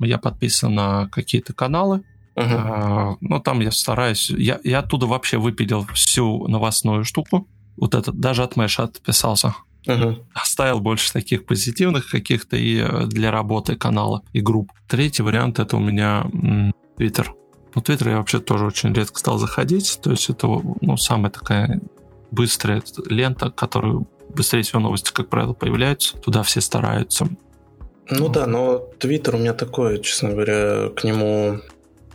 Я 0.00 0.18
подписан 0.18 0.74
на 0.74 1.08
какие-то 1.08 1.52
каналы. 1.52 1.98
Угу. 2.36 2.44
А, 2.46 3.16
ну, 3.20 3.40
там 3.40 3.60
я 3.60 3.70
стараюсь. 3.70 4.30
Я, 4.30 4.60
я 4.64 4.80
оттуда 4.80 5.06
вообще 5.06 5.38
выпилил 5.38 5.86
всю 5.94 6.46
новостную 6.48 7.04
штуку. 7.04 7.48
Вот 7.76 7.94
этот, 7.94 8.18
даже 8.18 8.42
от 8.42 8.56
Мэша 8.56 8.84
отписался. 8.84 9.54
Угу. 9.86 10.26
Оставил 10.34 10.80
больше 10.80 11.12
таких 11.12 11.46
позитивных 11.46 12.10
каких-то 12.10 12.56
и 12.56 12.78
э, 12.78 13.06
для 13.06 13.30
работы 13.30 13.76
канала 13.76 14.22
и 14.32 14.40
групп. 14.40 14.70
Третий 14.88 15.22
вариант 15.22 15.58
это 15.58 15.76
у 15.76 15.80
меня 15.80 16.26
Twitter. 16.98 17.28
Ну, 17.74 17.82
Твиттер 17.82 18.10
я 18.10 18.16
вообще 18.18 18.40
тоже 18.40 18.66
очень 18.66 18.92
редко 18.92 19.18
стал 19.18 19.38
заходить. 19.38 19.98
То 20.02 20.10
есть 20.10 20.30
это 20.30 20.46
ну, 20.80 20.96
самая 20.96 21.30
такая 21.30 21.80
быстрая 22.30 22.82
лента, 23.06 23.50
которую 23.50 24.06
быстрее 24.28 24.62
всего 24.62 24.80
новости, 24.80 25.12
как 25.12 25.28
правило, 25.28 25.52
появляются. 25.52 26.16
Туда 26.18 26.42
все 26.42 26.60
стараются. 26.60 27.28
Ну 28.10 28.28
да, 28.28 28.46
но 28.46 28.78
Твиттер 28.98 29.36
у 29.36 29.38
меня 29.38 29.54
такое, 29.54 29.98
честно 29.98 30.30
говоря, 30.30 30.90
к 30.90 31.04
нему 31.04 31.60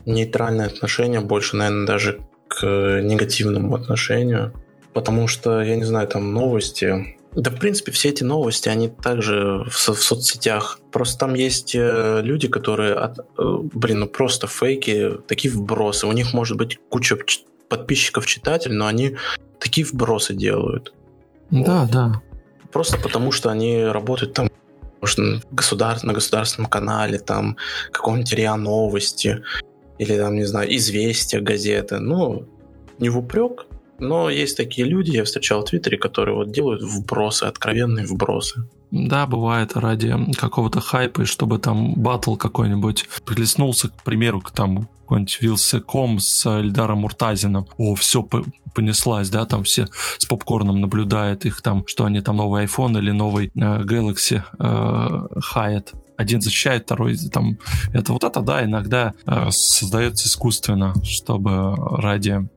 нейтральное 0.05 0.67
отношение, 0.67 1.19
больше, 1.19 1.55
наверное, 1.55 1.87
даже 1.87 2.19
к 2.47 2.65
негативному 3.01 3.75
отношению. 3.75 4.53
Потому 4.93 5.27
что, 5.27 5.61
я 5.61 5.75
не 5.75 5.83
знаю, 5.83 6.07
там 6.07 6.33
новости, 6.33 7.17
да, 7.33 7.51
в 7.51 7.59
принципе, 7.59 7.91
все 7.91 8.09
эти 8.09 8.23
новости, 8.23 8.69
они 8.69 8.89
также 8.89 9.65
в, 9.69 9.77
со- 9.77 9.93
в 9.93 10.01
соцсетях. 10.01 10.79
Просто 10.91 11.19
там 11.19 11.35
есть 11.35 11.75
э, 11.75 12.21
люди, 12.23 12.47
которые, 12.47 12.93
от, 12.93 13.19
э, 13.19 13.23
блин, 13.37 13.99
ну 13.99 14.07
просто 14.07 14.47
фейки, 14.47 15.11
такие 15.27 15.53
вбросы. 15.53 16.07
У 16.07 16.11
них 16.11 16.33
может 16.33 16.57
быть 16.57 16.79
куча 16.89 17.17
подписчиков, 17.67 18.25
читателей, 18.25 18.75
но 18.75 18.87
они 18.87 19.15
такие 19.59 19.85
вбросы 19.85 20.33
делают. 20.33 20.93
Да, 21.51 21.81
вот. 21.81 21.91
да. 21.91 22.21
Просто 22.71 22.97
потому, 22.97 23.31
что 23.31 23.49
они 23.49 23.83
работают 23.83 24.33
там 24.33 24.49
может, 25.01 25.19
государ... 25.51 26.03
на 26.03 26.13
государственном 26.13 26.69
канале, 26.69 27.19
там, 27.19 27.57
какого-нибудь 27.91 28.33
РИА 28.33 28.55
Новости, 28.55 29.43
или 29.97 30.17
там, 30.17 30.35
не 30.35 30.45
знаю, 30.45 30.75
Известия, 30.75 31.41
газеты. 31.41 31.99
Ну, 31.99 32.47
не 32.97 33.09
в 33.09 33.17
упрек, 33.17 33.65
но 33.99 34.29
есть 34.29 34.57
такие 34.57 34.87
люди, 34.87 35.11
я 35.11 35.23
встречал 35.23 35.61
в 35.61 35.69
Твиттере, 35.69 35.97
которые 35.97 36.35
вот 36.35 36.51
делают 36.51 36.81
вбросы, 36.81 37.43
откровенные 37.43 38.05
вбросы. 38.05 38.63
Да, 38.91 39.27
бывает 39.27 39.75
ради 39.75 40.15
какого-то 40.33 40.81
хайпа, 40.81 41.21
и 41.21 41.25
чтобы 41.25 41.59
там 41.59 41.93
батл 41.93 42.35
какой-нибудь 42.35 43.07
прилеснулся, 43.25 43.89
к 43.89 44.03
примеру, 44.03 44.41
к 44.41 44.51
там 44.51 44.87
какой-нибудь 45.01 45.41
Вилсеком 45.41 46.19
с 46.19 46.45
Эльдаром 46.45 46.99
Муртазином. 46.99 47.67
О, 47.77 47.95
все 47.95 48.27
понеслась, 48.73 49.29
да, 49.29 49.45
там 49.45 49.63
все 49.63 49.87
с 50.17 50.25
попкорном 50.25 50.81
наблюдают 50.81 51.45
их 51.45 51.61
там, 51.61 51.83
что 51.87 52.05
они 52.05 52.21
там 52.21 52.37
новый 52.37 52.65
iPhone 52.65 52.97
или 52.97 53.11
новый 53.11 53.47
э, 53.47 53.49
Galaxy 53.59 54.41
э, 54.59 55.27
Hyatt 55.53 55.95
один 56.19 56.41
защищает, 56.41 56.83
второй 56.83 57.15
там 57.31 57.57
это 57.93 58.11
вот 58.11 58.25
это 58.25 58.41
да 58.41 58.63
иногда 58.65 59.13
э, 59.25 59.47
создается 59.51 60.27
искусственно, 60.27 60.93
чтобы 61.03 61.75
ради 61.75 62.47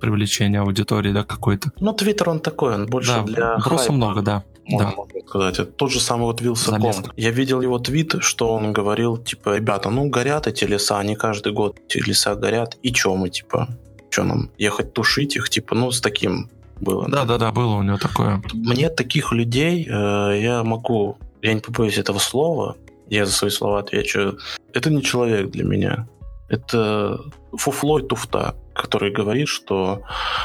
привлечения 0.00 0.60
аудитории, 0.60 1.12
да, 1.12 1.24
какой-то. 1.24 1.70
Ну, 1.80 1.92
Твиттер 1.92 2.30
он 2.30 2.40
такой, 2.40 2.74
он 2.74 2.86
больше 2.86 3.12
да, 3.12 3.22
для 3.22 3.58
Просто 3.58 3.92
много, 3.92 4.22
да. 4.22 4.44
Можно 4.68 4.94
да. 4.96 5.20
сказать. 5.26 5.58
Это 5.58 5.70
тот 5.70 5.90
же 5.92 6.00
самый 6.00 6.24
вот 6.24 6.40
Вилсаком. 6.40 6.92
Я 7.16 7.30
видел 7.30 7.60
его 7.60 7.78
твит, 7.78 8.16
что 8.20 8.52
он 8.52 8.72
говорил, 8.72 9.16
типа, 9.16 9.56
ребята, 9.56 9.90
ну, 9.90 10.08
горят 10.08 10.46
эти 10.46 10.64
леса, 10.64 10.98
они 10.98 11.14
каждый 11.14 11.52
год 11.52 11.78
эти 11.88 11.98
леса 11.98 12.34
горят, 12.34 12.76
и 12.82 12.92
чё 12.92 13.14
мы, 13.14 13.30
типа, 13.30 13.68
что 14.10 14.24
нам, 14.24 14.50
ехать 14.58 14.92
тушить 14.92 15.36
их, 15.36 15.48
типа, 15.48 15.74
ну, 15.74 15.90
с 15.90 16.00
таким 16.00 16.50
было. 16.80 17.08
Да, 17.08 17.24
да, 17.24 17.38
да, 17.38 17.52
было 17.52 17.76
у 17.76 17.82
него 17.82 17.98
такое. 17.98 18.42
Мне 18.52 18.90
таких 18.90 19.32
людей, 19.32 19.86
э, 19.88 20.40
я 20.42 20.64
могу, 20.64 21.16
я 21.42 21.54
не 21.54 21.60
побоюсь 21.60 21.98
этого 21.98 22.18
слова, 22.18 22.76
я 23.08 23.24
за 23.24 23.32
свои 23.32 23.50
слова 23.50 23.78
отвечу, 23.78 24.38
это 24.72 24.90
не 24.90 25.02
человек 25.02 25.50
для 25.50 25.64
меня. 25.64 26.08
Это 26.48 27.20
фуфло 27.56 27.98
и 27.98 28.06
туфта 28.06 28.54
который 28.76 29.10
говорит, 29.10 29.48
что 29.48 30.02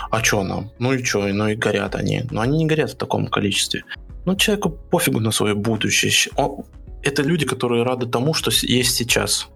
а 0.10 0.24
что 0.24 0.44
нам? 0.44 0.72
Ну 0.80 0.94
и 0.94 1.04
что? 1.04 1.28
Ну 1.28 1.48
и 1.48 1.56
горят 1.56 1.96
они. 1.96 2.24
Но 2.32 2.42
они 2.42 2.58
не 2.58 2.66
горят 2.66 2.92
в 2.92 2.96
таком 2.96 3.28
количестве. 3.28 3.84
Ну, 4.26 4.36
человеку 4.36 4.70
пофигу 4.70 5.20
на 5.20 5.32
свое 5.32 5.56
будущее. 5.56 6.12
Он, 6.36 6.64
это 7.04 7.24
люди, 7.24 7.46
которые 7.46 7.84
рады 7.84 8.06
тому, 8.06 8.34
что 8.34 8.52
есть 8.52 8.96
сейчас. 8.96 9.48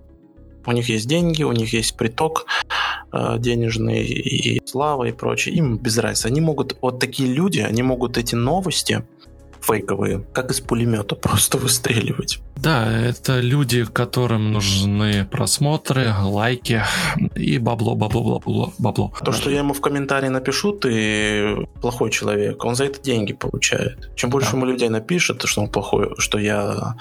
У 0.65 0.72
них 0.72 0.89
есть 0.89 1.07
деньги, 1.07 1.43
у 1.43 1.52
них 1.52 1.73
есть 1.73 1.95
приток 1.95 2.47
э, 3.14 3.35
денежный 3.38 4.03
и 4.03 4.61
слава 4.65 5.03
и 5.03 5.11
прочее. 5.11 5.56
Им 5.56 5.77
без 5.77 5.97
разницы. 5.97 6.27
Они 6.27 6.41
могут, 6.41 6.76
вот 6.81 6.99
такие 6.99 7.31
люди, 7.31 7.60
они 7.60 7.84
могут 7.84 8.18
эти 8.18 8.35
новости 8.35 9.03
фейковые, 9.65 10.25
как 10.33 10.51
из 10.51 10.61
пулемета, 10.61 11.15
просто 11.21 11.57
выстреливать. 11.57 12.39
Да, 12.55 12.91
это 12.91 13.39
люди, 13.39 13.85
которым 13.85 14.51
нужны 14.53 15.25
просмотры, 15.25 16.13
лайки 16.23 16.81
и 17.35 17.57
бабло, 17.57 17.95
бабло, 17.95 18.39
бабло, 18.39 18.73
бабло. 18.77 19.13
То, 19.23 19.31
что 19.31 19.49
я 19.49 19.59
ему 19.59 19.73
в 19.73 19.81
комментарии 19.81 20.29
напишу, 20.29 20.71
ты 20.73 21.67
плохой 21.81 22.11
человек, 22.11 22.63
он 22.63 22.75
за 22.75 22.85
это 22.85 23.01
деньги 23.01 23.33
получает. 23.33 24.09
Чем 24.15 24.29
больше 24.29 24.51
да. 24.51 24.57
ему 24.57 24.65
людей 24.65 24.89
напишет, 24.89 25.43
что 25.43 25.61
он 25.61 25.69
плохой, 25.69 26.13
что 26.17 26.37
я 26.37 26.95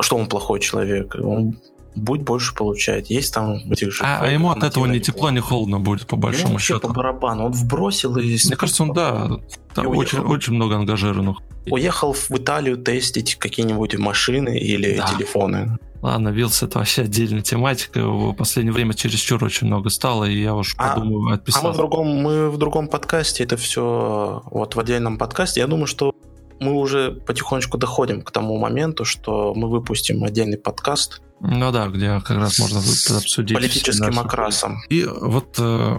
что 0.00 0.16
он 0.16 0.26
плохой 0.26 0.60
человек, 0.60 1.16
он 1.18 1.58
будь 1.98 2.22
больше 2.22 2.54
получает. 2.54 3.08
Есть 3.10 3.34
там 3.34 3.56
этих 3.70 3.92
же... 3.92 4.04
А, 4.04 4.20
а 4.22 4.26
ему 4.28 4.50
от 4.50 4.62
этого 4.62 4.86
ни 4.86 4.98
тепло, 4.98 5.30
ни 5.30 5.40
холодно 5.40 5.80
будет, 5.80 6.06
по 6.06 6.16
большому 6.16 6.50
ему 6.50 6.58
счету. 6.58 6.80
по 6.80 6.94
барабану. 6.94 7.46
Он 7.46 7.52
вбросил 7.52 8.16
и... 8.16 8.38
Мне 8.44 8.56
кажется, 8.56 8.82
он, 8.82 8.92
да, 8.92 9.30
там 9.74 9.86
очень, 9.88 10.18
очень 10.20 10.54
много 10.54 10.76
ангажированных. 10.76 11.38
Уехал 11.70 12.12
в 12.12 12.30
Италию 12.30 12.78
тестить 12.78 13.34
какие-нибудь 13.34 13.96
машины 13.98 14.58
или 14.58 14.96
да. 14.96 15.08
телефоны. 15.08 15.78
Ладно, 16.00 16.28
Вилс 16.28 16.62
это 16.62 16.78
вообще 16.78 17.02
отдельная 17.02 17.42
тематика. 17.42 18.06
В 18.06 18.32
последнее 18.32 18.72
время 18.72 18.94
чересчур 18.94 19.42
очень 19.42 19.66
много 19.66 19.90
стало, 19.90 20.24
и 20.24 20.40
я 20.40 20.54
уж 20.54 20.74
а, 20.78 20.94
подумаю 20.94 21.34
отписаться. 21.34 21.66
А 21.66 21.70
мы 21.70 21.74
в 21.74 21.76
другом, 21.76 22.06
мы 22.08 22.50
в 22.50 22.56
другом 22.56 22.88
подкасте, 22.88 23.42
это 23.42 23.56
все 23.56 24.42
вот 24.50 24.76
в 24.76 24.80
отдельном 24.80 25.18
подкасте. 25.18 25.60
Я 25.60 25.66
думаю, 25.66 25.86
что 25.86 26.14
мы 26.60 26.72
уже 26.72 27.12
потихонечку 27.12 27.78
доходим 27.78 28.22
к 28.22 28.30
тому 28.30 28.56
моменту, 28.58 29.04
что 29.04 29.54
мы 29.54 29.68
выпустим 29.68 30.22
отдельный 30.24 30.58
подкаст. 30.58 31.20
Ну 31.40 31.70
да, 31.70 31.88
где 31.88 32.20
как 32.20 32.38
раз 32.38 32.58
можно 32.58 32.78
обсудить. 32.78 33.56
Политическим 33.56 34.18
окрасом. 34.18 34.80
И 34.88 35.04
вот 35.04 35.56
э, 35.58 35.98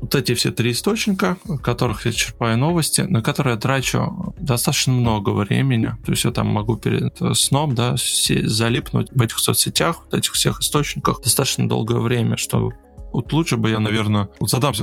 вот 0.00 0.14
эти 0.14 0.34
все 0.34 0.50
три 0.50 0.72
источника, 0.72 1.36
в 1.44 1.58
которых 1.58 2.06
я 2.06 2.12
черпаю 2.12 2.56
новости, 2.56 3.02
на 3.02 3.22
которые 3.22 3.54
я 3.54 3.60
трачу 3.60 4.34
достаточно 4.38 4.92
много 4.92 5.30
времени. 5.30 5.92
То 6.04 6.12
есть 6.12 6.24
я 6.24 6.30
там 6.30 6.48
могу 6.48 6.76
перед 6.76 7.16
сном 7.36 7.74
да, 7.74 7.96
залипнуть 7.96 9.08
в 9.12 9.20
этих 9.20 9.38
соцсетях, 9.38 10.06
в 10.10 10.14
этих 10.14 10.32
всех 10.32 10.60
источниках 10.60 11.20
достаточно 11.22 11.68
долгое 11.68 11.98
время, 11.98 12.36
что 12.36 12.72
вот 13.12 13.32
лучше 13.32 13.56
бы 13.56 13.70
я, 13.70 13.80
наверное, 13.80 14.28
задам 14.40 14.74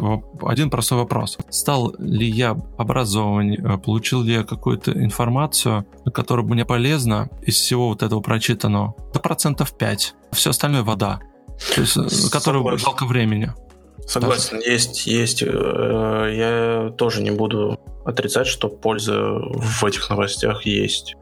один 0.41 0.69
простой 0.69 0.97
вопрос. 0.97 1.37
Стал 1.49 1.95
ли 1.97 2.27
я 2.27 2.57
образованнее, 2.77 3.59
э, 3.59 3.77
получил 3.77 4.21
ли 4.21 4.33
я 4.33 4.43
какую-то 4.43 4.91
информацию, 4.91 5.85
которая 6.13 6.45
мне 6.45 6.65
полезна 6.65 7.29
из 7.41 7.55
всего 7.55 7.89
вот 7.89 8.03
этого 8.03 8.21
прочитанного? 8.21 8.95
До 9.13 9.19
процентов 9.19 9.77
5. 9.77 10.15
Все 10.33 10.49
остальное 10.49 10.83
вода. 10.83 11.19
То 11.75 11.81
есть, 11.81 11.97
э, 11.97 12.29
которую 12.31 12.77
жалко 12.77 13.05
времени. 13.05 13.53
Согласен, 14.05 14.57
Даже. 14.57 14.69
есть, 14.69 15.07
есть. 15.07 15.43
Э, 15.43 15.47
я 15.47 16.91
тоже 16.97 17.21
не 17.23 17.31
буду 17.31 17.79
отрицать, 18.05 18.47
что 18.47 18.69
польза 18.69 19.19
в 19.19 19.83
этих 19.83 20.09
новостях 20.09 20.65
есть. 20.65 21.15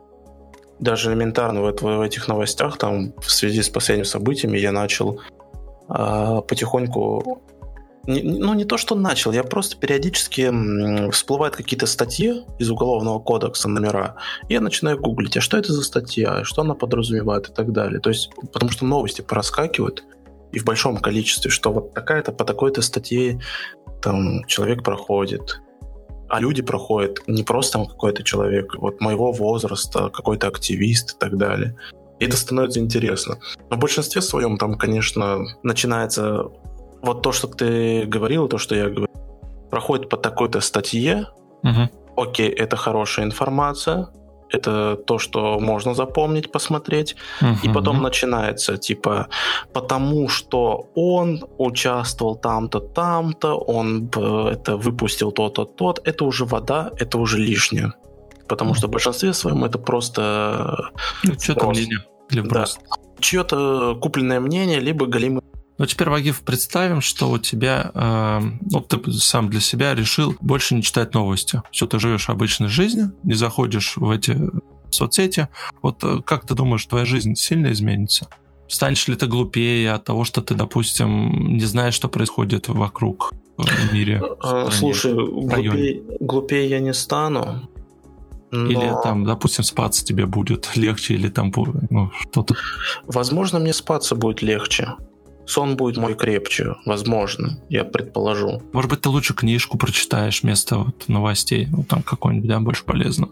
Даже 0.80 1.10
элементарно 1.10 1.62
в, 1.62 1.82
в 1.82 2.02
этих 2.02 2.28
новостях, 2.28 2.78
там, 2.78 3.14
в 3.20 3.32
связи 3.32 3.62
с 3.62 3.70
последними 3.70 4.06
событиями, 4.06 4.58
я 4.58 4.72
начал 4.72 5.22
потихоньку 5.88 7.42
не, 8.08 8.22
ну, 8.22 8.54
не 8.54 8.66
то, 8.66 8.78
что 8.78 8.96
начал, 8.96 9.32
я 9.32 9.44
просто 9.44 9.78
периодически 9.78 11.10
всплывают 11.12 11.56
какие-то 11.56 11.88
статьи 11.88 12.44
из 12.60 12.70
Уголовного 12.70 13.20
кодекса, 13.20 13.68
номера, 13.68 14.18
и 14.48 14.54
я 14.54 14.62
начинаю 14.62 15.00
гуглить, 15.00 15.38
а 15.38 15.42
что 15.42 15.58
это 15.58 15.74
за 15.74 15.84
статья, 15.84 16.44
что 16.44 16.62
она 16.62 16.76
подразумевает 16.76 17.50
и 17.50 17.52
так 17.52 17.72
далее. 17.72 18.00
То 18.00 18.10
есть, 18.10 18.30
потому 18.54 18.72
что 18.72 18.86
новости 18.86 19.22
проскакивают, 19.22 20.04
и 20.52 20.60
в 20.60 20.66
большом 20.66 20.98
количестве, 20.98 21.50
что 21.50 21.72
вот 21.72 21.94
такая-то 21.94 22.32
по 22.32 22.46
такой-то 22.46 22.82
статье 22.82 23.42
там 24.02 24.46
человек 24.46 24.84
проходит, 24.84 25.60
а 26.30 26.40
люди 26.40 26.62
проходят 26.62 27.20
не 27.28 27.44
просто 27.44 27.80
там 27.80 27.88
какой-то 27.88 28.24
человек, 28.24 28.76
вот 28.76 29.02
моего 29.02 29.32
возраста, 29.32 30.10
какой-то 30.10 30.48
активист 30.48 31.16
и 31.16 31.20
так 31.20 31.38
далее. 31.38 31.76
И 32.20 32.26
это 32.26 32.38
становится 32.38 32.80
интересно. 32.80 33.38
Но 33.70 33.78
в 33.78 33.80
большинстве 33.80 34.22
своем 34.22 34.58
там, 34.58 34.76
конечно, 34.76 35.46
начинается 35.64 36.46
вот 37.02 37.22
то, 37.22 37.32
что 37.32 37.48
ты 37.48 38.06
говорил, 38.06 38.48
то, 38.48 38.58
что 38.58 38.76
я 38.76 38.86
говорил, 38.86 39.08
проходит 39.70 40.10
по 40.10 40.18
такой-то 40.18 40.62
статье. 40.62 41.28
Угу. 41.64 41.90
Окей, 42.18 42.50
это 42.50 42.78
хорошая 42.78 43.26
информация, 43.26 44.08
это 44.50 44.96
то, 44.96 45.20
что 45.20 45.60
можно 45.60 45.94
запомнить, 45.94 46.52
посмотреть. 46.52 47.16
Uh-huh. 47.42 47.56
И 47.64 47.70
потом 47.70 48.02
начинается, 48.02 48.78
типа, 48.78 49.28
потому 49.74 50.30
что 50.30 50.88
он 50.96 51.44
участвовал 51.58 52.36
там-то, 52.36 52.80
там-то, 52.80 53.56
он 53.56 54.08
это 54.08 54.78
выпустил 54.78 55.32
то-то, 55.32 55.66
тот. 55.66 56.00
Это 56.08 56.26
уже 56.26 56.46
вода, 56.46 56.92
это 56.98 57.18
уже 57.18 57.38
лишнее. 57.38 57.94
Потому 58.48 58.74
что 58.74 58.88
в 58.88 58.92
большинстве 58.92 59.34
своем 59.34 59.64
это 59.64 59.78
просто... 59.78 60.92
Ну, 61.24 61.40
что-то 61.40 61.70
мнение. 61.70 62.00
Или 62.30 62.42
да. 62.42 62.66
Чье-то 63.20 63.98
купленное 64.02 64.40
мнение, 64.40 64.80
либо 64.80 65.06
галимый 65.06 65.42
ну, 65.78 65.86
теперь, 65.86 66.10
Вагиф, 66.10 66.42
представим, 66.42 67.02
что 67.02 67.30
у 67.30 67.38
тебя, 67.38 67.92
э, 67.94 68.40
ну, 68.72 68.80
ты 68.80 69.12
сам 69.12 69.50
для 69.50 69.60
себя 69.60 69.94
решил 69.94 70.34
больше 70.40 70.74
не 70.74 70.82
читать 70.82 71.14
новости. 71.14 71.62
Все, 71.72 71.86
ты 71.86 72.00
живешь 72.00 72.30
обычной 72.30 72.70
жизнью, 72.70 73.14
не 73.24 73.34
заходишь 73.34 73.98
в 73.98 74.10
эти 74.10 74.38
соцсети. 74.90 75.50
Вот 75.82 76.02
э, 76.04 76.22
как 76.26 76.48
ты 76.48 76.56
думаешь, 76.56 76.86
твоя 76.86 77.04
жизнь 77.04 77.36
сильно 77.36 77.74
изменится? 77.74 78.30
Станешь 78.68 79.08
ли 79.10 79.16
ты 79.16 79.28
глупее 79.28 79.92
от 79.92 80.06
того, 80.06 80.24
что 80.24 80.42
ты, 80.42 80.56
допустим, 80.56 81.58
не 81.58 81.66
знаешь, 81.66 81.94
что 81.94 82.08
происходит 82.08 82.70
вокруг 82.70 83.34
в 83.58 83.94
мире? 83.94 84.22
В 84.22 84.46
стране, 84.46 84.72
Слушай, 84.72 85.14
глупее, 85.14 86.04
глупее 86.22 86.70
я 86.70 86.80
не 86.80 86.94
стану. 86.94 87.70
Но... 88.56 88.70
Или 88.70 88.94
там, 89.04 89.26
допустим, 89.26 89.64
спаться 89.64 90.06
тебе 90.06 90.26
будет 90.26 90.76
легче, 90.76 91.16
или 91.16 91.30
там 91.30 91.52
ну, 91.90 92.12
что-то. 92.22 92.56
Возможно, 93.06 93.60
мне 93.60 93.74
спаться 93.74 94.16
будет 94.16 94.42
легче. 94.42 94.96
Сон 95.46 95.76
будет 95.76 95.98
мой 95.98 96.16
крепче, 96.16 96.76
возможно, 96.86 97.60
я 97.70 97.84
предположу. 97.84 98.64
Может 98.74 98.90
быть, 98.90 99.02
ты 99.02 99.10
лучше 99.10 99.36
книжку 99.36 99.78
прочитаешь 99.78 100.42
вместо 100.42 100.78
вот 100.78 101.08
новостей, 101.08 101.68
ну 101.70 101.84
там 101.84 102.02
какой-нибудь, 102.02 102.50
да, 102.50 102.60
больше 102.60 102.84
полезно. 102.84 103.30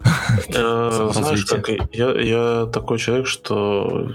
Э, 0.48 1.10
знаешь, 1.12 1.44
как 1.44 1.68
я 1.92 2.66
такой 2.66 2.98
человек, 2.98 3.26
что 3.26 4.12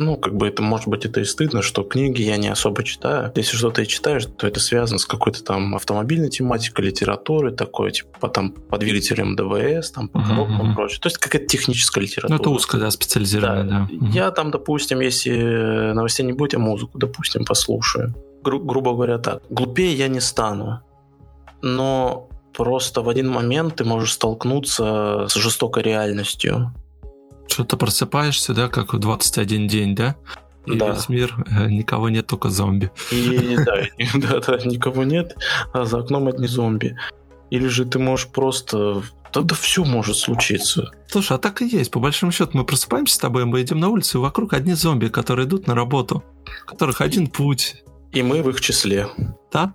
ну, 0.00 0.16
как 0.16 0.34
бы 0.34 0.48
это, 0.48 0.62
может 0.62 0.88
быть, 0.88 1.04
это 1.04 1.20
и 1.20 1.24
стыдно, 1.24 1.60
что 1.60 1.82
книги 1.82 2.22
я 2.22 2.38
не 2.38 2.48
особо 2.48 2.82
читаю. 2.84 3.30
Если 3.34 3.54
что-то 3.54 3.82
и 3.82 3.86
читаешь, 3.86 4.24
то 4.24 4.46
это 4.46 4.58
связано 4.58 4.98
с 4.98 5.04
какой-то 5.04 5.44
там 5.44 5.74
автомобильной 5.74 6.30
тематикой, 6.30 6.86
литературой 6.86 7.52
такой, 7.54 7.92
типа 7.92 8.28
там, 8.28 8.52
по 8.52 8.78
двигателям 8.78 9.36
ДВС, 9.36 9.90
там, 9.90 10.08
по 10.08 10.22
коробкам 10.22 10.68
uh-huh. 10.68 10.72
и 10.72 10.74
прочее. 10.74 11.00
То 11.02 11.08
есть 11.08 11.18
какая-то 11.18 11.46
техническая 11.46 12.02
литература. 12.02 12.38
Ну, 12.38 12.40
это 12.40 12.48
узкая, 12.48 12.80
да, 12.80 12.90
специализированная, 12.90 13.64
да. 13.64 13.88
да. 13.90 14.06
Uh-huh. 14.06 14.10
Я 14.10 14.30
там, 14.30 14.50
допустим, 14.50 15.00
если 15.00 15.92
новостей 15.92 16.24
не 16.24 16.32
будет, 16.32 16.54
я 16.54 16.58
музыку, 16.58 16.98
допустим, 16.98 17.44
послушаю. 17.44 18.14
Гру- 18.42 18.64
грубо 18.64 18.92
говоря 18.92 19.18
так. 19.18 19.42
Глупее 19.50 19.92
я 19.92 20.08
не 20.08 20.20
стану. 20.20 20.80
Но 21.60 22.30
просто 22.54 23.02
в 23.02 23.10
один 23.10 23.28
момент 23.28 23.76
ты 23.76 23.84
можешь 23.84 24.14
столкнуться 24.14 25.26
с 25.28 25.34
жестокой 25.34 25.82
реальностью 25.82 26.72
что-то 27.50 27.76
просыпаешься, 27.76 28.54
да, 28.54 28.68
как 28.68 28.92
в 28.92 28.98
21 28.98 29.68
день, 29.68 29.94
да? 29.94 30.16
И 30.66 30.76
да. 30.76 30.92
весь 30.92 31.08
мир, 31.08 31.34
э, 31.50 31.68
никого 31.68 32.08
нет, 32.08 32.26
только 32.26 32.50
зомби. 32.50 32.90
И 33.10 33.56
да, 33.56 33.82
да, 34.14 34.40
да, 34.40 34.58
никого 34.64 35.04
нет, 35.04 35.36
а 35.72 35.84
за 35.84 36.00
окном 36.00 36.28
одни 36.28 36.46
зомби. 36.46 36.96
Или 37.50 37.66
же 37.66 37.84
ты 37.84 37.98
можешь 37.98 38.28
просто... 38.28 39.02
Да, 39.32 39.42
да 39.42 39.54
все 39.54 39.84
может 39.84 40.16
случиться. 40.16 40.92
Слушай, 41.08 41.36
а 41.36 41.38
так 41.38 41.62
и 41.62 41.66
есть. 41.66 41.90
По 41.90 42.00
большому 42.00 42.32
счету 42.32 42.50
мы 42.54 42.64
просыпаемся 42.64 43.14
с 43.14 43.18
тобой, 43.18 43.44
мы 43.44 43.62
идем 43.62 43.80
на 43.80 43.88
улицу, 43.88 44.18
и 44.18 44.22
вокруг 44.22 44.52
одни 44.52 44.74
зомби, 44.74 45.06
которые 45.08 45.46
идут 45.46 45.66
на 45.66 45.74
работу, 45.74 46.22
у 46.64 46.68
которых 46.68 47.00
один 47.00 47.26
путь. 47.26 47.82
И 48.12 48.22
мы 48.22 48.42
в 48.42 48.50
их 48.50 48.60
числе. 48.60 49.08
Да? 49.52 49.74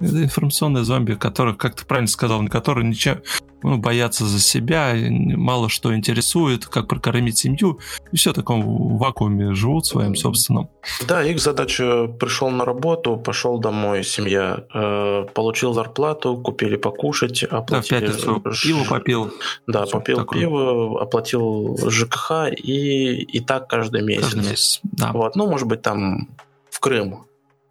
Это 0.00 0.22
информационные 0.24 0.84
зомби, 0.84 1.14
которых, 1.14 1.56
как 1.56 1.74
ты 1.74 1.84
правильно 1.86 2.08
сказал, 2.08 2.46
которые 2.48 2.86
ничем, 2.86 3.22
ну, 3.62 3.78
боятся 3.78 4.26
за 4.26 4.40
себя, 4.40 4.94
мало 4.94 5.68
что 5.68 5.94
интересует, 5.94 6.66
как 6.66 6.86
прокормить 6.86 7.38
семью, 7.38 7.80
и 8.12 8.16
все 8.16 8.32
в 8.32 8.34
таком 8.34 8.98
вакууме 8.98 9.54
живут 9.54 9.86
своим 9.86 10.14
собственным. 10.14 10.68
Да, 11.08 11.24
их 11.24 11.40
задача 11.40 12.08
пришел 12.08 12.50
на 12.50 12.64
работу, 12.64 13.16
пошел 13.16 13.58
домой, 13.58 14.04
семья, 14.04 14.64
э, 14.74 15.26
получил 15.32 15.72
зарплату, 15.72 16.36
купили 16.36 16.76
покушать, 16.76 17.42
оплатили... 17.44 18.00
Да, 18.00 18.06
в 18.06 18.40
пятницу 18.40 18.42
пиво 18.62 18.84
попил. 18.84 19.32
Да, 19.66 19.86
попил 19.86 20.18
такое. 20.18 20.40
пиво, 20.40 21.02
оплатил 21.02 21.78
ЖКХ, 21.88 22.52
и, 22.52 23.22
и 23.22 23.40
так 23.40 23.68
каждый 23.68 24.02
месяц. 24.02 24.24
Каждый 24.34 24.50
месяц, 24.50 24.80
да. 24.82 25.12
Вот, 25.12 25.36
ну, 25.36 25.46
может 25.46 25.66
быть, 25.66 25.80
там 25.80 26.28
в 26.70 26.80
Крым 26.80 27.26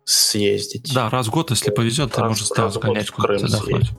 съездить. 0.06 0.94
Да, 0.94 1.10
раз 1.10 1.28
в 1.28 1.32
год, 1.32 1.50
если 1.50 1.72
повезет, 1.72 2.12
раз, 2.12 2.16
ты 2.16 2.24
можешь 2.24 2.52
раз 2.58 2.74
сгонять 2.76 3.10
в 3.10 3.16
Крым 3.16 3.40
съездить. 3.40 3.92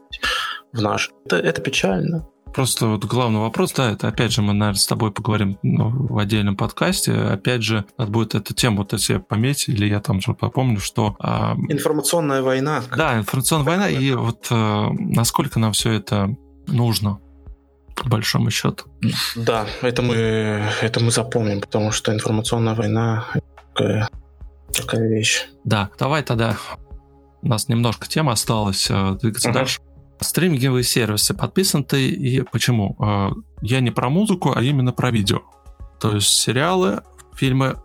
В 0.73 0.81
наш. 0.81 1.11
Это, 1.27 1.37
это 1.37 1.61
печально. 1.61 2.27
Просто 2.55 2.87
вот 2.87 3.05
главный 3.05 3.41
вопрос, 3.41 3.73
да, 3.73 3.93
это 3.93 4.09
опять 4.09 4.33
же 4.33 4.41
мы, 4.41 4.55
наверное, 4.55 4.79
с 4.79 4.87
тобой 4.87 5.13
поговорим 5.13 5.59
ну, 5.63 5.91
в 5.91 6.17
отдельном 6.17 6.57
подкасте. 6.57 7.13
Опять 7.13 7.63
же, 7.63 7.85
надо 7.99 8.11
будет 8.11 8.35
эту 8.35 8.55
тему 8.55 8.79
вот 8.79 8.93
если 8.95 9.19
пометить, 9.19 9.69
или 9.69 9.87
я 9.87 10.01
там 10.01 10.21
же 10.23 10.33
попомню, 10.33 10.81
что... 10.81 11.17
А... 11.19 11.55
Информационная 11.69 12.41
война. 12.41 12.83
Да, 12.97 13.19
информационная 13.19 13.67
война, 13.67 13.89
и 13.91 14.13
вот 14.13 14.47
а, 14.51 14.89
насколько 14.91 15.59
нам 15.59 15.73
все 15.73 15.93
это 15.93 16.35
нужно, 16.67 17.21
по 17.95 18.09
большому 18.09 18.51
счету. 18.51 18.85
Да, 19.35 19.67
это 19.83 20.01
мы, 20.01 20.15
это 20.81 21.01
мы 21.01 21.11
запомним, 21.11 21.61
потому 21.61 21.91
что 21.91 22.15
информационная 22.15 22.75
война 22.75 23.27
такая 24.77 25.09
вещь. 25.09 25.47
Да, 25.65 25.91
давай 25.99 26.23
тогда. 26.23 26.57
У 27.43 27.49
нас 27.49 27.69
немножко 27.69 28.09
тема 28.09 28.33
осталась. 28.33 28.89
Э, 28.91 29.17
двигаться 29.21 29.51
uh-huh. 29.51 29.55
дальше. 29.55 29.81
Стриминговые 30.21 30.85
сервисы. 30.85 31.35
Подписан 31.35 31.85
ты 31.85 32.09
и 32.09 32.41
почему? 32.43 32.97
Э, 32.99 33.31
я 33.63 33.81
не 33.81 33.91
про 33.91 34.09
музыку, 34.09 34.53
а 34.55 34.63
именно 34.63 34.93
про 34.93 35.11
видео. 35.11 35.43
То 36.01 36.15
есть 36.15 36.29
сериалы, 36.29 37.03
фильмы 37.35 37.77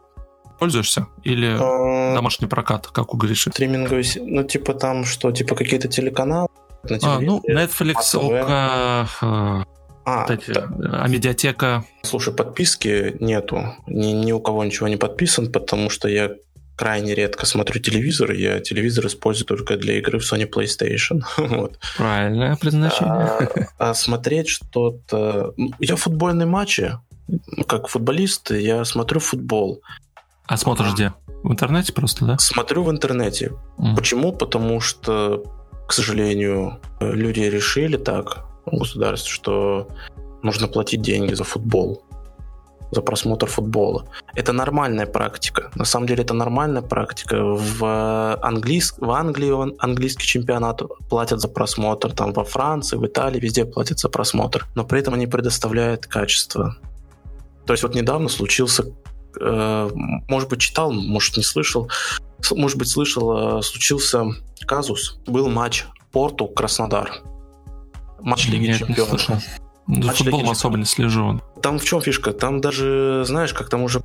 пользуешься? 0.61 1.07
Или 1.23 1.49
uh, 1.57 2.13
домашний 2.13 2.47
прокат, 2.47 2.85
как 2.85 3.15
у 3.15 3.17
Гриши? 3.17 3.49
Стриминговые, 3.49 4.05
ну 4.17 4.43
типа 4.43 4.75
там 4.75 5.05
что, 5.05 5.31
типа 5.31 5.55
какие-то 5.55 5.87
телеканалы? 5.87 6.47
На 6.83 6.97
а, 7.01 7.19
ну, 7.19 7.41
Netflix, 7.49 8.15
ОК, 8.15 9.15
а, 9.23 9.65
вот 10.05 10.31
эти, 10.31 10.51
да. 10.51 10.67
а 11.03 11.07
медиатека? 11.07 11.83
Слушай, 12.03 12.33
подписки 12.33 13.15
нету. 13.19 13.75
Ни, 13.87 14.11
ни 14.11 14.31
у 14.31 14.39
кого 14.39 14.63
ничего 14.63 14.87
не 14.87 14.97
подписан, 14.97 15.51
потому 15.51 15.89
что 15.89 16.07
я 16.07 16.31
крайне 16.75 17.15
редко 17.15 17.45
смотрю 17.45 17.81
телевизор. 17.81 18.31
Я 18.31 18.59
телевизор 18.59 19.07
использую 19.07 19.47
только 19.47 19.77
для 19.77 19.97
игры 19.97 20.19
в 20.19 20.23
Sony 20.23 20.49
PlayStation. 20.49 21.21
вот. 21.37 21.79
Правильное 21.97 22.55
предназначение. 22.55 23.69
А, 23.77 23.89
а 23.89 23.93
смотреть 23.93 24.49
что-то... 24.49 25.53
Ну, 25.57 25.71
я 25.79 25.95
футбольные 25.95 26.47
матчи. 26.47 26.97
Как 27.67 27.87
футболист 27.87 28.51
я 28.51 28.83
смотрю 28.85 29.19
футбол. 29.19 29.81
А 30.47 30.57
смотришь 30.57 30.89
а, 30.91 30.93
где? 30.93 31.13
В 31.43 31.51
интернете 31.51 31.93
просто, 31.93 32.25
да? 32.25 32.37
Смотрю 32.37 32.83
в 32.83 32.91
интернете. 32.91 33.51
Mm. 33.77 33.95
Почему? 33.95 34.33
Потому 34.33 34.81
что 34.81 35.43
к 35.91 35.93
сожалению, 35.93 36.79
люди 37.01 37.41
решили 37.41 37.97
так 37.97 38.45
в 38.65 38.77
государстве, 38.77 39.29
что 39.29 39.89
нужно 40.41 40.69
платить 40.69 41.01
деньги 41.01 41.33
за 41.33 41.43
футбол 41.43 42.01
за 42.91 43.01
просмотр 43.01 43.47
футбола. 43.47 44.05
Это 44.35 44.53
нормальная 44.53 45.05
практика. 45.05 45.71
На 45.75 45.85
самом 45.85 46.07
деле 46.07 46.23
это 46.23 46.33
нормальная 46.33 46.81
практика. 46.81 47.37
В, 47.41 48.37
английск... 48.41 48.95
в 48.99 49.09
Англии 49.11 49.51
английский 49.83 50.25
чемпионат 50.25 50.81
платят 51.09 51.39
за 51.39 51.47
просмотр, 51.47 52.11
там 52.11 52.33
во 52.33 52.43
Франции, 52.43 52.97
в 52.97 53.05
Италии, 53.05 53.39
везде 53.39 53.65
платят 53.65 53.99
за 53.99 54.09
просмотр. 54.09 54.67
Но 54.75 54.83
при 54.83 54.99
этом 54.99 55.13
они 55.13 55.27
предоставляют 55.27 56.05
качество. 56.05 56.75
То 57.65 57.73
есть 57.73 57.83
вот 57.83 57.95
недавно 57.95 58.27
случился, 58.29 58.85
э, 59.39 59.89
может 60.27 60.49
быть, 60.49 60.59
читал, 60.59 60.91
может, 60.91 61.37
не 61.37 61.43
слышал, 61.43 61.89
может 62.51 62.77
быть, 62.77 62.89
слышал, 62.89 63.59
э, 63.59 63.61
случился 63.61 64.25
казус. 64.65 65.19
Был 65.25 65.49
матч 65.49 65.85
Порту-Краснодар. 66.11 67.21
Матч 68.19 68.49
Лиги 68.49 68.67
Нет, 68.67 68.79
Чемпионов. 68.79 69.29
За 69.87 70.11
футболом 70.11 70.49
особо 70.49 70.77
не 70.77 70.85
слежу. 70.85 71.41
Там 71.61 71.79
в 71.79 71.83
чем 71.83 72.01
фишка? 72.01 72.33
Там 72.33 72.61
даже, 72.61 73.23
знаешь, 73.25 73.53
как 73.53 73.69
там 73.69 73.83
уже 73.83 74.01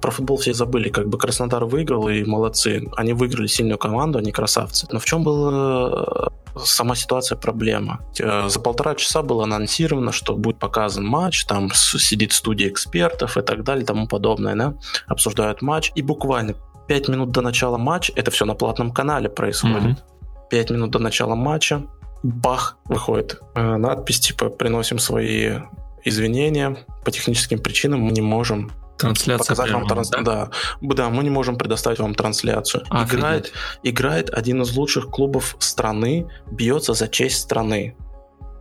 про 0.00 0.10
футбол 0.10 0.38
все 0.38 0.54
забыли, 0.54 0.88
как 0.88 1.08
бы 1.08 1.18
Краснодар 1.18 1.64
выиграл, 1.64 2.08
и 2.08 2.24
молодцы. 2.24 2.88
Они 2.96 3.12
выиграли 3.12 3.46
сильную 3.46 3.78
команду, 3.78 4.18
они 4.18 4.32
красавцы. 4.32 4.86
Но 4.90 4.98
в 4.98 5.04
чем 5.04 5.22
была 5.22 6.30
э, 6.56 6.60
сама 6.64 6.94
ситуация 6.94 7.36
проблема? 7.36 8.00
Э, 8.18 8.48
за 8.48 8.60
полтора 8.60 8.94
часа 8.94 9.22
было 9.22 9.44
анонсировано, 9.44 10.12
что 10.12 10.34
будет 10.34 10.58
показан 10.58 11.04
матч, 11.04 11.44
там 11.44 11.70
сидит 11.74 12.32
студия 12.32 12.68
экспертов 12.68 13.36
и 13.36 13.42
так 13.42 13.62
далее, 13.62 13.84
тому 13.84 14.08
подобное, 14.08 14.54
да? 14.54 14.74
обсуждают 15.06 15.62
матч, 15.62 15.92
и 15.94 16.02
буквально 16.02 16.54
пять 16.88 17.08
минут 17.08 17.30
до 17.30 17.42
начала 17.42 17.76
матча, 17.76 18.12
это 18.16 18.30
все 18.30 18.44
на 18.46 18.54
платном 18.54 18.92
канале 18.92 19.28
происходит, 19.28 20.02
пять 20.50 20.70
mm-hmm. 20.70 20.74
минут 20.74 20.90
до 20.90 20.98
начала 20.98 21.34
матча, 21.34 21.82
бах, 22.22 22.78
выходит 22.84 23.40
э, 23.54 23.76
надпись 23.76 24.20
типа 24.20 24.50
«Приносим 24.50 24.98
свои 24.98 25.60
извинения, 26.04 26.76
по 27.04 27.10
техническим 27.10 27.58
причинам 27.58 28.00
мы 28.00 28.12
не 28.12 28.22
можем 28.22 28.70
Трансляция 29.00 29.38
показать 29.38 29.66
прямо, 29.66 29.80
вам 29.80 29.88
транс... 29.88 30.10
да? 30.10 30.20
да. 30.22 30.50
Да, 30.80 31.08
мы 31.08 31.22
не 31.24 31.30
можем 31.30 31.56
предоставить 31.56 31.98
вам 31.98 32.14
трансляцию. 32.14 32.84
играет, 32.90 33.52
играет 33.82 34.30
один 34.30 34.62
из 34.62 34.76
лучших 34.76 35.06
клубов 35.06 35.56
страны, 35.58 36.28
бьется 36.50 36.92
за 36.92 37.08
честь 37.08 37.40
страны. 37.40 37.96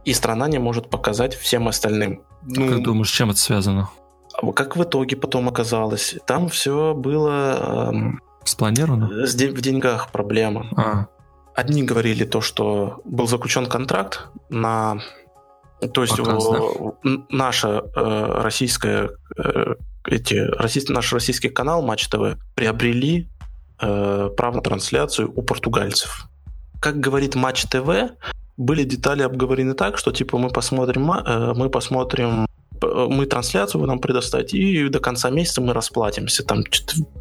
И 0.05 0.13
страна 0.13 0.47
не 0.47 0.57
может 0.57 0.89
показать 0.89 1.35
всем 1.35 1.67
остальным. 1.67 2.23
Ну, 2.43 2.69
как 2.69 2.83
думаешь, 2.83 3.09
с 3.09 3.13
чем 3.13 3.29
это 3.29 3.39
связано? 3.39 3.89
Как 4.55 4.77
в 4.77 4.83
итоге 4.83 5.17
потом 5.17 5.49
оказалось? 5.49 6.15
Там 6.25 6.47
все 6.47 6.93
было... 6.93 7.89
Эм, 7.91 8.21
Спланировано? 8.45 9.07
в 9.07 9.61
деньгах 9.61 10.11
проблема. 10.11 10.67
А. 10.77 11.07
Одни 11.59 11.83
говорили 11.83 12.23
то, 12.23 12.39
что 12.39 13.01
был 13.03 13.27
заключен 13.27 13.65
контракт 13.65 14.29
на... 14.49 15.01
То 15.93 16.03
есть 16.03 16.15
Показ, 16.15 16.45
да? 17.03 17.11
наша 17.29 17.83
э, 17.95 18.41
российская... 18.43 19.09
Э, 19.37 19.75
эти, 20.07 20.35
российский, 20.35 20.93
наш 20.93 21.11
российский 21.11 21.49
канал 21.49 21.81
Матч 21.81 22.07
ТВ 22.07 22.37
приобрели 22.55 23.27
э, 23.81 24.29
право 24.37 24.55
на 24.55 24.61
трансляцию 24.61 25.33
у 25.35 25.41
португальцев. 25.41 26.29
Как 26.79 26.97
говорит 26.97 27.35
Матч 27.35 27.63
ТВ, 27.63 28.13
были 28.55 28.85
детали 28.85 29.23
обговорены 29.23 29.73
так, 29.73 29.97
что 29.97 30.13
типа 30.13 30.37
мы 30.37 30.51
посмотрим, 30.51 31.11
э, 31.11 31.53
мы 31.55 31.69
посмотрим 31.69 32.47
мы 32.81 33.25
трансляцию 33.25 33.81
вы 33.81 33.87
нам 33.87 33.99
предоставите, 33.99 34.57
и 34.57 34.89
до 34.89 34.99
конца 34.99 35.29
месяца 35.29 35.61
мы 35.61 35.73
расплатимся. 35.73 36.43
Там, 36.43 36.63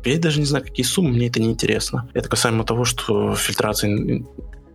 я 0.04 0.18
даже 0.18 0.40
не 0.40 0.46
знаю, 0.46 0.64
какие 0.64 0.84
суммы, 0.84 1.10
мне 1.10 1.28
это 1.28 1.40
не 1.40 1.50
интересно. 1.50 2.08
Это 2.14 2.28
касаемо 2.28 2.64
того, 2.64 2.84
что 2.84 3.34
фильтрация 3.34 3.90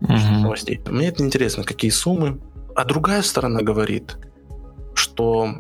uh-huh. 0.04 0.40
новостей. 0.42 0.82
Мне 0.88 1.08
это 1.08 1.22
не 1.22 1.28
интересно, 1.28 1.64
какие 1.64 1.92
суммы. 1.92 2.40
А 2.76 2.86
другая 2.86 3.22
сторона 3.22 3.62
говорит, 3.62 4.18
что 4.96 5.56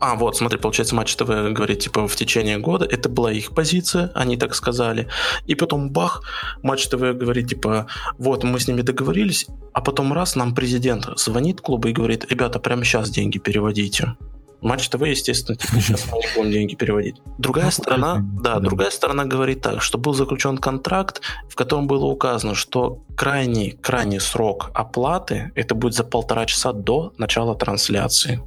а, 0.00 0.14
вот, 0.14 0.36
смотри, 0.36 0.58
получается, 0.58 0.94
Матч 0.94 1.14
ТВ 1.14 1.26
говорит, 1.26 1.80
типа, 1.80 2.08
в 2.08 2.16
течение 2.16 2.56
года, 2.56 2.86
это 2.86 3.10
была 3.10 3.30
их 3.32 3.52
позиция, 3.52 4.10
они 4.14 4.38
так 4.38 4.54
сказали. 4.54 5.08
И 5.46 5.54
потом 5.54 5.90
бах, 5.90 6.22
Матч 6.62 6.88
ТВ 6.88 6.96
говорит, 6.96 7.48
типа, 7.48 7.86
вот, 8.18 8.42
мы 8.42 8.58
с 8.58 8.66
ними 8.66 8.80
договорились, 8.80 9.46
а 9.74 9.82
потом 9.82 10.14
раз, 10.14 10.36
нам 10.36 10.54
президент 10.54 11.06
звонит 11.16 11.60
клубу 11.60 11.88
и 11.88 11.92
говорит, 11.92 12.24
ребята, 12.30 12.58
прямо 12.58 12.82
сейчас 12.82 13.10
деньги 13.10 13.36
переводите. 13.38 14.16
Матч 14.60 14.88
ТВ, 14.88 15.02
естественно, 15.02 15.56
типа, 15.56 15.74
сейчас 15.80 16.06
мы 16.10 16.18
не 16.18 16.26
будем 16.34 16.50
деньги 16.50 16.74
переводить. 16.74 17.16
Другая 17.38 17.66
ну, 17.66 17.70
сторона, 17.70 18.26
да, 18.40 18.58
другая 18.58 18.90
сторона 18.90 19.24
говорит 19.24 19.62
так, 19.62 19.82
что 19.82 19.98
был 19.98 20.12
заключен 20.14 20.58
контракт, 20.58 21.22
в 21.48 21.54
котором 21.54 21.86
было 21.86 22.04
указано, 22.04 22.54
что 22.54 23.02
крайний, 23.16 23.72
крайний 23.72 24.20
срок 24.20 24.70
оплаты 24.74 25.52
это 25.54 25.74
будет 25.74 25.94
за 25.94 26.04
полтора 26.04 26.46
часа 26.46 26.72
до 26.72 27.12
начала 27.18 27.54
трансляции. 27.54 28.40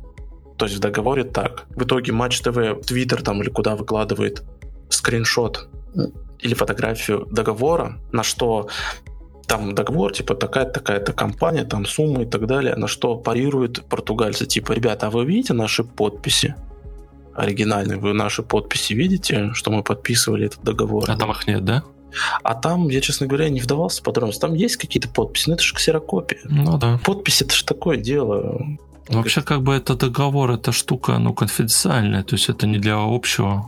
То 0.58 0.66
есть 0.66 0.78
в 0.78 0.80
договоре 0.80 1.24
так. 1.24 1.66
В 1.76 1.84
итоге 1.84 2.12
Матч 2.12 2.42
ТВ, 2.42 2.86
Твиттер 2.86 3.22
там 3.24 3.42
или 3.42 3.50
куда 3.50 3.76
выкладывает 3.76 4.44
скриншот 4.90 5.68
или 6.40 6.54
фотографию 6.54 7.28
договора, 7.32 8.00
на 8.12 8.24
что 8.24 8.68
там 9.48 9.76
договор, 9.76 10.14
типа 10.14 10.36
такая-то, 10.36 10.72
такая-то 10.72 11.14
компания, 11.14 11.64
там 11.64 11.86
сумма 11.86 12.24
и 12.24 12.26
так 12.26 12.48
далее, 12.48 12.76
на 12.76 12.88
что 12.88 13.16
парируют 13.16 13.84
португальцы, 13.86 14.46
типа, 14.46 14.72
ребята, 14.74 15.08
а 15.08 15.10
вы 15.10 15.26
видите 15.26 15.54
наши 15.54 15.84
подписи? 15.84 16.56
Оригинальные, 17.36 17.98
вы 17.98 18.14
наши 18.14 18.44
подписи 18.44 18.94
видите, 18.94 19.52
что 19.54 19.72
мы 19.72 19.84
подписывали 19.84 20.46
этот 20.46 20.64
договор? 20.64 21.10
А 21.10 21.18
там 21.18 21.32
их 21.32 21.48
нет, 21.48 21.66
да? 21.66 21.84
А 22.44 22.54
там, 22.54 22.90
я, 22.90 23.02
честно 23.02 23.26
говоря, 23.26 23.50
не 23.50 23.60
вдавался 23.60 24.02
в 24.02 24.04
подробности. 24.04 24.42
Там 24.42 24.54
есть 24.54 24.78
какие-то 24.78 25.10
подписи, 25.10 25.50
но 25.50 25.56
это 25.56 25.64
же 25.64 25.74
ксерокопия. 25.74 26.40
Ну 26.44 26.78
да. 26.78 27.00
Подпись 27.04 27.42
это 27.42 27.56
же 27.56 27.66
такое 27.66 27.98
дело. 27.98 28.62
Вообще, 29.10 29.42
как 29.42 29.64
бы 29.64 29.74
это 29.74 29.96
договор, 29.96 30.52
эта 30.52 30.72
штука, 30.72 31.18
ну, 31.18 31.34
конфиденциальная, 31.34 32.24
то 32.24 32.36
есть 32.36 32.50
это 32.50 32.68
не 32.68 32.78
для 32.78 32.98
общего. 32.98 33.68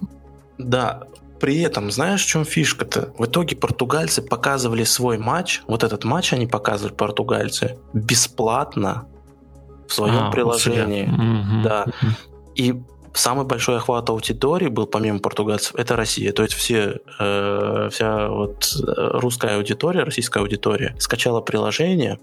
Да, 0.57 1.03
при 1.40 1.62
этом, 1.62 1.91
знаешь, 1.91 2.24
в 2.24 2.28
чем 2.28 2.45
фишка-то? 2.45 3.14
В 3.18 3.26
итоге 3.26 3.56
португальцы 3.56 4.22
показывали 4.22 4.84
свой 4.84 5.18
матч, 5.18 5.62
вот 5.68 5.84
этот 5.84 6.03
матч 6.03 6.34
они 6.34 6.48
показывали, 6.48 6.94
португальцы, 6.94 7.78
бесплатно 7.94 9.07
в 9.88 9.94
своем 9.94 10.28
а, 10.28 10.32
приложении. 10.32 11.06
Угу. 11.06 11.64
Да. 11.64 11.86
И 12.56 12.82
самый 13.14 13.45
большой 13.45 13.78
охват 13.78 14.10
аудитории 14.10 14.68
был, 14.68 14.88
помимо 14.88 15.20
португальцев, 15.20 15.76
это 15.76 15.95
Россия. 15.95 16.32
То 16.32 16.44
есть 16.44 16.53
все, 16.53 16.99
э, 17.20 17.90
вся 17.91 18.30
вот 18.30 18.76
э, 18.76 18.94
русская 19.20 19.57
аудитория, 19.57 20.03
российская 20.03 20.40
аудитория 20.40 20.95
скачала 20.99 21.41
приложение, 21.41 22.20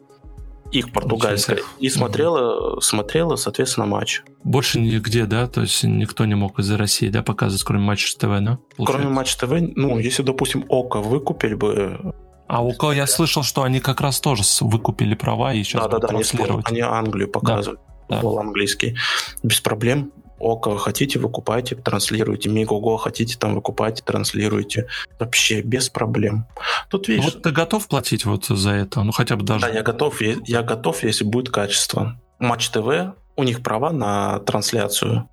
их 0.73 0.93
португальская, 0.93 1.61
и 1.79 1.89
смотрела, 1.89 2.81
смотрела, 2.81 3.37
соответственно, 3.37 3.87
матч. 3.87 4.23
Больше 4.43 4.81
нигде, 4.81 5.27
да? 5.27 5.47
То 5.47 5.61
есть 5.63 5.85
никто 5.85 6.25
не 6.25 6.35
мог 6.35 6.59
из 6.59 6.71
России, 6.73 7.09
да, 7.09 7.23
показывать, 7.23 7.63
кроме 7.63 7.85
Матч 7.85 8.15
ТВ, 8.15 8.23
да? 8.23 8.29
Получается? 8.29 8.59
Кроме 8.87 9.09
Матч 9.09 9.37
ТВ, 9.37 9.53
ну, 9.77 9.99
если, 9.99 10.23
допустим, 10.23 10.65
ОКО 10.69 11.01
выкупили 11.01 11.55
бы... 11.55 12.15
А 12.49 12.65
ОКО, 12.65 12.93
я 12.93 13.07
слышал, 13.07 13.43
что 13.43 13.63
они 13.63 13.81
как 13.81 14.01
раз 14.01 14.21
тоже 14.21 14.43
выкупили 14.61 15.15
права 15.15 15.53
и 15.53 15.63
сейчас 15.63 15.83
да, 15.85 15.99
да, 15.99 16.09
да, 16.09 16.09
они, 16.09 16.63
они 16.65 16.81
Англию 16.81 17.29
показывают. 17.29 17.81
Да. 18.09 18.17
Футбол 18.17 18.41
английский. 18.41 18.97
Без 19.43 19.61
проблем. 19.61 20.13
Око 20.43 20.77
хотите, 20.77 21.21
выкупайте, 21.21 21.77
транслируйте. 21.77 22.51
Мигого 22.51 22.99
хотите, 22.99 23.39
там 23.39 23.55
выкупайте, 23.55 24.03
транслируйте. 24.03 24.89
Вообще 25.21 25.63
без 25.63 25.89
проблем. 25.89 26.47
Тут 26.91 27.07
видишь... 27.07 27.35
Вот 27.35 27.43
ты 27.45 27.53
готов 27.53 27.87
платить 27.87 28.25
вот 28.25 28.47
за 28.47 28.71
это? 28.71 29.05
Ну, 29.05 29.13
хотя 29.13 29.37
бы 29.37 29.45
даже... 29.45 29.67
Да, 29.67 29.69
я 29.69 29.83
готов, 29.83 30.21
я, 30.21 30.35
я 30.45 30.63
готов, 30.65 31.05
если 31.05 31.23
будет 31.23 31.51
качество. 31.51 32.21
Матч 32.41 32.71
ТВ, 32.71 33.15
у 33.37 33.45
них 33.45 33.63
права 33.63 33.93
на 33.93 34.41
трансляцию 34.41 35.29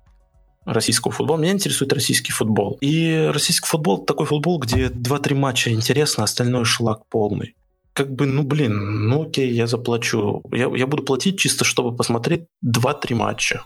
российского 0.64 1.12
футбола. 1.12 1.40
Меня 1.40 1.52
интересует 1.52 1.92
российский 1.92 2.30
футбол. 2.30 2.78
И 2.80 3.30
российский 3.34 3.66
футбол 3.66 4.04
такой 4.04 4.26
футбол, 4.26 4.60
где 4.60 4.86
2-3 4.86 5.34
матча 5.34 5.72
интересно, 5.72 6.22
остальной 6.22 6.64
шлак 6.64 7.08
полный. 7.08 7.56
Как 7.94 8.14
бы, 8.14 8.26
ну 8.26 8.44
блин, 8.44 9.08
ну 9.08 9.24
окей, 9.24 9.52
я 9.52 9.66
заплачу. 9.66 10.44
Я, 10.52 10.70
я 10.72 10.86
буду 10.86 11.02
платить 11.02 11.40
чисто, 11.40 11.64
чтобы 11.64 11.96
посмотреть 11.96 12.44
2-3 12.64 13.16
матча 13.16 13.64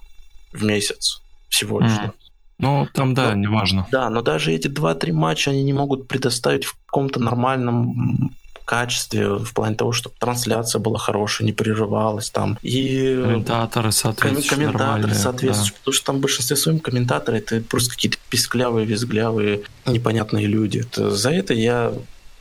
в 0.55 0.65
месяц 0.65 1.21
всего 1.55 1.81
лишь. 1.81 1.93
Mm. 1.93 2.12
Ну, 2.59 2.89
там, 2.93 3.14
да, 3.14 3.31
но, 3.31 3.35
неважно. 3.35 3.86
Да, 3.90 4.10
но 4.10 4.22
даже 4.22 4.52
эти 4.52 4.68
2-3 4.68 5.12
матча 5.12 5.51
они 5.51 5.62
не 5.62 5.72
могут 5.72 6.09
предоставить 6.09 6.64
в 6.64 6.76
каком-то 6.86 7.20
нормальном 7.20 8.32
качестве, 8.64 9.35
в 9.35 9.52
плане 9.52 9.76
того, 9.76 9.93
чтобы 9.93 10.16
трансляция 10.18 10.81
была 10.81 10.98
хорошая, 10.98 11.47
не 11.47 11.52
прерывалась 11.52 12.31
там. 12.31 12.59
И 12.62 13.20
комментаторы 13.22 13.93
соответствующие. 13.93 14.51
Комментаторы 14.51 15.14
соответствующие. 15.14 15.72
Да. 15.72 15.78
Потому 15.81 15.94
что 15.94 16.06
там 16.06 16.16
в 16.16 16.20
большинстве 16.20 16.56
своем 16.56 16.81
комментаторы 16.81 17.39
это 17.39 17.60
просто 17.60 17.90
какие-то 17.90 18.18
писклявые, 18.31 18.86
визглявые, 18.86 19.62
непонятные 19.86 20.47
люди. 20.47 20.78
Это, 20.78 21.10
за 21.10 21.31
это 21.31 21.52
я 21.52 21.93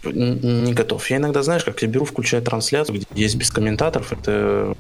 не 0.03 0.73
готов. 0.73 1.10
Я 1.10 1.18
иногда, 1.18 1.44
знаешь, 1.44 1.64
как 1.64 1.81
я 1.81 1.88
беру, 1.88 2.06
включаю 2.06 2.44
трансляцию, 2.44 2.95
где 2.99 3.07
есть 3.15 3.35
без 3.35 3.52
комментаторов, 3.52 4.14
это 4.14 4.76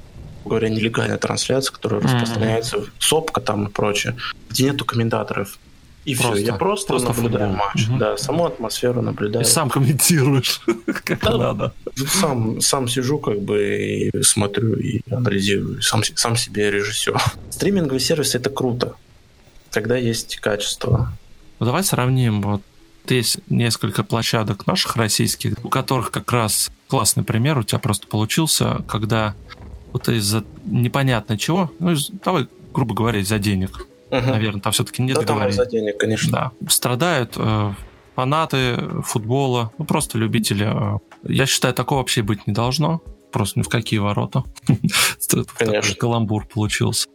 говоря, 0.49 0.69
нелегальная 0.69 1.17
трансляция, 1.17 1.73
которая 1.73 2.01
mm-hmm. 2.01 2.05
распространяется, 2.05 2.77
сопка 2.99 3.41
там 3.41 3.67
и 3.67 3.69
прочее, 3.69 4.15
где 4.49 4.65
нету 4.65 4.85
комментаторов. 4.85 5.57
И 6.05 6.15
просто, 6.15 6.35
все, 6.35 6.45
я 6.45 6.53
просто, 6.55 6.87
просто 6.87 7.07
наблюдаю 7.09 7.51
футбол. 7.51 7.65
матч. 7.65 7.87
Угу. 7.87 7.97
Да, 7.97 8.17
саму 8.17 8.45
атмосферу 8.45 9.01
наблюдаю. 9.01 9.45
И 9.45 9.47
сам 9.47 9.69
комментируешь, 9.69 10.59
как 11.05 11.21
да, 11.21 11.37
надо. 11.37 11.73
Сам, 11.95 12.59
сам 12.59 12.89
сижу, 12.89 13.19
как 13.19 13.39
бы, 13.39 14.11
и 14.13 14.21
смотрю, 14.21 14.75
и 14.75 15.01
анализирую. 15.09 15.81
Сам, 15.81 16.03
сам 16.03 16.35
себе 16.35 16.71
режиссер. 16.71 17.17
Стриминговый 17.51 18.01
сервис 18.01 18.35
это 18.35 18.49
круто, 18.49 18.95
когда 19.71 19.95
есть 19.95 20.37
качество. 20.37 21.13
Ну, 21.59 21.65
давай 21.65 21.85
сравним. 21.85 22.41
Вот 22.41 22.61
есть 23.07 23.39
несколько 23.49 24.03
площадок 24.03 24.67
наших 24.67 24.97
российских, 24.97 25.53
у 25.63 25.69
которых 25.69 26.11
как 26.11 26.29
раз 26.33 26.69
классный 26.87 27.23
пример 27.23 27.57
у 27.57 27.63
тебя 27.63 27.79
просто 27.79 28.07
получился, 28.07 28.83
когда 28.89 29.35
вот 29.93 30.09
из-за 30.09 30.43
непонятно 30.65 31.37
чего, 31.37 31.71
ну, 31.79 31.95
давай, 32.25 32.47
грубо 32.73 32.95
говоря, 32.95 33.19
из-за 33.19 33.39
денег, 33.39 33.87
угу. 34.09 34.21
наверное, 34.25 34.61
там 34.61 34.73
все-таки 34.73 35.01
нет 35.01 35.17
да, 35.19 35.23
там 35.23 35.47
из-за 35.47 35.65
денег, 35.65 35.97
конечно. 35.97 36.31
Да, 36.31 36.51
страдают 36.67 37.33
э, 37.37 37.73
фанаты 38.15 38.77
футбола, 39.03 39.71
ну, 39.77 39.85
просто 39.85 40.17
любители. 40.17 40.95
Э, 40.95 40.97
я 41.23 41.45
считаю, 41.45 41.73
такого 41.73 41.99
вообще 41.99 42.23
быть 42.23 42.47
не 42.47 42.53
должно, 42.53 43.01
просто 43.31 43.59
ни 43.59 43.63
в 43.63 43.69
какие 43.69 43.99
ворота. 43.99 44.43
Конечно. 45.57 45.95
Каламбур 45.95 46.45
получился. 46.47 47.07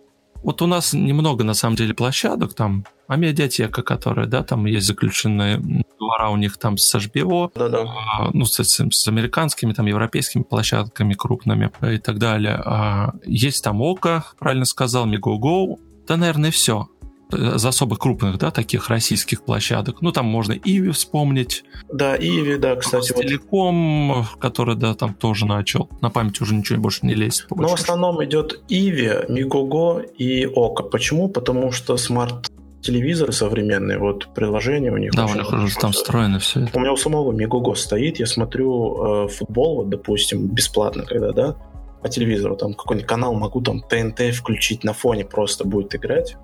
Вот 0.43 0.63
у 0.63 0.67
нас 0.67 0.93
немного, 0.93 1.45
на 1.45 1.55
самом 1.55 1.77
деле, 1.77 1.95
площадок, 1.95 2.55
там, 2.55 2.85
а 3.09 3.17
медиатека, 3.17 3.83
которая, 3.83 4.27
да, 4.27 4.43
там 4.43 4.67
есть 4.67 4.87
заключенные 4.87 5.57
договора 5.57 6.29
у 6.29 6.37
них 6.37 6.59
там 6.59 6.77
с 6.77 6.95
HBO, 6.95 7.51
Да-да. 7.55 7.85
А, 7.85 8.31
ну, 8.33 8.45
с, 8.45 8.61
с 8.63 9.09
американскими, 9.09 9.73
там, 9.73 9.87
европейскими 9.87 10.43
площадками 10.43 11.15
крупными 11.15 11.71
и 11.83 11.99
так 11.99 12.19
далее. 12.19 12.61
А, 12.65 13.15
есть 13.25 13.65
там 13.65 13.81
Ока, 13.81 14.27
правильно 14.39 14.67
сказал, 14.67 15.07
Мегого, 15.07 15.79
да, 16.07 16.17
наверное, 16.17 16.51
все 16.51 16.89
из 17.33 17.65
особо 17.65 17.97
крупных, 17.97 18.39
да, 18.39 18.51
таких 18.51 18.89
российских 18.89 19.43
площадок. 19.43 20.01
Ну, 20.01 20.13
там 20.13 20.27
можно 20.27 20.53
Иви 20.53 20.91
вспомнить. 20.91 21.65
Да, 21.93 22.17
Иви, 22.17 22.57
да, 22.57 22.77
кстати. 22.77 23.13
Вот. 23.13 23.23
Телеком, 23.23 24.27
который, 24.39 24.77
да, 24.77 24.95
там 24.95 25.13
тоже 25.13 25.45
начал. 25.47 25.91
На 26.01 26.11
память 26.11 26.41
уже 26.41 26.55
ничего 26.55 26.81
больше 26.81 27.05
не 27.05 27.15
лезет. 27.15 27.47
Но 27.51 27.69
в 27.69 27.75
основном 27.75 28.25
идет 28.25 28.63
Иви, 28.69 29.27
Megogo 29.29 30.01
и 30.01 30.47
Okko. 30.47 30.85
Почему? 30.85 31.29
Потому 31.29 31.71
что 31.71 31.97
smart 31.99 32.51
телевизоры 32.81 33.33
современные, 33.33 33.99
вот 33.99 34.33
приложения 34.35 34.91
у 34.91 34.97
них. 34.97 35.13
Да, 35.13 35.27
у 35.27 35.35
них 35.35 35.53
уже 35.53 35.75
там 35.77 35.93
встроено 35.93 36.39
все 36.39 36.61
это. 36.61 36.77
У 36.77 36.81
меня 36.81 36.93
у 36.93 36.97
самого 36.97 37.33
Megogo 37.33 37.75
стоит, 37.75 38.19
я 38.19 38.27
смотрю 38.27 39.25
э, 39.25 39.29
футбол, 39.29 39.77
вот, 39.77 39.89
допустим, 39.89 40.49
бесплатно, 40.49 41.05
когда, 41.05 41.33
да, 41.33 41.57
по 42.03 42.09
телевизору, 42.09 42.57
там 42.57 42.75
какой-нибудь 42.75 43.09
канал 43.09 43.35
могу 43.35 43.61
там 43.61 43.81
ТНТ 43.81 44.35
включить 44.35 44.85
на 44.85 44.93
фоне, 44.93 45.25
просто 45.25 45.65
будет 45.65 45.95
играть 45.95 46.37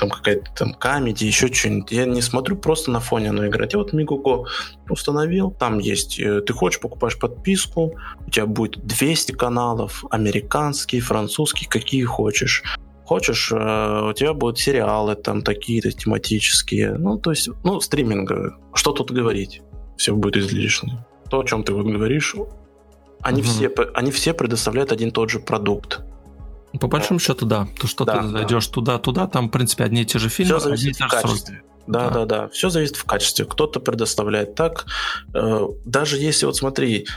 там 0.00 0.08
какая-то 0.08 0.50
там 0.56 0.72
Comedy, 0.72 1.24
еще 1.24 1.52
что-нибудь. 1.52 1.92
Я 1.92 2.06
не 2.06 2.22
смотрю 2.22 2.56
просто 2.56 2.90
на 2.90 3.00
фоне 3.00 3.28
оно 3.30 3.46
играть. 3.46 3.74
Я 3.74 3.78
вот 3.78 3.92
Megogo 3.92 4.46
установил, 4.88 5.50
там 5.50 5.78
есть, 5.78 6.18
э, 6.18 6.40
ты 6.40 6.52
хочешь, 6.54 6.80
покупаешь 6.80 7.18
подписку, 7.18 7.98
у 8.26 8.30
тебя 8.30 8.46
будет 8.46 8.84
200 8.84 9.32
каналов, 9.32 10.04
американские, 10.10 11.02
французские, 11.02 11.68
какие 11.68 12.02
хочешь. 12.04 12.62
Хочешь, 13.10 13.50
э, 13.50 14.08
у 14.08 14.12
тебя 14.12 14.34
будут 14.34 14.60
сериалы 14.60 15.16
там 15.16 15.42
такие-то 15.42 15.90
тематические. 15.90 16.92
Ну, 16.92 17.18
то 17.18 17.30
есть, 17.30 17.48
ну, 17.64 17.80
стриминговые. 17.80 18.52
Что 18.72 18.92
тут 18.92 19.10
говорить? 19.10 19.62
Все 19.96 20.14
будет 20.14 20.36
излишне. 20.36 21.04
То, 21.28 21.40
о 21.40 21.44
чем 21.44 21.64
ты 21.64 21.72
вот 21.72 21.86
говоришь, 21.86 22.36
они, 23.20 23.42
угу. 23.42 23.48
все, 23.48 23.74
они 23.94 24.12
все 24.12 24.32
предоставляют 24.32 24.92
один 24.92 25.08
и 25.08 25.10
тот 25.10 25.28
же 25.28 25.40
продукт. 25.40 26.02
По 26.80 26.86
большому 26.86 27.18
да. 27.18 27.24
счету, 27.24 27.46
да. 27.46 27.66
То, 27.80 27.88
что 27.88 28.04
да, 28.04 28.22
ты 28.22 28.28
зайдешь 28.28 28.68
да. 28.68 28.72
туда-туда, 28.74 29.26
там, 29.26 29.48
в 29.48 29.50
принципе, 29.50 29.82
одни 29.82 30.02
и 30.02 30.06
те 30.06 30.20
же 30.20 30.28
фильмы, 30.28 30.60
Все 30.60 30.68
зависит 30.68 30.82
одни 30.82 30.90
и 30.90 30.94
те 30.94 31.04
же 31.04 31.22
качестве. 31.22 31.62
Да, 31.88 32.10
да, 32.10 32.10
да, 32.10 32.24
да. 32.26 32.48
Все 32.50 32.70
зависит 32.70 32.94
в 32.94 33.04
качестве. 33.06 33.44
Кто-то 33.44 33.80
предоставляет 33.80 34.54
так. 34.54 34.86
Э, 35.34 35.66
даже 35.84 36.16
если, 36.16 36.46
вот 36.46 36.54
смотри, 36.54 37.08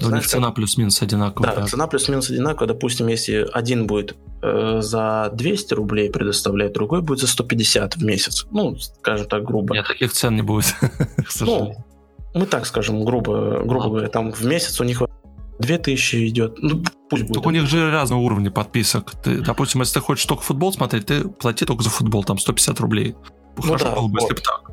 у 0.00 0.10
них 0.10 0.26
цена 0.26 0.50
плюс-минус 0.50 1.02
одинаковая. 1.02 1.54
Да, 1.54 1.60
да, 1.60 1.66
цена 1.66 1.86
плюс-минус 1.86 2.30
одинаковая. 2.30 2.68
Допустим, 2.68 3.08
если 3.08 3.46
один 3.52 3.86
будет 3.86 4.16
э, 4.42 4.78
за 4.80 5.30
200 5.34 5.74
рублей 5.74 6.10
предоставлять, 6.10 6.72
другой 6.72 7.02
будет 7.02 7.20
за 7.20 7.26
150 7.26 7.96
в 7.96 8.04
месяц. 8.04 8.46
Ну, 8.50 8.76
скажем 8.76 9.28
так, 9.28 9.44
грубо. 9.44 9.74
Нет, 9.74 9.86
таких 9.86 10.12
цен 10.12 10.36
не 10.36 10.42
будет, 10.42 10.74
Ну, 11.40 11.74
мы 12.34 12.46
так 12.46 12.66
скажем, 12.66 13.04
грубо, 13.04 13.62
грубо 13.64 13.88
говоря, 13.88 14.08
там 14.08 14.32
в 14.32 14.44
месяц 14.44 14.80
у 14.80 14.84
них 14.84 15.02
2000 15.58 16.28
идет. 16.28 16.56
Ну, 16.58 16.82
пусть 17.10 17.24
будет. 17.24 17.34
Так 17.34 17.46
у 17.46 17.50
них 17.50 17.66
же 17.66 17.90
разные 17.90 18.18
уровни 18.18 18.48
подписок. 18.48 19.12
Ты, 19.22 19.40
допустим, 19.40 19.80
если 19.80 19.94
ты 19.94 20.00
хочешь 20.00 20.26
только 20.26 20.42
футбол 20.42 20.72
смотреть, 20.72 21.06
ты 21.06 21.28
плати 21.28 21.64
только 21.64 21.82
за 21.82 21.90
футбол, 21.90 22.24
там 22.24 22.38
150 22.38 22.80
рублей. 22.80 23.14
Ну, 23.56 23.62
Хорошо 23.62 23.84
да, 23.84 23.94
было 23.94 24.08
бы, 24.08 24.18
вот. 24.20 24.22
если 24.22 24.34
бы 24.34 24.40
так. 24.40 24.71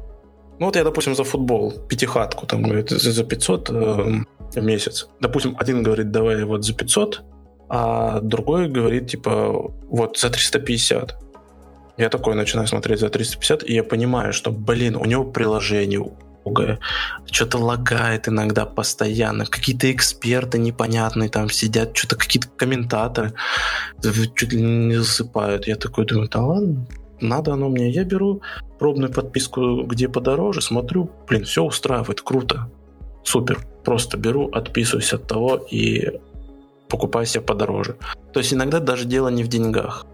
Ну 0.59 0.65
вот 0.65 0.75
я, 0.75 0.83
допустим, 0.83 1.15
за 1.15 1.23
футбол 1.23 1.71
пятихатку, 1.87 2.45
там, 2.45 2.63
говорит, 2.63 2.89
за 2.89 3.23
500 3.23 3.69
э, 3.69 3.73
в 4.55 4.61
месяц. 4.61 5.07
Допустим, 5.21 5.55
один 5.59 5.83
говорит, 5.83 6.11
давай 6.11 6.43
вот 6.43 6.65
за 6.65 6.73
500, 6.73 7.23
а 7.69 8.19
другой 8.21 8.67
говорит, 8.67 9.07
типа, 9.07 9.71
вот 9.89 10.17
за 10.17 10.29
350. 10.29 11.15
Я 11.97 12.09
такой 12.09 12.35
начинаю 12.35 12.67
смотреть 12.67 12.99
за 12.99 13.09
350, 13.09 13.63
и 13.63 13.73
я 13.73 13.83
понимаю, 13.83 14.33
что, 14.33 14.51
блин, 14.51 14.95
у 14.95 15.05
него 15.05 15.23
приложение, 15.23 15.99
многое. 16.49 16.79
Что-то 17.31 17.57
лагает 17.57 18.27
иногда 18.27 18.65
постоянно. 18.65 19.45
Какие-то 19.45 19.91
эксперты 19.91 20.57
непонятные 20.57 21.29
там 21.29 21.49
сидят, 21.49 21.95
что-то 21.95 22.15
какие-то 22.15 22.47
комментаторы 22.57 23.33
чуть 24.35 24.53
ли 24.53 24.61
не 24.61 24.95
засыпают. 24.95 25.67
Я 25.67 25.75
такой 25.75 26.05
думаю, 26.05 26.29
да 26.29 26.41
ладно, 26.41 26.85
надо 27.21 27.53
оно 27.53 27.69
мне. 27.69 27.89
Я 27.89 28.03
беру 28.03 28.41
пробную 28.77 29.11
подписку, 29.11 29.83
где 29.83 30.07
подороже, 30.09 30.61
смотрю, 30.61 31.09
блин, 31.27 31.43
все 31.43 31.63
устраивает, 31.63 32.21
круто, 32.21 32.69
супер. 33.23 33.65
Просто 33.83 34.17
беру, 34.17 34.49
отписываюсь 34.49 35.13
от 35.13 35.27
того 35.27 35.55
и 35.55 36.19
покупаю 36.89 37.25
себе 37.25 37.41
подороже. 37.41 37.97
То 38.33 38.39
есть 38.39 38.53
иногда 38.53 38.79
даже 38.79 39.05
дело 39.05 39.29
не 39.29 39.43
в 39.43 39.47
деньгах. 39.47 40.05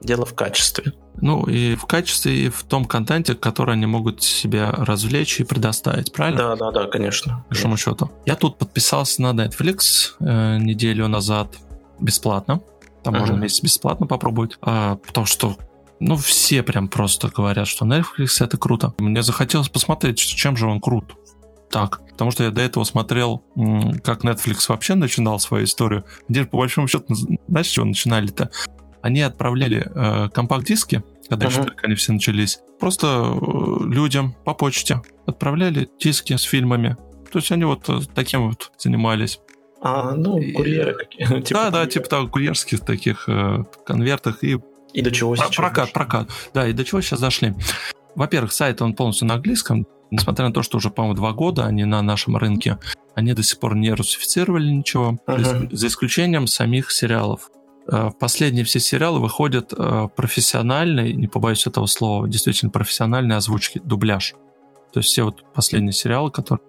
Дело 0.00 0.26
в 0.26 0.34
качестве. 0.34 0.92
Ну, 1.16 1.44
и 1.44 1.76
в 1.76 1.86
качестве, 1.86 2.46
и 2.46 2.48
в 2.48 2.62
том 2.64 2.84
контенте, 2.84 3.34
который 3.34 3.74
они 3.74 3.86
могут 3.86 4.22
себя 4.22 4.70
развлечь 4.72 5.40
и 5.40 5.44
предоставить, 5.44 6.12
правильно? 6.12 6.56
Да, 6.56 6.56
да, 6.56 6.70
да, 6.72 6.86
конечно. 6.86 7.44
По 7.48 7.54
большому 7.54 7.76
счету. 7.76 8.10
Я 8.26 8.36
тут 8.36 8.58
подписался 8.58 9.22
на 9.22 9.32
Netflix 9.32 10.16
э, 10.20 10.58
неделю 10.58 11.08
назад 11.08 11.56
бесплатно. 12.00 12.60
Там 13.02 13.14
uh-huh. 13.14 13.20
можно 13.20 13.36
месяц 13.36 13.62
бесплатно 13.62 14.06
попробовать. 14.06 14.58
А, 14.60 14.96
потому 14.96 15.26
что 15.26 15.56
ну, 16.00 16.16
все 16.16 16.62
прям 16.62 16.88
просто 16.88 17.28
говорят, 17.28 17.66
что 17.66 17.86
Netflix 17.86 18.44
это 18.44 18.56
круто. 18.56 18.94
Мне 18.98 19.22
захотелось 19.22 19.68
посмотреть, 19.68 20.18
чем 20.18 20.56
же 20.56 20.66
он 20.66 20.80
крут. 20.80 21.16
Так, 21.70 22.00
потому 22.10 22.30
что 22.30 22.44
я 22.44 22.50
до 22.50 22.60
этого 22.60 22.84
смотрел, 22.84 23.42
как 24.02 24.24
Netflix 24.24 24.66
вообще 24.68 24.94
начинал 24.94 25.40
свою 25.40 25.64
историю. 25.64 26.04
Где, 26.28 26.44
по 26.44 26.58
большому 26.58 26.88
счету, 26.88 27.14
знаешь, 27.48 27.66
с 27.66 27.70
чего 27.70 27.86
начинали-то? 27.86 28.50
они 29.04 29.20
отправляли 29.20 29.86
э, 29.94 30.30
компакт-диски, 30.30 31.04
когда 31.28 31.44
uh-huh. 31.44 31.50
еще 31.50 31.62
только 31.62 31.86
они 31.86 31.94
все 31.94 32.14
начались, 32.14 32.60
просто 32.80 33.06
э, 33.06 33.84
людям 33.84 34.34
по 34.46 34.54
почте 34.54 35.02
отправляли 35.26 35.90
диски 36.00 36.34
с 36.34 36.40
фильмами. 36.40 36.96
То 37.30 37.38
есть 37.38 37.52
они 37.52 37.64
вот 37.64 37.86
э, 37.90 37.98
таким 38.14 38.48
вот 38.48 38.72
занимались. 38.78 39.40
А, 39.82 40.14
ну, 40.14 40.40
курьеры 40.54 40.94
какие 40.94 41.26
типа 41.42 41.64
Да, 41.64 41.70
да, 41.70 41.86
типа 41.86 42.08
так, 42.08 42.30
курьерских 42.30 42.80
таких 42.80 43.28
э, 43.28 43.64
конвертах 43.84 44.42
и... 44.42 44.58
И 44.94 45.02
до 45.02 45.10
чего 45.10 45.36
сейчас? 45.36 45.54
Прокат, 45.54 45.92
прокат. 45.92 46.30
Да, 46.54 46.66
и 46.66 46.72
до 46.72 46.84
чего 46.84 47.00
сейчас 47.02 47.18
зашли. 47.18 47.54
Во-первых, 48.14 48.52
сайт, 48.52 48.80
он 48.80 48.94
полностью 48.94 49.26
на 49.26 49.34
английском, 49.34 49.86
несмотря 50.10 50.46
на 50.46 50.52
то, 50.52 50.62
что 50.62 50.78
уже, 50.78 50.88
по-моему, 50.88 51.16
два 51.16 51.32
года 51.32 51.66
они 51.66 51.84
на 51.84 52.00
нашем 52.00 52.36
рынке, 52.36 52.78
они 53.14 53.32
до 53.34 53.42
сих 53.42 53.58
пор 53.58 53.74
не 53.74 53.92
русифицировали 53.92 54.70
ничего, 54.70 55.18
uh-huh. 55.26 55.68
за 55.74 55.86
исключением 55.88 56.46
самих 56.46 56.92
сериалов. 56.92 57.50
Э, 57.90 58.10
последние 58.18 58.64
все 58.64 58.78
сериалы 58.78 59.20
выходят 59.20 59.72
э, 59.76 60.08
профессиональной, 60.14 61.12
не 61.12 61.26
побоюсь 61.26 61.66
этого 61.66 61.86
слова, 61.86 62.28
действительно 62.28 62.70
профессиональной 62.70 63.36
озвучки, 63.36 63.80
дубляж. 63.84 64.34
То 64.92 65.00
есть 65.00 65.10
все 65.10 65.24
вот 65.24 65.44
последние 65.52 65.92
сериалы, 65.92 66.30
которые... 66.30 66.64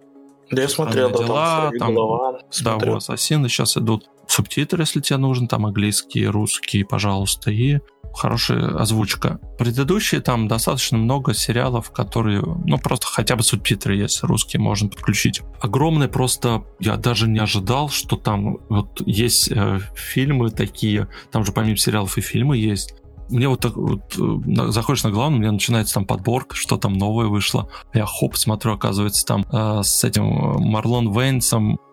Да 0.49 0.61
я 0.61 0.68
смотрел, 0.68 1.11
да, 1.11 1.18
дела, 1.18 1.72
там, 1.77 1.93
голова, 1.93 2.39
да, 2.64 2.77
вот, 2.77 2.97
ассасины 2.97 3.49
сейчас 3.49 3.77
идут 3.77 4.10
субтитры, 4.27 4.84
если 4.84 5.02
тебе 5.02 5.18
нужен, 5.18 5.47
там 5.47 5.65
английский, 5.65 6.27
русский, 6.27 6.84
пожалуйста, 6.84 7.52
и 7.52 7.80
хорошая 8.15 8.77
озвучка. 8.77 9.39
Предыдущие 9.57 10.22
там 10.22 10.47
достаточно 10.47 10.97
много 10.97 11.34
сериалов, 11.34 11.91
которые, 11.91 12.41
ну, 12.41 12.77
просто 12.77 13.07
хотя 13.07 13.35
бы 13.35 13.43
субтитры 13.43 13.95
есть, 13.95 14.23
русские 14.23 14.61
можно 14.61 14.89
подключить. 14.89 15.41
Огромный 15.60 16.07
просто, 16.07 16.64
я 16.80 16.95
даже 16.95 17.27
не 17.27 17.39
ожидал, 17.39 17.89
что 17.89 18.15
там 18.15 18.57
вот 18.69 19.02
есть 19.06 19.52
э, 19.52 19.80
фильмы 19.95 20.49
такие, 20.52 21.07
там 21.31 21.45
же 21.45 21.52
помимо 21.52 21.77
сериалов 21.77 22.18
и 22.18 22.22
фильмы 22.22 22.57
есть. 22.57 22.95
Мне 23.30 23.49
вот 23.49 23.60
так 23.60 23.76
вот, 23.76 24.15
э, 24.18 24.72
заходишь 24.72 25.03
на 25.03 25.11
главную, 25.11 25.39
у 25.39 25.41
меня 25.41 25.52
начинается 25.52 25.95
там 25.95 26.06
подборка, 26.06 26.56
что 26.56 26.77
там 26.77 26.93
новое 26.93 27.27
вышло. 27.27 27.69
Я 27.93 28.06
хоп, 28.06 28.38
смотрю, 28.38 28.73
оказывается, 28.73 29.26
там 29.26 29.45
э, 29.52 29.81
с 29.84 30.03
этим 30.03 30.26
э, 30.26 30.60
Марлон 30.60 31.11
Вейнсом 31.11 31.73
э, 31.73 31.76
«Не 31.76 31.85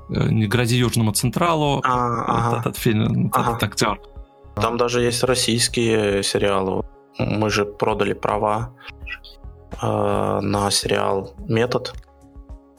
грози 0.48 0.76
Южному 0.76 1.12
Централу», 1.12 1.80
а, 1.84 2.50
вот 2.50 2.60
этот 2.60 2.76
фильм, 2.76 3.30
ага. 3.32 3.50
этот 3.50 3.62
актер. 3.62 4.00
Там 4.54 4.76
даже 4.76 5.02
есть 5.02 5.22
российские 5.24 6.22
сериалы. 6.22 6.84
Мы 7.18 7.50
же 7.50 7.64
продали 7.64 8.12
права. 8.12 8.74
э, 9.80 10.40
на 10.42 10.70
сериал 10.70 11.34
«Метод» 11.48 11.94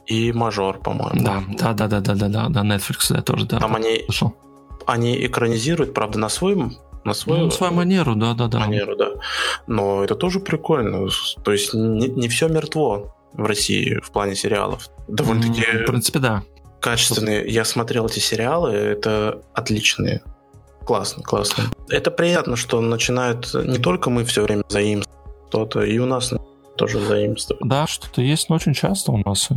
и 0.05 0.31
«Мажор», 0.31 0.79
по-моему. 0.79 1.23
Да, 1.23 1.43
да, 1.47 1.73
да, 1.73 1.87
да, 1.87 1.99
да, 1.99 2.15
да, 2.15 2.27
да, 2.27 2.49
да, 2.49 2.61
Netflix 2.61 3.15
я 3.15 3.21
тоже, 3.21 3.45
да. 3.45 3.59
Там 3.59 3.75
они, 3.75 4.03
слышал. 4.05 4.33
они 4.85 5.25
экранизируют, 5.25 5.93
правда, 5.93 6.19
на 6.19 6.29
своем 6.29 6.73
на 7.05 7.13
свою, 7.13 7.45
ну, 7.45 7.51
свою 7.51 7.73
манеру, 7.73 8.15
да, 8.15 8.33
да, 8.33 8.47
да. 8.47 8.59
Манеру, 8.59 8.95
да. 8.95 9.09
Но 9.67 10.03
это 10.03 10.15
тоже 10.15 10.39
прикольно. 10.39 11.09
То 11.43 11.51
есть 11.51 11.73
не, 11.73 12.07
не 12.07 12.29
все 12.29 12.47
мертво 12.47 13.13
в 13.33 13.45
России 13.45 13.99
в 14.01 14.11
плане 14.11 14.35
сериалов. 14.35 14.89
Довольно-таки... 15.07 15.83
В 15.83 15.85
принципе, 15.85 16.19
да. 16.19 16.43
Качественные. 16.83 17.47
Я 17.47 17.63
смотрел 17.63 18.05
эти 18.07 18.19
сериалы, 18.19 18.71
это 18.71 19.41
отличные. 19.53 20.21
Классно, 20.85 21.23
классно. 21.23 21.63
Это 21.89 22.11
приятно, 22.11 22.57
что 22.57 22.81
начинают 22.81 23.53
не 23.53 23.77
только 23.77 24.09
мы 24.09 24.25
все 24.25 24.43
время 24.43 24.63
заимствовать 24.67 25.13
что-то, 25.47 25.81
и 25.83 25.97
у 25.97 26.05
нас 26.05 26.33
тоже 26.75 26.99
заимствовать. 26.99 27.63
Да, 27.63 27.87
что-то 27.87 28.21
есть, 28.21 28.49
но 28.49 28.55
очень 28.55 28.73
часто 28.73 29.13
у 29.13 29.17
нас 29.17 29.49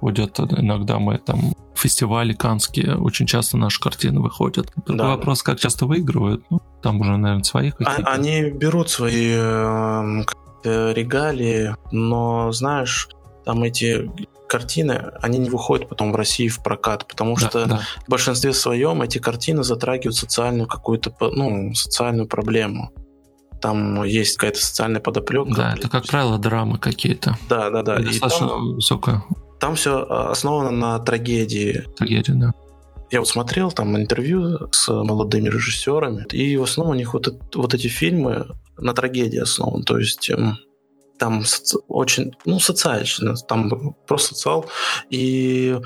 ходят 0.00 0.38
иногда 0.38 0.98
мы 0.98 1.18
там 1.18 1.54
фестивали 1.74 2.32
канские, 2.32 2.96
очень 2.96 3.26
часто 3.26 3.56
наши 3.56 3.80
картины 3.80 4.20
выходят. 4.20 4.70
Другой 4.84 4.96
да. 4.96 5.08
вопрос, 5.08 5.42
как 5.42 5.58
часто 5.58 5.86
выигрывают, 5.86 6.44
ну, 6.50 6.60
там 6.82 7.00
уже, 7.00 7.16
наверное, 7.16 7.44
свои 7.44 7.70
какие-то. 7.70 8.02
А, 8.02 8.14
они 8.14 8.50
берут 8.50 8.90
свои 8.90 9.32
э, 9.34 10.24
регалии, 10.64 11.74
но, 11.92 12.52
знаешь, 12.52 13.08
там 13.44 13.62
эти 13.62 14.10
картины, 14.46 15.12
они 15.20 15.38
не 15.38 15.50
выходят 15.50 15.88
потом 15.88 16.12
в 16.12 16.16
России 16.16 16.48
в 16.48 16.62
прокат, 16.62 17.06
потому 17.06 17.36
да, 17.36 17.48
что 17.48 17.66
да. 17.66 17.80
в 18.06 18.10
большинстве 18.10 18.52
своем 18.52 19.02
эти 19.02 19.18
картины 19.18 19.62
затрагивают 19.62 20.16
социальную 20.16 20.66
какую-то, 20.66 21.14
ну, 21.20 21.74
социальную 21.74 22.26
проблему. 22.28 22.92
Там 23.60 24.04
есть 24.04 24.36
какая-то 24.36 24.60
социальная 24.60 25.00
подоплека. 25.00 25.54
Да, 25.54 25.74
это, 25.76 25.88
как 25.88 26.06
правило, 26.06 26.38
драмы 26.38 26.78
какие-то. 26.78 27.36
Да, 27.48 27.70
да, 27.70 27.82
да. 27.82 27.98
Достаточно 27.98 28.48
там, 28.48 28.74
высокая. 28.74 29.24
Там 29.58 29.74
все 29.74 30.06
а, 30.08 30.30
основано 30.30 30.70
на 30.70 30.98
трагедии. 30.98 31.84
Трагедия, 31.96 32.34
да. 32.34 32.52
Я 33.10 33.20
вот 33.20 33.28
смотрел 33.28 33.70
там 33.70 33.96
интервью 33.96 34.68
с 34.72 34.88
молодыми 34.88 35.48
режиссерами, 35.48 36.26
и 36.32 36.56
в 36.56 36.64
основном 36.64 36.96
у 36.96 36.98
них 36.98 37.14
вот, 37.14 37.28
вот 37.54 37.74
эти 37.74 37.86
фильмы 37.86 38.46
на 38.78 38.92
трагедии 38.94 39.38
основан. 39.38 39.84
То 39.84 39.98
есть 39.98 40.28
эм, 40.28 40.58
там 41.18 41.42
очень, 41.88 42.34
ну, 42.44 42.58
социально, 42.60 43.34
там 43.48 43.94
просто 44.06 44.34
социал, 44.34 44.66
и 45.10 45.78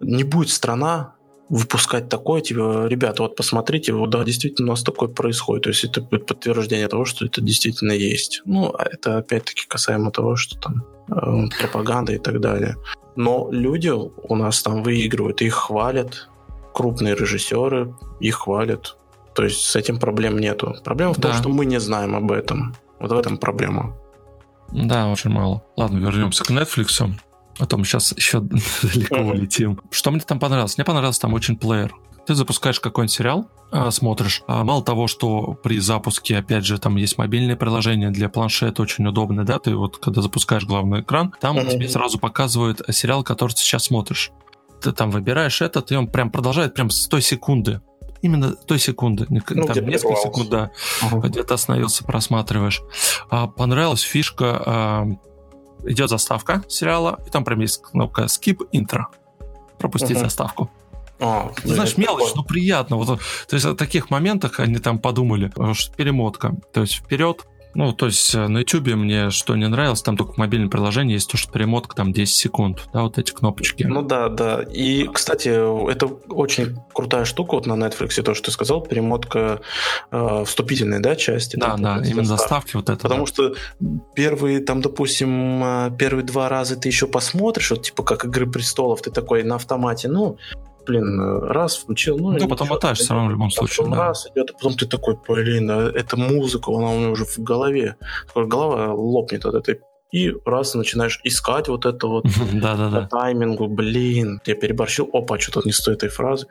не 0.00 0.24
будет 0.24 0.50
страна 0.50 1.14
выпускать 1.48 2.08
такое, 2.08 2.40
типа, 2.40 2.86
ребята, 2.86 3.22
вот 3.22 3.36
посмотрите, 3.36 3.92
вот 3.92 4.10
да, 4.10 4.24
действительно 4.24 4.68
у 4.68 4.70
нас 4.70 4.82
такое 4.82 5.10
происходит, 5.10 5.64
то 5.64 5.68
есть 5.68 5.84
это 5.84 6.00
будет 6.00 6.26
подтверждение 6.26 6.88
того, 6.88 7.04
что 7.04 7.26
это 7.26 7.42
действительно 7.42 7.92
есть. 7.92 8.40
Ну, 8.46 8.74
а 8.78 8.84
это 8.84 9.18
опять-таки 9.18 9.66
касаемо 9.68 10.10
того, 10.10 10.36
что 10.36 10.58
там 10.58 10.82
э, 11.10 11.48
пропаганда 11.60 12.12
и 12.14 12.18
так 12.18 12.40
далее. 12.40 12.76
Но 13.16 13.50
люди 13.52 13.90
у 13.90 14.34
нас 14.34 14.62
там 14.62 14.82
выигрывают, 14.82 15.42
их 15.42 15.54
хвалят, 15.54 16.30
крупные 16.72 17.14
режиссеры 17.14 17.94
их 18.20 18.36
хвалят. 18.36 18.96
То 19.34 19.44
есть 19.44 19.60
с 19.60 19.76
этим 19.76 19.98
проблем 19.98 20.38
нету. 20.38 20.74
Проблема 20.84 21.12
в 21.12 21.20
том, 21.20 21.32
что 21.32 21.48
мы 21.48 21.66
не 21.66 21.80
знаем 21.80 22.14
об 22.14 22.32
этом. 22.32 22.74
Вот 22.98 23.12
в 23.12 23.18
этом 23.18 23.36
проблема. 23.36 23.96
Да, 24.72 25.08
очень 25.08 25.30
мало. 25.30 25.62
Ладно, 25.76 25.98
вернемся 25.98 26.44
к 26.44 26.50
Netflix. 26.50 27.14
А 27.58 27.66
то 27.66 27.76
мы 27.76 27.84
сейчас 27.84 28.16
еще 28.16 28.40
далеко 28.82 29.16
mm-hmm. 29.16 29.30
улетим. 29.30 29.80
Что 29.90 30.10
мне 30.10 30.20
там 30.20 30.38
понравилось? 30.38 30.76
Мне 30.78 30.84
понравился 30.84 31.20
там 31.20 31.34
очень 31.34 31.56
плеер. 31.56 31.94
Ты 32.26 32.34
запускаешь 32.34 32.80
какой-нибудь 32.80 33.12
сериал, 33.12 33.50
а, 33.72 33.90
смотришь. 33.90 34.42
А 34.46 34.64
мало 34.64 34.82
того, 34.82 35.08
что 35.08 35.54
при 35.62 35.80
запуске, 35.80 36.38
опять 36.38 36.64
же, 36.64 36.78
там 36.78 36.96
есть 36.96 37.18
мобильное 37.18 37.56
приложение 37.56 38.10
для 38.10 38.28
планшета, 38.28 38.82
очень 38.82 39.06
удобное, 39.06 39.44
да, 39.44 39.58
ты 39.58 39.74
вот, 39.74 39.98
когда 39.98 40.22
запускаешь 40.22 40.64
главный 40.64 41.00
экран, 41.00 41.34
там 41.40 41.58
mm-hmm. 41.58 41.70
тебе 41.70 41.88
сразу 41.88 42.18
показывает 42.18 42.80
сериал, 42.90 43.24
который 43.24 43.52
ты 43.52 43.60
сейчас 43.60 43.84
смотришь. 43.84 44.30
Ты 44.80 44.92
там 44.92 45.10
выбираешь 45.10 45.60
этот, 45.62 45.90
и 45.90 45.96
он 45.96 46.06
прям 46.06 46.30
продолжает 46.30 46.74
прям 46.74 46.90
с 46.90 47.06
той 47.06 47.22
секунды 47.22 47.80
именно 48.22 48.54
той 48.54 48.78
секунды, 48.78 49.26
ну, 49.28 49.40
там 49.40 49.86
несколько 49.86 50.16
секунд, 50.16 50.48
да, 50.48 50.70
uh-huh. 51.02 51.28
где-то 51.28 51.54
остановился, 51.54 52.04
просматриваешь. 52.04 52.82
А, 53.28 53.48
понравилась 53.48 54.00
фишка, 54.00 54.62
а, 54.64 55.06
идет 55.84 56.08
заставка 56.08 56.62
сериала, 56.68 57.20
и 57.26 57.30
там 57.30 57.44
прям 57.44 57.60
есть 57.60 57.82
кнопка 57.82 58.22
skip 58.22 58.60
intro, 58.72 59.06
пропустить 59.78 60.16
uh-huh. 60.16 60.20
заставку. 60.20 60.70
А, 61.20 61.52
Ты 61.62 61.68
знаешь, 61.68 61.96
мелочь, 61.96 62.28
такое. 62.28 62.36
но 62.36 62.44
приятно. 62.44 62.96
Вот, 62.96 63.20
то 63.48 63.54
есть 63.54 63.66
о 63.66 63.74
таких 63.74 64.10
моментах 64.10 64.58
они 64.60 64.78
там 64.78 64.98
подумали, 64.98 65.52
что 65.74 65.94
перемотка. 65.94 66.54
То 66.72 66.80
есть 66.80 66.94
вперед, 66.94 67.46
ну, 67.74 67.92
то 67.92 68.06
есть 68.06 68.34
э, 68.34 68.48
на 68.48 68.58
YouTube 68.58 68.94
мне 68.94 69.30
что 69.30 69.56
не 69.56 69.68
нравилось, 69.68 70.02
там 70.02 70.16
только 70.16 70.34
в 70.34 70.36
мобильном 70.36 70.70
приложении 70.70 71.14
есть 71.14 71.30
то, 71.30 71.36
что 71.36 71.50
перемотка 71.52 71.96
там 71.96 72.12
10 72.12 72.34
секунд, 72.34 72.88
да, 72.92 73.02
вот 73.02 73.18
эти 73.18 73.32
кнопочки. 73.32 73.84
Ну 73.84 74.02
да, 74.02 74.28
да. 74.28 74.62
И, 74.62 75.06
кстати, 75.06 75.48
это 75.90 76.06
очень 76.28 76.76
крутая 76.92 77.24
штука 77.24 77.54
вот 77.54 77.66
на 77.66 77.74
Netflix, 77.74 78.20
то, 78.22 78.34
что 78.34 78.46
ты 78.46 78.50
сказал, 78.50 78.82
перемотка 78.82 79.60
э, 80.10 80.44
вступительной, 80.46 81.00
да, 81.00 81.16
части. 81.16 81.56
Да, 81.56 81.76
да, 81.76 81.98
да 81.98 82.06
именно 82.06 82.24
заставки 82.24 82.76
вот 82.76 82.90
это. 82.90 83.00
Потому 83.00 83.26
да. 83.26 83.26
что 83.26 83.54
первые, 84.14 84.60
там, 84.60 84.82
допустим, 84.82 85.62
э, 85.64 85.90
первые 85.98 86.24
два 86.24 86.48
раза 86.48 86.76
ты 86.76 86.88
еще 86.88 87.06
посмотришь, 87.06 87.70
вот 87.70 87.82
типа 87.82 88.02
как 88.02 88.24
«Игры 88.24 88.46
престолов», 88.46 89.02
ты 89.02 89.10
такой 89.10 89.42
на 89.42 89.56
автомате, 89.56 90.08
ну, 90.08 90.36
блин, 90.86 91.20
раз 91.42 91.76
включил, 91.76 92.18
ну... 92.18 92.32
Ну, 92.32 92.48
потом 92.48 92.68
мотаешь 92.68 92.98
все 92.98 93.14
равно 93.14 93.28
в 93.28 93.32
любом 93.32 93.50
случае. 93.50 93.86
да. 93.88 93.96
раз 93.96 94.26
идет, 94.26 94.50
а 94.50 94.54
потом 94.54 94.74
ты 94.74 94.86
такой, 94.86 95.16
блин, 95.28 95.70
а 95.70 95.90
эта 95.90 96.16
музыка, 96.16 96.70
она 96.70 96.90
у 96.90 96.98
меня 96.98 97.10
уже 97.10 97.24
в 97.24 97.38
голове. 97.38 97.96
Голова 98.34 98.92
лопнет 98.92 99.44
от 99.44 99.54
этой 99.54 99.80
и 100.12 100.34
раз 100.44 100.74
начинаешь 100.74 101.20
искать 101.24 101.68
вот 101.68 101.86
это 101.86 102.06
вот 102.06 102.26
да, 102.52 102.76
да, 102.76 102.90
да. 102.90 103.08
таймингу, 103.08 103.66
блин, 103.66 104.40
я 104.44 104.54
переборщил, 104.54 105.08
опа, 105.12 105.38
что-то 105.38 105.62
не 105.64 105.72
стоит 105.72 105.98
этой 105.98 106.10
фразы 106.10 106.46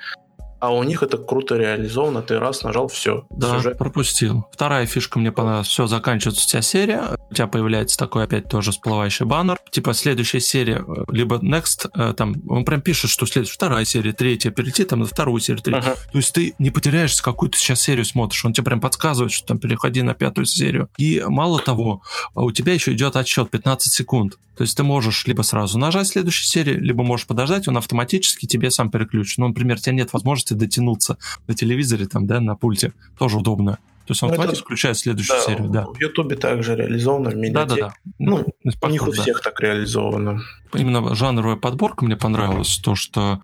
а 0.61 0.69
у 0.69 0.83
них 0.83 1.01
это 1.01 1.17
круто 1.17 1.57
реализовано, 1.57 2.21
ты 2.21 2.37
раз 2.37 2.61
нажал, 2.61 2.87
все. 2.87 3.25
Да, 3.31 3.57
сюжет. 3.57 3.79
пропустил. 3.79 4.45
Вторая 4.51 4.85
фишка 4.85 5.17
мне 5.17 5.31
понравилась. 5.31 5.67
Все, 5.67 5.87
заканчивается 5.87 6.41
вся 6.41 6.61
серия, 6.61 7.17
у 7.31 7.33
тебя 7.33 7.47
появляется 7.47 7.97
такой 7.97 8.25
опять 8.25 8.47
тоже 8.47 8.71
всплывающий 8.71 9.25
баннер. 9.25 9.57
Типа 9.71 9.93
следующая 9.93 10.39
серия, 10.39 10.85
э, 10.87 11.03
либо 11.11 11.37
next, 11.37 11.89
э, 11.95 12.13
там, 12.13 12.35
он 12.47 12.63
прям 12.63 12.81
пишет, 12.81 13.09
что 13.09 13.25
следующая, 13.25 13.55
вторая 13.55 13.85
серия, 13.85 14.13
третья, 14.13 14.51
перейти 14.51 14.83
там 14.83 14.99
на 14.99 15.05
вторую 15.07 15.39
серию, 15.41 15.63
третью. 15.63 15.93
Ага. 15.93 15.95
То 16.11 16.17
есть 16.17 16.31
ты 16.31 16.53
не 16.59 16.69
потеряешься, 16.69 17.23
какую 17.23 17.49
ты 17.49 17.57
сейчас 17.57 17.81
серию 17.81 18.05
смотришь, 18.05 18.45
он 18.45 18.53
тебе 18.53 18.65
прям 18.65 18.79
подсказывает, 18.79 19.31
что 19.31 19.47
там 19.47 19.57
переходи 19.57 20.03
на 20.03 20.13
пятую 20.13 20.45
серию. 20.45 20.89
И 20.97 21.23
мало 21.27 21.59
того, 21.59 22.03
а 22.35 22.43
у 22.43 22.51
тебя 22.51 22.73
еще 22.73 22.93
идет 22.93 23.15
отсчет 23.15 23.49
15 23.49 23.91
секунд. 23.91 24.37
То 24.61 24.63
есть 24.63 24.77
ты 24.77 24.83
можешь 24.83 25.25
либо 25.25 25.41
сразу 25.41 25.79
нажать 25.79 26.09
следующую 26.09 26.45
серию, 26.45 26.79
либо 26.83 27.03
можешь 27.03 27.25
подождать, 27.25 27.67
он 27.67 27.77
автоматически 27.77 28.45
тебе 28.45 28.69
сам 28.69 28.91
переключит. 28.91 29.39
Ну, 29.39 29.47
например, 29.47 29.77
у 29.77 29.79
тебя 29.79 29.93
нет 29.93 30.13
возможности 30.13 30.53
дотянуться 30.53 31.17
на 31.47 31.55
телевизоре, 31.55 32.05
там, 32.05 32.27
да, 32.27 32.39
на 32.39 32.55
пульте. 32.55 32.93
Тоже 33.17 33.39
удобно. 33.39 33.79
То 34.05 34.11
есть 34.11 34.21
он 34.21 34.27
ну, 34.27 34.33
автоматически 34.33 34.65
включает 34.65 34.99
следующую 34.99 35.39
да, 35.39 35.43
серию, 35.43 35.69
да. 35.69 35.85
В 35.87 35.99
Ютубе 35.99 36.35
также 36.35 36.75
реализовано, 36.75 37.31
в 37.31 37.37
медиатеке. 37.37 37.81
Да, 37.81 37.87
да, 37.87 37.93
да. 38.05 38.11
Ну, 38.19 38.45
ну 38.63 38.71
у 38.79 38.89
них 38.89 39.07
у 39.07 39.11
да. 39.11 39.19
всех 39.19 39.41
так 39.41 39.59
реализовано. 39.59 40.43
Именно 40.75 41.15
жанровая 41.15 41.55
подборка 41.55 42.05
мне 42.05 42.15
понравилась, 42.15 42.77
то, 42.83 42.93
что 42.93 43.41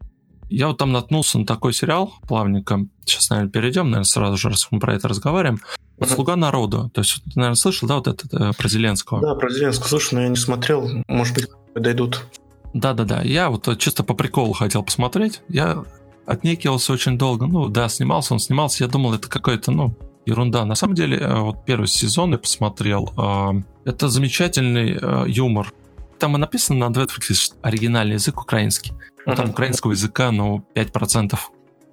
я 0.50 0.68
вот 0.68 0.78
там 0.78 0.92
наткнулся 0.92 1.40
на 1.40 1.46
такой 1.46 1.74
сериал 1.74 2.14
плавненько. 2.28 2.86
Сейчас, 3.06 3.30
наверное, 3.30 3.52
перейдем, 3.52 3.86
наверное, 3.86 4.04
сразу 4.04 4.38
же, 4.38 4.50
раз 4.50 4.68
мы 4.72 4.80
про 4.80 4.96
это 4.96 5.08
разговариваем. 5.08 5.60
Вот 5.98 6.10
«Слуга 6.10 6.36
народа». 6.36 6.90
То 6.94 7.02
есть, 7.02 7.24
ты, 7.24 7.32
наверное, 7.36 7.56
слышал, 7.56 7.88
да, 7.88 7.96
вот 7.96 8.08
это 8.08 8.28
э, 8.32 8.52
про 8.56 8.68
Зеленского? 8.68 9.22
Да, 9.22 9.36
про 9.36 9.50
Зеленского 9.50 9.88
слышал, 9.88 10.18
но 10.18 10.24
я 10.24 10.30
не 10.30 10.36
смотрел. 10.36 10.88
Может 11.08 11.36
быть, 11.36 11.48
дойдут. 11.76 12.26
Да-да-да. 12.74 13.22
Я 13.24 13.50
вот 13.50 13.68
чисто 13.80 14.04
по 14.04 14.14
приколу 14.14 14.54
хотел 14.54 14.84
посмотреть. 14.84 15.42
Я 15.50 15.84
отнекивался 16.26 16.94
очень 16.94 17.18
долго. 17.18 17.48
Ну, 17.48 17.68
да, 17.70 17.90
снимался 17.90 18.34
он, 18.34 18.40
снимался. 18.40 18.84
Я 18.84 18.90
думал, 18.90 19.16
это 19.16 19.28
какой-то, 19.28 19.72
ну, 19.72 19.96
ерунда. 20.26 20.66
На 20.66 20.76
самом 20.76 20.94
деле, 20.94 21.18
э, 21.18 21.40
вот 21.40 21.66
первый 21.66 21.88
сезон 21.88 22.32
я 22.32 22.38
посмотрел. 22.38 23.12
Э, 23.18 23.62
это 23.86 24.08
замечательный 24.10 25.00
юмор. 25.32 25.74
Там 26.20 26.36
и 26.36 26.40
написано 26.40 26.90
на 26.90 26.94
Netflix 26.94 27.54
оригинальный 27.62 28.14
язык 28.14 28.42
украинский. 28.42 28.94
Ну, 29.26 29.36
там 29.36 29.50
украинского 29.50 29.92
языка, 29.92 30.32
ну, 30.32 30.66
5%. 30.74 31.30
То 31.30 31.38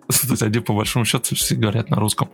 есть 0.09 0.42
они, 0.42 0.60
по 0.60 0.74
большому 0.74 1.05
счету, 1.05 1.34
все 1.34 1.55
говорят 1.56 1.90
на 1.90 1.96
русском. 1.96 2.30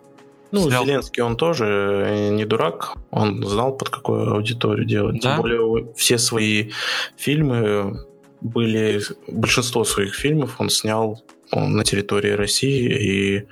Ну, 0.52 0.64
Сериал. 0.64 0.84
Зеленский, 0.84 1.22
он 1.22 1.36
тоже 1.36 2.30
не 2.32 2.44
дурак, 2.44 2.94
он 3.10 3.46
знал, 3.46 3.76
под 3.76 3.88
какую 3.88 4.34
аудиторию 4.34 4.84
делать. 4.84 5.20
Да? 5.22 5.34
Тем 5.34 5.42
более 5.42 5.92
все 5.94 6.18
свои 6.18 6.72
фильмы 7.16 8.04
были, 8.40 9.00
большинство 9.28 9.84
своих 9.84 10.14
фильмов 10.14 10.56
он 10.58 10.70
снял 10.70 11.22
он, 11.52 11.76
на 11.76 11.84
территории 11.84 12.32
России 12.32 12.88
и 12.90 13.46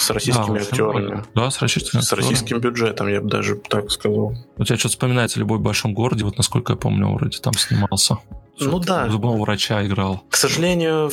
с 0.00 0.10
российскими 0.10 0.58
да, 0.58 0.64
актерами. 0.64 1.24
Да, 1.34 1.50
с 1.50 1.60
российскими 1.60 2.00
С 2.00 2.12
российским 2.12 2.58
бюджетом, 2.58 3.08
я 3.08 3.20
бы 3.20 3.28
даже 3.28 3.56
так 3.56 3.90
сказал. 3.90 4.34
У 4.56 4.64
тебя 4.64 4.76
что-то 4.76 4.92
вспоминается 4.92 5.38
«Любой 5.38 5.58
в 5.58 5.62
большом 5.62 5.94
городе», 5.94 6.24
вот 6.24 6.36
насколько 6.36 6.72
я 6.72 6.76
помню, 6.76 7.12
вроде 7.12 7.38
там 7.38 7.52
снимался. 7.54 8.18
Ну 8.60 8.78
да. 8.78 9.08
Зубного 9.08 9.38
врача 9.38 9.84
играл. 9.86 10.22
К 10.28 10.36
сожалению, 10.36 11.10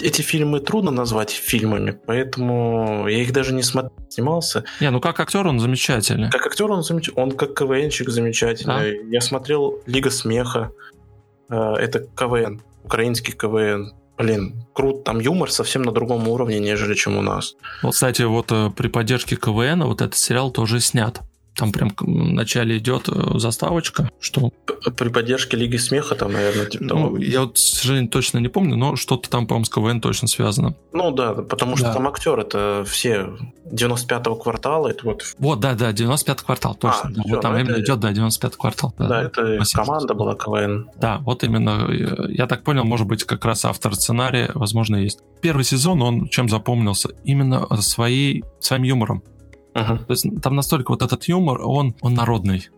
эти 0.00 0.22
фильмы 0.22 0.60
трудно 0.60 0.90
назвать 0.90 1.30
фильмами, 1.30 1.96
поэтому 2.06 3.06
я 3.06 3.22
их 3.22 3.32
даже 3.32 3.52
не 3.52 3.62
смотрел, 3.62 3.92
снимался. 4.08 4.64
Не, 4.80 4.90
ну 4.90 5.00
как 5.00 5.20
актер 5.20 5.46
он 5.46 5.60
замечательный. 5.60 6.30
Как 6.30 6.46
актер 6.46 6.70
он 6.70 6.82
замечательный, 6.82 7.22
он 7.22 7.32
как 7.32 7.54
КВНщик 7.54 8.08
замечательный. 8.08 8.74
А? 8.74 9.04
Я 9.08 9.20
смотрел 9.20 9.80
Лига 9.86 10.10
смеха, 10.10 10.72
э, 11.48 11.54
это 11.54 12.00
КВН, 12.00 12.60
украинский 12.82 13.34
КВН. 13.34 13.92
Блин, 14.20 14.66
круто, 14.74 15.02
там 15.02 15.18
юмор 15.18 15.50
совсем 15.50 15.80
на 15.80 15.92
другом 15.92 16.28
уровне, 16.28 16.58
нежели 16.58 16.92
чем 16.92 17.16
у 17.16 17.22
нас. 17.22 17.56
Вот, 17.82 17.94
кстати, 17.94 18.20
вот 18.20 18.52
э, 18.52 18.68
при 18.76 18.88
поддержке 18.88 19.34
КВН 19.34 19.82
вот 19.84 20.02
этот 20.02 20.14
сериал 20.14 20.50
тоже 20.50 20.80
снят. 20.80 21.20
Там 21.60 21.72
прям 21.72 21.92
вначале 21.98 22.78
идет 22.78 23.10
э, 23.10 23.38
заставочка, 23.38 24.10
что... 24.18 24.50
При 24.96 25.10
поддержке 25.10 25.58
Лиги 25.58 25.76
Смеха 25.76 26.14
там, 26.14 26.32
наверное, 26.32 26.64
типа 26.64 26.86
того. 26.86 27.10
Ну, 27.10 27.16
я 27.18 27.42
вот, 27.42 27.56
к 27.56 27.58
сожалению, 27.58 28.10
точно 28.10 28.38
не 28.38 28.48
помню, 28.48 28.76
но 28.76 28.96
что-то 28.96 29.28
там, 29.28 29.46
по-моему, 29.46 29.66
с 29.66 29.68
КВН 29.68 30.00
точно 30.00 30.26
связано. 30.26 30.74
Ну 30.92 31.10
да, 31.10 31.34
потому 31.34 31.76
что 31.76 31.88
да. 31.88 31.92
там 31.92 32.08
актер, 32.08 32.38
это 32.38 32.84
все 32.88 33.28
95-го 33.70 34.36
квартала, 34.36 34.88
это 34.88 35.04
вот... 35.04 35.22
Вот, 35.38 35.60
да, 35.60 35.74
да, 35.74 35.90
95-й 35.90 36.44
квартал, 36.46 36.74
точно. 36.76 37.10
А, 37.10 37.12
да, 37.12 37.22
все, 37.22 37.30
вот 37.34 37.40
там 37.42 37.56
именно 37.58 37.72
это... 37.72 37.82
идет, 37.82 38.00
да, 38.00 38.10
95-й 38.10 38.56
квартал. 38.56 38.94
Да, 38.98 39.08
да 39.08 39.22
это 39.24 39.56
Спасибо. 39.56 39.84
команда 39.84 40.14
была 40.14 40.34
КВН. 40.34 40.88
Да, 40.96 41.18
вот 41.18 41.44
именно, 41.44 41.86
э, 41.90 42.32
я 42.32 42.46
так 42.46 42.62
понял, 42.62 42.84
может 42.84 43.06
быть, 43.06 43.24
как 43.24 43.44
раз 43.44 43.66
автор 43.66 43.94
сценария, 43.94 44.50
возможно, 44.54 44.96
есть. 44.96 45.20
Первый 45.42 45.64
сезон, 45.64 46.00
он 46.00 46.28
чем 46.28 46.48
запомнился? 46.48 47.10
Именно 47.24 47.66
своей, 47.82 48.44
своим 48.60 48.84
юмором. 48.84 49.22
Uh-huh. 49.74 50.04
То 50.04 50.12
есть 50.12 50.26
там 50.42 50.56
настолько 50.56 50.90
вот 50.90 51.02
этот 51.02 51.24
юмор, 51.24 51.60
он, 51.62 51.94
он 52.00 52.14
народный. 52.14 52.68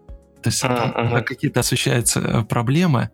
То 0.43 0.48
есть 0.51 0.62
uh-huh. 0.62 0.93
там 0.93 1.24
какие-то 1.24 1.60
освещаются 1.60 2.20
э, 2.20 2.44
проблемы, 2.44 3.10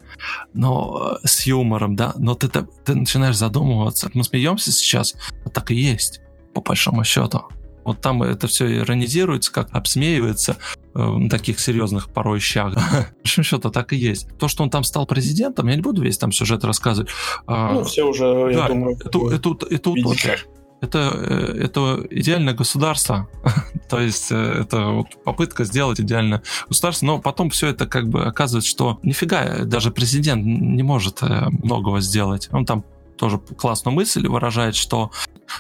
но 0.55 1.19
э, 1.23 1.27
с 1.27 1.47
юмором, 1.47 1.95
да, 1.95 2.15
но 2.17 2.35
ты, 2.35 2.49
ты, 2.49 2.67
ты 2.85 2.95
начинаешь 2.95 3.37
задумываться. 3.37 4.11
Мы 4.15 4.25
смеемся 4.25 4.73
сейчас, 4.73 5.15
а 5.45 5.51
так 5.51 5.71
и 5.71 5.75
есть, 5.75 6.21
по 6.55 6.61
большому 6.61 7.05
счету. 7.05 7.45
Вот 7.85 8.01
там 8.01 8.23
это 8.23 8.49
все 8.49 8.81
иронизируется, 8.81 9.53
как 9.53 9.69
обсмеивается 9.73 10.57
э, 10.95 10.99
на 10.99 11.29
таких 11.31 11.61
серьезных 11.61 12.11
порой 12.11 12.41
щах. 12.41 12.75
В 13.19 13.21
общем, 13.21 13.43
счету 13.43 13.71
так 13.71 13.93
и 13.93 13.97
есть. 13.97 14.29
То, 14.39 14.49
что 14.49 14.63
он 14.63 14.71
там 14.71 14.85
стал 14.85 15.07
президентом, 15.07 15.69
я 15.69 15.75
не 15.75 15.83
буду 15.83 16.03
весь 16.03 16.19
там 16.19 16.33
сюжет 16.33 16.65
рассказывать. 16.65 17.11
А, 17.47 17.73
ну, 17.73 17.85
все 17.85 18.05
уже, 18.05 18.25
я 18.53 18.69
думаю, 18.69 18.97
это, 18.97 19.09
это, 19.09 19.35
это, 19.35 19.67
это 19.71 19.91
утопия 19.91 20.39
это, 20.81 21.13
э, 21.15 21.65
это 21.65 22.07
идеальное 22.11 22.55
государство. 22.55 23.29
То 23.89 24.01
есть 24.01 24.31
э, 24.31 24.37
это 24.63 24.87
вот 24.89 25.23
попытка 25.25 25.65
сделать 25.65 26.01
идеальное 26.01 26.43
государство, 26.69 27.07
но 27.07 27.19
потом 27.19 27.51
все 27.51 27.69
это 27.69 27.87
как 27.87 28.09
бы 28.09 28.25
оказывается, 28.25 28.71
что 28.71 28.99
нифига, 29.03 29.65
даже 29.65 29.91
президент 29.91 30.45
не 30.45 30.83
может 30.83 31.23
э, 31.23 31.49
многого 31.51 32.01
сделать. 32.01 32.49
Он 32.53 32.65
там 32.65 32.85
тоже 33.17 33.39
классную 33.39 33.95
мысль 33.95 34.27
выражает, 34.29 34.77
что 34.77 35.11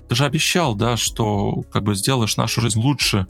ты 0.09 0.15
же 0.15 0.25
обещал, 0.25 0.75
да, 0.75 0.97
что 0.97 1.63
как 1.73 1.83
бы 1.83 1.95
сделаешь 1.95 2.37
нашу 2.37 2.61
жизнь 2.61 2.81
лучше. 2.81 3.27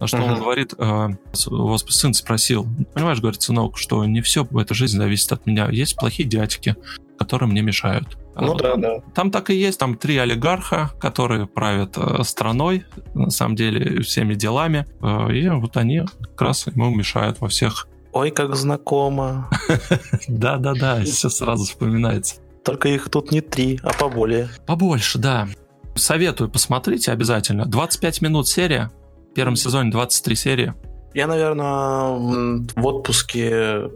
На 0.00 0.06
что 0.06 0.18
uh-huh. 0.18 0.32
он 0.34 0.40
говорит, 0.40 0.74
э, 0.76 1.08
его 1.46 1.78
сын 1.78 2.14
спросил, 2.14 2.66
понимаешь, 2.94 3.20
говорит, 3.20 3.42
сынок, 3.42 3.78
что 3.78 4.04
не 4.04 4.20
все 4.22 4.44
в 4.44 4.58
этой 4.58 4.74
жизни 4.74 4.98
зависит 4.98 5.32
от 5.32 5.46
меня. 5.46 5.68
Есть 5.70 5.96
плохие 5.96 6.28
дядьки, 6.28 6.76
которые 7.18 7.48
мне 7.48 7.62
мешают. 7.62 8.18
Ну 8.36 8.54
да, 8.54 8.76
да. 8.76 9.00
Там 9.14 9.30
так 9.30 9.50
и 9.50 9.54
есть, 9.54 9.78
там 9.78 9.96
три 9.96 10.16
олигарха, 10.18 10.90
которые 11.00 11.46
правят 11.46 11.96
э, 11.96 12.22
страной, 12.24 12.84
на 13.14 13.30
самом 13.30 13.54
деле, 13.54 14.02
всеми 14.02 14.34
делами, 14.34 14.86
э, 15.00 15.32
и 15.32 15.48
вот 15.48 15.76
они 15.76 16.02
как 16.20 16.40
раз 16.40 16.66
ему 16.66 16.94
мешают 16.94 17.40
во 17.40 17.48
всех. 17.48 17.88
Ой, 18.12 18.30
как 18.30 18.54
знакомо. 18.56 19.48
Да-да-да, 20.28 21.02
все 21.04 21.28
сразу 21.28 21.64
вспоминается. 21.64 22.36
Только 22.64 22.88
их 22.88 23.08
тут 23.10 23.30
не 23.30 23.40
три, 23.40 23.78
а 23.82 23.92
поболее. 23.92 24.48
Побольше, 24.66 25.18
да. 25.18 25.48
Советую, 25.94 26.50
посмотрите 26.50 27.12
обязательно. 27.12 27.66
25 27.66 28.22
минут 28.22 28.48
серия. 28.48 28.90
В 29.30 29.34
первом 29.34 29.56
сезоне 29.56 29.90
23 29.90 30.36
серии. 30.36 30.74
Я, 31.12 31.26
наверное, 31.26 32.64
в 32.74 32.86
отпуске 32.86 33.90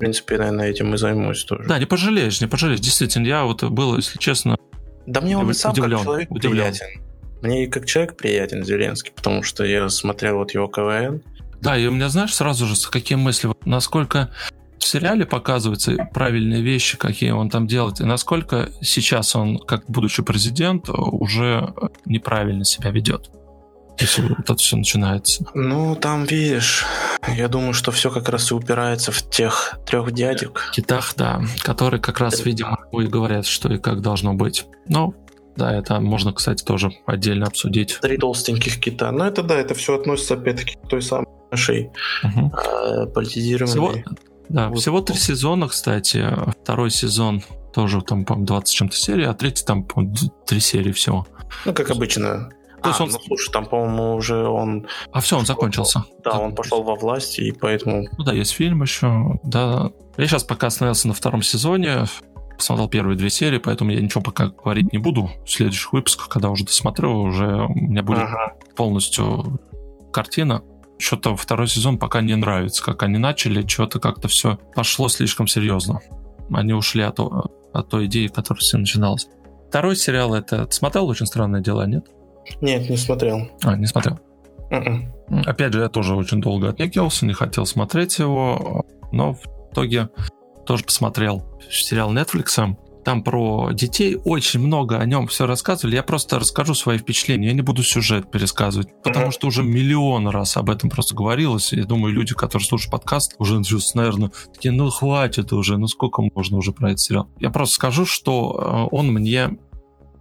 принципе, 0.00 0.38
наверное, 0.38 0.68
этим 0.68 0.94
и 0.94 0.96
займусь 0.96 1.44
тоже. 1.44 1.68
Да, 1.68 1.78
не 1.78 1.86
пожалеешь, 1.86 2.40
не 2.40 2.46
пожалеешь. 2.46 2.80
Действительно, 2.80 3.26
я 3.26 3.44
вот 3.44 3.62
был, 3.62 3.96
если 3.96 4.18
честно, 4.18 4.56
Да 5.06 5.20
мне 5.20 5.36
он 5.36 5.52
сам 5.54 5.72
удивлен, 5.72 5.98
как 5.98 6.04
человек 6.04 6.30
удивлен. 6.30 6.64
приятен. 6.72 7.02
Мне 7.42 7.66
как 7.68 7.86
человек 7.86 8.16
приятен 8.16 8.64
Зеленский, 8.64 9.12
потому 9.14 9.42
что 9.42 9.64
я 9.64 9.88
смотрел 9.88 10.36
вот 10.36 10.52
его 10.52 10.66
КВН. 10.66 11.22
Да, 11.60 11.76
и 11.76 11.86
у 11.86 11.90
меня, 11.90 12.08
знаешь, 12.08 12.34
сразу 12.34 12.66
же 12.66 12.74
какие 12.90 13.16
мысли, 13.16 13.50
насколько 13.64 14.30
в 14.78 14.84
сериале 14.84 15.26
показываются 15.26 15.94
правильные 16.12 16.62
вещи, 16.62 16.96
какие 16.96 17.30
он 17.30 17.50
там 17.50 17.66
делает, 17.66 18.00
и 18.00 18.04
насколько 18.04 18.70
сейчас 18.80 19.36
он, 19.36 19.58
как 19.58 19.84
будучи 19.86 20.22
президент, 20.22 20.88
уже 20.88 21.74
неправильно 22.06 22.64
себя 22.64 22.90
ведет 22.90 23.30
вот 24.18 24.38
это 24.38 24.56
все 24.56 24.76
начинается? 24.76 25.44
Ну, 25.54 25.96
там, 25.96 26.24
видишь, 26.24 26.84
я 27.28 27.48
думаю, 27.48 27.74
что 27.74 27.90
все 27.92 28.10
как 28.10 28.28
раз 28.28 28.50
и 28.50 28.54
упирается 28.54 29.12
в 29.12 29.28
тех 29.28 29.78
трех 29.86 30.12
дядек. 30.12 30.70
Китах, 30.72 31.14
да, 31.16 31.42
которые 31.62 32.00
как 32.00 32.20
раз, 32.20 32.44
видимо, 32.44 32.78
и 32.92 33.06
говорят, 33.06 33.46
что 33.46 33.72
и 33.72 33.78
как 33.78 34.00
должно 34.00 34.34
быть. 34.34 34.66
Ну, 34.88 35.14
да, 35.56 35.74
это 35.74 36.00
можно, 36.00 36.32
кстати, 36.32 36.64
тоже 36.64 36.90
отдельно 37.06 37.46
обсудить. 37.46 37.98
Три 38.00 38.16
толстеньких 38.16 38.80
кита. 38.80 39.12
Но 39.12 39.26
это 39.26 39.42
да, 39.42 39.56
это 39.56 39.74
все 39.74 39.96
относится 39.98 40.34
опять-таки 40.34 40.76
к 40.76 40.88
той 40.88 41.02
самой 41.02 41.26
нашей 41.50 41.90
угу. 42.22 42.52
э, 42.56 43.06
политизированной. 43.06 43.72
Всего, 43.72 43.94
да, 44.48 44.68
вот. 44.68 44.80
всего 44.80 45.00
три 45.00 45.16
сезона, 45.16 45.68
кстати. 45.68 46.26
Второй 46.62 46.90
сезон 46.90 47.42
тоже 47.72 48.00
там, 48.02 48.24
по-моему, 48.24 48.46
20 48.46 48.74
чем-то 48.74 48.96
серий, 48.96 49.24
а 49.24 49.34
третий 49.34 49.64
там, 49.64 49.84
по 49.84 50.02
три 50.46 50.60
серии 50.60 50.92
всего. 50.92 51.26
Ну, 51.64 51.74
как 51.74 51.90
обычно. 51.90 52.50
То 52.82 52.90
а, 52.90 53.02
он... 53.02 53.10
ну 53.10 53.18
слушай, 53.26 53.52
там, 53.52 53.66
по-моему, 53.66 54.14
уже 54.14 54.46
он... 54.46 54.86
А 55.12 55.20
все, 55.20 55.38
он 55.38 55.46
закончился. 55.46 56.04
Да, 56.24 56.38
он 56.38 56.54
пошел 56.54 56.82
во 56.82 56.94
власть, 56.94 57.38
и 57.38 57.52
поэтому... 57.52 58.06
Ну 58.16 58.24
да, 58.24 58.32
есть 58.32 58.52
фильм 58.52 58.82
еще, 58.82 59.38
да. 59.42 59.90
Я 60.16 60.26
сейчас 60.26 60.44
пока 60.44 60.68
остановился 60.68 61.08
на 61.08 61.14
втором 61.14 61.42
сезоне, 61.42 62.04
посмотрел 62.56 62.88
первые 62.88 63.16
две 63.16 63.30
серии, 63.30 63.58
поэтому 63.58 63.90
я 63.90 64.00
ничего 64.00 64.22
пока 64.22 64.48
говорить 64.48 64.92
не 64.92 64.98
буду. 64.98 65.30
В 65.44 65.50
следующих 65.50 65.92
выпусках, 65.92 66.28
когда 66.28 66.50
уже 66.50 66.64
досмотрю, 66.64 67.22
уже 67.22 67.46
у 67.46 67.74
меня 67.74 68.02
будет 68.02 68.20
ага. 68.20 68.54
полностью 68.76 69.60
картина. 70.12 70.62
Что-то 70.98 71.36
второй 71.36 71.68
сезон 71.68 71.98
пока 71.98 72.20
не 72.20 72.34
нравится, 72.36 72.84
как 72.84 73.02
они 73.02 73.16
начали, 73.16 73.66
что-то 73.66 73.98
как-то 74.00 74.28
все 74.28 74.58
пошло 74.74 75.08
слишком 75.08 75.46
серьезно. 75.46 76.00
Они 76.52 76.74
ушли 76.74 77.02
от, 77.02 77.18
от 77.18 77.88
той 77.88 78.06
идеи, 78.06 78.26
которая 78.26 78.60
все 78.60 78.76
начиналась. 78.76 79.28
Второй 79.68 79.96
сериал 79.96 80.34
это... 80.34 80.66
Ты 80.66 80.72
смотрел 80.72 81.06
«Очень 81.08 81.26
странное 81.26 81.60
дело», 81.60 81.86
нет? 81.86 82.06
Нет, 82.60 82.88
не 82.88 82.96
смотрел. 82.96 83.48
А, 83.62 83.76
не 83.76 83.86
смотрел. 83.86 84.18
Mm-mm. 84.70 85.04
М-м. 85.28 85.42
Опять 85.46 85.72
же, 85.72 85.80
я 85.80 85.88
тоже 85.88 86.14
очень 86.14 86.40
долго 86.40 86.68
отнекивался, 86.68 87.26
не 87.26 87.32
хотел 87.32 87.66
смотреть 87.66 88.18
его, 88.18 88.84
но 89.12 89.34
в 89.34 89.40
итоге 89.72 90.08
тоже 90.66 90.84
посмотрел 90.84 91.44
сериал 91.68 92.12
Netflix. 92.12 92.76
Там 93.04 93.22
про 93.24 93.70
детей 93.72 94.18
очень 94.24 94.60
много 94.60 94.98
о 94.98 95.06
нем 95.06 95.26
все 95.26 95.46
рассказывали. 95.46 95.96
Я 95.96 96.02
просто 96.02 96.38
расскажу 96.38 96.74
свои 96.74 96.98
впечатления. 96.98 97.48
Я 97.48 97.54
не 97.54 97.62
буду 97.62 97.82
сюжет 97.82 98.30
пересказывать, 98.30 98.88
потому 99.02 99.30
что 99.30 99.46
уже 99.48 99.62
миллион 99.62 100.28
раз 100.28 100.56
об 100.56 100.68
этом 100.68 100.90
просто 100.90 101.14
говорилось. 101.14 101.72
Я 101.72 101.84
думаю, 101.84 102.12
люди, 102.12 102.34
которые 102.34 102.66
слушают 102.66 102.92
подкаст, 102.92 103.36
уже, 103.38 103.60
наверное, 103.94 104.30
такие, 104.52 104.72
ну 104.72 104.90
хватит 104.90 105.52
уже, 105.52 105.78
ну 105.78 105.86
сколько 105.86 106.22
можно 106.34 106.58
уже 106.58 106.72
про 106.72 106.88
этот 106.90 107.00
сериал. 107.00 107.28
Я 107.38 107.50
просто 107.50 107.76
скажу, 107.76 108.04
что 108.04 108.88
э, 108.92 108.94
он 108.94 109.08
мне 109.12 109.56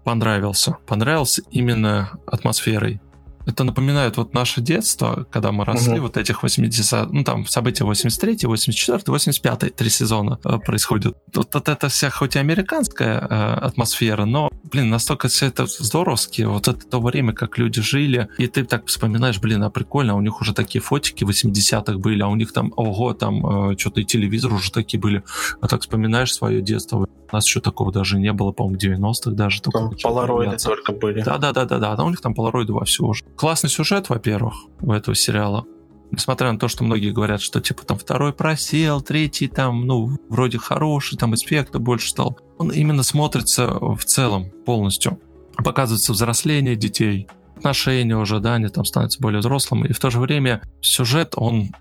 понравился. 0.10 0.78
Понравился 0.88 1.44
именно 1.52 2.10
атмосферой. 2.26 3.00
Это 3.46 3.64
напоминает 3.64 4.18
вот 4.18 4.34
наше 4.34 4.62
детство, 4.62 5.28
когда 5.32 5.52
мы 5.52 5.66
росли, 5.66 5.94
угу. 5.94 6.04
вот 6.04 6.18
этих 6.18 6.44
80 6.44 7.12
ну 7.12 7.24
там 7.24 7.46
события 7.46 7.84
83 7.84 8.48
84 8.48 9.02
85 9.06 9.76
три 9.76 9.90
сезона 9.90 10.40
э, 10.44 10.58
происходят. 10.58 11.16
Вот, 11.34 11.54
вот 11.54 11.70
это 11.70 11.88
вся 11.90 12.10
хоть 12.10 12.36
и 12.36 12.40
американская 12.40 13.20
э, 13.20 13.26
атмосфера, 13.68 14.26
но, 14.26 14.50
блин, 14.64 14.90
настолько 14.90 15.28
все 15.28 15.48
это 15.48 15.68
здоровски, 15.68 16.44
вот 16.44 16.68
это 16.68 16.86
то 16.86 17.00
время, 17.02 17.34
как 17.34 17.58
люди 17.58 17.82
жили, 17.82 18.28
и 18.40 18.48
ты 18.48 18.66
так 18.66 18.88
вспоминаешь, 18.88 19.40
блин, 19.40 19.64
а 19.64 19.70
прикольно, 19.70 20.16
у 20.16 20.22
них 20.22 20.42
уже 20.42 20.54
такие 20.54 20.82
фотики 20.82 21.24
80-х 21.24 21.98
были, 21.98 22.24
а 22.24 22.28
у 22.28 22.36
них 22.36 22.52
там, 22.52 22.74
ого, 22.76 23.14
там 23.14 23.72
э, 23.72 23.78
что-то 23.78 24.02
и 24.02 24.06
телевизор 24.06 24.54
уже 24.54 24.72
такие 24.72 25.00
были, 25.00 25.24
а 25.62 25.68
так 25.68 25.82
вспоминаешь 25.82 26.34
свое 26.34 26.62
детство, 26.62 27.08
у 27.32 27.36
нас 27.36 27.46
еще 27.46 27.62
такого 27.62 27.92
даже 27.92 28.20
не 28.20 28.34
было, 28.34 28.52
по-моему, 28.52 28.78
90-х 28.78 29.32
даже. 29.32 29.62
Там 29.62 29.92
полароиды 30.02 30.58
только 30.58 30.92
были. 30.94 31.22
Да-да-да-да, 31.22 31.96
да, 31.96 32.04
у 32.04 32.10
них 32.10 32.22
там 32.22 32.34
полароиды 32.34 32.74
вовсю 32.74 33.08
уже. 33.08 33.24
Классный 33.36 33.70
сюжет, 33.70 34.10
во-первых, 34.10 34.54
у 34.82 34.92
этого 34.92 35.16
сериала. 35.16 35.66
Несмотря 36.12 36.52
на 36.52 36.58
то, 36.58 36.68
что 36.68 36.84
многие 36.84 37.12
говорят, 37.12 37.40
что 37.40 37.62
типа 37.62 37.86
там 37.86 37.98
второй 38.00 38.34
просел, 38.34 39.02
третий 39.02 39.48
там, 39.48 39.86
ну, 39.86 40.18
вроде 40.28 40.58
хороший, 40.58 41.18
там 41.18 41.36
эффекта 41.36 41.78
больше 41.78 42.10
стал. 42.10 42.40
Он 42.58 42.72
именно 42.72 43.04
смотрится 43.04 43.68
в 43.68 44.04
целом 44.06 44.50
полностью. 44.66 45.20
Показывается 45.56 46.14
взросление 46.14 46.76
детей, 46.76 47.28
отношения 47.56 48.18
уже, 48.18 48.40
да, 48.40 48.56
они 48.56 48.70
там 48.70 48.86
становятся 48.86 49.22
более 49.22 49.40
взрослыми. 49.40 49.88
И 49.88 49.94
в 49.94 50.00
то 50.00 50.10
же 50.10 50.20
время 50.20 50.64
сюжет, 50.82 51.34
он, 51.36 51.76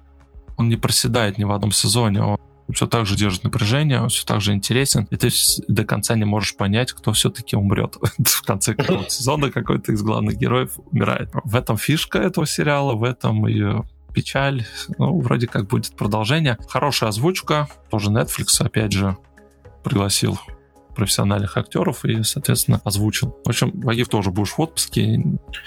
он 0.58 0.68
не 0.68 0.76
проседает 0.76 1.38
ни 1.38 1.44
в 1.44 1.52
одном 1.52 1.72
сезоне. 1.72 2.22
Он 2.22 2.38
все 2.72 2.86
так 2.86 3.06
же 3.06 3.16
держит 3.16 3.44
напряжение, 3.44 4.00
он 4.00 4.08
все 4.08 4.24
так 4.26 4.40
же 4.40 4.52
интересен, 4.52 5.06
и 5.10 5.16
ты 5.16 5.30
до 5.68 5.84
конца 5.84 6.14
не 6.14 6.24
можешь 6.24 6.56
понять, 6.56 6.92
кто 6.92 7.12
все-таки 7.12 7.56
умрет. 7.56 7.96
в 8.18 8.42
конце 8.42 8.74
какого-то 8.74 9.10
сезона 9.10 9.50
какой-то 9.50 9.92
из 9.92 10.02
главных 10.02 10.36
героев 10.36 10.78
умирает. 10.90 11.30
В 11.44 11.56
этом 11.56 11.76
фишка 11.76 12.18
этого 12.18 12.46
сериала, 12.46 12.94
в 12.94 13.04
этом 13.04 13.46
ее 13.46 13.84
печаль. 14.12 14.66
Ну, 14.98 15.20
вроде 15.20 15.46
как 15.46 15.66
будет 15.68 15.94
продолжение. 15.96 16.58
Хорошая 16.68 17.10
озвучка, 17.10 17.68
тоже 17.90 18.10
Netflix, 18.10 18.64
опять 18.64 18.92
же, 18.92 19.16
пригласил 19.84 20.38
профессиональных 20.94 21.56
актеров 21.56 22.04
и, 22.04 22.24
соответственно, 22.24 22.80
озвучил. 22.84 23.38
В 23.44 23.48
общем, 23.48 23.70
Вагив 23.80 24.08
тоже 24.08 24.32
будешь 24.32 24.54
в 24.54 24.60
отпуске. 24.60 25.22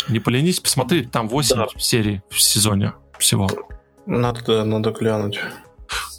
Не 0.09 0.19
поленись, 0.19 0.59
посмотри, 0.59 1.05
там 1.05 1.29
8 1.29 1.55
да. 1.55 1.67
серий 1.77 2.21
в 2.29 2.41
сезоне 2.41 2.93
всего. 3.17 3.49
Надо, 4.05 4.65
надо 4.65 4.91
глянуть. 4.91 5.39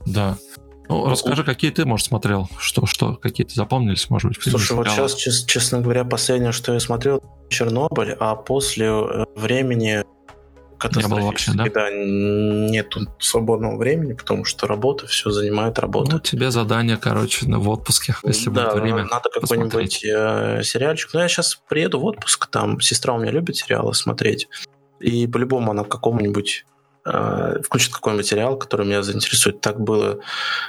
Да. 0.07 0.39
Ну, 0.93 1.09
расскажи, 1.09 1.43
какие 1.43 1.71
ты, 1.71 1.87
может, 1.87 2.07
смотрел? 2.07 2.51
Что, 2.59 2.85
что, 2.85 3.15
какие 3.15 3.47
ты 3.47 3.55
запомнились, 3.55 4.11
может 4.11 4.29
быть? 4.29 4.43
Слушай, 4.43 4.77
вот 4.77 4.89
сейчас, 4.89 5.45
честно 5.45 5.81
говоря, 5.81 6.05
последнее, 6.05 6.53
что 6.53 6.75
я 6.75 6.81
смотрел, 6.81 7.23
Чернобыль, 7.49 8.15
а 8.19 8.35
после 8.35 8.87
э, 8.87 9.25
времени 9.35 10.05
катастрофически, 10.79 11.09
не 11.09 11.21
было 11.21 11.27
вообще, 11.27 11.53
да? 11.55 11.65
да, 11.73 11.91
нету 11.91 13.01
свободного 13.19 13.77
времени, 13.77 14.13
потому 14.13 14.45
что 14.45 14.67
работа, 14.67 15.07
все 15.07 15.31
занимает 15.31 15.79
работа. 15.79 16.13
Ну, 16.13 16.21
тебе 16.21 16.51
задание, 16.51 16.99
короче, 16.99 17.47
в 17.47 17.69
отпуске, 17.71 18.15
если 18.25 18.51
да, 18.51 18.71
будет 18.71 18.83
время 18.83 19.05
надо 19.05 19.31
какой-нибудь 19.31 20.05
э, 20.05 20.63
сериальчик. 20.63 21.15
Ну, 21.15 21.21
я 21.21 21.29
сейчас 21.29 21.59
приеду 21.69 22.01
в 22.01 22.05
отпуск, 22.05 22.47
там 22.49 22.81
сестра 22.81 23.15
у 23.15 23.19
меня 23.19 23.31
любит 23.31 23.57
сериалы 23.57 23.95
смотреть, 23.95 24.49
и 25.01 25.27
по-любому 25.27 25.71
она 25.71 25.85
какому-нибудь 25.85 26.65
э, 26.67 26.72
включит 27.05 27.93
какой-нибудь 27.93 28.27
сериал, 28.27 28.57
который 28.57 28.87
меня 28.87 29.03
заинтересует. 29.03 29.61
Так 29.61 29.81
было 29.81 30.21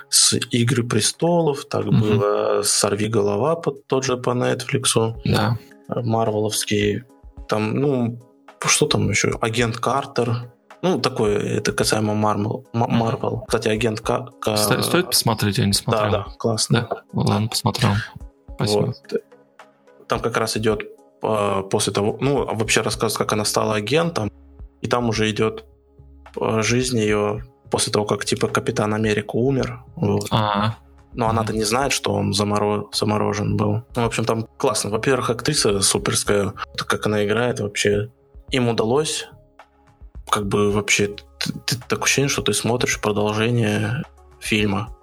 с 0.09 0.33
«Игры 0.51 0.83
престолов», 0.83 1.65
так 1.65 1.85
угу. 1.85 1.95
было 1.95 2.61
с 2.63 2.71
«Сорви 2.71 3.07
голова», 3.07 3.55
под, 3.55 3.85
тот 3.87 4.03
же 4.03 4.17
по 4.17 4.31
Netflix. 4.31 5.15
Да. 5.25 5.57
Марвеловский. 5.87 7.03
Там, 7.47 7.75
ну, 7.75 8.19
что 8.65 8.85
там 8.87 9.09
еще? 9.09 9.37
Агент 9.41 9.77
Картер. 9.77 10.51
Ну, 10.81 10.99
такое, 10.99 11.37
это 11.37 11.71
касаемо 11.71 12.13
Марвел. 12.13 12.65
Марвел. 12.73 13.45
Кстати, 13.47 13.69
агент 13.69 14.01
Картер. 14.01 14.57
Стоит, 14.57 14.85
стоит 14.85 15.05
посмотреть, 15.07 15.57
я 15.57 15.65
не 15.65 15.73
смотрел. 15.73 16.11
Да, 16.11 16.25
да, 16.27 16.35
классно. 16.37 16.87
Да? 16.89 17.03
Ладно, 17.13 17.47
посмотрел. 17.47 17.91
Спасибо. 18.55 18.79
Вот. 18.87 18.97
Там 20.07 20.19
как 20.19 20.35
раз 20.37 20.57
идет 20.57 20.83
э, 21.21 21.63
после 21.69 21.93
того, 21.93 22.17
ну, 22.19 22.45
вообще 22.45 22.81
рассказ, 22.81 23.17
как 23.17 23.31
она 23.33 23.45
стала 23.45 23.75
агентом, 23.75 24.29
и 24.81 24.87
там 24.87 25.07
уже 25.07 25.29
идет 25.29 25.61
э, 25.61 25.72
жизнь 26.61 26.99
ее 26.99 27.43
после 27.69 27.91
того, 27.91 28.05
как 28.05 28.25
типа 28.25 28.47
Капитан 28.47 28.93
Америка 28.93 29.35
умер. 29.35 29.83
Вот. 29.95 30.27
А-а. 30.31 30.77
Но 31.13 31.29
она-то 31.29 31.53
не 31.53 31.63
знает, 31.63 31.91
что 31.91 32.13
он 32.13 32.33
заморо... 32.33 32.85
заморожен 32.91 33.55
был. 33.55 33.83
Ну, 33.95 34.01
в 34.01 34.05
общем, 34.05 34.25
там 34.25 34.47
классно. 34.57 34.89
Во-первых, 34.89 35.29
актриса 35.29 35.81
суперская, 35.81 36.53
как 36.75 37.05
она 37.05 37.23
играет 37.23 37.59
вообще 37.59 38.09
им 38.53 38.69
удалось 38.69 39.27
как 40.29 40.47
бы 40.47 40.71
вообще 40.71 41.07
ты, 41.07 41.53
ты, 41.65 41.75
такое 41.87 42.05
ощущение, 42.05 42.29
что 42.29 42.41
ты 42.41 42.53
смотришь 42.53 42.99
продолжение 43.01 44.03
фильма 44.39 44.95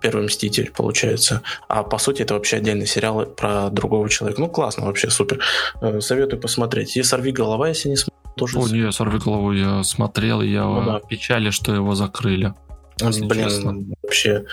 Первый 0.00 0.24
Мститель, 0.24 0.72
получается. 0.72 1.42
А 1.68 1.84
по 1.84 1.98
сути 1.98 2.22
это 2.22 2.34
вообще 2.34 2.56
отдельный 2.56 2.86
сериал 2.86 3.24
про 3.24 3.70
другого 3.70 4.08
человека. 4.08 4.40
Ну, 4.40 4.48
классно, 4.48 4.86
вообще 4.86 5.10
супер. 5.10 5.40
Э, 5.80 6.00
советую 6.00 6.40
посмотреть. 6.40 6.96
И 6.96 7.02
«Сорви 7.04 7.30
голова», 7.30 7.68
если 7.68 7.88
не 7.88 7.96
смотрел, 7.96 8.21
тоже... 8.36 8.58
О, 8.58 8.68
не, 8.68 8.90
«Сорви 8.92 9.18
голову» 9.18 9.52
я 9.52 9.82
смотрел, 9.84 10.42
и 10.42 10.48
я 10.48 10.64
ну, 10.64 10.84
да. 10.84 11.00
печали, 11.00 11.50
что 11.50 11.74
его 11.74 11.94
закрыли. 11.94 12.54
Блин, 12.98 13.48
честно. 13.48 13.74
вообще. 14.02 14.44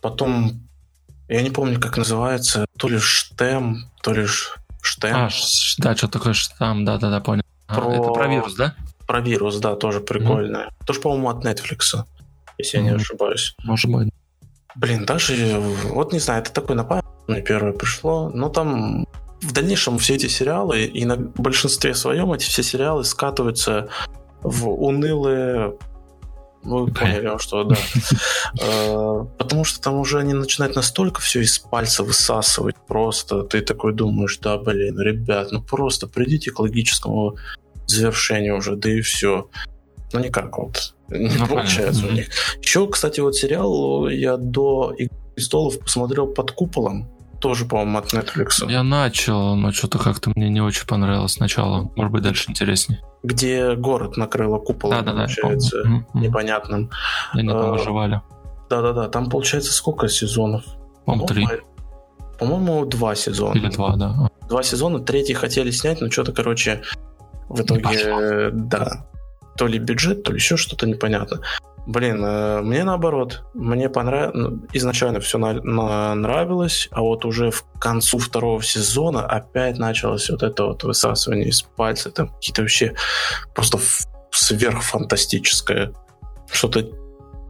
Потом, 0.00 0.60
я 1.28 1.42
не 1.42 1.50
помню, 1.50 1.80
как 1.80 1.96
называется, 1.96 2.66
то 2.78 2.88
ли 2.88 2.98
Штем, 2.98 3.90
то 4.02 4.12
ли 4.12 4.26
Штем. 4.80 5.16
А, 5.16 5.28
да, 5.78 5.96
что 5.96 6.08
такое 6.08 6.32
Штам, 6.32 6.84
да-да-да, 6.84 7.20
понял. 7.20 7.42
Про... 7.66 7.88
А, 7.88 7.92
это 7.92 8.12
про 8.12 8.28
вирус, 8.28 8.54
да? 8.54 8.74
Про 9.06 9.20
вирус, 9.20 9.58
да, 9.58 9.74
тоже 9.76 10.00
прикольно. 10.00 10.68
Mm. 10.68 10.86
Тоже, 10.86 11.00
по-моему, 11.00 11.28
от 11.28 11.44
Netflix, 11.44 12.04
если 12.56 12.78
mm. 12.78 12.82
я 12.82 12.90
не 12.90 12.96
ошибаюсь. 12.96 13.54
Может 13.64 13.90
быть. 13.90 14.12
Блин, 14.76 15.06
даже, 15.06 15.58
вот 15.84 16.12
не 16.12 16.20
знаю, 16.20 16.42
это 16.42 16.52
такой 16.52 16.76
напад, 16.76 17.04
мне 17.26 17.42
первое 17.42 17.72
пришло, 17.72 18.30
но 18.30 18.48
там 18.48 19.06
в 19.40 19.52
дальнейшем 19.52 19.98
все 19.98 20.14
эти 20.14 20.26
сериалы, 20.26 20.84
и 20.84 21.04
на 21.04 21.16
большинстве 21.16 21.94
своем 21.94 22.32
эти 22.32 22.44
все 22.44 22.62
сериалы 22.62 23.04
скатываются 23.04 23.88
в 24.42 24.68
унылые 24.68 25.74
вы 26.62 26.92
поняли, 26.92 27.38
что 27.38 27.64
да. 27.64 27.76
Э, 28.60 29.24
потому 29.38 29.64
что 29.64 29.80
там 29.80 29.96
уже 29.96 30.18
они 30.18 30.32
начинают 30.32 30.74
настолько 30.74 31.20
все 31.20 31.40
из 31.40 31.58
пальца 31.58 32.02
высасывать. 32.02 32.76
Просто 32.86 33.42
ты 33.42 33.60
такой 33.60 33.92
думаешь, 33.92 34.38
да, 34.38 34.56
блин, 34.58 34.98
ребят, 34.98 35.52
ну 35.52 35.62
просто 35.62 36.06
придите 36.06 36.50
к 36.50 36.58
логическому 36.58 37.36
завершению 37.86 38.56
уже, 38.56 38.76
да 38.76 38.90
и 38.90 39.00
все. 39.00 39.48
Ну 40.12 40.20
никак 40.20 40.58
вот. 40.58 40.94
Не 41.08 41.28
ну, 41.36 41.46
получается 41.46 42.02
понятно. 42.02 42.08
у 42.08 42.12
них. 42.12 42.28
Еще, 42.60 42.88
кстати, 42.88 43.20
вот 43.20 43.36
сериал 43.36 44.08
я 44.08 44.36
до 44.36 44.94
«Игры 44.96 45.16
престолов» 45.34 45.78
посмотрел 45.78 46.26
под 46.26 46.50
куполом 46.52 47.08
тоже, 47.40 47.64
по-моему, 47.64 47.98
от 47.98 48.12
Netflix. 48.12 48.68
Я 48.68 48.82
начал, 48.82 49.54
но 49.54 49.72
что-то 49.72 49.98
как-то 49.98 50.32
мне 50.34 50.48
не 50.48 50.60
очень 50.60 50.86
понравилось 50.86 51.32
сначала. 51.32 51.90
Может 51.96 52.12
быть, 52.12 52.22
дальше 52.22 52.50
интереснее. 52.50 53.00
Где 53.22 53.74
город 53.74 54.16
накрыло 54.16 54.58
куполом, 54.58 55.04
да, 55.04 55.12
да, 55.12 55.18
получается, 55.20 55.82
да, 55.84 56.20
непонятным. 56.20 56.90
Они 57.32 57.48
там 57.48 57.58
а, 57.58 57.72
выживали. 57.72 58.20
Да-да-да, 58.70 59.08
там, 59.08 59.30
получается, 59.30 59.72
сколько 59.72 60.08
сезонов? 60.08 60.64
По-моему, 61.04 61.26
три. 61.26 61.46
По-моему, 62.38 62.84
два 62.86 63.14
сезона. 63.14 63.56
Или 63.56 63.68
два, 63.68 63.96
да. 63.96 64.30
Два 64.48 64.62
сезона, 64.62 65.00
третий 65.00 65.34
хотели 65.34 65.70
снять, 65.70 66.00
но 66.00 66.10
что-то, 66.10 66.32
короче, 66.32 66.82
в 67.48 67.60
итоге, 67.60 68.50
да. 68.52 69.06
То 69.56 69.66
ли 69.66 69.78
бюджет, 69.78 70.22
то 70.22 70.32
ли 70.32 70.36
еще 70.36 70.56
что-то 70.56 70.86
непонятно. 70.86 71.40
Блин, 71.88 72.22
э, 72.22 72.60
мне 72.60 72.84
наоборот, 72.84 73.44
мне 73.54 73.88
понравилось, 73.88 74.34
ну, 74.34 74.66
изначально 74.74 75.20
все 75.20 75.38
на, 75.38 75.54
на, 75.54 76.14
нравилось, 76.14 76.86
а 76.90 77.00
вот 77.00 77.24
уже 77.24 77.50
в 77.50 77.64
концу 77.80 78.18
второго 78.18 78.62
сезона 78.62 79.24
опять 79.24 79.78
началось 79.78 80.28
вот 80.28 80.42
это 80.42 80.66
вот 80.66 80.84
высасывание 80.84 81.48
из 81.48 81.62
пальца, 81.62 82.10
там 82.10 82.28
какие-то 82.28 82.60
вообще 82.60 82.94
просто 83.54 83.78
сверхфантастическое, 84.30 85.94
что-то 86.52 86.90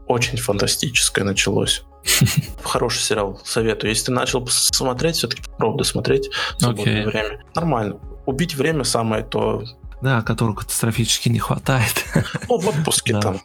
очень 0.06 0.38
фантастическое 0.38 1.24
началось. 1.24 1.82
Хороший 2.62 3.00
сериал, 3.00 3.40
советую. 3.44 3.90
Если 3.90 4.06
ты 4.06 4.12
начал 4.12 4.46
смотреть, 4.46 5.16
все-таки 5.16 5.42
попробуй 5.42 5.78
досмотреть 5.78 6.28
в 6.58 6.62
свободное 6.62 7.02
okay. 7.02 7.06
время. 7.06 7.44
Нормально. 7.56 7.96
Убить 8.24 8.54
время 8.54 8.84
самое 8.84 9.24
то. 9.24 9.64
Да, 10.00 10.22
которого 10.22 10.54
катастрофически 10.54 11.28
не 11.28 11.40
хватает. 11.40 12.04
Ну, 12.48 12.58
в 12.58 12.68
отпуске 12.68 13.18
там. 13.20 13.40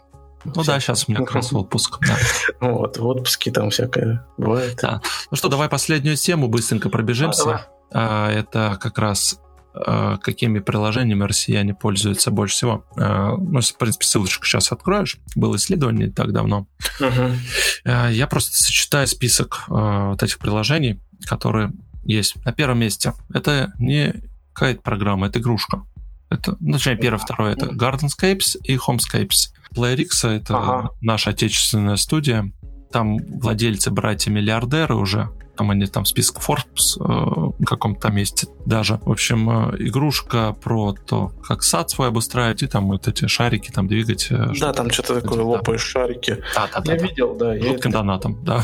Ну 0.46 0.64
да, 0.64 0.80
сейчас 0.80 1.06
у 1.08 1.12
меня 1.12 1.24
как 1.24 1.36
раз 1.36 1.54
отпуск. 1.54 2.00
Да. 2.06 2.18
Вот, 2.60 2.98
в 2.98 3.06
отпуске 3.06 3.52
там 3.52 3.70
всякое 3.70 4.26
бывает. 4.38 4.80
Да. 4.82 5.02
Ну 5.32 5.38
что, 5.38 5.50
давай 5.50 5.70
последнюю 5.70 6.18
тему 6.18 6.48
быстренько 6.48 6.90
пробежимся. 6.90 7.68
А, 7.92 8.32
это 8.32 8.78
как 8.82 8.98
раз 8.98 9.40
а, 9.74 10.18
какими 10.18 10.60
приложениями 10.60 11.24
россияне 11.24 11.74
пользуются 11.74 12.32
больше 12.32 12.56
всего. 12.56 12.86
А, 12.98 13.36
ну, 13.38 13.62
в 13.62 13.78
принципе, 13.78 14.06
ссылочку 14.06 14.46
сейчас 14.46 14.72
откроешь. 14.72 15.18
Было 15.36 15.56
исследование 15.56 16.08
не 16.08 16.14
так 16.14 16.32
давно. 16.34 16.68
Угу. 17.00 17.92
Я 18.10 18.28
просто 18.28 18.58
сочетаю 18.58 19.08
список 19.08 19.64
вот 19.68 20.22
этих 20.22 20.40
приложений, 20.40 21.02
которые 21.26 21.72
есть. 22.04 22.36
На 22.46 22.52
первом 22.52 22.80
месте 22.80 23.14
это 23.34 23.74
не 23.78 24.14
какая-то 24.54 24.82
программа, 24.82 25.28
это 25.28 25.40
игрушка. 25.40 25.84
Это, 26.30 26.58
ну, 26.60 26.74
точнее, 26.74 26.98
первое, 26.98 27.20
второе 27.20 27.54
это 27.54 27.68
Gardenscapes 27.68 28.58
и 28.64 28.76
Homescapes. 28.76 29.52
PlayRix 29.74 30.28
это 30.28 30.58
ага. 30.58 30.90
наша 31.02 31.32
отечественная 31.32 31.96
студия. 31.96 32.52
Там 32.92 33.18
владельцы 33.18 33.90
братья-миллиардеры 33.92 34.96
уже. 34.96 35.30
Там 35.56 35.70
они 35.70 35.86
там 35.86 36.04
в 36.04 36.08
список 36.08 36.38
Forbes 36.38 36.98
э, 37.00 37.64
каком-то 37.66 38.02
там 38.02 38.16
месте 38.16 38.48
даже. 38.66 39.00
В 39.04 39.12
общем, 39.12 39.50
э, 39.50 39.76
игрушка 39.80 40.54
про 40.54 40.94
то, 40.94 41.32
как 41.44 41.62
сад 41.62 41.92
свой 41.92 42.08
обустраивать, 42.08 42.64
и 42.64 42.68
там 42.68 42.88
вот 42.88 43.08
эти 43.08 43.28
шарики 43.28 43.70
там 43.70 43.88
двигать. 43.88 44.28
Э, 44.32 44.52
да, 44.60 44.74
там 44.74 44.90
что-то 44.90 45.22
такое, 45.22 45.38
да. 45.38 45.44
лопаешь 45.44 45.82
шарики. 45.82 46.44
Да, 46.56 46.68
да, 46.82 46.94
я 46.94 47.00
да, 47.00 47.08
видел, 47.08 47.36
да. 47.36 47.56
Жутким 47.56 47.90
это... 47.90 48.00
донатом, 48.00 48.44
да. 48.44 48.64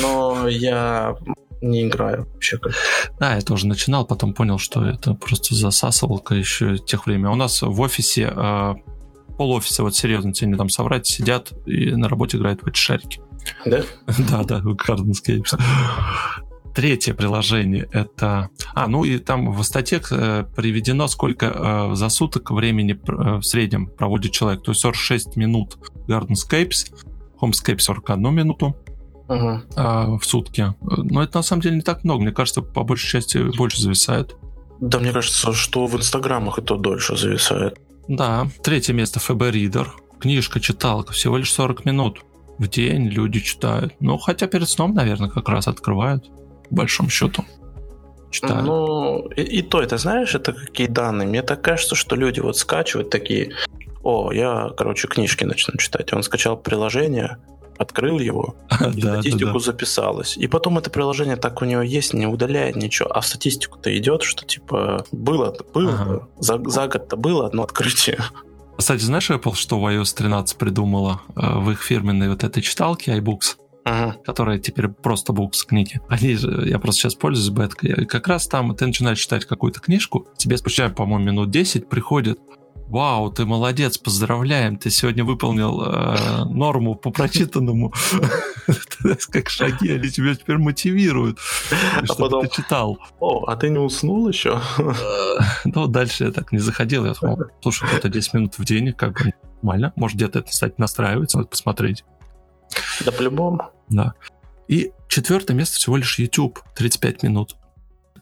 Но 0.00 0.46
я 0.46 1.16
не 1.60 1.86
играю 1.86 2.28
вообще 2.32 2.58
как. 2.58 2.72
Да, 3.18 3.34
я 3.34 3.40
тоже 3.40 3.66
начинал, 3.66 4.04
потом 4.04 4.34
понял, 4.34 4.58
что 4.58 4.84
это 4.84 5.14
просто 5.14 5.54
засасывалка 5.54 6.34
еще 6.34 6.78
тех 6.78 7.06
времен. 7.06 7.28
У 7.28 7.36
нас 7.36 7.62
в 7.62 7.80
офисе 7.80 8.32
э, 8.34 8.74
пол 9.36 9.52
офиса, 9.52 9.82
вот 9.82 9.94
серьезно, 9.94 10.32
тебе 10.32 10.52
не 10.52 10.56
там 10.56 10.68
соврать, 10.68 11.06
сидят 11.06 11.52
и 11.66 11.90
на 11.92 12.08
работе 12.08 12.36
играют 12.36 12.62
в 12.62 12.66
эти 12.66 12.78
шарики. 12.78 13.20
Да? 13.64 13.82
да, 14.30 14.44
да, 14.44 14.60
Gardenscapes. 14.60 15.58
Третье 16.74 17.12
приложение 17.12 17.86
это... 17.92 18.48
А, 18.74 18.86
ну 18.88 19.04
и 19.04 19.18
там 19.18 19.52
в 19.52 19.62
статье 19.62 20.00
э, 20.10 20.44
приведено, 20.56 21.06
сколько 21.06 21.46
э, 21.46 21.94
за 21.94 22.08
суток 22.08 22.50
времени 22.50 22.94
э, 22.94 23.36
в 23.36 23.42
среднем 23.42 23.88
проводит 23.88 24.32
человек. 24.32 24.62
То 24.62 24.70
есть 24.70 24.80
46 24.80 25.36
минут 25.36 25.76
Gardenscapes, 26.08 26.94
Homescape 27.42 27.78
41 27.78 28.34
минуту, 28.34 28.74
uh-huh. 29.28 29.60
а, 29.76 30.16
в 30.16 30.24
сутки. 30.24 30.74
Но 30.80 31.22
это 31.22 31.38
на 31.38 31.42
самом 31.42 31.62
деле 31.62 31.76
не 31.76 31.82
так 31.82 32.04
много. 32.04 32.22
Мне 32.22 32.32
кажется, 32.32 32.62
по 32.62 32.84
большей 32.84 33.08
части 33.08 33.38
больше 33.56 33.80
зависает. 33.80 34.36
Да, 34.80 34.98
мне 34.98 35.12
кажется, 35.12 35.52
что 35.52 35.86
в 35.86 35.96
инстаграмах 35.96 36.58
это 36.58 36.76
дольше 36.76 37.16
зависает. 37.16 37.78
Да. 38.08 38.46
Третье 38.62 38.92
место 38.92 39.20
ФБ 39.20 39.50
Ридер. 39.50 39.92
Книжка, 40.20 40.60
читалка. 40.60 41.12
Всего 41.12 41.36
лишь 41.36 41.52
40 41.52 41.84
минут 41.84 42.24
в 42.58 42.68
день 42.68 43.08
люди 43.08 43.40
читают. 43.40 43.94
Ну, 44.00 44.18
хотя 44.18 44.46
перед 44.46 44.68
сном, 44.68 44.94
наверное, 44.94 45.28
как 45.28 45.48
раз 45.48 45.68
открывают. 45.68 46.30
В 46.70 46.74
большом 46.74 47.08
счету. 47.08 47.44
Читают. 48.30 48.64
Ну, 48.64 49.28
и, 49.36 49.42
и 49.42 49.62
то, 49.62 49.82
это 49.82 49.98
знаешь, 49.98 50.34
это 50.34 50.52
какие 50.52 50.86
данные? 50.86 51.28
Мне 51.28 51.42
так 51.42 51.60
кажется, 51.62 51.94
что 51.94 52.16
люди 52.16 52.40
вот 52.40 52.56
скачивают 52.56 53.10
такие, 53.10 53.52
о, 54.02 54.32
я, 54.32 54.70
короче, 54.76 55.06
книжки 55.06 55.44
начну 55.44 55.76
читать. 55.76 56.12
Он 56.12 56.22
скачал 56.22 56.56
приложение, 56.56 57.38
открыл 57.82 58.18
его, 58.18 58.56
и 58.70 59.00
да, 59.00 59.20
статистику 59.20 59.46
да, 59.46 59.52
да. 59.52 59.58
записалось. 59.58 60.36
И 60.36 60.46
потом 60.46 60.78
это 60.78 60.90
приложение 60.90 61.36
так 61.36 61.62
у 61.62 61.64
него 61.64 61.82
есть, 61.82 62.14
не 62.14 62.26
удаляет 62.26 62.76
ничего, 62.76 63.10
а 63.10 63.20
в 63.20 63.26
статистику-то 63.26 63.96
идет, 63.96 64.22
что 64.22 64.44
типа 64.44 65.04
было, 65.12 65.54
было, 65.74 65.92
ага. 65.92 66.28
за, 66.38 66.58
за 66.68 66.88
год-то 66.88 67.16
было 67.16 67.46
одно 67.46 67.64
открытие. 67.64 68.18
Кстати, 68.76 69.02
знаешь, 69.02 69.30
Apple, 69.30 69.54
что 69.54 69.78
в 69.78 69.86
iOS 69.86 70.14
13 70.16 70.56
придумала 70.56 71.20
э, 71.36 71.58
в 71.58 71.70
их 71.70 71.82
фирменной 71.82 72.28
вот 72.28 72.42
этой 72.42 72.62
читалке 72.62 73.16
iBooks? 73.18 73.56
Ага. 73.84 74.16
которая 74.24 74.58
теперь 74.60 74.86
просто 74.86 75.32
букс 75.32 75.64
книги. 75.64 76.00
Они 76.08 76.36
же, 76.36 76.68
я 76.68 76.78
просто 76.78 77.00
сейчас 77.00 77.14
пользуюсь 77.16 77.50
беткой. 77.50 78.06
Как 78.06 78.28
раз 78.28 78.46
там 78.46 78.74
ты 78.76 78.86
начинаешь 78.86 79.18
читать 79.18 79.44
какую-то 79.44 79.80
книжку, 79.80 80.28
тебе 80.36 80.56
спустя, 80.56 80.88
по-моему, 80.88 81.24
минут 81.24 81.50
10 81.50 81.88
приходит 81.88 82.38
Вау, 82.92 83.30
ты 83.30 83.46
молодец, 83.46 83.96
поздравляем, 83.96 84.76
ты 84.76 84.90
сегодня 84.90 85.24
выполнил 85.24 85.82
э, 85.82 86.44
норму 86.44 86.94
по 86.94 87.10
прочитанному. 87.10 87.90
Как 89.30 89.48
шаги, 89.48 89.92
они 89.92 90.10
тебя 90.10 90.34
теперь 90.34 90.58
мотивируют, 90.58 91.38
а 91.70 92.14
потом 92.14 92.46
ты 92.46 92.54
читал. 92.54 92.98
О, 93.18 93.46
а 93.46 93.56
ты 93.56 93.70
не 93.70 93.78
уснул 93.78 94.28
еще? 94.28 94.60
Ну, 95.64 95.86
дальше 95.86 96.24
я 96.24 96.32
так 96.32 96.52
не 96.52 96.58
заходил, 96.58 97.06
я 97.06 97.14
думал, 97.14 97.44
слушай, 97.62 97.88
это 97.96 98.10
10 98.10 98.34
минут 98.34 98.58
в 98.58 98.64
день, 98.66 98.92
как 98.92 99.14
бы 99.14 99.32
нормально. 99.62 99.94
Может, 99.96 100.18
где-то 100.18 100.40
это, 100.40 100.50
кстати, 100.50 100.74
настраивается, 100.76 101.38
надо 101.38 101.48
посмотреть. 101.48 102.04
Да, 103.06 103.10
по-любому. 103.10 103.70
Да. 103.88 104.12
И 104.68 104.92
четвертое 105.08 105.54
место 105.54 105.76
всего 105.76 105.96
лишь 105.96 106.18
YouTube, 106.18 106.60
35 106.74 107.22
минут 107.22 107.56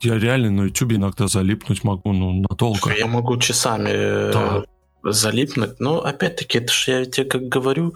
я 0.00 0.18
реально 0.18 0.50
на 0.50 0.62
YouTube 0.62 0.92
иногда 0.92 1.28
залипнуть 1.28 1.84
могу, 1.84 2.12
ну, 2.12 2.32
надолго. 2.32 2.92
Я 2.96 3.06
могу 3.06 3.36
часами 3.38 3.90
э, 3.90 4.32
да. 4.32 4.64
залипнуть, 5.02 5.80
но 5.80 6.00
опять-таки, 6.00 6.58
это 6.58 6.72
же 6.72 6.90
я 6.92 7.04
тебе 7.04 7.26
как 7.26 7.42
говорю, 7.42 7.94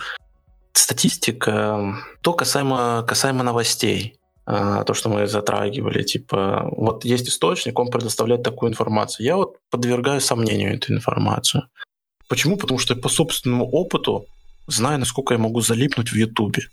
статистика, 0.72 1.96
то 2.20 2.32
касаемо, 2.32 3.04
касаемо 3.06 3.42
новостей, 3.42 4.18
а, 4.46 4.84
то, 4.84 4.92
что 4.92 5.08
мы 5.08 5.26
затрагивали, 5.26 6.02
типа, 6.02 6.68
вот 6.76 7.04
есть 7.04 7.28
источник, 7.28 7.78
он 7.78 7.90
предоставляет 7.90 8.42
такую 8.42 8.70
информацию. 8.70 9.26
Я 9.26 9.36
вот 9.36 9.56
подвергаю 9.70 10.20
сомнению 10.20 10.74
эту 10.74 10.92
информацию. 10.92 11.68
Почему? 12.28 12.56
Потому 12.56 12.78
что 12.78 12.94
я 12.94 13.00
по 13.00 13.08
собственному 13.08 13.66
опыту 13.70 14.26
знаю, 14.66 14.98
насколько 14.98 15.34
я 15.34 15.38
могу 15.38 15.60
залипнуть 15.60 16.10
в 16.10 16.16
Ютубе. 16.16 16.64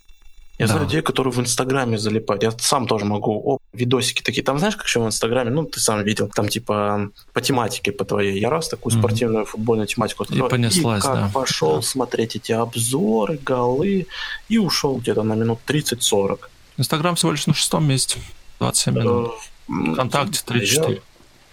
Я 0.58 0.68
да. 0.68 0.74
знаю 0.74 0.86
людей, 0.86 1.02
которые 1.02 1.34
в 1.34 1.40
Инстаграме 1.40 1.98
залипают. 1.98 2.44
Я 2.44 2.52
сам 2.52 2.88
тоже 2.88 3.06
могу. 3.06 3.42
О, 3.46 3.58
видосики 3.74 4.22
такие. 4.22 4.44
Там 4.44 4.60
знаешь, 4.60 4.76
как 4.76 4.86
еще 4.86 5.00
в 5.00 5.06
Инстаграме, 5.06 5.50
ну, 5.50 5.66
ты 5.66 5.80
сам 5.80 6.04
видел, 6.04 6.30
там 6.30 6.50
типа 6.50 7.10
по 7.34 7.42
тематике 7.42 7.92
по 7.92 8.06
твоей. 8.06 8.40
Я 8.40 8.50
раз 8.50 8.70
такую 8.70 8.94
mm-hmm. 8.94 9.00
спортивную 9.00 9.46
футбольную 9.46 9.88
тематику 9.88 10.24
открыл. 10.24 10.46
И 10.46 10.50
понеслась, 10.50 11.04
и 11.04 11.08
как 11.08 11.16
да. 11.16 11.32
пошел 11.34 11.76
да. 11.78 11.82
смотреть 11.82 12.36
эти 12.36 12.52
обзоры, 12.52 13.38
голы, 13.38 14.08
и 14.50 14.58
ушел 14.58 14.98
где-то 14.98 15.24
на 15.24 15.34
минут 15.34 15.60
30-40. 15.68 16.40
Инстаграм 16.78 17.16
всего 17.16 17.32
лишь 17.32 17.48
на 17.48 17.54
шестом 17.54 17.88
месте. 17.88 18.20
27 18.60 18.94
минут. 18.94 19.32
Э, 19.70 19.94
Вконтакте 19.94 20.42
34. 20.46 21.02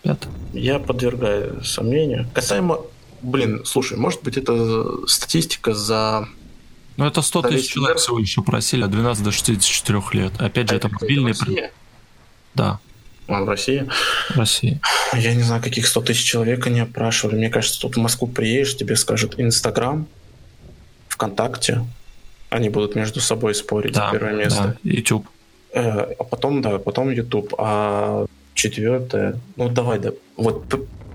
Я, 0.05 0.17
я 0.53 0.79
подвергаю 0.79 1.65
сомнению. 1.65 2.29
Касаемо 2.35 2.81
Блин, 3.21 3.63
слушай, 3.65 3.99
может 3.99 4.23
быть, 4.23 4.37
это 4.37 5.07
статистика 5.07 5.75
за 5.75 6.29
ну, 6.99 7.07
это 7.07 7.23
100 7.23 7.43
тысяч 7.43 7.71
человек 7.71 7.99
всего 7.99 8.19
еще 8.19 8.43
просили 8.43 8.83
от 8.83 8.91
12 8.91 9.23
до 9.23 9.31
64 9.31 10.03
лет. 10.15 10.33
Опять 10.41 10.69
же, 10.69 10.75
это, 10.75 10.89
это 10.89 10.97
мобильные... 11.01 11.33
Россия? 11.33 11.71
Да. 12.55 12.81
А, 13.29 13.45
в 13.45 13.49
России? 13.49 13.89
В 14.31 14.37
России. 14.37 14.81
Я 15.15 15.33
не 15.37 15.43
знаю, 15.43 15.63
каких 15.63 15.87
100 15.87 16.01
тысяч 16.01 16.25
человек 16.25 16.67
они 16.67 16.81
опрашивали. 16.81 17.37
Мне 17.37 17.51
кажется, 17.51 17.81
тут 17.81 17.95
в 17.95 18.01
Москву 18.01 18.27
приедешь, 18.27 18.77
тебе 18.77 18.97
скажут 18.97 19.39
Инстаграм, 19.39 20.09
ВКонтакте. 21.09 21.85
Они 22.51 22.69
будут 22.69 22.97
между 22.97 23.21
собой 23.21 23.55
спорить 23.55 23.95
да, 23.95 24.11
первое 24.11 24.35
место. 24.35 24.77
Да, 24.83 24.91
YouTube. 24.91 25.29
Э, 25.73 26.15
а 26.19 26.25
потом, 26.25 26.63
да, 26.63 26.79
потом 26.79 27.11
YouTube. 27.11 27.55
А 27.59 28.27
четвертое... 28.55 29.39
Ну, 29.55 29.69
давай, 29.69 30.01
да. 30.01 30.11
Вот 30.37 30.65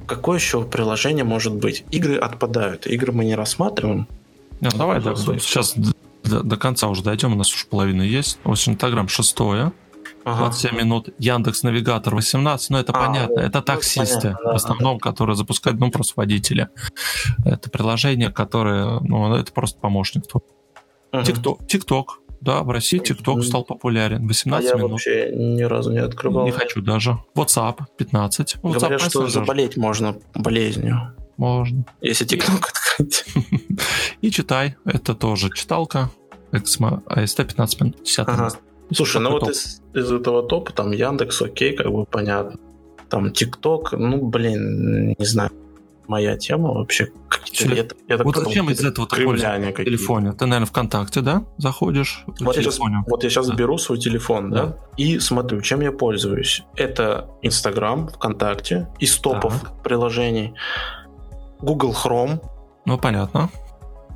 какое 0.08 0.38
еще 0.38 0.64
приложение 0.64 1.26
может 1.26 1.54
быть? 1.54 1.84
Игры 1.92 2.16
отпадают. 2.16 2.88
Игры 2.88 3.12
мы 3.12 3.26
не 3.26 3.36
рассматриваем. 3.36 4.08
Ну, 4.62 4.70
давай, 4.76 5.02
да, 5.02 5.16
сейчас 5.16 5.76
до, 6.24 6.44
до 6.44 6.58
конца 6.58 6.88
уже 6.88 7.04
дойдем, 7.04 7.34
у 7.34 7.36
нас 7.36 7.54
уже 7.54 7.66
половина 7.66 8.02
есть. 8.02 8.40
В 8.44 8.52
общем, 8.52 8.74
Инстаграм 8.74 9.08
шестое. 9.08 9.74
Ага. 10.26 10.46
27 10.46 10.78
минут. 10.78 11.10
Яндекс 11.20 11.64
Навигатор 11.64 12.16
18, 12.16 12.70
ну 12.70 12.78
это 12.78 12.94
а, 12.94 13.08
понятно, 13.08 13.40
это 13.40 13.60
ну, 13.60 13.64
таксисты 13.64 14.22
понятно, 14.22 14.52
в 14.52 14.56
основном, 14.56 14.98
да. 14.98 15.10
которые 15.10 15.36
запускают, 15.36 15.80
ну 15.80 15.92
просто 15.92 16.14
водители. 16.16 16.70
Это 17.46 17.70
приложение, 17.70 18.30
которое, 18.30 19.00
ну 19.02 19.36
это 19.36 19.52
просто 19.52 19.80
помощник. 19.80 20.24
ТикТок, 20.24 21.58
ага. 21.60 21.68
ТикТок, 21.68 22.20
да, 22.40 22.64
в 22.64 22.70
России 22.70 23.00
ТикТок 23.00 23.44
стал 23.44 23.64
популярен. 23.64 24.28
18 24.28 24.66
а 24.66 24.70
я 24.70 24.78
минут. 24.78 24.92
вообще 24.92 25.30
ни 25.34 25.62
разу 25.62 25.92
не 25.92 26.00
открывал. 26.00 26.46
Не 26.46 26.52
хочу 26.52 26.82
даже. 26.82 27.20
WhatsApp 27.36 27.80
15. 27.98 28.56
WhatsApp 28.64 28.80
Говорят, 28.80 29.02
что 29.02 29.28
заболеть 29.28 29.78
можно 29.78 30.18
болезнью. 30.34 31.16
Можно. 31.38 31.86
Если 32.02 32.26
ТикТок 32.26 32.70
открыть. 32.70 33.26
И 34.22 34.32
читай. 34.32 34.76
Это 34.86 35.16
тоже 35.16 35.50
читалка. 35.54 36.12
AST 36.52 37.46
15 37.46 37.82
минут. 37.82 38.04
10 38.04 38.20
ага. 38.20 38.52
Слушай, 38.92 39.22
ну 39.22 39.32
вот 39.32 39.50
из, 39.50 39.82
из 39.94 40.12
этого 40.12 40.44
топа 40.44 40.72
там 40.72 40.92
Яндекс, 40.92 41.42
окей, 41.42 41.76
как 41.76 41.92
бы 41.92 42.06
понятно. 42.06 42.60
Там 43.10 43.32
ТикТок, 43.32 43.94
ну, 43.94 44.22
блин, 44.26 45.16
не 45.18 45.26
знаю, 45.26 45.52
моя 46.08 46.38
тема 46.38 46.74
вообще. 46.74 47.10
Я, 47.52 47.86
я 48.08 48.18
вот 48.18 48.36
зачем 48.36 48.70
из 48.70 48.84
этого 48.84 49.08
ты 49.08 49.26
на 49.26 49.72
телефоне? 49.72 50.34
Ты, 50.34 50.46
наверное, 50.46 50.68
ВКонтакте, 50.68 51.22
да, 51.22 51.44
заходишь? 51.58 52.24
Вот 52.40 52.56
я, 52.56 52.64
сейчас, 52.64 52.80
вот 52.80 53.24
я 53.24 53.30
сейчас 53.30 53.48
да. 53.48 53.56
беру 53.56 53.78
свой 53.78 54.00
телефон, 54.00 54.50
да. 54.50 54.66
да, 54.66 54.78
и 54.98 55.20
смотрю, 55.20 55.62
чем 55.62 55.82
я 55.82 55.92
пользуюсь. 55.92 56.64
Это 56.76 57.30
Инстаграм, 57.42 58.08
ВКонтакте, 58.08 58.88
из 59.00 59.16
топов 59.18 59.60
так. 59.60 59.84
приложений. 59.84 60.56
Google 61.64 61.94
Chrome. 61.94 62.44
Ну, 62.86 62.98
понятно. 62.98 63.50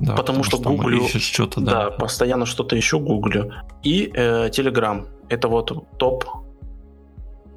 Да, 0.00 0.14
потому, 0.14 0.42
потому 0.42 0.44
что, 0.44 0.56
что 0.58 0.70
гуглю, 0.70 1.08
что-то, 1.08 1.60
да. 1.60 1.72
да, 1.72 1.90
постоянно 1.90 2.46
что-то 2.46 2.78
ищу, 2.78 3.00
гуглю. 3.00 3.52
И 3.82 4.10
э, 4.14 4.48
Telegram. 4.48 5.08
Это 5.28 5.48
вот 5.48 5.72
топ, 5.98 6.24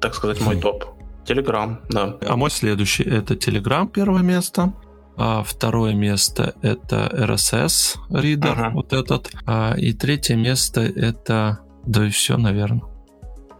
так 0.00 0.14
сказать, 0.14 0.40
мой 0.40 0.60
топ. 0.60 0.84
Telegram, 1.24 1.76
да. 1.88 2.16
А 2.26 2.36
мой 2.36 2.50
следующий 2.50 3.04
это 3.04 3.34
Telegram, 3.34 3.86
первое 3.86 4.22
место. 4.22 4.72
А 5.16 5.42
второе 5.44 5.94
место 5.94 6.54
это 6.62 7.08
RSS 7.12 7.98
Reader, 8.10 8.52
ага. 8.52 8.70
вот 8.74 8.92
этот. 8.92 9.30
А, 9.46 9.74
и 9.76 9.92
третье 9.92 10.36
место 10.36 10.80
это... 10.80 11.60
Да 11.84 12.06
и 12.06 12.10
все, 12.10 12.36
наверное. 12.38 12.82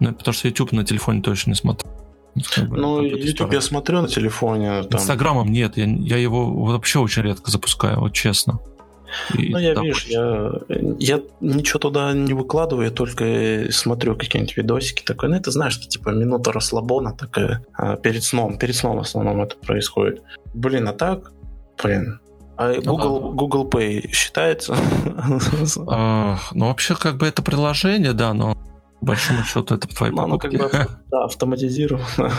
Ну, 0.00 0.12
потому 0.14 0.32
что 0.32 0.48
YouTube 0.48 0.72
на 0.72 0.84
телефоне 0.84 1.22
точно 1.22 1.50
не 1.50 1.56
смотрю. 1.56 1.90
Ну, 2.56 3.02
YouTube 3.02 3.52
я 3.52 3.60
смотрю 3.60 4.02
на 4.02 4.08
телефоне. 4.08 4.84
Там... 4.84 5.00
Инстаграмом 5.00 5.50
нет, 5.52 5.76
я, 5.76 5.84
я 5.84 6.16
его 6.16 6.64
вообще 6.64 6.98
очень 6.98 7.22
редко 7.22 7.50
запускаю, 7.50 8.00
вот 8.00 8.12
честно. 8.12 8.58
И 9.34 9.50
ну, 9.50 9.58
я, 9.58 9.74
видишь, 9.74 10.06
я, 10.06 10.52
я 10.98 11.20
ничего 11.40 11.78
туда 11.78 12.12
не 12.14 12.32
выкладываю, 12.32 12.86
я 12.86 12.90
только 12.90 13.70
смотрю 13.70 14.16
какие-нибудь 14.16 14.56
видосики. 14.56 15.02
Такой, 15.02 15.28
ну, 15.28 15.36
это 15.36 15.50
знаешь, 15.50 15.74
что 15.74 15.86
типа 15.86 16.10
минута 16.10 16.52
расслабона 16.52 17.12
такая 17.12 17.64
а, 17.74 17.96
перед 17.96 18.22
сном. 18.24 18.56
Перед 18.56 18.74
сном 18.74 18.96
в 18.96 19.00
основном 19.00 19.42
это 19.42 19.56
происходит. 19.56 20.22
Блин, 20.54 20.88
а 20.88 20.92
так, 20.94 21.32
блин, 21.82 22.20
а 22.56 22.80
Google, 22.80 23.32
Google 23.32 23.68
Pay 23.68 24.10
считается? 24.12 24.76
Ну, 26.54 26.66
вообще, 26.66 26.94
как 26.94 27.16
бы 27.16 27.26
это 27.26 27.42
приложение, 27.42 28.12
да, 28.12 28.32
но 28.34 28.56
большому 29.02 29.42
счету 29.44 29.74
это 29.74 29.88
твои 29.88 30.10
ну, 30.10 30.16
покупки. 30.16 30.56
Оно 30.56 30.68
как 30.68 30.80
бы 30.80 30.96
да, 31.10 31.24
автоматизировано. 31.24 32.32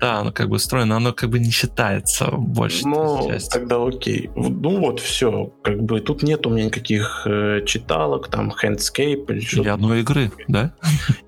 Да, 0.00 0.20
оно 0.20 0.30
как 0.30 0.48
бы 0.48 0.58
встроено, 0.58 0.96
оно 0.96 1.12
как 1.12 1.30
бы 1.30 1.40
не 1.40 1.50
считается 1.50 2.30
больше 2.30 2.86
Ну, 2.86 3.28
тогда 3.50 3.84
окей. 3.84 4.30
Ну 4.36 4.78
вот, 4.78 5.00
все. 5.00 5.52
Как 5.64 5.82
бы 5.82 6.00
тут 6.00 6.22
нет 6.22 6.46
у 6.46 6.50
меня 6.50 6.66
никаких 6.66 7.26
э, 7.26 7.62
читалок, 7.66 8.28
там, 8.28 8.52
Handscape 8.52 9.24
или 9.28 9.40
что-то. 9.40 9.62
Или 9.62 9.68
одной 9.70 10.00
игры, 10.00 10.30
да? 10.46 10.74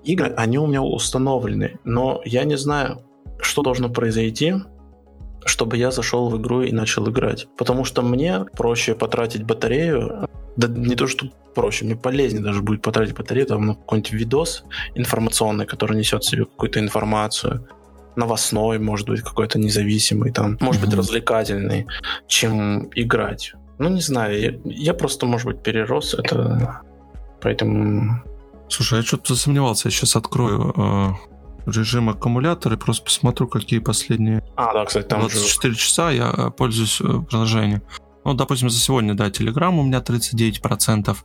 Игры, 0.04 0.32
они 0.36 0.58
у 0.58 0.66
меня 0.66 0.82
установлены, 0.82 1.80
но 1.84 2.20
я 2.24 2.44
не 2.44 2.56
знаю, 2.56 3.02
что 3.40 3.62
должно 3.62 3.88
произойти, 3.88 4.54
чтобы 5.44 5.76
я 5.76 5.90
зашел 5.90 6.28
в 6.28 6.40
игру 6.40 6.62
и 6.62 6.72
начал 6.72 7.08
играть. 7.08 7.46
Потому 7.56 7.84
что 7.84 8.02
мне 8.02 8.44
проще 8.56 8.94
потратить 8.94 9.44
батарею, 9.44 10.28
да 10.56 10.68
не 10.68 10.96
то, 10.96 11.06
что 11.06 11.26
проще, 11.54 11.84
мне 11.84 11.96
полезнее 11.96 12.42
даже 12.42 12.62
будет 12.62 12.82
потратить 12.82 13.16
батарею 13.16 13.46
там, 13.46 13.66
на 13.66 13.74
какой-нибудь 13.74 14.12
видос 14.12 14.64
информационный, 14.94 15.66
который 15.66 15.96
несет 15.96 16.22
в 16.22 16.28
себе 16.28 16.44
какую-то 16.44 16.80
информацию, 16.80 17.66
новостной, 18.16 18.78
может 18.78 19.08
быть, 19.08 19.22
какой-то 19.22 19.58
независимый, 19.58 20.32
там, 20.32 20.58
может 20.60 20.82
mm-hmm. 20.82 20.86
быть, 20.86 20.94
развлекательный, 20.94 21.86
чем 22.26 22.90
играть. 22.94 23.54
Ну, 23.78 23.88
не 23.88 24.00
знаю, 24.00 24.40
я, 24.40 24.52
я 24.64 24.94
просто, 24.94 25.26
может 25.26 25.46
быть, 25.46 25.62
перерос 25.62 26.14
это, 26.14 26.82
поэтому... 27.40 28.22
Слушай, 28.68 28.98
я 28.98 29.02
что-то 29.02 29.34
засомневался, 29.34 29.88
я 29.88 29.92
сейчас 29.92 30.16
открою 30.16 30.72
э, 30.76 31.30
режим 31.70 32.08
аккумулятора 32.10 32.76
и 32.76 32.78
просто 32.78 33.04
посмотрю, 33.04 33.48
какие 33.48 33.80
последние 33.80 34.44
а, 34.56 34.72
да, 34.72 34.84
кстати, 34.84 35.06
там 35.06 35.20
24 35.20 35.72
же... 35.72 35.78
часа 35.78 36.10
я 36.10 36.32
э, 36.36 36.50
пользуюсь 36.50 37.00
э, 37.00 37.04
приложением. 37.28 37.82
Ну, 38.24 38.34
допустим, 38.34 38.70
за 38.70 38.78
сегодня, 38.78 39.14
да, 39.14 39.28
Telegram 39.28 39.76
у 39.78 39.82
меня 39.82 39.98
39%, 39.98 41.16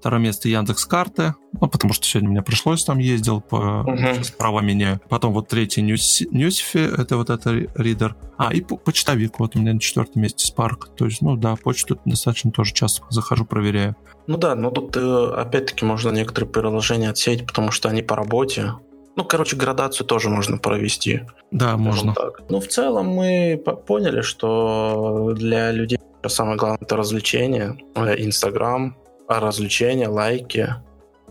Второе 0.00 0.18
место 0.22 0.48
Яндекс 0.48 0.86
карты, 0.86 1.34
ну, 1.60 1.68
потому 1.68 1.92
что 1.92 2.06
сегодня 2.06 2.30
мне 2.30 2.42
пришлось 2.42 2.82
там 2.84 2.96
ездил, 2.96 3.42
по, 3.42 3.84
uh-huh. 3.86 4.14
сейчас 4.14 4.30
права 4.30 4.62
меняю. 4.62 4.98
Потом 5.10 5.34
вот 5.34 5.48
третий 5.48 5.82
News, 5.82 6.22
Newsify, 6.30 6.78
это 6.78 7.18
вот 7.18 7.28
это 7.28 7.50
ридер. 7.74 8.16
А, 8.38 8.50
и 8.50 8.62
почтовик, 8.62 9.38
вот 9.38 9.56
у 9.56 9.58
меня 9.58 9.74
на 9.74 9.80
четвертом 9.80 10.22
месте 10.22 10.50
Spark. 10.50 10.96
То 10.96 11.04
есть, 11.04 11.20
ну 11.20 11.36
да, 11.36 11.54
почту 11.54 12.00
достаточно 12.06 12.50
тоже 12.50 12.72
часто 12.72 13.04
захожу, 13.10 13.44
проверяю. 13.44 13.94
Ну 14.26 14.38
да, 14.38 14.54
но 14.54 14.70
тут 14.70 14.96
э, 14.96 15.32
опять-таки 15.36 15.84
можно 15.84 16.08
некоторые 16.12 16.50
приложения 16.50 17.10
отсеять, 17.10 17.46
потому 17.46 17.70
что 17.70 17.90
они 17.90 18.00
по 18.00 18.16
работе. 18.16 18.72
Ну, 19.16 19.24
короче, 19.24 19.56
градацию 19.56 20.06
тоже 20.06 20.30
можно 20.30 20.58
провести. 20.58 21.22
Да, 21.50 21.76
можно. 21.76 22.14
Так. 22.14 22.42
Ну, 22.48 22.60
в 22.60 22.68
целом 22.68 23.08
мы 23.08 23.62
поняли, 23.86 24.22
что 24.22 25.32
для 25.34 25.72
людей 25.72 25.98
самое 26.26 26.56
главное 26.56 26.78
это 26.80 26.96
развлечение. 26.96 27.76
Э, 27.94 28.14
Инстаграм, 28.18 28.96
развлечения, 29.28 30.08
лайки, 30.08 30.74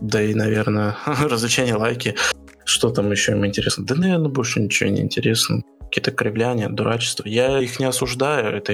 да 0.00 0.22
и, 0.22 0.34
наверное, 0.34 0.96
развлечения, 1.06 1.76
лайки. 1.76 2.16
Что 2.64 2.90
там 2.90 3.10
еще 3.10 3.32
им 3.32 3.44
интересно? 3.46 3.84
Да, 3.84 3.94
наверное, 3.94 4.28
больше 4.28 4.60
ничего 4.60 4.90
не 4.90 5.00
интересно. 5.00 5.62
Какие-то 5.84 6.12
кривляния, 6.12 6.68
дурачество. 6.68 7.26
Я 7.26 7.58
их 7.58 7.80
не 7.80 7.86
осуждаю, 7.86 8.56
это 8.56 8.72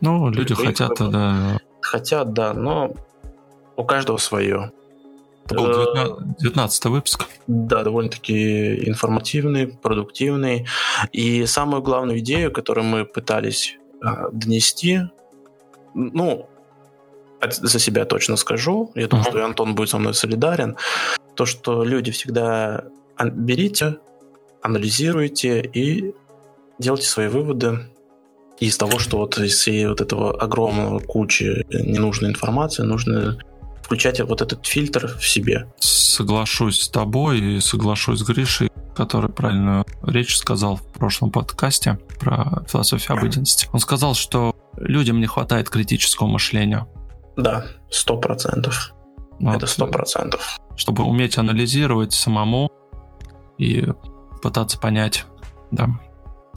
Ну, 0.00 0.30
люди 0.30 0.54
хотят, 0.54 0.98
да. 0.98 1.58
Хотят, 1.80 2.32
да, 2.32 2.54
но 2.54 2.94
у 3.76 3.84
каждого 3.84 4.16
свое. 4.16 4.72
Был 5.48 6.20
19 6.38 6.84
выпуск. 6.86 7.26
Да, 7.46 7.82
довольно-таки 7.82 8.88
информативный, 8.88 9.68
продуктивный. 9.68 10.66
И 11.12 11.46
самую 11.46 11.82
главную 11.82 12.18
идею, 12.20 12.52
которую 12.52 12.84
мы 12.84 13.04
пытались 13.04 13.76
а, 14.02 14.28
донести, 14.30 15.00
ну, 15.94 16.48
за 17.48 17.78
себя 17.78 18.04
точно 18.04 18.36
скажу, 18.36 18.90
я 18.94 19.08
думаю, 19.08 19.26
uh-huh. 19.26 19.30
что 19.30 19.38
и 19.38 19.42
Антон 19.42 19.74
будет 19.74 19.90
со 19.90 19.98
мной 19.98 20.14
солидарен, 20.14 20.76
то, 21.34 21.46
что 21.46 21.84
люди 21.84 22.10
всегда 22.10 22.84
берите, 23.22 23.98
анализируйте 24.62 25.60
и 25.60 26.14
делайте 26.78 27.06
свои 27.06 27.28
выводы 27.28 27.86
из 28.58 28.76
того, 28.76 28.98
что 28.98 29.18
вот 29.18 29.38
из 29.38 29.54
всей 29.54 29.86
вот 29.86 30.00
этого 30.00 30.38
огромного 30.38 30.98
кучи 30.98 31.66
ненужной 31.70 32.30
информации 32.30 32.82
нужно 32.82 33.38
включать 33.86 34.20
вот 34.20 34.42
этот 34.42 34.66
фильтр 34.66 35.16
в 35.16 35.24
себе. 35.28 35.68
Соглашусь 35.78 36.82
с 36.82 36.88
тобой 36.88 37.38
и 37.38 37.60
соглашусь 37.60 38.18
с 38.18 38.22
Гришей, 38.24 38.68
который 38.96 39.30
правильно 39.30 39.84
речь 40.02 40.36
сказал 40.36 40.74
в 40.74 40.82
прошлом 40.92 41.30
подкасте 41.30 42.00
про 42.18 42.64
философию 42.68 43.16
обыденности. 43.16 43.68
Он 43.72 43.78
сказал, 43.78 44.14
что 44.14 44.56
людям 44.76 45.20
не 45.20 45.26
хватает 45.26 45.70
критического 45.70 46.26
мышления. 46.26 46.88
Да, 47.36 47.64
сто 47.88 48.16
процентов. 48.16 48.92
Вот. 49.38 49.56
Это 49.56 49.66
сто 49.68 49.86
процентов. 49.86 50.58
Чтобы 50.74 51.04
уметь 51.04 51.38
анализировать 51.38 52.12
самому 52.12 52.72
и 53.56 53.86
пытаться 54.42 54.80
понять, 54.80 55.26
да. 55.70 55.88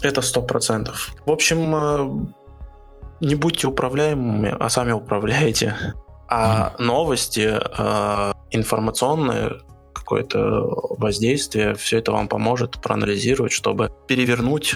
Это 0.01 0.23
сто 0.23 0.41
процентов. 0.41 1.11
В 1.27 1.31
общем, 1.31 1.75
э, 1.75 2.25
не 3.21 3.35
будьте 3.35 3.67
управляемыми, 3.67 4.55
а 4.59 4.67
сами 4.69 4.93
управляете. 4.93 5.75
А 6.29 6.75
новости, 6.77 7.59
э, 7.59 8.33
информационные, 8.51 9.61
какое-то 9.93 10.63
воздействие, 10.97 11.75
все 11.75 11.97
это 11.97 12.11
вам 12.11 12.27
поможет 12.27 12.81
проанализировать, 12.81 13.51
чтобы 13.51 13.91
перевернуть 14.07 14.75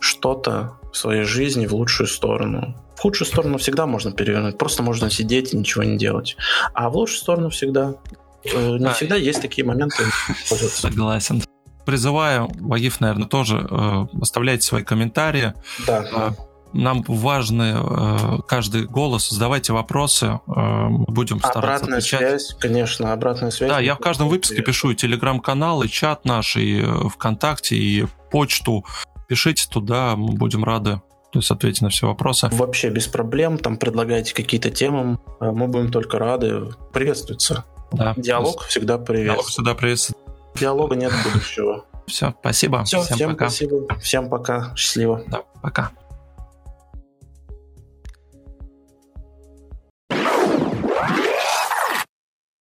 что-то 0.00 0.78
в 0.92 0.96
своей 0.96 1.24
жизни 1.24 1.66
в 1.66 1.74
лучшую 1.74 2.06
сторону. 2.06 2.76
В 2.96 3.00
худшую 3.00 3.26
сторону 3.26 3.58
всегда 3.58 3.86
можно 3.86 4.12
перевернуть, 4.12 4.58
просто 4.58 4.82
можно 4.82 5.10
сидеть 5.10 5.52
и 5.52 5.56
ничего 5.56 5.84
не 5.84 5.98
делать. 5.98 6.36
А 6.72 6.88
в 6.88 6.96
лучшую 6.96 7.18
сторону 7.18 7.50
всегда. 7.50 7.94
Э, 8.44 8.76
не 8.78 8.86
а, 8.86 8.92
всегда 8.92 9.16
есть 9.16 9.42
такие 9.42 9.66
моменты. 9.66 10.04
Согласен. 10.44 11.42
Призываю, 11.84 12.50
Вагиф, 12.60 13.00
наверное, 13.00 13.28
тоже 13.28 13.66
э, 13.70 14.06
оставляйте 14.20 14.66
свои 14.66 14.82
комментарии. 14.82 15.54
Да. 15.86 16.04
Э, 16.12 16.30
нам 16.74 17.04
важны 17.06 17.74
э, 17.76 18.38
каждый 18.46 18.84
голос, 18.84 19.30
задавайте 19.30 19.72
вопросы, 19.72 20.40
э, 20.46 20.88
будем 21.08 21.38
стараться 21.38 21.58
Обратная 21.58 21.98
отвечать. 21.98 22.20
связь, 22.20 22.56
конечно, 22.58 23.12
обратная 23.12 23.50
связь. 23.50 23.70
Да, 23.70 23.80
я 23.80 23.94
в 23.94 23.98
каждом 23.98 24.28
выпуске 24.28 24.60
пишу 24.62 24.90
и 24.90 24.94
телеграм-канал, 24.94 25.82
и 25.82 25.88
чат 25.88 26.24
наш, 26.24 26.56
и 26.56 26.82
э, 26.82 27.08
ВКонтакте, 27.08 27.76
и 27.76 28.06
почту. 28.30 28.84
Пишите 29.28 29.66
туда, 29.70 30.16
мы 30.16 30.34
будем 30.34 30.64
рады 30.64 31.00
то 31.32 31.40
есть 31.40 31.50
ответить 31.50 31.82
на 31.82 31.88
все 31.88 32.06
вопросы. 32.06 32.48
Вообще 32.52 32.90
без 32.90 33.08
проблем, 33.08 33.58
там 33.58 33.76
предлагайте 33.76 34.32
какие-то 34.32 34.70
темы, 34.70 35.18
э, 35.40 35.50
мы 35.50 35.66
будем 35.66 35.90
только 35.90 36.20
рады. 36.20 36.68
Приветствуется. 36.92 37.64
Да. 37.90 38.14
Диалог 38.16 38.60
есть... 38.60 38.70
всегда 38.70 38.98
приветствуется. 38.98 39.34
Диалог 39.34 39.46
всегда 39.46 39.74
приветствуется. 39.74 40.32
Диалога 40.54 40.94
нет 40.94 41.12
будущего. 41.24 41.84
Все, 42.06 42.34
спасибо. 42.38 42.84
Все, 42.84 43.02
всем, 43.02 43.16
всем 43.16 43.30
пока. 43.32 43.48
спасибо. 43.48 43.98
Всем 44.00 44.28
пока. 44.28 44.72
Счастливо. 44.76 45.24
Да, 45.26 45.42
пока. 45.60 45.90